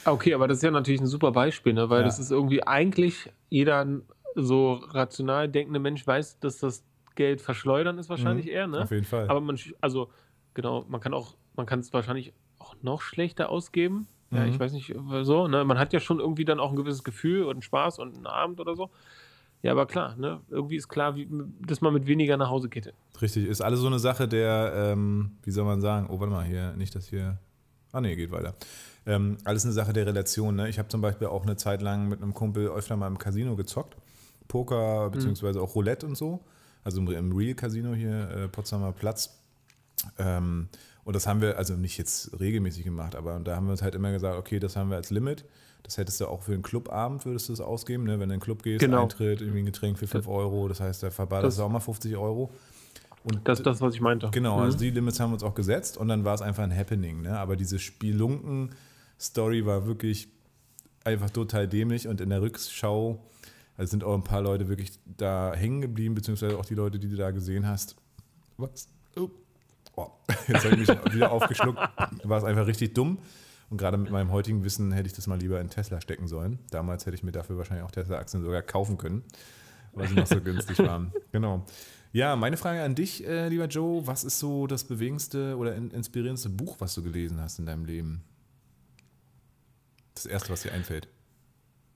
Okay, 0.06 0.34
aber 0.34 0.48
das 0.48 0.58
ist 0.58 0.64
ja 0.64 0.72
natürlich 0.72 1.02
ein 1.02 1.08
super 1.08 1.32
Beispiel, 1.32 1.74
ne? 1.74 1.90
weil 1.90 2.00
ja. 2.00 2.06
das 2.06 2.20
ist 2.20 2.32
irgendwie 2.32 2.64
eigentlich 2.64 3.30
jeder 3.50 3.86
so 4.36 4.74
rational 4.74 5.50
denkende 5.50 5.80
Mensch 5.80 6.06
weiß, 6.06 6.40
dass 6.40 6.60
das 6.60 6.84
Geld 7.16 7.42
verschleudern 7.42 7.98
ist 7.98 8.10
wahrscheinlich 8.10 8.46
mhm, 8.46 8.52
eher. 8.52 8.68
Ne? 8.68 8.82
Auf 8.84 8.92
jeden 8.92 9.06
Fall. 9.06 9.30
Aber 9.30 9.42
man, 9.42 9.60
also 9.82 10.10
genau, 10.54 10.86
man 10.88 11.02
kann 11.02 11.14
auch, 11.14 11.36
man 11.56 11.66
kann 11.66 11.80
es 11.80 11.92
wahrscheinlich 11.92 12.34
auch 12.60 12.76
noch 12.82 13.02
schlechter 13.02 13.50
ausgeben. 13.50 14.08
Mhm. 14.30 14.38
Ja, 14.38 14.46
ich 14.46 14.54
mhm. 14.56 14.60
weiß 14.60 14.74
nicht, 14.74 14.96
so. 15.24 15.48
Ne? 15.48 15.66
Man 15.66 15.78
hat 15.78 15.92
ja 15.92 16.00
schon 16.00 16.20
irgendwie 16.20 16.46
dann 16.46 16.60
auch 16.60 16.70
ein 16.72 16.78
gewisses 16.78 17.04
Gefühl 17.04 17.44
und 17.44 17.64
Spaß 17.64 18.00
und 18.00 18.16
einen 18.16 18.28
Abend 18.28 18.60
oder 18.60 18.76
so. 18.76 18.90
Ja, 19.62 19.74
aber 19.74 19.86
klar, 19.88 20.16
ne? 20.16 20.40
irgendwie 20.50 20.78
ist 20.78 20.88
klar, 20.88 21.18
wie, 21.18 21.28
dass 21.68 21.82
man 21.82 21.94
mit 21.94 22.08
weniger 22.08 22.38
nach 22.38 22.50
Hause 22.50 22.70
geht. 22.70 22.94
Richtig, 23.22 23.46
ist 23.46 23.60
alles 23.60 23.82
so 23.82 23.88
eine 23.88 24.00
Sache 24.00 24.26
der, 24.26 24.72
ähm, 24.74 25.32
wie 25.44 25.52
soll 25.52 25.66
man 25.66 25.82
sagen, 25.82 26.08
oh, 26.10 26.18
warte 26.22 26.32
mal, 26.32 26.46
hier, 26.46 26.72
nicht, 26.78 26.96
dass 26.96 27.10
hier, 27.10 27.38
ah 27.92 28.00
nee, 28.00 28.16
geht 28.16 28.32
weiter. 28.32 28.56
Ähm, 29.06 29.38
alles 29.44 29.66
eine 29.66 29.74
Sache 29.74 29.94
der 29.94 30.06
Relation. 30.06 30.56
Ne? 30.56 30.70
Ich 30.70 30.78
habe 30.78 30.90
zum 30.90 31.02
Beispiel 31.02 31.28
auch 31.28 31.44
eine 31.44 31.56
Zeit 31.56 31.82
lang 31.82 32.08
mit 32.08 32.22
einem 32.22 32.34
Kumpel 32.34 32.68
öfter 32.68 32.96
mal 32.96 33.08
im 33.08 33.18
Casino 33.18 33.56
gezockt. 33.56 33.96
Poker 34.48 35.08
mhm. 35.08 35.12
beziehungsweise 35.12 35.62
auch 35.62 35.76
Roulette 35.76 36.06
und 36.06 36.16
so. 36.16 36.42
Also 36.84 37.02
im 37.02 37.32
Real 37.32 37.56
Casino 37.56 37.94
hier, 37.94 38.30
äh, 38.30 38.48
Potsdamer 38.48 38.92
Platz. 38.92 39.38
Ähm, 40.18 40.70
und 41.04 41.16
das 41.16 41.28
haben 41.28 41.42
wir 41.42 41.58
also 41.58 41.76
nicht 41.76 41.98
jetzt 41.98 42.40
regelmäßig 42.40 42.84
gemacht, 42.84 43.16
aber 43.16 43.40
da 43.40 43.56
haben 43.56 43.66
wir 43.66 43.72
uns 43.72 43.82
halt 43.82 43.96
immer 43.96 44.12
gesagt, 44.12 44.38
okay, 44.38 44.60
das 44.60 44.76
haben 44.76 44.90
wir 44.90 44.98
als 44.98 45.10
Limit. 45.10 45.46
Das 45.84 45.98
hättest 45.98 46.22
du 46.22 46.28
auch 46.28 46.44
für 46.44 46.54
einen 46.54 46.62
Clubabend, 46.62 47.26
würdest 47.26 47.50
du 47.50 47.54
das 47.54 47.62
ausgeben, 47.62 48.04
ne? 48.04 48.12
wenn 48.12 48.30
du 48.30 48.36
in 48.36 48.40
den 48.40 48.40
Club 48.42 48.64
gehst, 48.64 48.82
genau. 48.82 49.04
Eintritt, 49.04 49.42
irgendwie 49.42 49.60
ein 49.60 49.66
Getränk 49.66 49.98
für 49.98 50.08
5 50.08 50.28
Euro, 50.28 50.68
das 50.68 50.82
heißt, 50.82 51.04
der 51.04 51.12
verballerst 51.12 51.58
du 51.58 51.64
auch 51.64 51.70
mal 51.70 51.80
50 51.80 52.16
Euro. 52.18 52.52
Und 53.24 53.48
das 53.48 53.60
ist 53.60 53.66
das, 53.66 53.82
was 53.82 53.94
ich 53.96 54.02
meinte. 54.02 54.30
Genau, 54.32 54.58
mhm. 54.58 54.64
also 54.64 54.78
die 54.78 54.90
Limits 54.92 55.20
haben 55.20 55.32
wir 55.32 55.36
uns 55.36 55.44
auch 55.44 55.56
gesetzt 55.56 55.98
und 55.98 56.08
dann 56.08 56.26
war 56.26 56.36
es 56.36 56.42
einfach 56.42 56.64
ein 56.64 56.76
Happening. 56.76 57.22
Ne? 57.22 57.38
Aber 57.38 57.56
diese 57.56 57.80
Spielunken, 57.80 58.70
Story 59.20 59.66
war 59.66 59.86
wirklich 59.86 60.30
einfach 61.04 61.30
total 61.30 61.68
dämlich 61.68 62.08
und 62.08 62.22
in 62.22 62.30
der 62.30 62.42
Rückschau 62.42 63.24
also 63.80 63.92
sind 63.92 64.04
auch 64.04 64.14
ein 64.14 64.26
paar 64.26 64.42
Leute 64.42 64.68
wirklich 64.68 64.92
da 65.06 65.54
hängen 65.56 65.80
geblieben, 65.80 66.14
beziehungsweise 66.14 66.58
auch 66.58 66.66
die 66.66 66.76
Leute, 66.76 67.00
die 67.00 67.08
du 67.08 67.16
da 67.16 67.32
gesehen 67.32 67.66
hast. 67.66 67.96
Was? 68.58 68.90
Oh. 69.16 69.30
Oh. 69.96 70.08
Jetzt 70.50 70.66
habe 70.66 70.76
ich 70.76 70.86
mich 70.86 71.14
wieder 71.14 71.32
aufgeschluckt. 71.32 71.80
War 72.26 72.38
es 72.38 72.44
einfach 72.44 72.68
richtig 72.68 72.94
dumm. 72.94 73.20
Und 73.70 73.78
gerade 73.78 73.96
mit 73.96 74.12
meinem 74.12 74.34
heutigen 74.34 74.66
Wissen 74.66 74.92
hätte 74.92 75.08
ich 75.08 75.14
das 75.14 75.28
mal 75.28 75.40
lieber 75.40 75.62
in 75.62 75.70
Tesla 75.70 76.02
stecken 76.02 76.28
sollen. 76.28 76.60
Damals 76.72 77.06
hätte 77.06 77.16
ich 77.16 77.24
mir 77.24 77.32
dafür 77.32 77.58
wahrscheinlich 77.58 77.86
auch 77.86 77.92
Tesla-Aktien 77.92 78.44
sogar 78.44 78.64
kaufen 78.64 78.98
können, 78.98 79.24
weil 79.94 80.10
sie 80.10 80.16
noch 80.16 80.28
so 80.28 80.42
günstig 80.42 80.78
waren. 80.80 81.14
Genau. 81.32 81.66
Ja, 82.12 82.36
meine 82.36 82.58
Frage 82.58 82.82
an 82.82 82.96
dich, 82.96 83.26
äh, 83.26 83.48
lieber 83.48 83.68
Joe. 83.68 84.06
Was 84.08 84.26
ist 84.26 84.40
so 84.40 84.68
das 84.68 84.84
bewegendste 84.84 85.56
oder 85.56 85.74
inspirierendste 85.76 86.50
Buch, 86.50 86.76
was 86.80 86.96
du 86.96 87.04
gelesen 87.04 87.40
hast 87.40 87.60
in 87.60 87.66
deinem 87.66 87.86
Leben? 87.86 88.24
Das 90.24 90.26
erste, 90.26 90.52
was 90.52 90.64
dir 90.64 90.74
einfällt. 90.74 91.08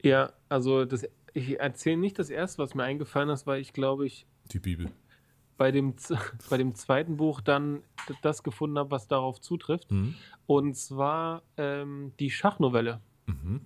Ja, 0.02 0.32
also 0.50 0.86
das 0.86 1.06
ich 1.34 1.60
erzähle 1.60 1.98
nicht 1.98 2.20
das 2.20 2.30
erste, 2.30 2.60
was 2.60 2.76
mir 2.76 2.84
eingefallen 2.84 3.30
ist, 3.30 3.48
weil 3.48 3.60
ich 3.60 3.74
glaube, 3.74 4.06
ich. 4.06 4.26
Die 4.52 4.60
Bibel. 4.60 4.92
Bei 5.58 5.72
dem, 5.72 5.96
bei 6.50 6.58
dem 6.58 6.76
zweiten 6.76 7.18
Buch 7.18 7.42
dann 7.42 7.84
das 8.22 8.44
gefunden 8.44 8.78
habe, 8.78 8.92
was 8.92 9.08
darauf 9.08 9.42
zutrifft. 9.42 9.92
Mhm. 9.92 10.16
Und 10.46 10.76
zwar 10.76 11.42
ähm, 11.58 12.14
die 12.20 12.30
Schachnovelle. 12.30 13.02
Mhm. 13.26 13.62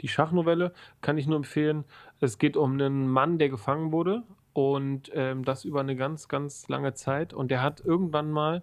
Die 0.00 0.08
Schachnovelle 0.08 0.72
kann 1.00 1.18
ich 1.18 1.26
nur 1.26 1.36
empfehlen. 1.36 1.84
Es 2.20 2.38
geht 2.38 2.56
um 2.56 2.72
einen 2.72 3.08
Mann, 3.08 3.38
der 3.38 3.48
gefangen 3.48 3.92
wurde 3.92 4.22
und 4.52 5.10
ähm, 5.14 5.44
das 5.44 5.64
über 5.64 5.80
eine 5.80 5.96
ganz, 5.96 6.28
ganz 6.28 6.68
lange 6.68 6.94
Zeit. 6.94 7.32
Und 7.32 7.50
der 7.50 7.62
hat 7.62 7.80
irgendwann 7.80 8.30
mal 8.30 8.62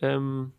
ähm, 0.00 0.52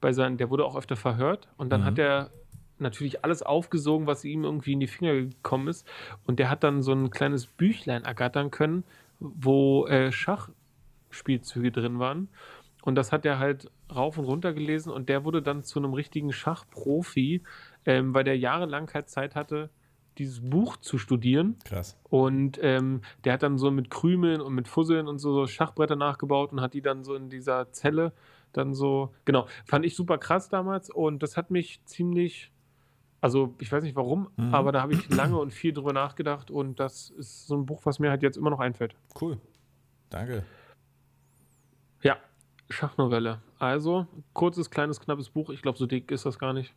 bei 0.00 0.12
seinen, 0.12 0.38
der 0.38 0.50
wurde 0.50 0.64
auch 0.64 0.76
öfter 0.76 0.96
verhört 0.96 1.48
und 1.56 1.70
dann 1.70 1.82
mhm. 1.82 1.84
hat 1.84 1.98
er 1.98 2.30
natürlich 2.78 3.24
alles 3.24 3.42
aufgesogen, 3.42 4.06
was 4.06 4.24
ihm 4.24 4.44
irgendwie 4.44 4.72
in 4.72 4.80
die 4.80 4.86
Finger 4.86 5.14
gekommen 5.14 5.68
ist. 5.68 5.86
Und 6.26 6.38
der 6.38 6.50
hat 6.50 6.64
dann 6.64 6.82
so 6.82 6.92
ein 6.92 7.10
kleines 7.10 7.46
Büchlein 7.46 8.04
ergattern 8.04 8.50
können, 8.50 8.84
wo 9.18 9.86
äh, 9.86 10.12
Schachspielzüge 10.12 11.72
drin 11.72 11.98
waren. 11.98 12.28
Und 12.82 12.94
das 12.94 13.10
hat 13.10 13.26
er 13.26 13.38
halt 13.38 13.70
rauf 13.94 14.18
und 14.18 14.26
runter 14.26 14.52
gelesen 14.52 14.92
und 14.92 15.08
der 15.08 15.24
wurde 15.24 15.42
dann 15.42 15.64
zu 15.64 15.78
einem 15.78 15.92
richtigen 15.92 16.32
Schachprofi, 16.32 17.42
ähm, 17.84 18.14
weil 18.14 18.24
der 18.24 18.38
jahrelang 18.38 18.92
halt 18.94 19.08
Zeit 19.08 19.34
hatte, 19.34 19.70
dieses 20.18 20.40
Buch 20.40 20.76
zu 20.76 20.98
studieren. 20.98 21.56
Krass. 21.64 21.98
Und 22.04 22.58
ähm, 22.62 23.02
der 23.24 23.34
hat 23.34 23.42
dann 23.42 23.58
so 23.58 23.70
mit 23.70 23.90
Krümeln 23.90 24.40
und 24.40 24.54
mit 24.54 24.68
Fusseln 24.68 25.08
und 25.08 25.18
so, 25.18 25.32
so 25.32 25.46
Schachbretter 25.46 25.96
nachgebaut 25.96 26.52
und 26.52 26.60
hat 26.60 26.74
die 26.74 26.80
dann 26.80 27.04
so 27.04 27.14
in 27.14 27.28
dieser 27.28 27.72
Zelle 27.72 28.12
dann 28.52 28.74
so, 28.74 29.12
genau, 29.24 29.46
fand 29.64 29.84
ich 29.84 29.94
super 29.94 30.18
krass 30.18 30.48
damals 30.48 30.88
und 30.90 31.22
das 31.22 31.36
hat 31.36 31.50
mich 31.50 31.84
ziemlich, 31.84 32.50
also 33.20 33.54
ich 33.60 33.70
weiß 33.70 33.82
nicht 33.82 33.96
warum, 33.96 34.28
mhm. 34.36 34.54
aber 34.54 34.72
da 34.72 34.82
habe 34.82 34.94
ich 34.94 35.08
lange 35.10 35.38
und 35.38 35.52
viel 35.52 35.72
drüber 35.72 35.92
nachgedacht 35.92 36.50
und 36.50 36.78
das 36.80 37.10
ist 37.10 37.46
so 37.46 37.56
ein 37.56 37.66
Buch, 37.66 37.80
was 37.84 37.98
mir 37.98 38.10
halt 38.10 38.22
jetzt 38.22 38.36
immer 38.36 38.50
noch 38.50 38.60
einfällt. 38.60 38.94
Cool. 39.20 39.38
Danke. 40.10 40.44
Ja, 42.02 42.18
Schachnovelle. 42.70 43.40
Also, 43.58 44.06
kurzes, 44.32 44.70
kleines, 44.70 45.00
knappes 45.00 45.30
Buch. 45.30 45.50
Ich 45.50 45.62
glaube, 45.62 45.78
so 45.78 45.86
dick 45.86 46.10
ist 46.10 46.26
das 46.26 46.38
gar 46.38 46.52
nicht. 46.52 46.74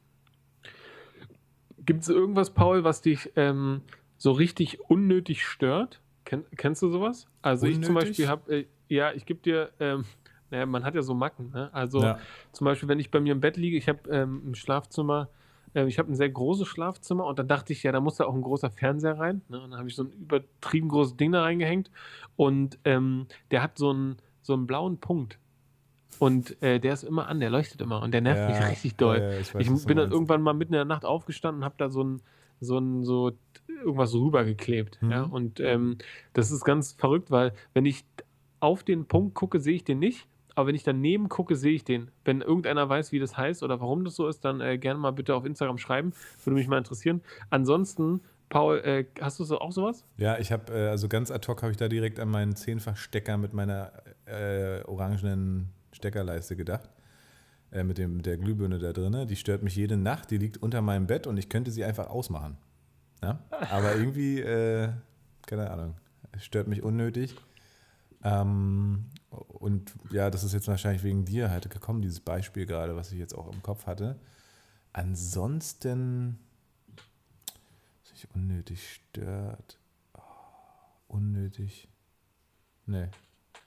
Gibt 1.86 2.04
es 2.04 2.10
irgendwas, 2.10 2.52
Paul, 2.52 2.84
was 2.84 3.02
dich 3.02 3.32
ähm, 3.36 3.82
so 4.18 4.32
richtig 4.32 4.80
unnötig 4.90 5.46
stört? 5.46 6.02
Ken 6.26 6.46
kennst 6.56 6.82
du 6.82 6.90
sowas? 6.90 7.28
Also 7.42 7.66
unnötig? 7.66 7.82
ich 7.82 7.86
zum 7.86 7.96
Beispiel 7.96 8.28
habe, 8.28 8.56
äh, 8.56 8.66
ja, 8.88 9.12
ich 9.14 9.26
gebe 9.26 9.40
dir, 9.42 9.72
ähm, 9.80 10.06
naja, 10.52 10.66
man 10.66 10.84
hat 10.84 10.96
ja 10.96 11.02
so 11.02 11.14
Macken. 11.14 11.52
Ne? 11.52 11.70
Also 11.74 12.02
ja. 12.02 12.20
zum 12.52 12.66
Beispiel, 12.66 12.90
wenn 12.90 13.00
ich 13.00 13.12
bei 13.12 13.20
mir 13.20 13.32
im 13.32 13.42
Bett 13.42 13.58
liege, 13.58 13.78
ich 13.78 13.90
habe 13.90 14.10
ähm, 14.10 14.42
im 14.46 14.56
Schlafzimmer, 14.56 15.30
äh, 15.74 15.86
ich 15.86 16.00
habe 16.00 16.12
ein 16.12 16.16
sehr 16.16 16.30
großes 16.30 16.68
Schlafzimmer 16.68 17.26
und 17.26 17.40
dann 17.40 17.48
dachte 17.48 17.74
ich, 17.74 17.84
ja, 17.84 17.92
da 17.92 18.00
muss 18.00 18.16
da 18.16 18.26
auch 18.26 18.36
ein 18.36 18.42
großer 18.42 18.70
Fernseher 18.70 19.20
rein. 19.20 19.42
Ne? 19.50 19.62
Und 19.62 19.72
dann 19.72 19.80
habe 19.80 19.90
ich 19.90 19.96
so 19.96 20.04
ein 20.04 20.12
übertrieben 20.12 20.90
großes 20.90 21.18
Ding 21.18 21.32
da 21.32 21.42
reingehängt 21.42 21.92
und 22.36 22.80
ähm, 22.86 23.28
der 23.52 23.64
hat 23.64 23.78
so 23.78 23.92
einen, 23.92 24.18
so 24.42 24.54
einen 24.54 24.68
blauen 24.68 24.98
Punkt. 24.98 25.40
Und 26.18 26.62
äh, 26.62 26.80
der 26.80 26.94
ist 26.94 27.04
immer 27.04 27.28
an, 27.28 27.40
der 27.40 27.50
leuchtet 27.50 27.82
immer 27.82 28.02
und 28.02 28.14
der 28.14 28.22
nervt 28.22 28.42
ja, 28.42 28.48
mich 28.48 28.72
richtig 28.72 28.96
doll. 28.98 29.20
Ja, 29.20 29.32
ja, 29.32 29.40
ich, 29.40 29.56
weiß, 29.56 29.68
ich 29.68 29.86
bin 29.86 29.98
dann 29.98 30.12
irgendwann 30.12 30.42
mal 30.42 30.54
mitten 30.54 30.74
in 30.74 30.78
der 30.78 30.86
Nacht 30.86 31.06
aufgestanden 31.06 31.62
und 31.62 31.66
habe 31.66 31.76
da 31.78 31.90
so 31.90 32.04
ein, 32.04 32.22
so 32.60 32.78
ein, 32.78 33.04
so 33.06 33.32
irgendwas 33.68 34.14
rübergeklebt. 34.14 35.02
Mhm. 35.02 35.12
Ja? 35.12 35.24
Und 35.24 35.60
ähm, 35.62 35.98
das 36.34 36.52
ist 36.52 36.66
ganz 36.66 36.92
verrückt, 36.94 37.32
weil 37.32 37.54
wenn 37.74 37.86
ich 37.86 38.04
auf 38.60 38.84
den 38.84 39.06
Punkt 39.06 39.36
gucke, 39.36 39.60
sehe 39.60 39.76
ich 39.76 39.84
den 39.84 40.00
nicht. 40.00 40.28
Aber 40.60 40.68
wenn 40.68 40.76
ich 40.76 40.84
daneben 40.84 41.30
gucke, 41.30 41.56
sehe 41.56 41.72
ich 41.72 41.86
den. 41.86 42.12
Wenn 42.26 42.42
irgendeiner 42.42 42.90
weiß, 42.90 43.14
wie 43.14 43.20
das 43.20 43.38
heißt 43.38 43.64
oder 43.64 43.80
warum 43.80 44.04
das 44.04 44.16
so 44.16 44.28
ist, 44.28 44.44
dann 44.44 44.60
äh, 44.60 44.78
gerne 44.78 45.00
mal 45.00 45.12
bitte 45.12 45.34
auf 45.34 45.46
Instagram 45.46 45.78
schreiben. 45.78 46.12
Würde 46.44 46.56
mich 46.56 46.68
mal 46.68 46.78
interessieren. 46.78 47.22
Ansonsten 47.50 48.20
Paul, 48.50 48.80
äh, 48.80 49.06
hast 49.22 49.40
du 49.40 49.46
so, 49.46 49.62
auch 49.62 49.72
sowas? 49.72 50.04
Ja, 50.18 50.38
ich 50.38 50.52
habe, 50.52 50.74
äh, 50.74 50.90
also 50.90 51.08
ganz 51.08 51.32
ad 51.32 51.48
hoc 51.48 51.62
habe 51.62 51.72
ich 51.72 51.78
da 51.78 51.88
direkt 51.88 52.20
an 52.20 52.28
meinen 52.28 52.58
Zehnfachstecker 52.58 53.38
mit 53.38 53.54
meiner 53.54 53.94
äh, 54.26 54.84
orangenen 54.84 55.70
Steckerleiste 55.94 56.58
gedacht. 56.58 56.90
Äh, 57.72 57.86
mit, 57.86 57.98
dem, 57.98 58.18
mit 58.18 58.26
der 58.26 58.38
Glühbirne 58.38 58.80
da 58.80 58.92
drin. 58.92 59.28
Die 59.30 59.38
stört 59.38 59.64
mich 59.64 59.78
jede 59.78 59.96
Nacht. 59.96 60.30
Die 60.30 60.40
liegt 60.40 60.58
unter 60.58 60.82
meinem 60.82 61.08
Bett 61.08 61.26
und 61.26 61.38
ich 61.38 61.48
könnte 61.48 61.72
sie 61.72 61.86
einfach 61.86 62.10
ausmachen. 62.10 62.58
Ja? 63.24 63.40
Aber 63.72 63.96
irgendwie, 63.96 64.42
äh, 64.42 64.90
keine 65.48 65.72
Ahnung, 65.72 65.96
stört 66.38 66.68
mich 66.68 66.84
unnötig. 66.84 67.34
Ähm, 68.26 69.06
und 69.30 69.94
ja, 70.12 70.30
das 70.30 70.44
ist 70.44 70.54
jetzt 70.54 70.68
wahrscheinlich 70.68 71.04
wegen 71.04 71.26
dir 71.26 71.50
halt 71.52 71.70
gekommen, 71.70 72.02
dieses 72.02 72.20
Beispiel 72.20 72.66
gerade, 72.66 72.96
was 72.96 73.12
ich 73.12 73.20
jetzt 73.20 73.36
auch 73.36 73.52
im 73.52 73.62
Kopf 73.62 73.86
hatte. 73.86 74.20
Ansonsten, 74.92 76.40
was 78.02 78.12
mich 78.12 78.28
unnötig 78.34 78.94
stört. 78.94 79.78
Oh, 80.14 80.22
unnötig. 81.08 81.88
Nee, 82.86 83.08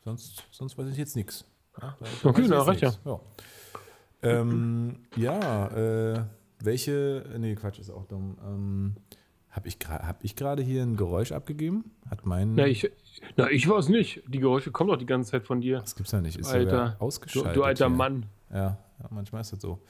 sonst, 0.05 0.43
sonst 0.51 0.77
weiß 0.77 0.89
ich 0.89 0.97
jetzt 0.97 1.15
nichts. 1.15 1.45
Ja, 1.81 1.97
okay, 2.25 2.47
na, 2.49 2.63
reicht 2.63 2.83
ja. 2.83 2.93
Ja, 3.05 3.21
ähm, 4.23 5.07
ja 5.17 5.69
äh, 5.69 6.25
welche, 6.59 7.25
nee, 7.39 7.55
Quatsch, 7.55 7.79
ist 7.79 7.91
auch 7.91 8.07
dumm. 8.07 8.37
Ähm, 8.45 8.97
habe 9.53 9.69
ich 9.69 9.79
gerade 9.79 10.07
hab 10.07 10.23
hier 10.23 10.83
ein 10.83 10.97
Geräusch 10.97 11.31
abgegeben? 11.31 11.93
Hat 12.11 12.25
mein. 12.25 12.55
Na, 12.55 12.67
ich, 12.67 12.91
na, 13.37 13.51
ich 13.51 13.69
war 13.69 13.79
es 13.79 13.91
nicht. 13.91 14.23
Die 14.27 14.41
Geräusche 14.41 14.73
kommen 14.73 14.89
doch 14.89 14.97
die 14.97 15.07
ganze 15.07 15.31
Zeit 15.31 15.45
von 15.45 15.61
dir. 15.61 15.81
Das 15.81 15.95
gibt's 15.95 16.11
ja 16.11 16.23
nicht. 16.23 16.39
Ist 16.39 16.51
alter, 16.51 16.97
ausgeschaltet. 16.99 17.53
Du, 17.53 17.61
du 17.61 17.65
alter 17.65 17.89
hier. 17.89 17.97
Mann. 17.97 18.27
Ja, 18.51 18.79
ja, 18.99 19.09
manchmal 19.11 19.43
ist 19.43 19.53
das 19.53 19.61
so. 19.61 19.83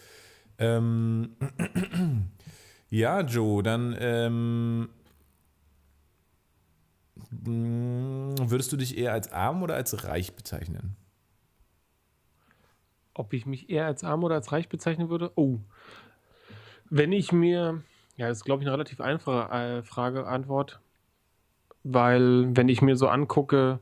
Ähm, 0.59 1.37
ja, 2.91 3.21
Joe, 3.21 3.63
dann 3.63 3.97
ähm, 3.99 4.89
würdest 7.31 8.73
du 8.73 8.77
dich 8.77 8.99
eher 8.99 9.13
als 9.13 9.31
arm 9.31 9.63
oder 9.63 9.77
als 9.77 10.05
reich 10.05 10.35
bezeichnen? 10.35 10.97
Ob 13.15 13.33
ich 13.33 13.47
mich 13.47 13.71
eher 13.71 13.87
als 13.87 14.03
arm 14.03 14.25
oder 14.25 14.35
als 14.35 14.51
reich 14.51 14.69
bezeichnen 14.69 15.09
würde? 15.09 15.31
Oh. 15.37 15.59
Wenn 16.91 17.13
ich 17.13 17.31
mir, 17.33 17.83
ja, 18.17 18.29
das 18.29 18.39
ist, 18.39 18.45
glaube 18.45 18.63
ich, 18.63 18.69
eine 18.69 18.75
relativ 18.75 19.01
einfache 19.01 19.53
äh, 19.53 19.83
Frage, 19.83 20.27
Antwort. 20.27 20.81
Weil, 21.85 22.57
wenn 22.57 22.69
ich 22.69 22.83
mir 22.83 22.97
so 22.97 23.09
angucke, 23.09 23.81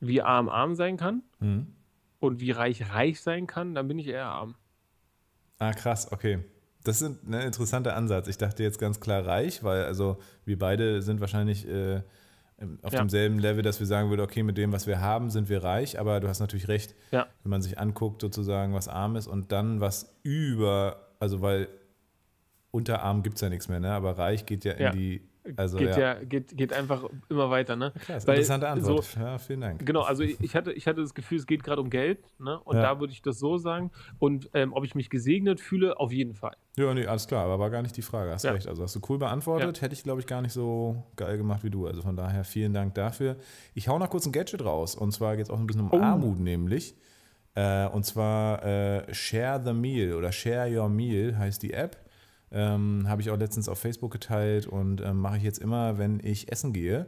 wie 0.00 0.22
arm 0.22 0.48
arm 0.48 0.74
sein 0.74 0.96
kann 0.96 1.22
mhm. 1.40 1.66
und 2.18 2.40
wie 2.40 2.50
reich 2.50 2.90
reich 2.92 3.20
sein 3.20 3.46
kann, 3.46 3.74
dann 3.74 3.86
bin 3.86 3.98
ich 3.98 4.08
eher 4.08 4.26
arm. 4.26 4.54
Ah, 5.58 5.72
krass, 5.72 6.10
okay. 6.10 6.42
Das 6.84 7.02
ist 7.02 7.26
ein 7.26 7.34
interessanter 7.34 7.94
Ansatz. 7.94 8.26
Ich 8.28 8.38
dachte 8.38 8.62
jetzt 8.62 8.78
ganz 8.78 9.00
klar 9.00 9.26
reich, 9.26 9.62
weil 9.62 9.84
also 9.84 10.18
wir 10.46 10.58
beide 10.58 11.02
sind 11.02 11.20
wahrscheinlich 11.20 11.68
äh, 11.68 12.00
auf 12.80 12.94
ja. 12.94 13.00
demselben 13.00 13.38
Level, 13.38 13.62
dass 13.62 13.80
wir 13.80 13.86
sagen 13.86 14.08
würden, 14.08 14.22
okay, 14.22 14.42
mit 14.42 14.56
dem, 14.56 14.72
was 14.72 14.86
wir 14.86 15.00
haben, 15.00 15.28
sind 15.28 15.50
wir 15.50 15.62
reich, 15.62 16.00
aber 16.00 16.20
du 16.20 16.28
hast 16.28 16.40
natürlich 16.40 16.68
recht, 16.68 16.94
ja. 17.10 17.26
wenn 17.42 17.50
man 17.50 17.60
sich 17.60 17.78
anguckt, 17.78 18.22
sozusagen, 18.22 18.72
was 18.72 18.88
arm 18.88 19.16
ist 19.16 19.26
und 19.26 19.52
dann 19.52 19.80
was 19.80 20.18
über, 20.22 21.08
also 21.18 21.42
weil 21.42 21.68
unter 22.70 23.02
arm 23.02 23.22
gibt 23.22 23.36
es 23.36 23.40
ja 23.40 23.48
nichts 23.48 23.68
mehr, 23.68 23.80
ne? 23.80 23.92
aber 23.92 24.18
reich 24.18 24.46
geht 24.46 24.64
ja 24.64 24.72
in 24.72 24.82
ja. 24.82 24.90
die 24.90 25.22
also, 25.56 25.78
geht 25.78 25.96
ja, 25.96 25.98
ja 25.98 26.14
geht, 26.22 26.56
geht 26.56 26.72
einfach 26.72 27.04
immer 27.28 27.50
weiter, 27.50 27.74
ne? 27.74 27.92
Klar, 28.04 28.18
ist 28.18 28.26
Weil, 28.26 28.34
interessante 28.34 28.68
Antwort. 28.68 29.04
So, 29.04 29.20
ja, 29.20 29.38
vielen 29.38 29.62
Dank. 29.62 29.86
Genau, 29.86 30.02
also 30.02 30.22
ich 30.22 30.54
hatte, 30.54 30.72
ich 30.72 30.86
hatte 30.86 31.00
das 31.00 31.14
Gefühl, 31.14 31.38
es 31.38 31.46
geht 31.46 31.64
gerade 31.64 31.80
um 31.80 31.88
Geld, 31.88 32.18
ne? 32.38 32.60
Und 32.60 32.76
ja. 32.76 32.82
da 32.82 33.00
würde 33.00 33.12
ich 33.12 33.22
das 33.22 33.38
so 33.38 33.56
sagen. 33.56 33.90
Und 34.18 34.50
ähm, 34.52 34.72
ob 34.74 34.84
ich 34.84 34.94
mich 34.94 35.08
gesegnet 35.08 35.60
fühle, 35.60 35.98
auf 35.98 36.12
jeden 36.12 36.34
Fall. 36.34 36.56
Ja, 36.76 36.92
nee, 36.92 37.06
alles 37.06 37.26
klar, 37.26 37.44
aber 37.44 37.58
war 37.58 37.70
gar 37.70 37.82
nicht 37.82 37.96
die 37.96 38.02
Frage. 38.02 38.30
Hast 38.32 38.44
recht. 38.44 38.68
Also 38.68 38.82
hast 38.82 38.94
du 38.94 39.00
cool 39.08 39.18
beantwortet. 39.18 39.80
Hätte 39.80 39.94
ich, 39.94 40.02
glaube 40.02 40.20
ich, 40.20 40.26
gar 40.26 40.42
nicht 40.42 40.52
so 40.52 41.04
geil 41.16 41.38
gemacht 41.38 41.64
wie 41.64 41.70
du. 41.70 41.86
Also 41.86 42.02
von 42.02 42.16
daher 42.16 42.44
vielen 42.44 42.74
Dank 42.74 42.94
dafür. 42.94 43.36
Ich 43.74 43.88
hau 43.88 43.98
noch 43.98 44.10
kurz 44.10 44.26
ein 44.26 44.32
Gadget 44.32 44.64
raus. 44.64 44.94
Und 44.94 45.12
zwar 45.12 45.36
geht 45.36 45.46
es 45.46 45.50
auch 45.50 45.58
ein 45.58 45.66
bisschen 45.66 45.82
um 45.82 45.92
oh. 45.92 46.02
Armut, 46.02 46.38
nämlich. 46.38 46.94
Äh, 47.54 47.86
und 47.88 48.04
zwar 48.04 48.62
äh, 48.64 49.14
Share 49.14 49.60
the 49.64 49.72
Meal 49.72 50.14
oder 50.14 50.32
Share 50.32 50.70
Your 50.70 50.88
Meal 50.88 51.36
heißt 51.38 51.62
die 51.62 51.72
App. 51.72 51.96
Ähm, 52.52 53.04
Habe 53.08 53.22
ich 53.22 53.30
auch 53.30 53.38
letztens 53.38 53.68
auf 53.68 53.78
Facebook 53.78 54.10
geteilt 54.10 54.66
und 54.66 55.00
ähm, 55.00 55.18
mache 55.18 55.36
ich 55.36 55.42
jetzt 55.42 55.58
immer, 55.58 55.98
wenn 55.98 56.20
ich 56.20 56.50
essen 56.50 56.72
gehe 56.72 57.06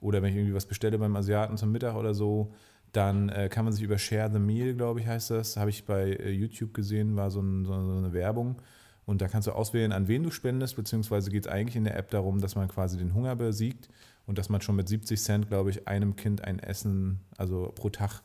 oder 0.00 0.22
wenn 0.22 0.30
ich 0.30 0.36
irgendwie 0.36 0.54
was 0.54 0.66
bestelle 0.66 0.98
beim 0.98 1.14
Asiaten 1.16 1.56
zum 1.56 1.72
Mittag 1.72 1.94
oder 1.94 2.14
so, 2.14 2.52
dann 2.92 3.28
äh, 3.28 3.48
kann 3.48 3.64
man 3.64 3.74
sich 3.74 3.82
über 3.82 3.98
Share 3.98 4.30
the 4.32 4.38
Meal, 4.38 4.74
glaube 4.74 5.00
ich, 5.00 5.06
heißt 5.06 5.30
das, 5.30 5.56
habe 5.56 5.70
ich 5.70 5.84
bei 5.84 6.12
äh, 6.12 6.30
YouTube 6.30 6.72
gesehen, 6.72 7.16
war 7.16 7.30
so, 7.30 7.40
ein, 7.40 7.64
so, 7.64 7.72
eine 7.72 8.12
Werbung. 8.12 8.56
Und 9.04 9.22
da 9.22 9.28
kannst 9.28 9.48
du 9.48 9.52
auswählen, 9.52 9.92
an 9.92 10.08
wen 10.08 10.22
du 10.22 10.30
spendest, 10.30 10.76
beziehungsweise 10.76 11.30
geht 11.30 11.46
es 11.46 11.52
eigentlich 11.52 11.76
in 11.76 11.84
der 11.84 11.96
App 11.96 12.10
darum, 12.10 12.40
dass 12.40 12.56
man 12.56 12.68
quasi 12.68 12.98
den 12.98 13.14
Hunger 13.14 13.36
besiegt 13.36 13.88
und 14.26 14.36
dass 14.36 14.50
man 14.50 14.60
schon 14.60 14.76
mit 14.76 14.88
70 14.88 15.20
Cent, 15.20 15.48
glaube 15.48 15.70
ich, 15.70 15.88
einem 15.88 16.16
Kind 16.16 16.44
ein 16.44 16.58
Essen, 16.58 17.20
also 17.36 17.72
pro 17.74 17.88
Tag 17.88 18.22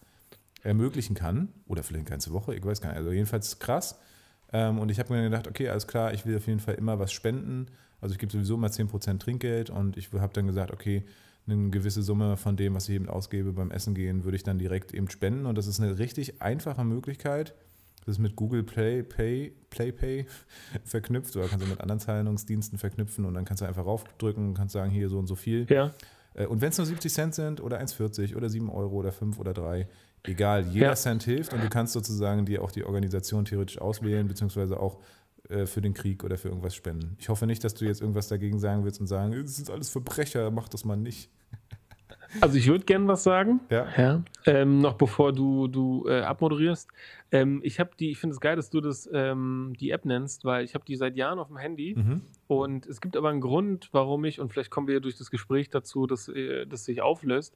ermöglichen 0.61 1.15
kann. 1.15 1.49
Oder 1.67 1.83
vielleicht 1.83 2.05
eine 2.07 2.09
ganze 2.09 2.33
Woche, 2.33 2.55
ich 2.55 2.65
weiß 2.65 2.81
gar 2.81 2.89
nicht. 2.89 2.97
Also 2.97 3.11
jedenfalls 3.11 3.59
krass. 3.59 3.97
Ähm, 4.53 4.79
und 4.79 4.89
ich 4.89 4.99
habe 4.99 5.13
mir 5.13 5.23
gedacht, 5.23 5.47
okay, 5.47 5.67
alles 5.69 5.87
klar, 5.87 6.13
ich 6.13 6.25
will 6.25 6.37
auf 6.37 6.47
jeden 6.47 6.59
Fall 6.59 6.75
immer 6.75 6.99
was 6.99 7.11
spenden. 7.11 7.65
Also 7.99 8.13
ich 8.13 8.19
gebe 8.19 8.31
sowieso 8.31 8.55
immer 8.55 8.67
10% 8.67 9.19
Trinkgeld 9.19 9.69
und 9.69 9.97
ich 9.97 10.11
habe 10.13 10.33
dann 10.33 10.47
gesagt, 10.47 10.71
okay, 10.71 11.03
eine 11.47 11.69
gewisse 11.69 12.03
Summe 12.03 12.37
von 12.37 12.55
dem, 12.55 12.75
was 12.75 12.87
ich 12.87 12.95
eben 12.95 13.09
ausgebe 13.09 13.51
beim 13.51 13.71
Essen 13.71 13.95
gehen, 13.95 14.23
würde 14.23 14.37
ich 14.37 14.43
dann 14.43 14.59
direkt 14.59 14.93
eben 14.93 15.09
spenden. 15.09 15.45
Und 15.45 15.57
das 15.57 15.67
ist 15.67 15.79
eine 15.79 15.97
richtig 15.97 16.41
einfache 16.41 16.85
Möglichkeit, 16.85 17.53
Das 18.05 18.15
ist 18.15 18.19
mit 18.19 18.35
Google 18.35 18.63
Play, 18.63 19.03
Pay, 19.03 19.53
Play 19.69 19.91
Pay 19.91 20.25
verknüpft 20.85 21.35
oder 21.35 21.47
kannst 21.47 21.65
du 21.65 21.69
mit 21.69 21.81
anderen 21.81 21.99
Zahlungsdiensten 21.99 22.77
verknüpfen 22.77 23.25
und 23.25 23.33
dann 23.33 23.45
kannst 23.45 23.61
du 23.61 23.65
einfach 23.65 23.85
raufdrücken 23.85 24.49
und 24.49 24.53
kannst 24.53 24.73
sagen, 24.73 24.91
hier 24.91 25.09
so 25.09 25.17
und 25.17 25.27
so 25.27 25.35
viel. 25.35 25.65
Ja. 25.69 25.93
Äh, 26.33 26.45
und 26.45 26.61
wenn 26.61 26.69
es 26.69 26.77
nur 26.77 26.87
70 26.87 27.11
Cent 27.11 27.35
sind 27.35 27.61
oder 27.61 27.79
1,40 27.79 28.35
oder 28.35 28.49
7 28.49 28.69
Euro 28.69 28.95
oder 28.95 29.11
5 29.11 29.39
oder 29.39 29.53
3, 29.53 29.87
egal, 30.23 30.67
jeder 30.67 30.87
ja. 30.87 30.95
Cent 30.95 31.23
hilft 31.23 31.53
und 31.53 31.63
du 31.63 31.69
kannst 31.69 31.93
sozusagen 31.93 32.45
dir 32.45 32.63
auch 32.63 32.71
die 32.71 32.83
Organisation 32.83 33.45
theoretisch 33.45 33.79
auswählen, 33.79 34.27
beziehungsweise 34.27 34.79
auch 34.79 34.99
äh, 35.49 35.65
für 35.65 35.81
den 35.81 35.93
Krieg 35.93 36.23
oder 36.23 36.37
für 36.37 36.49
irgendwas 36.49 36.75
spenden. 36.75 37.15
Ich 37.19 37.29
hoffe 37.29 37.45
nicht, 37.45 37.63
dass 37.63 37.73
du 37.73 37.85
jetzt 37.85 38.01
irgendwas 38.01 38.27
dagegen 38.27 38.59
sagen 38.59 38.85
willst 38.85 39.01
und 39.01 39.07
sagen, 39.07 39.33
das 39.33 39.55
sind 39.57 39.69
alles 39.69 39.89
Verbrecher, 39.89 40.51
mach 40.51 40.69
das 40.69 40.85
mal 40.85 40.95
nicht. 40.95 41.29
Also 42.41 42.57
ich 42.57 42.67
würde 42.67 42.85
gerne 42.85 43.07
was 43.07 43.23
sagen. 43.23 43.59
Ja. 43.69 43.87
ja. 43.97 44.23
Ähm, 44.45 44.79
noch 44.79 44.93
bevor 44.93 45.33
du, 45.33 45.67
du 45.67 46.07
äh, 46.07 46.21
abmoderierst. 46.21 46.89
Ähm, 47.31 47.61
ich 47.63 47.79
habe 47.79 47.91
die, 47.99 48.11
ich 48.11 48.19
finde 48.19 48.33
es 48.33 48.39
geil, 48.39 48.55
dass 48.55 48.69
du 48.69 48.81
das 48.81 49.09
ähm, 49.11 49.73
die 49.79 49.91
App 49.91 50.05
nennst, 50.05 50.45
weil 50.45 50.63
ich 50.65 50.75
habe 50.75 50.85
die 50.85 50.95
seit 50.95 51.15
Jahren 51.15 51.39
auf 51.39 51.47
dem 51.47 51.57
Handy. 51.57 51.95
Mhm. 51.97 52.21
Und 52.47 52.85
es 52.85 53.01
gibt 53.01 53.17
aber 53.17 53.29
einen 53.29 53.41
Grund, 53.41 53.89
warum 53.91 54.25
ich, 54.25 54.39
und 54.39 54.51
vielleicht 54.51 54.71
kommen 54.71 54.87
wir 54.87 54.99
durch 54.99 55.17
das 55.17 55.31
Gespräch 55.31 55.69
dazu, 55.69 56.07
dass 56.07 56.27
äh, 56.27 56.65
das 56.65 56.85
sich 56.85 57.01
auflöst. 57.01 57.55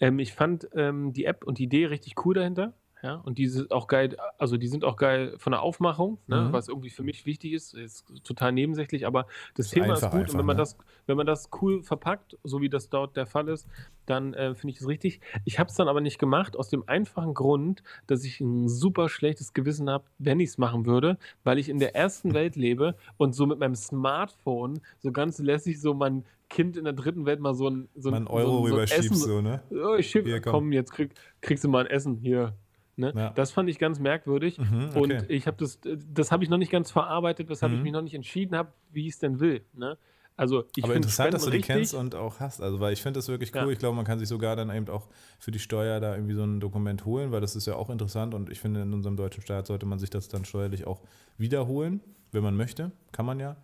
Ähm, 0.00 0.18
ich 0.18 0.32
fand 0.32 0.68
ähm, 0.74 1.12
die 1.12 1.24
App 1.24 1.44
und 1.44 1.58
die 1.58 1.64
Idee 1.64 1.86
richtig 1.86 2.14
cool 2.24 2.34
dahinter. 2.34 2.74
Ja, 3.04 3.16
und 3.16 3.36
die 3.36 3.48
sind 3.48 3.70
auch 3.70 3.86
geil, 3.86 4.16
also 4.38 4.56
die 4.56 4.66
sind 4.66 4.82
auch 4.82 4.96
geil 4.96 5.34
von 5.36 5.50
der 5.50 5.60
Aufmachung, 5.60 6.16
ne, 6.26 6.40
mhm. 6.40 6.52
was 6.54 6.68
irgendwie 6.68 6.88
für 6.88 7.02
mich 7.02 7.26
wichtig 7.26 7.52
ist, 7.52 7.74
ist 7.74 8.06
total 8.24 8.50
nebensächlich, 8.52 9.06
aber 9.06 9.24
das, 9.54 9.66
das 9.66 9.70
Thema 9.72 9.92
ist 9.92 10.00
gut 10.00 10.14
einfach, 10.14 10.32
und 10.32 10.38
wenn 10.38 10.46
man 10.46 10.56
ne? 10.56 10.62
das, 10.62 10.78
wenn 11.04 11.18
man 11.18 11.26
das 11.26 11.50
cool 11.60 11.82
verpackt, 11.82 12.38
so 12.44 12.62
wie 12.62 12.70
das 12.70 12.88
dort 12.88 13.14
der 13.14 13.26
Fall 13.26 13.50
ist, 13.50 13.68
dann 14.06 14.32
äh, 14.32 14.54
finde 14.54 14.72
ich 14.72 14.78
das 14.78 14.88
richtig. 14.88 15.20
Ich 15.44 15.58
habe 15.58 15.68
es 15.68 15.76
dann 15.76 15.86
aber 15.86 16.00
nicht 16.00 16.18
gemacht, 16.18 16.56
aus 16.56 16.70
dem 16.70 16.88
einfachen 16.88 17.34
Grund, 17.34 17.82
dass 18.06 18.24
ich 18.24 18.40
ein 18.40 18.70
super 18.70 19.10
schlechtes 19.10 19.52
Gewissen 19.52 19.90
habe, 19.90 20.04
wenn 20.16 20.40
ich 20.40 20.48
es 20.48 20.58
machen 20.58 20.86
würde, 20.86 21.18
weil 21.42 21.58
ich 21.58 21.68
in 21.68 21.80
der 21.80 21.94
ersten 21.94 22.32
Welt 22.34 22.56
lebe 22.56 22.94
und 23.18 23.34
so 23.34 23.44
mit 23.44 23.58
meinem 23.58 23.74
Smartphone 23.74 24.80
so 25.00 25.12
ganz 25.12 25.38
lässig 25.40 25.78
so 25.78 25.92
mein 25.92 26.24
Kind 26.48 26.78
in 26.78 26.84
der 26.84 26.94
dritten 26.94 27.26
Welt 27.26 27.40
mal 27.40 27.52
so 27.52 27.68
ein, 27.68 27.88
so 27.96 28.10
ein, 28.10 28.26
Euro 28.28 28.62
so, 28.62 28.68
so 28.68 28.74
rüberschiebst, 28.74 29.14
so, 29.14 29.42
ne? 29.42 29.62
Oh, 29.70 29.96
ich 29.96 30.08
schieb, 30.08 30.24
hier, 30.24 30.40
komm. 30.40 30.52
komm, 30.52 30.72
jetzt 30.72 30.92
krieg, 30.92 31.10
kriegst 31.42 31.64
du 31.64 31.68
mal 31.68 31.84
ein 31.84 31.90
Essen 31.90 32.16
hier. 32.16 32.54
Ne? 32.96 33.12
Ja. 33.14 33.30
Das 33.30 33.50
fand 33.50 33.68
ich 33.68 33.78
ganz 33.78 33.98
merkwürdig. 33.98 34.58
Mhm, 34.58 34.90
okay. 34.94 34.98
Und 34.98 35.30
ich 35.30 35.46
habe 35.46 35.56
das, 35.58 35.80
das 35.82 36.30
habe 36.30 36.44
ich 36.44 36.50
noch 36.50 36.58
nicht 36.58 36.70
ganz 36.70 36.90
verarbeitet, 36.90 37.48
weshalb 37.48 37.72
mhm. 37.72 37.78
ich 37.78 37.84
mich 37.84 37.92
noch 37.92 38.02
nicht 38.02 38.14
entschieden 38.14 38.56
habe, 38.56 38.72
wie 38.92 39.06
ich 39.06 39.14
es 39.14 39.18
denn 39.18 39.40
will. 39.40 39.64
Ne? 39.72 39.98
Also 40.36 40.64
ich 40.74 40.84
Aber 40.84 40.96
interessant, 40.96 41.32
dass 41.32 41.44
du 41.44 41.50
die 41.50 41.60
kennst 41.60 41.94
und 41.94 42.14
auch 42.14 42.40
hast. 42.40 42.60
Also, 42.60 42.80
weil 42.80 42.92
ich 42.92 43.02
finde 43.02 43.18
das 43.18 43.28
wirklich 43.28 43.54
cool. 43.54 43.62
Ja. 43.62 43.68
Ich 43.68 43.78
glaube, 43.78 43.94
man 43.94 44.04
kann 44.04 44.18
sich 44.18 44.28
sogar 44.28 44.56
dann 44.56 44.74
eben 44.74 44.88
auch 44.88 45.08
für 45.38 45.52
die 45.52 45.60
Steuer 45.60 46.00
da 46.00 46.14
irgendwie 46.14 46.34
so 46.34 46.42
ein 46.42 46.58
Dokument 46.58 47.04
holen, 47.04 47.30
weil 47.30 47.40
das 47.40 47.54
ist 47.54 47.66
ja 47.66 47.76
auch 47.76 47.88
interessant 47.88 48.34
und 48.34 48.50
ich 48.50 48.60
finde, 48.60 48.82
in 48.82 48.92
unserem 48.92 49.16
deutschen 49.16 49.42
Staat 49.42 49.68
sollte 49.68 49.86
man 49.86 49.98
sich 49.98 50.10
das 50.10 50.28
dann 50.28 50.44
steuerlich 50.44 50.86
auch 50.86 51.02
wiederholen, 51.38 52.00
wenn 52.32 52.42
man 52.42 52.56
möchte. 52.56 52.90
Kann 53.12 53.26
man 53.26 53.38
ja. 53.38 53.56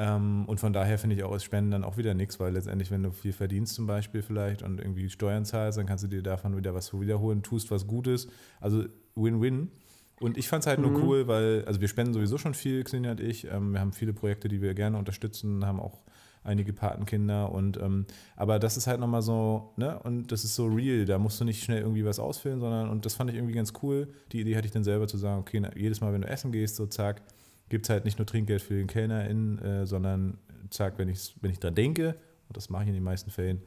Ähm, 0.00 0.44
und 0.46 0.60
von 0.60 0.72
daher 0.72 0.96
finde 0.96 1.16
ich 1.16 1.24
auch 1.24 1.32
als 1.32 1.42
Spenden 1.42 1.72
dann 1.72 1.82
auch 1.82 1.96
wieder 1.96 2.14
nichts, 2.14 2.38
weil 2.38 2.52
letztendlich, 2.52 2.92
wenn 2.92 3.02
du 3.02 3.10
viel 3.10 3.32
verdienst 3.32 3.74
zum 3.74 3.88
Beispiel 3.88 4.22
vielleicht 4.22 4.62
und 4.62 4.78
irgendwie 4.78 5.10
Steuern 5.10 5.44
zahlst, 5.44 5.76
dann 5.76 5.86
kannst 5.86 6.04
du 6.04 6.08
dir 6.08 6.22
davon 6.22 6.56
wieder 6.56 6.72
was 6.72 6.92
wiederholen, 6.98 7.42
tust 7.42 7.72
was 7.72 7.88
Gutes. 7.88 8.28
Also 8.60 8.84
Win-Win. 9.16 9.72
Und 10.20 10.38
ich 10.38 10.46
fand 10.46 10.62
es 10.62 10.68
halt 10.68 10.78
mhm. 10.78 10.92
nur 10.92 11.02
cool, 11.02 11.26
weil, 11.26 11.64
also 11.64 11.80
wir 11.80 11.88
spenden 11.88 12.14
sowieso 12.14 12.38
schon 12.38 12.54
viel, 12.54 12.84
Xenia 12.84 13.10
und 13.10 13.20
ich. 13.20 13.48
Ähm, 13.50 13.72
wir 13.72 13.80
haben 13.80 13.92
viele 13.92 14.12
Projekte, 14.12 14.46
die 14.46 14.62
wir 14.62 14.72
gerne 14.74 14.98
unterstützen, 14.98 15.66
haben 15.66 15.80
auch 15.80 16.04
einige 16.44 16.72
Patenkinder 16.72 17.50
und 17.52 17.76
ähm, 17.78 18.06
aber 18.36 18.60
das 18.60 18.76
ist 18.76 18.86
halt 18.86 19.00
nochmal 19.00 19.22
so, 19.22 19.72
ne, 19.76 19.98
und 20.04 20.30
das 20.32 20.44
ist 20.44 20.54
so 20.54 20.66
real, 20.66 21.04
da 21.04 21.18
musst 21.18 21.40
du 21.40 21.44
nicht 21.44 21.62
schnell 21.62 21.80
irgendwie 21.80 22.04
was 22.04 22.20
ausfüllen, 22.20 22.60
sondern 22.60 22.88
und 22.88 23.04
das 23.04 23.14
fand 23.14 23.30
ich 23.30 23.36
irgendwie 23.36 23.54
ganz 23.54 23.72
cool. 23.82 24.08
Die 24.32 24.40
Idee 24.40 24.56
hatte 24.56 24.66
ich 24.66 24.72
dann 24.72 24.84
selber 24.84 25.08
zu 25.08 25.18
sagen, 25.18 25.40
okay, 25.40 25.58
na, 25.60 25.76
jedes 25.76 26.00
Mal, 26.00 26.12
wenn 26.12 26.22
du 26.22 26.28
essen 26.28 26.52
gehst, 26.52 26.76
so 26.76 26.86
zack, 26.86 27.22
gibt 27.68 27.86
es 27.86 27.90
halt 27.90 28.04
nicht 28.04 28.18
nur 28.18 28.26
Trinkgeld 28.26 28.62
für 28.62 28.74
den 28.74 28.86
KellnerInnen, 28.86 29.58
äh, 29.58 29.86
sondern 29.86 30.38
zack, 30.70 30.98
wenn, 30.98 31.08
ich's, 31.08 31.34
wenn 31.40 31.50
ich 31.50 31.60
dran 31.60 31.74
denke, 31.74 32.16
und 32.48 32.56
das 32.56 32.70
mache 32.70 32.84
ich 32.84 32.88
in 32.88 32.94
den 32.94 33.02
meisten 33.02 33.30
Fällen, 33.30 33.62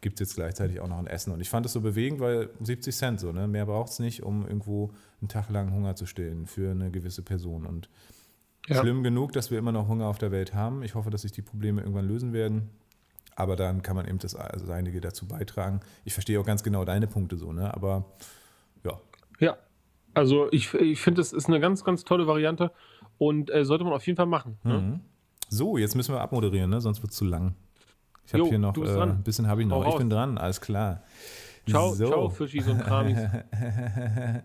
gibt 0.00 0.20
es 0.20 0.28
jetzt 0.28 0.36
gleichzeitig 0.36 0.80
auch 0.80 0.88
noch 0.88 0.98
ein 0.98 1.06
Essen. 1.06 1.32
Und 1.32 1.40
ich 1.40 1.48
fand 1.48 1.64
das 1.64 1.72
so 1.72 1.80
bewegend, 1.80 2.20
weil 2.20 2.50
70 2.60 2.94
Cent 2.94 3.20
so, 3.20 3.32
ne? 3.32 3.48
mehr 3.48 3.64
braucht 3.64 3.90
es 3.90 4.00
nicht, 4.00 4.22
um 4.22 4.42
irgendwo 4.42 4.90
einen 5.20 5.28
Tag 5.28 5.48
lang 5.50 5.72
Hunger 5.72 5.96
zu 5.96 6.04
stillen 6.04 6.46
für 6.46 6.72
eine 6.72 6.90
gewisse 6.90 7.22
Person. 7.22 7.64
Und 7.64 7.88
ja. 8.68 8.80
schlimm 8.80 9.02
genug, 9.02 9.32
dass 9.32 9.50
wir 9.50 9.58
immer 9.58 9.72
noch 9.72 9.88
Hunger 9.88 10.06
auf 10.06 10.18
der 10.18 10.30
Welt 10.30 10.52
haben. 10.52 10.82
Ich 10.82 10.94
hoffe, 10.94 11.10
dass 11.10 11.22
sich 11.22 11.32
die 11.32 11.42
Probleme 11.42 11.80
irgendwann 11.80 12.06
lösen 12.06 12.32
werden. 12.32 12.70
Aber 13.36 13.56
dann 13.56 13.82
kann 13.82 13.96
man 13.96 14.06
eben 14.06 14.18
das 14.18 14.34
also 14.34 14.70
Einige 14.70 15.00
dazu 15.00 15.26
beitragen. 15.26 15.80
Ich 16.04 16.12
verstehe 16.12 16.38
auch 16.38 16.46
ganz 16.46 16.62
genau 16.62 16.84
deine 16.84 17.06
Punkte 17.06 17.36
so, 17.36 17.52
ne? 17.52 17.72
Aber 17.74 18.04
ja. 18.84 19.00
Ja, 19.40 19.56
also 20.12 20.48
ich, 20.52 20.72
ich 20.74 21.00
finde, 21.00 21.20
es 21.20 21.32
ist 21.32 21.46
eine 21.46 21.60
ganz, 21.60 21.82
ganz 21.82 22.04
tolle 22.04 22.26
Variante. 22.26 22.70
Und 23.18 23.50
äh, 23.50 23.64
sollte 23.64 23.84
man 23.84 23.92
auf 23.92 24.06
jeden 24.06 24.16
Fall 24.16 24.26
machen. 24.26 24.58
Ne? 24.64 24.78
Mhm. 24.78 25.00
So, 25.48 25.76
jetzt 25.78 25.94
müssen 25.94 26.14
wir 26.14 26.20
abmoderieren, 26.20 26.70
ne? 26.70 26.80
sonst 26.80 27.02
wird 27.02 27.12
es 27.12 27.18
zu 27.18 27.24
lang. 27.24 27.54
Ich 28.26 28.34
habe 28.34 28.48
hier 28.48 28.58
noch 28.58 28.76
äh, 28.76 29.00
ein 29.02 29.22
bisschen 29.22 29.46
habe 29.46 29.62
ich 29.62 29.68
noch. 29.68 29.86
ich 29.86 29.96
bin 29.96 30.08
dran, 30.08 30.38
alles 30.38 30.60
klar. 30.60 31.02
Ciao, 31.68 31.94
so. 31.94 32.06
ciao, 32.06 32.28
Fischis 32.28 32.66
und 32.68 32.80
Kramis. 32.80 33.16
ja, 33.18 34.42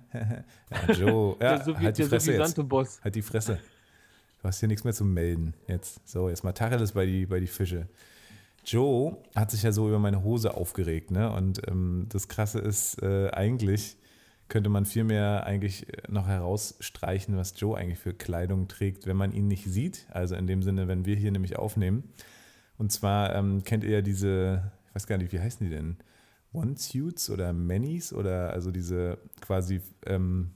Joe, 0.93 1.35
ja, 1.41 1.57
der, 1.57 1.65
so 1.65 1.77
halt 1.77 1.97
die 1.97 2.03
Fresse 2.03 2.33
jetzt. 2.33 2.69
Boss. 2.69 2.99
Halt 3.03 3.15
die 3.15 3.21
Fresse. 3.21 3.59
Du 4.41 4.47
hast 4.47 4.59
hier 4.59 4.69
nichts 4.69 4.85
mehr 4.85 4.93
zu 4.93 5.03
melden. 5.03 5.53
Jetzt, 5.67 6.07
so, 6.07 6.29
jetzt 6.29 6.43
mal 6.43 6.53
Tacheles 6.53 6.93
bei 6.93 7.05
die, 7.05 7.25
bei 7.25 7.39
die 7.39 7.47
Fische. 7.47 7.87
Joe 8.65 9.17
hat 9.35 9.51
sich 9.51 9.63
ja 9.63 9.71
so 9.71 9.87
über 9.87 9.99
meine 9.99 10.23
Hose 10.23 10.55
aufgeregt, 10.55 11.11
ne? 11.11 11.31
Und 11.31 11.61
ähm, 11.67 12.05
das 12.09 12.27
Krasse 12.27 12.59
ist 12.59 13.01
äh, 13.01 13.29
eigentlich, 13.31 13.97
könnte 14.49 14.69
man 14.69 14.85
viel 14.85 15.03
mehr 15.03 15.45
eigentlich 15.45 15.87
noch 16.07 16.27
herausstreichen, 16.27 17.37
was 17.37 17.53
Joe 17.59 17.77
eigentlich 17.77 17.99
für 17.99 18.13
Kleidung 18.13 18.67
trägt, 18.67 19.05
wenn 19.05 19.15
man 19.15 19.31
ihn 19.31 19.47
nicht 19.47 19.65
sieht. 19.65 20.07
Also 20.09 20.35
in 20.35 20.47
dem 20.47 20.63
Sinne, 20.63 20.87
wenn 20.87 21.05
wir 21.05 21.15
hier 21.15 21.31
nämlich 21.31 21.57
aufnehmen. 21.57 22.03
Und 22.77 22.91
zwar 22.91 23.35
ähm, 23.35 23.63
kennt 23.63 23.83
ihr 23.83 23.91
ja 23.91 24.01
diese, 24.01 24.71
ich 24.87 24.95
weiß 24.95 25.07
gar 25.07 25.17
nicht, 25.17 25.31
wie 25.31 25.39
heißen 25.39 25.65
die 25.65 25.73
denn? 25.73 25.97
One-Suits 26.51 27.29
oder 27.29 27.53
Manis 27.53 28.11
oder 28.11 28.51
also 28.51 28.71
diese 28.71 29.19
quasi, 29.39 29.81
ähm, 30.05 30.51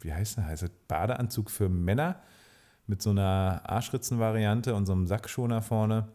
wie 0.00 0.12
heißt 0.12 0.38
das? 0.38 0.44
Heißt 0.44 0.62
das 0.62 0.70
Badeanzug 0.86 1.50
für 1.50 1.68
Männer 1.68 2.20
mit 2.86 3.02
so 3.02 3.10
einer 3.10 3.62
Arschritzen-Variante 3.64 4.74
und 4.74 4.86
so 4.86 4.92
einem 4.92 5.06
Sackschoner 5.06 5.62
vorne 5.62 6.08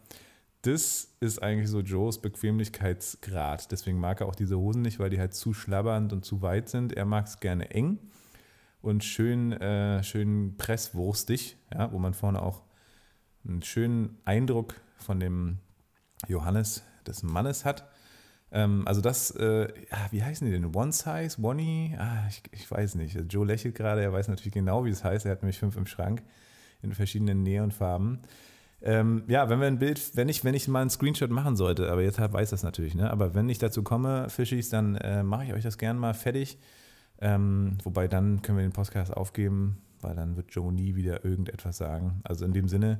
das 0.63 1.13
ist 1.19 1.43
eigentlich 1.43 1.69
so 1.69 1.81
Joes 1.81 2.21
Bequemlichkeitsgrad. 2.21 3.71
Deswegen 3.71 3.99
mag 3.99 4.21
er 4.21 4.27
auch 4.27 4.35
diese 4.35 4.57
Hosen 4.57 4.81
nicht, 4.81 4.97
weil 4.97 5.09
die 5.09 5.19
halt 5.19 5.33
zu 5.33 5.53
schlabbernd 5.53 6.13
und 6.13 6.23
zu 6.23 6.41
weit 6.41 6.69
sind. 6.69 6.93
Er 6.93 7.05
mag 7.05 7.27
es 7.27 7.41
gerne 7.41 7.69
eng 7.71 7.99
und 8.81 9.03
schön, 9.03 9.51
äh, 9.51 10.01
schön 10.03 10.55
presswurstig, 10.57 11.57
ja, 11.73 11.91
wo 11.91 11.99
man 11.99 12.13
vorne 12.13 12.41
auch 12.41 12.63
einen 13.45 13.61
schönen 13.61 14.17
Eindruck 14.23 14.75
von 14.95 15.19
dem 15.19 15.59
Johannes 16.29 16.83
des 17.05 17.23
Mannes 17.23 17.65
hat. 17.65 17.89
Ähm, 18.53 18.87
also 18.87 19.01
das, 19.01 19.31
äh, 19.31 19.67
wie 20.11 20.23
heißen 20.23 20.47
die 20.47 20.53
denn? 20.53 20.73
One 20.73 20.93
Size, 20.93 21.41
One 21.41 21.97
ah, 21.99 22.25
ich, 22.29 22.41
ich, 22.53 22.71
weiß 22.71 22.95
nicht. 22.95 23.17
Also 23.17 23.27
Joe 23.27 23.45
lächelt 23.45 23.75
gerade, 23.75 24.01
er 24.01 24.13
weiß 24.13 24.29
natürlich 24.29 24.53
genau, 24.53 24.85
wie 24.85 24.91
es 24.91 25.03
heißt. 25.03 25.25
Er 25.25 25.33
hat 25.33 25.41
nämlich 25.41 25.59
fünf 25.59 25.75
im 25.75 25.87
Schrank 25.87 26.23
in 26.81 26.93
verschiedenen 26.93 27.43
Neonfarben. 27.43 28.19
Ähm, 28.85 29.23
ja, 29.27 29.49
wenn 29.49 29.61
wir 29.61 29.67
ein 29.67 29.79
Bild, 29.79 30.15
wenn 30.15 30.27
ich, 30.27 30.43
wenn 30.43 30.53
ich 30.53 30.67
mal 30.67 30.81
einen 30.81 30.89
Screenshot 30.89 31.31
machen 31.31 31.55
sollte, 31.55 31.89
aber 31.89 32.01
jetzt 32.01 32.19
weiß 32.19 32.49
das 32.49 32.63
natürlich, 32.63 32.95
ne? 32.95 33.09
Aber 33.09 33.33
wenn 33.33 33.47
ich 33.47 33.57
dazu 33.57 33.81
komme, 33.81 34.29
Fischis, 34.29 34.69
dann 34.69 34.95
äh, 34.95 35.23
mache 35.23 35.45
ich 35.45 35.53
euch 35.53 35.63
das 35.63 35.77
gerne 35.77 35.99
mal 35.99 36.13
fertig. 36.13 36.57
Ähm, 37.21 37.77
wobei 37.83 38.09
dann 38.09 38.41
können 38.41 38.57
wir 38.57 38.65
den 38.65 38.73
Podcast 38.73 39.13
aufgeben, 39.13 39.77
weil 40.01 40.15
dann 40.15 40.35
wird 40.35 40.51
Joe 40.51 40.73
nie 40.73 40.95
wieder 40.95 41.23
irgendetwas 41.23 41.77
sagen. 41.77 42.19
Also 42.25 42.43
in 42.43 42.51
dem 42.51 42.67
Sinne, 42.67 42.99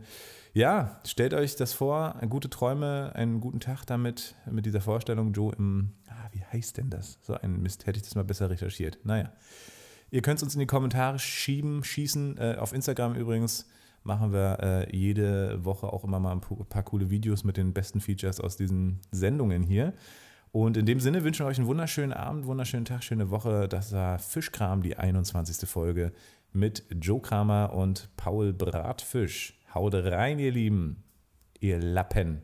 ja, 0.54 1.02
stellt 1.06 1.34
euch 1.34 1.58
das 1.58 1.74
vor, 1.74 2.16
gute 2.30 2.50
Träume, 2.50 3.12
einen 3.16 3.42
guten 3.42 3.60
Tag 3.60 3.84
damit, 3.86 4.36
mit 4.50 4.66
dieser 4.66 4.80
Vorstellung, 4.80 5.34
Joe 5.34 5.54
im, 5.58 5.92
ah, 6.08 6.30
wie 6.32 6.44
heißt 6.54 6.78
denn 6.78 6.90
das? 6.90 7.20
So 7.22 7.34
ein 7.34 7.62
Mist, 7.62 7.86
hätte 7.86 7.98
ich 7.98 8.04
das 8.04 8.16
mal 8.16 8.24
besser 8.24 8.50
recherchiert. 8.50 9.00
Naja. 9.04 9.34
Ihr 10.12 10.22
könnt 10.22 10.38
es 10.38 10.44
uns 10.44 10.54
in 10.54 10.60
die 10.60 10.68
Kommentare 10.68 11.20
schieben, 11.20 11.84
schießen, 11.84 12.38
äh, 12.38 12.56
auf 12.58 12.72
Instagram 12.72 13.16
übrigens 13.16 13.68
machen 14.04 14.34
wir 14.34 14.60
äh, 14.62 14.96
jede 14.96 15.64
Woche 15.64 15.92
auch 15.92 16.04
immer 16.04 16.20
mal 16.20 16.34
ein 16.34 16.42
paar 16.42 16.84
coole 16.84 17.10
Videos 17.10 17.44
mit 17.44 17.58
den 17.58 17.74
besten 17.74 18.02
Features 18.02 18.40
aus 18.40 18.58
diesen 18.58 19.00
Sendungen 19.12 19.64
hier. 19.64 19.94
Und 20.52 20.78
in 20.78 20.86
dem 20.86 21.00
Sinne 21.00 21.24
wünschen 21.24 21.46
wir 21.46 21.50
euch 21.50 21.58
einen 21.58 21.68
wunderschönen 21.68 22.14
Abend, 22.14 22.46
wunderschönen 22.46 22.86
Tag, 22.86 23.04
schöne 23.04 23.32
Woche. 23.32 23.68
Das 23.68 23.92
war 23.92 24.20
Fischkram, 24.20 24.84
die 24.84 24.96
21. 24.96 25.68
Folge 25.68 26.12
mit 26.52 26.84
Joe 27.02 27.20
Kramer 27.20 27.74
und 27.74 28.10
Paul 28.18 28.54
Bratfisch. 28.54 29.60
Haut 29.74 29.96
rein, 29.96 30.38
ihr 30.38 30.52
Lieben, 30.52 31.04
ihr 31.60 31.80
Lappen. 31.80 32.44